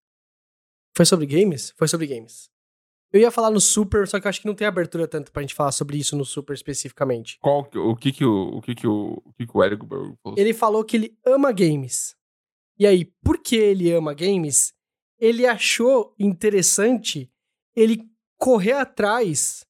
Foi 0.95 1.05
sobre 1.05 1.25
games? 1.25 1.73
Foi 1.77 1.87
sobre 1.87 2.07
games. 2.07 2.49
Eu 3.11 3.21
ia 3.21 3.31
falar 3.31 3.51
no 3.51 3.61
Super, 3.61 4.07
só 4.07 4.19
que 4.19 4.27
eu 4.27 4.29
acho 4.29 4.41
que 4.41 4.47
não 4.47 4.55
tem 4.55 4.67
abertura 4.67 5.07
tanto 5.07 5.31
pra 5.31 5.41
gente 5.41 5.53
falar 5.53 5.71
sobre 5.71 5.97
isso 5.97 6.15
no 6.15 6.25
Super 6.25 6.53
especificamente. 6.53 7.37
Qual, 7.39 7.69
o 7.75 7.95
que 7.95 8.11
que 8.11 8.25
o, 8.25 8.57
o 8.57 8.61
que 8.61 8.75
que 8.75 8.87
o, 8.87 9.21
o 9.23 9.33
que 9.33 9.45
que 9.45 9.57
o 9.57 9.63
Érico 9.63 9.85
Borgo 9.85 10.17
falou? 10.21 10.37
Ele 10.37 10.53
falou 10.53 10.83
que 10.83 10.97
ele 10.97 11.17
ama 11.25 11.51
games. 11.51 12.15
E 12.77 12.85
aí, 12.85 13.05
porque 13.23 13.55
ele 13.55 13.91
ama 13.91 14.13
games, 14.13 14.73
ele 15.19 15.45
achou 15.45 16.13
interessante 16.19 17.31
ele 17.75 18.03
correr 18.37 18.73
atrás 18.73 19.65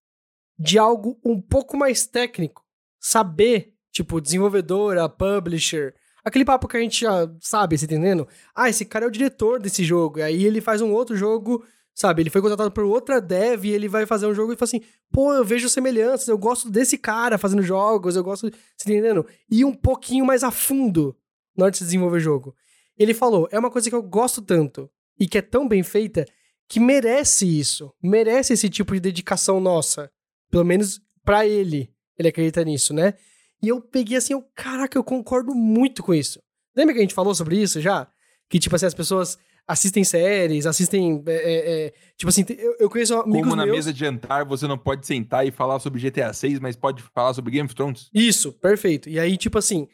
de 0.58 0.78
algo 0.78 1.20
um 1.24 1.40
pouco 1.40 1.78
mais 1.78 2.08
técnico. 2.08 2.64
Saber, 3.00 3.74
tipo, 3.92 4.20
desenvolvedora, 4.20 5.08
publisher, 5.08 5.94
aquele 6.24 6.44
papo 6.44 6.68
que 6.68 6.76
a 6.76 6.80
gente 6.80 7.02
já 7.02 7.32
sabe, 7.40 7.78
você 7.78 7.86
entendendo? 7.86 8.28
Ah, 8.56 8.68
esse 8.68 8.84
cara 8.84 9.06
é 9.06 9.08
o 9.08 9.12
diretor 9.12 9.60
desse 9.60 9.84
jogo. 9.84 10.20
E 10.20 10.24
aí 10.24 10.44
ele 10.44 10.60
faz 10.60 10.82
um 10.82 10.92
outro 10.92 11.16
jogo, 11.16 11.64
sabe? 11.94 12.24
Ele 12.24 12.32
foi 12.32 12.42
contratado 12.42 12.72
por 12.72 12.84
outra 12.84 13.22
dev 13.22 13.66
e 13.66 13.72
ele 13.72 13.88
vai 13.88 14.08
fazer 14.08 14.26
um 14.26 14.34
jogo 14.34 14.52
e 14.52 14.56
fala 14.56 14.68
assim: 14.68 14.82
pô, 15.12 15.32
eu 15.34 15.46
vejo 15.46 15.70
semelhanças, 15.70 16.28
eu 16.28 16.38
gosto 16.38 16.70
desse 16.70 16.98
cara 16.98 17.38
fazendo 17.38 17.62
jogos, 17.62 18.16
eu 18.16 18.24
gosto. 18.24 18.50
Você 18.76 18.92
entendendo? 18.92 19.26
E 19.50 19.64
um 19.64 19.74
pouquinho 19.74 20.26
mais 20.26 20.44
a 20.44 20.50
fundo 20.50 21.16
na 21.56 21.66
hora 21.66 21.72
de 21.72 21.78
se 21.78 21.84
desenvolver 21.84 22.20
jogo. 22.20 22.56
Ele 22.98 23.14
falou: 23.14 23.48
é 23.52 23.60
uma 23.60 23.72
coisa 23.72 23.90
que 23.90 23.96
eu 23.96 24.04
gosto 24.04 24.42
tanto 24.42 24.90
e 25.20 25.28
que 25.28 25.38
é 25.38 25.42
tão 25.42 25.68
bem 25.68 25.84
feita 25.84 26.26
que 26.68 26.80
merece 26.80 27.46
isso. 27.46 27.94
Merece 28.02 28.54
esse 28.54 28.70
tipo 28.70 28.94
de 28.94 29.00
dedicação 29.00 29.60
nossa. 29.60 30.12
Pelo 30.50 30.64
menos 30.64 31.02
para 31.24 31.46
ele. 31.46 31.90
Ele 32.18 32.30
acredita 32.30 32.64
nisso, 32.64 32.94
né? 32.94 33.14
E 33.62 33.68
eu 33.68 33.82
peguei 33.82 34.18
assim, 34.18 34.34
eu, 34.34 34.44
caraca, 34.56 34.98
eu 34.98 35.04
concordo 35.04 35.54
muito 35.54 36.04
com 36.04 36.14
isso. 36.14 36.40
Lembra 36.76 36.94
que 36.94 37.00
a 37.00 37.04
gente 37.04 37.14
falou 37.14 37.34
sobre 37.34 37.62
isso 37.62 37.82
já? 37.82 38.08
Que, 38.50 38.60
tipo 38.60 38.76
assim, 38.76 38.86
as 38.86 38.94
pessoas 38.94 39.38
assistem 39.68 40.04
séries, 40.04 40.66
assistem. 40.66 41.24
É, 41.26 41.34
é, 41.34 41.86
é 41.88 41.94
tipo 42.16 42.30
assim, 42.30 42.46
eu, 42.50 42.76
eu 42.80 42.90
conheço 42.90 43.16
amigos 43.16 43.42
Como 43.42 43.56
na 43.56 43.66
meus... 43.66 43.78
mesa 43.78 43.94
de 43.94 44.00
jantar 44.00 44.46
você 44.46 44.68
não 44.68 44.78
pode 44.78 45.06
sentar 45.06 45.48
e 45.48 45.52
falar 45.52 45.80
sobre 45.80 46.02
GTA 46.02 46.32
6, 46.32 46.60
mas 46.60 46.76
pode 46.76 47.04
falar 47.14 47.34
sobre 47.34 47.52
Game 47.52 47.66
of 47.66 47.76
Thrones? 47.76 48.10
Isso, 48.14 48.54
perfeito. 48.54 49.10
E 49.10 49.20
aí, 49.20 49.38
tipo 49.38 49.58
assim, 49.58 49.88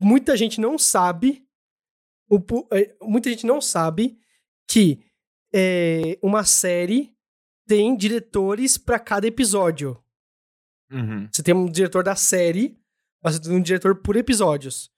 muita 0.00 0.36
gente 0.36 0.60
não 0.60 0.78
sabe 0.78 1.45
o, 2.28 2.38
é, 2.72 2.94
muita 3.02 3.30
gente 3.30 3.46
não 3.46 3.60
sabe 3.60 4.18
que 4.68 5.00
é, 5.54 6.18
uma 6.22 6.44
série 6.44 7.14
tem 7.66 7.96
diretores 7.96 8.76
para 8.78 8.98
cada 8.98 9.26
episódio. 9.26 9.96
Uhum. 10.90 11.28
Você 11.32 11.42
tem 11.42 11.54
um 11.54 11.66
diretor 11.66 12.02
da 12.04 12.14
série, 12.14 12.78
mas 13.22 13.34
você 13.36 13.42
tem 13.42 13.52
um 13.52 13.60
diretor 13.62 13.96
por 13.96 14.16
episódios. 14.16 14.90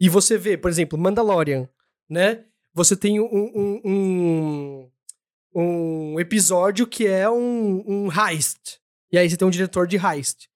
E 0.00 0.08
você 0.08 0.36
vê, 0.38 0.56
por 0.56 0.70
exemplo, 0.70 0.98
Mandalorian, 0.98 1.68
né? 2.08 2.44
Você 2.74 2.96
tem 2.96 3.20
um, 3.20 3.24
um, 3.24 3.80
um, 3.84 4.90
um 5.54 6.20
episódio 6.20 6.86
que 6.86 7.06
é 7.06 7.28
um, 7.28 7.84
um 7.86 8.08
heist. 8.12 8.78
E 9.10 9.18
aí 9.18 9.28
você 9.28 9.36
tem 9.36 9.46
um 9.48 9.50
diretor 9.50 9.86
de 9.86 9.96
heist. 9.96 10.48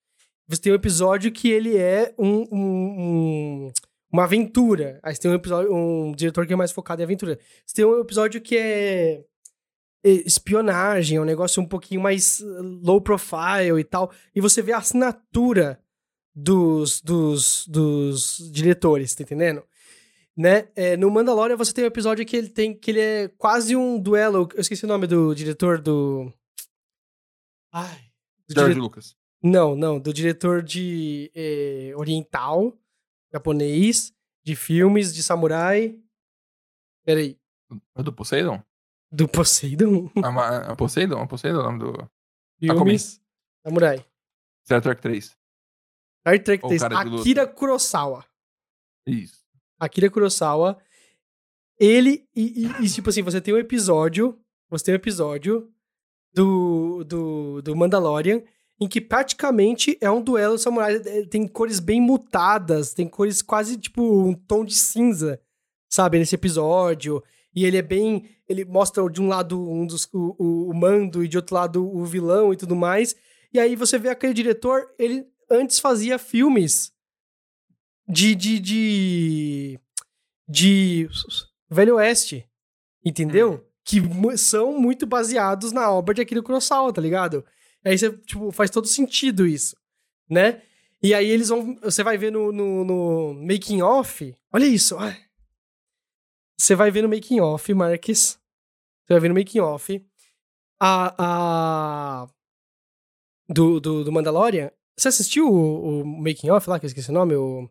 Você 0.48 0.60
tem 0.62 0.72
um 0.72 0.76
episódio 0.76 1.32
que 1.32 1.48
ele 1.48 1.76
é 1.76 2.14
um, 2.18 2.42
um- 2.52 3.66
um- 3.66 3.72
uma 4.12 4.24
aventura. 4.24 5.00
Aí 5.02 5.14
você 5.14 5.22
tem 5.22 5.30
um 5.30 5.34
episódio, 5.34 5.74
um 5.74 6.12
diretor 6.12 6.46
que 6.46 6.52
é 6.52 6.56
mais 6.56 6.70
focado 6.70 7.00
em 7.00 7.04
aventura. 7.04 7.38
Você 7.66 7.76
tem 7.76 7.84
um 7.84 8.00
episódio 8.00 8.40
que 8.40 8.56
é 8.56 9.24
é, 10.04 10.10
espionagem, 10.26 11.16
é 11.16 11.20
um 11.20 11.24
negócio 11.24 11.62
um 11.62 11.66
pouquinho 11.66 12.00
mais 12.00 12.40
uh, 12.40 12.80
low 12.82 13.00
profile 13.00 13.78
e 13.78 13.84
tal. 13.84 14.12
E 14.34 14.40
você 14.40 14.60
vê 14.60 14.72
a 14.72 14.78
assinatura 14.78 15.80
dos, 16.34 17.00
dos, 17.00 17.66
dos 17.68 18.50
diretores, 18.52 19.14
tá 19.14 19.22
entendendo? 19.22 19.62
Né? 20.36 20.68
É, 20.74 20.96
no 20.96 21.10
Mandalorian 21.10 21.56
você 21.56 21.72
tem 21.72 21.84
um 21.84 21.88
episódio 21.88 22.24
que 22.24 22.36
ele 22.36 22.48
tem 22.48 22.74
que 22.74 22.90
ele 22.90 23.00
é 23.00 23.28
quase 23.38 23.76
um 23.76 23.98
duelo. 24.00 24.48
Eu 24.54 24.60
esqueci 24.60 24.84
o 24.84 24.88
nome 24.88 25.06
do 25.06 25.34
diretor 25.34 25.80
do. 25.80 26.32
Ai. 27.72 27.98
do 28.48 28.54
George 28.54 28.74
dire- 28.74 28.80
Lucas. 28.82 29.16
Não, 29.42 29.74
não, 29.74 29.98
do 29.98 30.12
diretor 30.12 30.62
de 30.62 31.30
eh, 31.34 31.92
oriental, 31.96 32.78
japonês, 33.32 34.12
de 34.44 34.54
filmes, 34.56 35.14
de 35.14 35.22
samurai. 35.22 35.98
Peraí. 37.04 37.38
É 37.96 38.02
do 38.02 38.12
Poseidon? 38.12 38.62
Do 39.10 39.28
Poseidon? 39.28 40.10
A, 40.22 40.72
a 40.72 40.76
Poseidon? 40.76 41.20
A 41.22 41.26
Poseidon 41.26 41.58
é 41.58 41.60
o 41.60 41.64
nome 41.64 41.78
do. 41.78 42.10
Filmes, 42.60 43.20
samurai. 43.66 44.04
Star 44.64 44.80
Trek 44.80 45.00
3. 45.02 45.24
Star 45.24 46.42
Trek 46.44 46.64
Ou 46.64 46.68
3. 46.68 46.82
cara 46.82 47.04
de 47.04 47.10
luta. 47.10 47.22
Akira 47.22 47.46
Kurosawa. 47.46 48.24
Isso. 49.06 49.42
Akira 49.80 50.08
Kurosawa. 50.10 50.80
Ele, 51.78 52.28
e, 52.36 52.64
e- 52.66 52.84
e, 52.84 52.88
tipo 52.88 53.10
assim, 53.10 53.22
você 53.22 53.40
tem 53.40 53.52
um 53.52 53.58
episódio, 53.58 54.38
você 54.70 54.84
tem 54.84 54.94
um 54.94 54.96
episódio 54.96 55.72
do, 56.32 57.02
do, 57.04 57.60
do 57.62 57.74
Mandalorian 57.74 58.40
em 58.80 58.88
que 58.88 59.00
praticamente 59.00 59.96
é 60.00 60.10
um 60.10 60.20
duelo 60.22 60.58
samurai. 60.58 60.96
É, 60.96 61.24
Tem 61.26 61.46
cores 61.46 61.78
bem 61.80 62.00
mutadas, 62.00 62.92
tem 62.94 63.06
cores 63.08 63.40
quase 63.42 63.76
tipo 63.76 64.02
um 64.02 64.34
tom 64.34 64.64
de 64.64 64.74
cinza, 64.74 65.40
sabe, 65.88 66.18
nesse 66.18 66.34
episódio. 66.34 67.22
E 67.54 67.64
ele 67.64 67.76
é 67.76 67.82
bem. 67.82 68.28
Ele 68.48 68.64
mostra 68.64 69.08
de 69.10 69.20
um 69.20 69.28
lado 69.28 69.60
um 69.70 69.86
dos, 69.86 70.08
o, 70.12 70.34
o, 70.38 70.70
o 70.70 70.74
mando 70.74 71.22
e 71.22 71.28
de 71.28 71.36
outro 71.36 71.54
lado 71.54 71.86
o 71.86 72.04
vilão 72.04 72.52
e 72.52 72.56
tudo 72.56 72.74
mais. 72.74 73.14
E 73.52 73.60
aí 73.60 73.76
você 73.76 73.98
vê 73.98 74.08
aquele 74.08 74.32
diretor, 74.34 74.86
ele 74.98 75.26
antes 75.50 75.78
fazia 75.78 76.18
filmes 76.18 76.92
de. 78.08 78.34
de. 78.34 78.58
de, 78.58 79.80
de 80.48 81.08
Velho 81.70 81.96
Oeste. 81.96 82.46
Entendeu? 83.04 83.66
Que 83.84 84.00
mu- 84.00 84.36
são 84.38 84.78
muito 84.78 85.06
baseados 85.06 85.72
na 85.72 85.90
obra 85.90 86.14
de 86.14 86.20
Akira 86.22 86.42
Kurosawa, 86.42 86.92
tá 86.92 87.00
ligado? 87.02 87.44
Aí 87.84 87.98
você, 87.98 88.12
tipo, 88.18 88.50
faz 88.52 88.70
todo 88.70 88.86
sentido 88.86 89.46
isso, 89.46 89.76
né? 90.28 90.62
E 91.02 91.14
aí 91.14 91.28
eles 91.28 91.48
vão. 91.48 91.76
Você 91.82 92.04
vai 92.04 92.16
ver 92.16 92.30
no, 92.30 92.52
no, 92.52 92.84
no 92.84 93.34
making 93.34 93.82
off. 93.82 94.34
Olha 94.52 94.66
isso. 94.66 94.96
ai. 94.98 95.20
Você 96.58 96.76
vai 96.76 96.90
ver 96.90 97.02
no 97.02 97.08
making 97.08 97.40
off, 97.40 97.74
Marques. 97.74 98.38
Você 99.04 99.14
vai 99.14 99.20
ver 99.20 99.28
no 99.28 99.34
making 99.34 99.60
off. 99.60 100.04
A. 100.80 101.14
a 101.18 102.28
do, 103.48 103.80
do, 103.80 104.04
do 104.04 104.12
Mandalorian. 104.12 104.70
Você 104.96 105.08
assistiu 105.08 105.48
o, 105.48 106.02
o 106.02 106.06
making 106.06 106.50
off 106.50 106.68
lá, 106.70 106.78
que 106.78 106.86
eu 106.86 106.88
esqueci 106.88 107.10
o 107.10 107.14
nome? 107.14 107.34
O, 107.34 107.68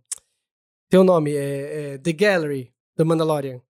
tem 0.90 1.00
o 1.00 1.04
nome, 1.04 1.34
é, 1.34 1.94
é 1.94 1.98
The 1.98 2.12
Gallery 2.12 2.74
do 2.98 3.06
Mandalorian. 3.06 3.62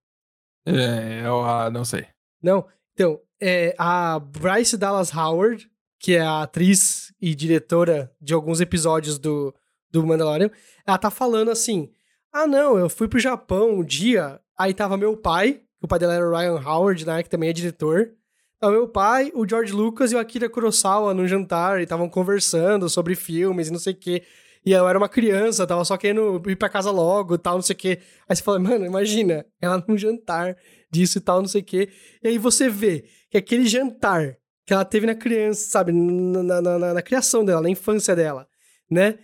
É, 0.66 1.24
eu 1.24 1.44
ah, 1.44 1.70
não 1.70 1.84
sei. 1.84 2.06
Não? 2.42 2.66
Então, 2.92 3.20
é 3.40 3.74
a 3.78 4.18
Bryce 4.18 4.76
Dallas 4.76 5.14
Howard, 5.14 5.70
que 6.02 6.16
é 6.16 6.20
a 6.20 6.42
atriz 6.42 7.14
e 7.22 7.32
diretora 7.32 8.10
de 8.20 8.34
alguns 8.34 8.60
episódios 8.60 9.20
do, 9.20 9.54
do 9.88 10.04
Mandalorian, 10.04 10.50
ela 10.84 10.98
tá 10.98 11.10
falando 11.12 11.50
assim: 11.52 11.88
Ah, 12.32 12.46
não, 12.46 12.76
eu 12.76 12.90
fui 12.90 13.06
pro 13.06 13.20
Japão 13.20 13.78
um 13.78 13.84
dia, 13.84 14.40
aí 14.58 14.74
tava 14.74 14.96
meu 14.96 15.16
pai, 15.16 15.60
o 15.80 15.86
pai 15.86 16.00
dela 16.00 16.14
era 16.14 16.28
o 16.28 16.36
Ryan 16.36 16.60
Howard, 16.60 17.06
né, 17.06 17.22
que 17.22 17.30
também 17.30 17.50
é 17.50 17.52
diretor. 17.52 18.10
Tava 18.58 18.72
meu 18.72 18.88
pai, 18.88 19.30
o 19.34 19.48
George 19.48 19.72
Lucas 19.72 20.10
e 20.10 20.16
o 20.16 20.18
Akira 20.18 20.48
Kurosawa 20.48 21.14
num 21.14 21.26
jantar, 21.26 21.78
e 21.78 21.84
estavam 21.84 22.08
conversando 22.08 22.88
sobre 22.88 23.14
filmes 23.14 23.68
e 23.68 23.72
não 23.72 23.78
sei 23.78 23.92
o 23.92 23.96
quê. 23.96 24.22
E 24.66 24.72
eu 24.72 24.88
era 24.88 24.98
uma 24.98 25.08
criança, 25.08 25.66
tava 25.66 25.84
só 25.84 25.96
querendo 25.96 26.42
ir 26.48 26.56
pra 26.56 26.68
casa 26.68 26.90
logo 26.90 27.38
tal, 27.38 27.54
não 27.54 27.62
sei 27.62 27.74
o 27.74 27.78
quê. 27.78 27.98
Aí 28.28 28.36
você 28.36 28.42
fala, 28.42 28.58
mano, 28.58 28.84
imagina, 28.84 29.44
ela 29.60 29.84
num 29.86 29.98
jantar 29.98 30.56
disso 30.90 31.18
e 31.18 31.20
tal, 31.20 31.40
não 31.40 31.48
sei 31.48 31.60
o 31.60 31.64
quê. 31.64 31.88
E 32.22 32.28
aí 32.28 32.38
você 32.38 32.68
vê 32.68 33.04
que 33.30 33.36
aquele 33.36 33.66
jantar 33.66 34.38
que 34.66 34.72
ela 34.72 34.84
teve 34.84 35.06
na 35.06 35.14
criança, 35.14 35.68
sabe, 35.70 35.92
na, 35.92 36.42
na, 36.60 36.78
na- 36.78 36.94
na 36.94 37.02
criação 37.02 37.44
dela, 37.44 37.60
na 37.62 37.70
infância 37.70 38.14
dela, 38.14 38.46
né? 38.90 39.18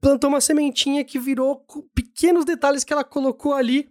Plantou 0.00 0.30
uma 0.30 0.40
sementinha 0.40 1.04
que 1.04 1.18
virou 1.18 1.64
pequenos 1.94 2.44
detalhes 2.44 2.84
que 2.84 2.92
ela 2.92 3.04
colocou 3.04 3.52
ali. 3.52 3.88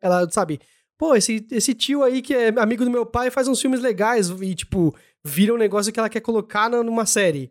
Ela, 0.00 0.28
sabe, 0.30 0.60
pô, 0.96 1.14
esse, 1.16 1.44
esse 1.50 1.74
tio 1.74 2.02
aí 2.04 2.22
que 2.22 2.32
é 2.34 2.48
amigo 2.60 2.84
do 2.84 2.90
meu 2.90 3.04
pai 3.04 3.30
faz 3.30 3.48
uns 3.48 3.60
filmes 3.60 3.80
legais 3.80 4.28
e, 4.30 4.54
tipo, 4.54 4.94
vira 5.24 5.52
um 5.52 5.58
negócio 5.58 5.92
que 5.92 5.98
ela 5.98 6.08
quer 6.08 6.20
colocar 6.20 6.68
numa 6.70 7.04
série. 7.04 7.50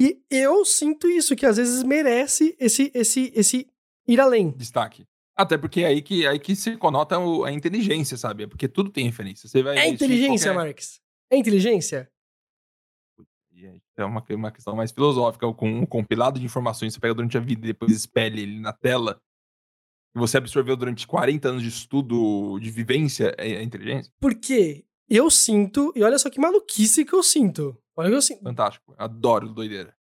E 0.00 0.18
eu 0.30 0.64
sinto 0.64 1.06
isso, 1.08 1.36
que 1.36 1.46
às 1.46 1.56
vezes 1.56 1.82
merece 1.82 2.56
esse, 2.58 2.90
esse, 2.94 3.30
esse 3.34 3.66
ir 4.08 4.20
além. 4.20 4.50
Destaque. 4.50 5.06
Até 5.36 5.58
porque 5.58 5.82
é 5.82 5.86
aí 5.86 6.00
que, 6.02 6.26
aí 6.26 6.38
que 6.38 6.56
se 6.56 6.76
conota 6.76 7.16
a 7.44 7.52
inteligência, 7.52 8.16
sabe? 8.16 8.46
Porque 8.46 8.66
tudo 8.68 8.88
tem 8.90 9.04
referência. 9.04 9.48
Você 9.48 9.62
vai 9.62 9.76
É 9.78 9.88
inteligência, 9.88 10.50
qualquer- 10.52 10.66
Marques? 10.66 11.00
É 11.34 11.36
inteligência? 11.38 12.08
Aí 13.52 13.82
É 13.96 14.04
uma, 14.04 14.24
uma 14.30 14.52
questão 14.52 14.76
mais 14.76 14.92
filosófica. 14.92 15.52
Com 15.54 15.68
um 15.68 15.86
compilado 15.86 16.38
de 16.38 16.44
informações 16.46 16.90
que 16.90 16.94
você 16.94 17.00
pega 17.00 17.14
durante 17.14 17.36
a 17.36 17.40
vida 17.40 17.64
e 17.64 17.72
depois 17.72 17.90
espelha 17.92 18.40
ele 18.40 18.60
na 18.60 18.72
tela, 18.72 19.20
que 20.12 20.18
você 20.20 20.36
absorveu 20.38 20.76
durante 20.76 21.06
40 21.06 21.48
anos 21.48 21.62
de 21.62 21.68
estudo, 21.68 22.58
de 22.60 22.70
vivência, 22.70 23.34
é, 23.36 23.52
é 23.54 23.62
inteligência? 23.62 24.12
Porque 24.20 24.84
eu 25.08 25.28
sinto, 25.30 25.92
e 25.96 26.02
olha 26.04 26.18
só 26.18 26.30
que 26.30 26.40
maluquice 26.40 27.04
que 27.04 27.12
eu 27.14 27.22
sinto. 27.22 27.76
Olha 27.96 28.08
o 28.08 28.10
que 28.12 28.16
eu 28.16 28.22
sinto. 28.22 28.42
Fantástico. 28.42 28.94
Adoro 28.96 29.48
doideira. 29.52 29.96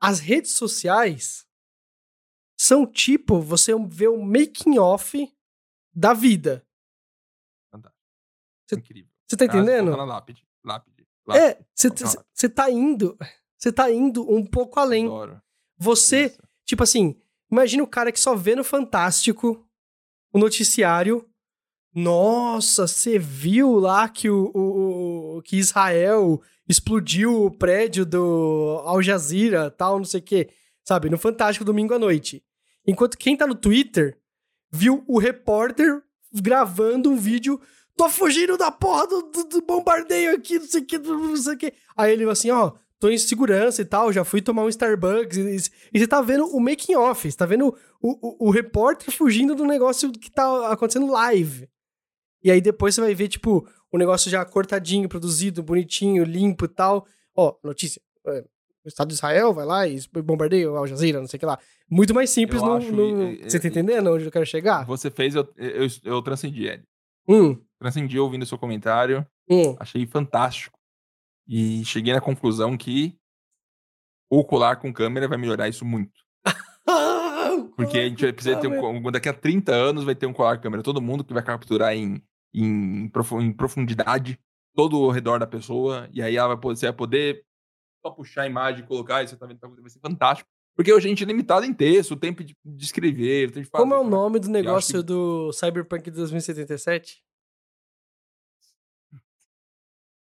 As 0.00 0.20
redes 0.20 0.52
sociais 0.52 1.46
são 2.60 2.86
tipo 2.86 3.40
você 3.40 3.72
vê 3.86 4.06
o 4.08 4.22
making 4.22 4.78
off 4.78 5.30
da 5.94 6.12
vida. 6.12 6.64
Cê- 8.68 8.76
Incrível. 8.76 9.10
Você 9.26 9.36
tá 9.36 9.44
Ah, 9.44 9.48
entendendo? 9.48 9.86
coloca 9.90 9.96
na 10.06 10.14
lápide. 10.14 10.47
Lápide. 10.64 11.06
lápide. 11.26 11.46
É, 11.46 11.58
você 12.34 12.48
tá 12.48 12.70
indo, 12.70 13.16
você 13.56 13.72
tá 13.72 13.90
indo 13.90 14.22
um 14.30 14.44
pouco 14.44 14.78
além. 14.80 15.06
Adoro. 15.06 15.40
Você, 15.78 16.26
Isso. 16.26 16.38
tipo 16.64 16.82
assim, 16.82 17.16
imagina 17.50 17.82
o 17.82 17.86
cara 17.86 18.10
que 18.12 18.18
só 18.20 18.34
vê 18.34 18.54
no 18.56 18.64
Fantástico 18.64 19.64
o 20.32 20.38
noticiário. 20.38 21.24
Nossa, 21.94 22.86
você 22.86 23.18
viu 23.18 23.78
lá 23.78 24.08
que 24.08 24.28
o, 24.28 24.50
o- 24.54 25.36
o- 25.38 25.42
que 25.42 25.56
Israel 25.56 26.40
explodiu 26.68 27.44
o 27.44 27.50
prédio 27.50 28.04
do 28.04 28.82
Al 28.84 29.02
Jazeera, 29.02 29.70
tal, 29.70 29.96
não 29.98 30.04
sei 30.04 30.20
o 30.20 30.22
quê, 30.22 30.50
sabe? 30.84 31.08
No 31.08 31.16
Fantástico 31.18 31.64
domingo 31.64 31.94
à 31.94 31.98
noite. 31.98 32.44
Enquanto 32.86 33.16
quem 33.18 33.36
tá 33.36 33.46
no 33.46 33.54
Twitter 33.54 34.18
viu 34.70 35.02
o 35.08 35.18
repórter 35.18 36.02
gravando 36.32 37.10
um 37.10 37.16
vídeo 37.16 37.58
Tô 37.98 38.08
fugindo 38.08 38.56
da 38.56 38.70
porra 38.70 39.06
do, 39.08 39.22
do- 39.22 39.44
do 39.44 39.60
bombardeio 39.60 40.34
aqui, 40.36 40.58
não 40.58 40.66
sei 40.66 40.80
o 40.80 40.86
que, 40.86 40.98
não 40.98 41.36
sei 41.36 41.54
o 41.54 41.58
que. 41.58 41.72
Aí 41.96 42.12
ele 42.12 42.24
assim, 42.30 42.48
ó, 42.50 42.72
tô 43.00 43.08
em 43.10 43.18
segurança 43.18 43.82
e 43.82 43.84
tal, 43.84 44.12
já 44.12 44.24
fui 44.24 44.40
tomar 44.40 44.62
um 44.64 44.68
Starbucks. 44.68 45.36
E, 45.36 45.70
e 45.92 45.98
você 45.98 46.06
tá 46.06 46.22
vendo 46.22 46.46
o 46.46 46.60
making 46.60 46.94
off, 46.94 47.30
você 47.30 47.36
tá 47.36 47.44
vendo 47.44 47.76
o, 48.00 48.44
o, 48.44 48.46
o 48.48 48.50
repórter 48.50 49.12
fugindo 49.12 49.54
do 49.54 49.64
negócio 49.66 50.10
que 50.12 50.30
tá 50.30 50.70
acontecendo 50.72 51.10
live. 51.10 51.68
E 52.42 52.50
aí 52.52 52.60
depois 52.60 52.94
você 52.94 53.00
vai 53.00 53.14
ver, 53.16 53.26
tipo, 53.28 53.68
o 53.90 53.98
negócio 53.98 54.30
já 54.30 54.44
cortadinho, 54.44 55.08
produzido, 55.08 55.60
bonitinho, 55.60 56.22
limpo 56.22 56.66
e 56.66 56.68
tal. 56.68 57.04
Ó, 57.36 57.54
notícia. 57.64 58.00
é, 58.28 58.44
o 58.84 58.88
Estado 58.88 59.08
de 59.08 59.14
Israel 59.14 59.52
vai 59.52 59.66
lá 59.66 59.88
e 59.88 60.00
bombardeia 60.22 60.70
o 60.70 60.76
Al 60.76 60.86
Jazeera, 60.86 61.18
não 61.20 61.26
sei 61.26 61.36
o 61.36 61.40
que 61.40 61.46
lá. 61.46 61.58
Muito 61.90 62.14
mais 62.14 62.30
simples 62.30 62.62
Eu 62.62 62.68
no. 62.68 62.74
acho, 62.76 62.92
no- 62.92 63.24
e- 63.32 63.42
e- 63.44 63.50
Você 63.50 63.58
tá 63.58 63.66
entendendo 63.68 64.08
onde 64.12 64.24
eu 64.24 64.30
quero 64.30 64.46
chegar? 64.46 64.86
Você 64.86 65.10
fez, 65.10 65.34
eu, 65.34 65.46
eu, 65.56 65.88
eu 66.04 66.22
transcendi 66.22 66.64
ele. 66.66 66.84
Hum, 67.28 67.60
Transcendi 67.78 68.18
ouvindo 68.18 68.46
seu 68.46 68.58
comentário. 68.58 69.26
hum. 69.48 69.76
Achei 69.78 70.06
fantástico. 70.06 70.78
E 71.46 71.84
cheguei 71.84 72.12
na 72.12 72.20
conclusão 72.20 72.76
que 72.76 73.18
o 74.30 74.44
colar 74.44 74.76
com 74.76 74.92
câmera 74.92 75.28
vai 75.28 75.38
melhorar 75.38 75.68
isso 75.68 75.84
muito. 75.84 76.12
Porque 77.76 77.98
a 77.98 78.08
gente 78.08 78.22
vai 78.22 78.32
precisar 78.32 78.60
ter 78.60 78.68
um, 78.68 79.10
daqui 79.10 79.28
a 79.28 79.34
30 79.34 79.72
anos 79.72 80.04
vai 80.04 80.14
ter 80.14 80.26
um 80.26 80.32
colar 80.32 80.56
com 80.56 80.62
câmera. 80.62 80.82
Todo 80.82 81.00
mundo 81.00 81.24
que 81.24 81.32
vai 81.32 81.42
capturar 81.42 81.94
em, 81.94 82.22
em, 82.52 83.04
em 83.04 83.52
profundidade 83.52 84.38
todo 84.74 85.00
o 85.00 85.10
redor 85.10 85.40
da 85.40 85.46
pessoa, 85.46 86.08
e 86.12 86.22
aí 86.22 86.36
ela 86.36 86.48
vai 86.48 86.56
poder, 86.56 86.76
você 86.76 86.86
vai 86.86 86.92
poder 86.92 87.44
só 88.00 88.12
puxar 88.12 88.42
a 88.42 88.46
imagem 88.46 88.84
e 88.84 88.86
colocar, 88.86 89.22
e 89.22 89.28
você 89.28 89.36
tá 89.36 89.44
vendo 89.44 89.58
que 89.58 89.80
vai 89.80 89.90
ser 89.90 89.98
fantástico. 89.98 90.48
Porque 90.78 90.92
hoje 90.92 91.08
a 91.08 91.10
gente 91.10 91.24
é 91.24 91.26
limitado 91.26 91.66
em 91.66 91.74
texto, 91.74 92.12
o 92.12 92.16
tempo 92.16 92.44
de, 92.44 92.56
de 92.64 92.84
escrever, 92.84 93.48
de 93.48 93.64
fazer. 93.64 93.82
Como 93.82 93.92
é 93.94 93.98
o 93.98 94.08
nome 94.08 94.38
do 94.38 94.48
negócio 94.48 95.00
que... 95.00 95.02
do 95.02 95.52
Cyberpunk 95.52 96.08
2077? 96.08 97.20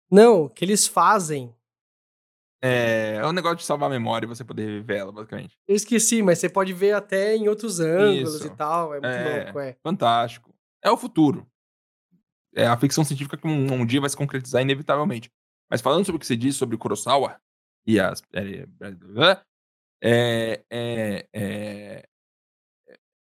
Não, 0.10 0.48
que 0.48 0.64
eles 0.64 0.88
fazem. 0.88 1.54
É, 2.62 3.16
é 3.16 3.28
um 3.28 3.34
negócio 3.34 3.58
de 3.58 3.66
salvar 3.66 3.88
a 3.88 3.94
memória 3.94 4.26
e 4.26 4.30
você 4.30 4.46
poder 4.46 4.82
ver 4.82 5.00
ela, 5.00 5.12
basicamente. 5.12 5.58
Eu 5.68 5.76
esqueci, 5.76 6.24
mas 6.24 6.40
você 6.40 6.48
pode 6.48 6.72
ver 6.72 6.94
até 6.94 7.36
em 7.36 7.50
outros 7.50 7.82
ângulos 7.82 8.36
Isso. 8.36 8.48
e 8.48 8.50
tal. 8.52 8.94
É 8.94 9.02
muito 9.02 9.08
é, 9.08 9.44
louco, 9.44 9.60
é. 9.60 9.76
Fantástico. 9.84 10.56
É 10.82 10.90
o 10.90 10.96
futuro. 10.96 11.46
É 12.56 12.66
a 12.66 12.78
ficção 12.78 13.04
científica 13.04 13.36
que 13.36 13.46
um, 13.46 13.74
um, 13.74 13.86
dia 13.86 14.00
vai 14.00 14.10
se 14.10 14.16
concretizar 14.16 14.62
inevitavelmente. 14.62 15.30
Mas 15.70 15.82
falando 15.82 16.06
sobre 16.06 16.16
o 16.16 16.20
que 16.20 16.26
você 16.26 16.38
disse 16.38 16.58
sobre 16.58 16.78
Kurosawa 16.78 17.42
e 17.86 18.00
as. 18.00 18.24
É, 18.32 18.66
é, 20.02 20.64
é, 20.70 21.28
é, 21.34 22.06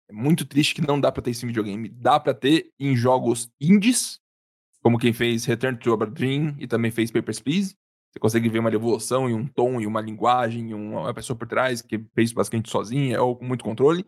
é 0.09 0.13
muito 0.13 0.45
triste 0.45 0.75
que 0.75 0.85
não 0.85 0.99
dá 0.99 1.11
pra 1.11 1.21
ter 1.21 1.31
isso 1.31 1.45
em 1.45 1.47
videogame. 1.47 1.89
Dá 1.89 2.19
pra 2.19 2.33
ter 2.33 2.71
em 2.79 2.95
jogos 2.95 3.49
indies, 3.59 4.19
como 4.81 4.99
quem 4.99 5.13
fez 5.13 5.45
Return 5.45 5.77
to 5.77 5.97
Dream 6.07 6.55
e 6.59 6.67
também 6.67 6.91
fez 6.91 7.11
Papers, 7.11 7.39
Please. 7.39 7.75
Você 8.11 8.19
consegue 8.19 8.49
ver 8.49 8.59
uma 8.59 8.73
evolução 8.73 9.29
e 9.29 9.33
um 9.33 9.45
tom 9.45 9.79
e 9.79 9.85
uma 9.85 10.01
linguagem 10.01 10.71
e 10.71 10.73
uma 10.73 11.13
pessoa 11.13 11.37
por 11.37 11.47
trás 11.47 11.81
que 11.81 12.03
fez 12.15 12.31
basicamente 12.31 12.69
sozinha 12.69 13.21
ou 13.21 13.35
com 13.35 13.45
muito 13.45 13.63
controle. 13.63 14.05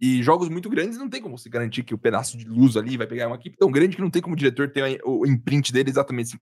E 0.00 0.20
jogos 0.20 0.48
muito 0.48 0.68
grandes 0.68 0.98
não 0.98 1.08
tem 1.08 1.22
como 1.22 1.38
se 1.38 1.48
garantir 1.48 1.84
que 1.84 1.94
o 1.94 1.98
pedaço 1.98 2.36
de 2.36 2.44
luz 2.44 2.76
ali 2.76 2.96
vai 2.96 3.06
pegar 3.06 3.28
uma 3.28 3.36
equipe 3.36 3.56
tão 3.56 3.70
grande 3.70 3.94
que 3.94 4.02
não 4.02 4.10
tem 4.10 4.20
como 4.20 4.34
o 4.34 4.36
diretor 4.36 4.68
ter 4.68 5.00
o 5.04 5.24
imprint 5.24 5.72
dele 5.72 5.90
exatamente 5.90 6.34
assim. 6.34 6.38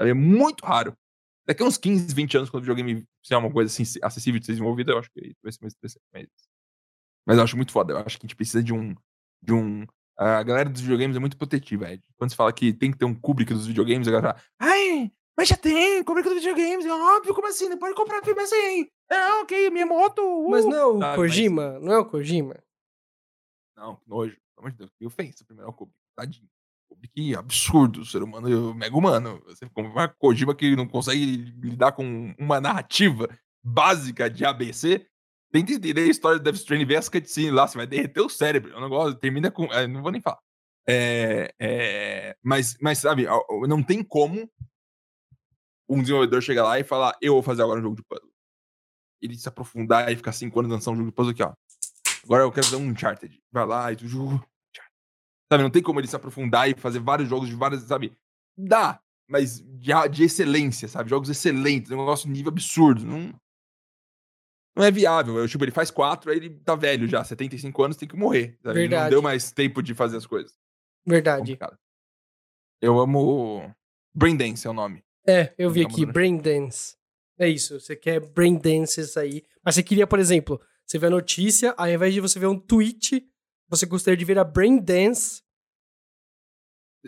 É 0.00 0.14
muito 0.14 0.64
raro. 0.64 0.96
Daqui 1.46 1.62
a 1.62 1.66
uns 1.66 1.78
15, 1.78 2.12
20 2.14 2.36
anos, 2.38 2.50
quando 2.50 2.64
o 2.64 2.66
videogame 2.66 3.06
fizer 3.22 3.36
uma 3.36 3.52
coisa 3.52 3.72
assim, 3.72 3.98
acessível 4.02 4.40
de 4.40 4.46
ser 4.46 4.52
desenvolvida, 4.52 4.92
eu 4.92 4.98
acho 4.98 5.10
que 5.12 5.34
vai 5.42 5.52
ser 5.52 5.58
mais 5.62 5.74
interessante. 5.74 6.04
Mas, 6.12 6.26
mas 7.26 7.38
eu 7.38 7.44
acho 7.44 7.56
muito 7.56 7.72
foda. 7.72 7.92
Eu 7.92 7.98
acho 7.98 8.18
que 8.18 8.26
a 8.26 8.28
gente 8.28 8.36
precisa 8.36 8.62
de 8.62 8.72
um. 8.72 8.94
De 9.42 9.52
um 9.52 9.86
a 10.18 10.42
galera 10.42 10.68
dos 10.68 10.80
videogames 10.80 11.16
é 11.16 11.20
muito 11.20 11.36
protetiva, 11.36 11.92
Ed. 11.92 12.02
Quando 12.16 12.30
você 12.30 12.36
fala 12.36 12.52
que 12.52 12.72
tem 12.72 12.90
que 12.90 12.96
ter 12.96 13.04
um 13.04 13.14
Kubrick 13.14 13.52
dos 13.52 13.66
videogames, 13.66 14.08
a 14.08 14.10
galera 14.10 14.34
fala, 14.34 14.44
ai, 14.58 15.12
mas 15.36 15.48
já 15.48 15.56
tem, 15.56 16.02
Kubrick 16.02 16.28
dos 16.28 16.38
videogames, 16.38 16.86
é 16.86 16.92
óbvio, 16.92 17.34
como 17.34 17.46
assim? 17.46 17.68
Não 17.68 17.78
pode 17.78 17.94
comprar 17.94 18.24
filme 18.24 18.40
assim. 18.40 18.88
É, 19.10 19.34
ok, 19.42 19.70
minha 19.70 19.84
moto. 19.84 20.22
Uh. 20.22 20.50
Mas 20.50 20.64
não 20.64 20.76
é 20.76 21.12
o 21.12 21.14
Kojima? 21.14 21.72
Mas... 21.74 21.82
Não 21.82 21.92
é 21.92 21.98
o 21.98 22.06
Kojima? 22.06 22.56
Não, 23.76 23.96
que 23.96 24.08
nojo. 24.08 24.34
Pelo 24.34 24.66
amor 24.66 24.70
de 24.70 24.78
Deus, 24.78 24.90
que 24.98 25.06
ofensa. 25.06 25.44
Primeiro 25.44 25.68
é 25.68 25.70
o 25.70 25.74
Kubrick. 25.74 26.00
Tadinho. 26.16 26.48
Que 27.14 27.34
absurdo, 27.34 28.04
ser 28.04 28.22
humano 28.22 28.74
mega 28.74 28.96
humano. 28.96 29.42
Você 29.46 29.68
como 29.70 29.88
uma 29.88 30.08
Kojima 30.08 30.54
que 30.54 30.76
não 30.76 30.86
consegue 30.86 31.54
lidar 31.62 31.92
com 31.92 32.34
uma 32.38 32.60
narrativa 32.60 33.28
básica 33.62 34.28
de 34.28 34.44
ABC. 34.44 35.06
Tenta 35.50 35.72
entender 35.72 36.02
a 36.02 36.06
história 36.06 36.38
do 36.38 36.42
Death 36.42 36.56
Stranding, 36.56 36.84
ver 36.84 36.96
as 36.96 37.08
cutscenes 37.08 37.52
lá, 37.52 37.66
você 37.66 37.78
vai 37.78 37.86
derreter 37.86 38.20
o 38.20 38.28
cérebro. 38.28 38.76
O 38.76 38.80
negócio 38.80 39.14
termina 39.14 39.50
com. 39.50 39.64
É, 39.66 39.86
não 39.86 40.02
vou 40.02 40.12
nem 40.12 40.20
falar. 40.20 40.38
É, 40.88 41.52
é, 41.58 42.36
mas, 42.42 42.76
mas, 42.80 42.98
sabe, 42.98 43.26
não 43.66 43.82
tem 43.82 44.04
como 44.04 44.48
um 45.88 46.00
desenvolvedor 46.00 46.42
chegar 46.42 46.64
lá 46.64 46.78
e 46.78 46.84
falar: 46.84 47.16
Eu 47.20 47.34
vou 47.34 47.42
fazer 47.42 47.62
agora 47.62 47.80
um 47.80 47.82
jogo 47.82 47.96
de 47.96 48.02
puzzle. 48.02 48.30
Ele 49.20 49.36
se 49.36 49.48
aprofundar 49.48 50.12
e 50.12 50.16
ficar 50.16 50.32
cinco 50.32 50.58
anos 50.60 50.70
lançando 50.70 50.94
um 50.94 50.98
jogo 50.98 51.10
de 51.10 51.14
puzzle 51.14 51.32
aqui, 51.32 51.42
ó. 51.42 51.54
Agora 52.24 52.42
eu 52.42 52.52
quero 52.52 52.66
fazer 52.66 52.76
um 52.76 52.88
Uncharted. 52.88 53.40
Vai 53.50 53.66
lá 53.66 53.92
e 53.92 53.96
tu. 53.96 54.06
Sabe, 55.50 55.62
não 55.62 55.70
tem 55.70 55.82
como 55.82 56.00
ele 56.00 56.08
se 56.08 56.16
aprofundar 56.16 56.68
e 56.68 56.74
fazer 56.74 56.98
vários 56.98 57.28
jogos 57.28 57.48
de 57.48 57.54
várias, 57.54 57.82
sabe? 57.82 58.16
Dá, 58.56 59.00
mas 59.28 59.60
de, 59.60 59.92
de 60.10 60.24
excelência, 60.24 60.88
sabe? 60.88 61.10
Jogos 61.10 61.28
excelentes, 61.28 61.90
um 61.90 61.96
negócio 61.96 62.28
nível 62.28 62.50
absurdo. 62.50 63.04
Não, 63.04 63.32
não 64.76 64.84
é 64.84 64.90
viável. 64.90 65.38
Eu, 65.38 65.48
tipo, 65.48 65.64
ele 65.64 65.70
faz 65.70 65.90
quatro, 65.90 66.30
aí 66.30 66.36
ele 66.36 66.50
tá 66.50 66.74
velho 66.74 67.08
já, 67.08 67.24
75 67.24 67.82
anos, 67.82 67.96
tem 67.96 68.08
que 68.08 68.16
morrer. 68.16 68.58
Sabe? 68.62 68.80
Verdade. 68.80 69.04
Não 69.04 69.10
deu 69.10 69.22
mais 69.22 69.50
tempo 69.50 69.82
de 69.82 69.94
fazer 69.94 70.16
as 70.16 70.26
coisas. 70.26 70.52
Verdade. 71.06 71.38
Complicado. 71.38 71.78
Eu 72.80 72.98
amo. 73.00 73.74
Braindance 74.14 74.66
é 74.66 74.70
o 74.70 74.74
nome. 74.74 75.02
É, 75.26 75.54
eu 75.58 75.70
vi 75.70 75.82
aqui, 75.82 76.04
Braindance. 76.04 76.96
É 77.38 77.48
isso, 77.48 77.78
você 77.80 77.94
quer 77.94 78.20
Braindances 78.20 79.16
aí. 79.16 79.42
Mas 79.62 79.74
você 79.74 79.82
queria, 79.82 80.06
por 80.06 80.18
exemplo, 80.18 80.60
você 80.86 80.98
vê 80.98 81.06
a 81.06 81.10
notícia, 81.10 81.74
ao 81.76 81.88
invés 81.88 82.14
de 82.14 82.20
você 82.20 82.38
ver 82.38 82.46
um 82.46 82.58
tweet 82.58 83.26
você 83.68 83.86
gostaria 83.86 84.16
de 84.16 84.24
ver 84.24 84.38
a 84.38 84.44
Brain 84.44 84.78
Dance? 84.78 85.42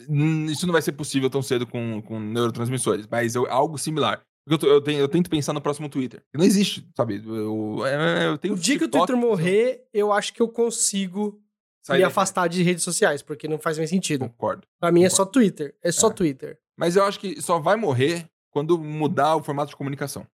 Hum, 0.08 0.46
isso 0.46 0.66
não 0.66 0.72
vai 0.72 0.82
ser 0.82 0.92
possível 0.92 1.28
tão 1.28 1.42
cedo 1.42 1.66
com, 1.66 2.00
com 2.02 2.20
neurotransmissores, 2.20 3.06
mas 3.06 3.34
eu, 3.34 3.46
algo 3.50 3.78
similar. 3.78 4.22
Eu, 4.46 4.58
eu, 4.68 4.80
tenho, 4.80 5.00
eu, 5.00 5.08
tento 5.08 5.28
pensar 5.28 5.52
no 5.52 5.60
próximo 5.60 5.88
Twitter. 5.88 6.22
Não 6.32 6.44
existe, 6.44 6.88
sabe? 6.96 7.22
Eu, 7.24 7.82
eu 7.84 8.38
tenho 8.38 8.54
o 8.54 8.58
dia 8.58 8.78
que 8.78 8.84
o 8.84 8.88
Twitter 8.88 9.16
morrer, 9.16 9.86
eu 9.92 10.12
acho 10.12 10.32
que 10.32 10.40
eu 10.40 10.48
consigo 10.48 11.42
Sai 11.82 11.98
me 11.98 12.04
afastar 12.04 12.48
de 12.48 12.62
redes 12.62 12.84
sociais, 12.84 13.22
porque 13.22 13.48
não 13.48 13.58
faz 13.58 13.78
mais 13.78 13.90
sentido. 13.90 14.28
Concordo. 14.28 14.66
Pra 14.78 14.92
mim 14.92 15.00
concordo. 15.00 15.14
é 15.14 15.16
só 15.16 15.24
Twitter. 15.26 15.76
É 15.82 15.92
só 15.92 16.08
é. 16.08 16.12
Twitter. 16.12 16.58
Mas 16.76 16.96
eu 16.96 17.04
acho 17.04 17.18
que 17.18 17.40
só 17.40 17.58
vai 17.58 17.76
morrer 17.76 18.28
quando 18.50 18.78
mudar 18.78 19.36
o 19.36 19.42
formato 19.42 19.70
de 19.70 19.76
comunicação. 19.76 20.26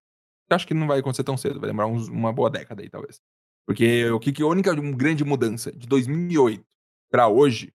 Eu 0.50 0.56
acho 0.56 0.66
que 0.66 0.74
não 0.74 0.86
vai 0.86 0.98
acontecer 0.98 1.24
tão 1.24 1.36
cedo, 1.36 1.60
vai 1.60 1.68
demorar 1.68 1.88
uns, 1.88 2.08
uma 2.08 2.32
boa 2.32 2.50
década 2.50 2.82
aí, 2.82 2.90
talvez. 2.90 3.20
Porque 3.66 4.10
o 4.10 4.20
que, 4.20 4.32
que 4.32 4.42
a 4.42 4.46
única 4.46 4.74
grande 4.74 5.24
mudança 5.24 5.72
de 5.72 5.86
2008 5.86 6.64
para 7.10 7.28
hoje, 7.28 7.72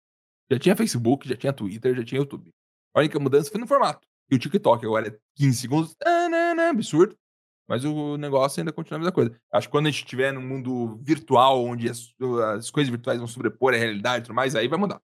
já 0.52 0.60
tinha 0.60 0.76
Facebook, 0.76 1.28
já 1.28 1.36
tinha 1.36 1.54
Twitter, 1.54 1.96
já 1.96 2.04
tinha 2.04 2.22
YouTube. 2.22 2.52
A 2.94 3.00
única 3.00 3.20
mudança 3.20 3.50
foi 3.50 3.60
no 3.60 3.68
formato. 3.68 4.08
E 4.30 4.36
o 4.36 4.40
TikTok 4.40 4.86
agora 4.86 5.08
é 5.08 5.18
15 5.36 5.58
segundos, 5.58 5.96
ah, 6.06 6.30
não, 6.30 6.56
não, 6.56 6.70
absurdo. 6.70 7.18
Mas 7.68 7.86
o 7.86 8.18
negócio 8.18 8.60
ainda 8.60 8.74
continua 8.74 8.98
a 8.98 9.00
mesma 9.00 9.12
coisa. 9.12 9.40
Acho 9.52 9.68
que 9.68 9.72
quando 9.72 9.88
a 9.88 9.92
gente 9.92 10.04
estiver 10.04 10.34
no 10.34 10.42
mundo 10.42 10.98
virtual, 11.04 11.64
onde 11.64 11.88
as, 11.88 12.14
as 12.56 12.72
coisas 12.72 12.90
virtuais 12.90 13.20
vão 13.20 13.28
sobrepor 13.28 13.74
a 13.74 13.78
realidade 13.78 14.24
e 14.24 14.28
tudo 14.28 14.36
mais, 14.36 14.56
aí 14.56 14.68
vai 14.68 14.80
mudar. 14.80 15.00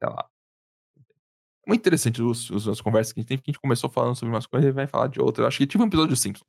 Até 0.00 0.12
lá. 0.12 0.28
É 1.66 1.68
muito 1.68 1.80
interessante 1.80 2.22
os, 2.22 2.48
os, 2.50 2.68
as 2.68 2.80
conversas 2.80 3.12
que 3.12 3.18
a 3.18 3.22
gente 3.22 3.28
tem, 3.28 3.36
porque 3.36 3.50
a 3.50 3.52
gente 3.52 3.60
começou 3.60 3.90
falando 3.90 4.14
sobre 4.14 4.32
umas 4.32 4.46
coisas 4.46 4.68
e 4.68 4.72
vai 4.72 4.86
falar 4.86 5.08
de 5.08 5.20
outras. 5.20 5.48
Acho 5.48 5.58
que 5.58 5.66
tive 5.66 5.82
um 5.82 5.88
episódio 5.88 6.10
do 6.10 6.16
Simpsons. 6.16 6.46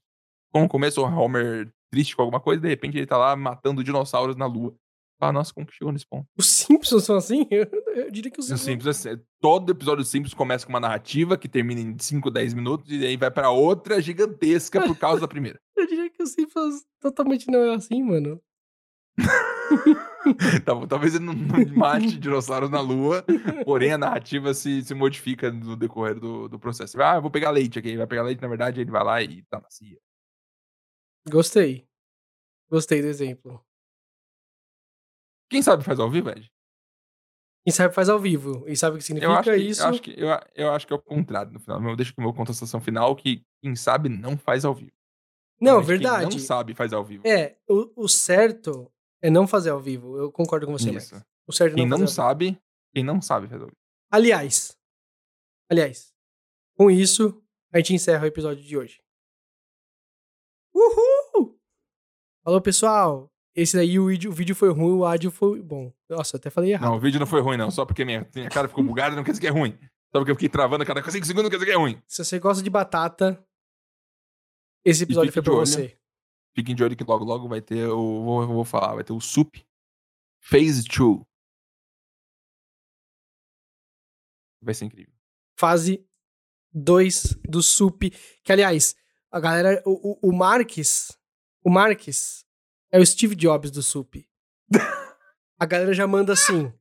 Como 0.51 0.69
começa 0.69 1.01
o 1.01 1.03
Homer 1.03 1.73
triste 1.89 2.15
com 2.15 2.21
alguma 2.21 2.39
coisa, 2.39 2.61
de 2.61 2.67
repente 2.67 2.97
ele 2.97 3.05
tá 3.05 3.17
lá 3.17 3.35
matando 3.35 3.83
dinossauros 3.83 4.35
na 4.35 4.45
lua. 4.45 4.75
Ah, 5.19 5.31
nossa, 5.31 5.51
como 5.51 5.65
que 5.65 5.73
chegou 5.73 5.91
nesse 5.91 6.05
ponto? 6.05 6.27
Os 6.37 6.47
Simpsons 6.47 7.03
são 7.03 7.15
assim? 7.15 7.47
Eu, 7.49 7.67
eu 7.95 8.11
diria 8.11 8.29
que 8.29 8.39
os 8.39 8.45
Simpsons. 8.45 8.65
Simpsons 8.65 9.05
é, 9.07 9.19
todo 9.41 9.71
episódio 9.71 10.03
dos 10.03 10.09
Simpsons 10.09 10.35
começa 10.35 10.63
com 10.63 10.71
uma 10.71 10.79
narrativa 10.79 11.35
que 11.35 11.49
termina 11.49 11.81
em 11.81 11.97
5, 11.97 12.29
10 12.29 12.53
minutos 12.53 12.91
e 12.91 13.03
aí 13.03 13.17
vai 13.17 13.31
para 13.31 13.49
outra 13.49 13.99
gigantesca 13.99 14.79
por 14.85 14.95
causa 14.95 15.21
da 15.21 15.27
primeira. 15.27 15.59
eu 15.75 15.87
diria 15.87 16.09
que 16.11 16.21
os 16.21 16.31
Simpsons 16.31 16.85
totalmente 17.01 17.49
não 17.49 17.59
é 17.59 17.75
assim, 17.75 18.03
mano. 18.03 18.39
Talvez 20.87 21.15
ele 21.15 21.25
não, 21.25 21.33
não 21.33 21.75
mate 21.75 22.19
dinossauros 22.19 22.69
na 22.69 22.79
lua, 22.79 23.25
porém 23.65 23.93
a 23.93 23.97
narrativa 23.97 24.53
se, 24.53 24.83
se 24.83 24.93
modifica 24.93 25.51
no 25.51 25.75
decorrer 25.75 26.19
do, 26.19 26.47
do 26.47 26.59
processo. 26.59 27.01
Ah, 27.01 27.15
eu 27.15 27.21
vou 27.21 27.31
pegar 27.31 27.49
leite 27.49 27.79
aqui. 27.79 27.97
Vai 27.97 28.05
pegar 28.05 28.21
leite, 28.23 28.41
na 28.41 28.47
verdade, 28.47 28.81
ele 28.81 28.91
vai 28.91 29.03
lá 29.03 29.21
e 29.23 29.41
tá 29.49 29.59
macia. 29.59 29.97
Gostei. 31.29 31.87
Gostei 32.69 33.01
do 33.01 33.07
exemplo. 33.07 33.63
Quem 35.49 35.61
sabe 35.61 35.83
faz 35.83 35.99
ao 35.99 36.09
vivo, 36.09 36.29
Ed? 36.29 36.51
Quem 37.65 37.73
sabe 37.73 37.93
faz 37.93 38.09
ao 38.09 38.19
vivo. 38.19 38.63
E 38.67 38.75
sabe 38.75 38.95
o 38.95 38.99
que 38.99 39.05
significa 39.05 39.31
eu 39.31 39.35
acho 39.35 39.49
que, 39.51 39.57
isso? 39.57 39.81
Eu 39.81 39.87
acho, 39.87 40.01
que, 40.01 40.11
eu, 40.11 40.27
eu 40.55 40.71
acho 40.71 40.87
que 40.87 40.93
é 40.93 40.95
o 40.95 41.01
contrário 41.01 41.51
no 41.51 41.59
final. 41.59 41.81
Eu 41.83 41.95
deixo 41.95 42.13
com 42.13 42.21
a 42.21 42.23
minha 42.23 42.35
contestação 42.35 42.79
final 42.79 43.15
que 43.15 43.43
quem 43.61 43.75
sabe 43.75 44.09
não 44.09 44.37
faz 44.37 44.63
ao 44.63 44.73
vivo. 44.73 44.91
Não, 45.59 45.81
verdade. 45.81 46.29
Quem 46.29 46.39
não 46.39 46.45
sabe 46.45 46.73
faz 46.73 46.93
ao 46.93 47.03
vivo. 47.03 47.27
É, 47.27 47.57
o, 47.67 48.03
o 48.03 48.07
certo 48.07 48.91
é 49.21 49.29
não 49.29 49.47
fazer 49.47 49.71
ao 49.71 49.81
vivo. 49.81 50.17
Eu 50.17 50.31
concordo 50.31 50.65
com 50.65 50.73
você, 50.73 50.91
isso. 50.91 51.21
O 51.45 51.53
certo 51.53 51.73
é 51.73 51.75
quem 51.75 51.87
não, 51.87 51.97
não 51.97 52.07
sabe, 52.07 52.57
quem 52.93 53.03
não 53.03 53.21
sabe 53.21 53.47
faz 53.47 53.61
ao 53.61 53.67
vivo. 53.67 53.77
Aliás, 54.11 54.77
aliás, 55.69 56.13
com 56.77 56.91
isso, 56.91 57.43
a 57.73 57.77
gente 57.79 57.93
encerra 57.93 58.23
o 58.23 58.27
episódio 58.27 58.63
de 58.63 58.77
hoje. 58.77 59.01
Uhul! 60.73 61.06
Falou, 62.47 62.61
pessoal. 62.61 63.29
Esse 63.53 63.75
daí, 63.75 63.99
o 63.99 64.07
vídeo, 64.07 64.31
o 64.31 64.33
vídeo 64.33 64.55
foi 64.55 64.71
ruim, 64.71 64.93
o 64.93 65.03
áudio 65.03 65.29
foi 65.29 65.61
bom. 65.61 65.91
Nossa, 66.07 66.37
eu 66.37 66.39
até 66.39 66.49
falei 66.49 66.71
errado. 66.71 66.89
Não, 66.89 66.95
o 66.95 66.99
vídeo 67.01 67.19
não 67.19 67.27
foi 67.27 67.41
ruim, 67.41 67.57
não. 67.57 67.69
Só 67.69 67.85
porque 67.85 68.05
minha, 68.05 68.25
minha 68.33 68.49
cara 68.49 68.69
ficou 68.69 68.81
bugada 68.87 69.17
não 69.17 69.23
quer 69.25 69.31
dizer 69.31 69.41
que 69.41 69.47
é 69.47 69.49
ruim. 69.49 69.77
Só 70.13 70.19
porque 70.19 70.31
eu 70.31 70.35
fiquei 70.35 70.47
travando 70.47 70.81
a 70.81 70.85
cada 70.85 71.01
5 71.01 71.25
segundos 71.25 71.43
não 71.43 71.49
quer 71.49 71.57
dizer 71.57 71.65
que 71.65 71.73
é 71.73 71.77
ruim. 71.77 72.01
Se 72.07 72.23
você 72.23 72.39
gosta 72.39 72.63
de 72.63 72.69
batata, 72.69 73.45
esse 74.85 75.03
episódio 75.03 75.33
foi 75.33 75.41
pra 75.41 75.51
olho, 75.51 75.65
você. 75.65 75.99
Fiquem 76.55 76.73
de 76.73 76.81
olho 76.81 76.95
que 76.95 77.03
logo, 77.03 77.25
logo 77.25 77.49
vai 77.49 77.59
ter 77.59 77.85
o. 77.89 78.23
Vou, 78.23 78.47
vou 78.47 78.63
falar, 78.63 78.95
vai 78.95 79.03
ter 79.03 79.11
o 79.11 79.19
SUP 79.19 79.57
Phase 80.39 80.87
2. 80.87 81.19
Vai 84.61 84.73
ser 84.73 84.85
incrível. 84.85 85.13
Fase 85.59 86.07
2 86.71 87.39
do 87.43 87.61
SUP. 87.61 88.09
Que, 88.41 88.53
aliás, 88.53 88.95
a 89.29 89.37
galera. 89.37 89.83
O, 89.85 90.13
o, 90.13 90.29
o 90.29 90.33
Marques. 90.33 91.16
O 91.67 91.69
Marques 91.69 92.45
é 92.89 92.97
o 92.97 93.05
Steve 93.05 93.35
Jobs 93.35 93.69
do 93.71 93.83
SUP. 93.83 94.25
a 95.59 95.65
galera 95.65 95.93
já 95.93 96.07
manda 96.07 96.31
assim. 96.31 96.71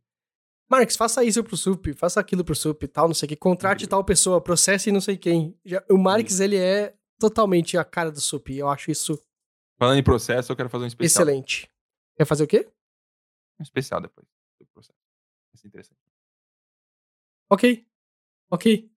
Marx, 0.70 0.94
faça 0.94 1.24
isso 1.24 1.42
pro 1.42 1.56
SUP, 1.56 1.92
faça 1.92 2.20
aquilo 2.20 2.44
pro 2.44 2.54
SUP 2.54 2.84
e 2.84 2.86
tal, 2.86 3.08
não 3.08 3.14
sei 3.14 3.26
o 3.26 3.28
que. 3.30 3.34
Contrate 3.34 3.78
Incrível. 3.78 3.90
tal 3.90 4.04
pessoa, 4.04 4.40
processe 4.40 4.92
não 4.92 5.00
sei 5.00 5.16
quem. 5.16 5.58
Já- 5.64 5.84
o 5.90 5.98
Marx, 5.98 6.38
ele 6.38 6.56
é 6.56 6.94
totalmente 7.18 7.76
a 7.76 7.84
cara 7.84 8.12
do 8.12 8.20
SUP. 8.20 8.50
Eu 8.50 8.68
acho 8.68 8.92
isso 8.92 9.20
Falando 9.76 9.98
em 9.98 10.04
processo, 10.04 10.52
eu 10.52 10.56
quero 10.56 10.70
fazer 10.70 10.84
um 10.84 10.86
especial. 10.86 11.24
excelente. 11.24 11.68
Quer 12.16 12.24
fazer 12.24 12.44
o 12.44 12.46
quê? 12.46 12.70
Um 13.58 13.64
especial 13.64 14.00
depois 14.00 14.24
do 14.60 14.66
processo. 14.66 15.00
Vai 15.52 15.60
ser 15.60 15.66
interessante. 15.66 16.00
Ok. 17.50 17.84
Ok. 18.52 18.88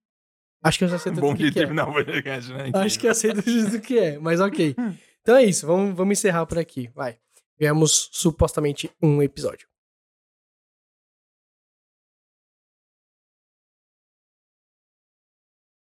Acho 0.62 0.78
que 0.78 0.84
eu 0.84 0.88
já 0.88 1.00
sei 1.00 1.10
do 1.10 1.20
bom 1.20 1.34
que, 1.34 1.50
que 1.50 1.58
é. 1.58 1.62
terminar 1.62 1.88
o 1.88 1.92
podcast, 1.92 2.52
né? 2.52 2.70
Acho 2.74 3.00
que 3.00 3.08
eu 3.08 3.14
sei 3.16 3.32
do 3.32 3.80
que 3.80 3.98
é, 3.98 4.18
mas 4.20 4.38
ok. 4.38 4.76
Então 5.22 5.36
é 5.36 5.44
isso, 5.44 5.66
vamos, 5.66 5.94
vamos 5.94 6.18
encerrar 6.18 6.46
por 6.46 6.58
aqui. 6.58 6.90
Vai. 6.94 7.18
Tivemos 7.56 8.08
supostamente 8.12 8.90
um 9.02 9.22
episódio. 9.22 9.69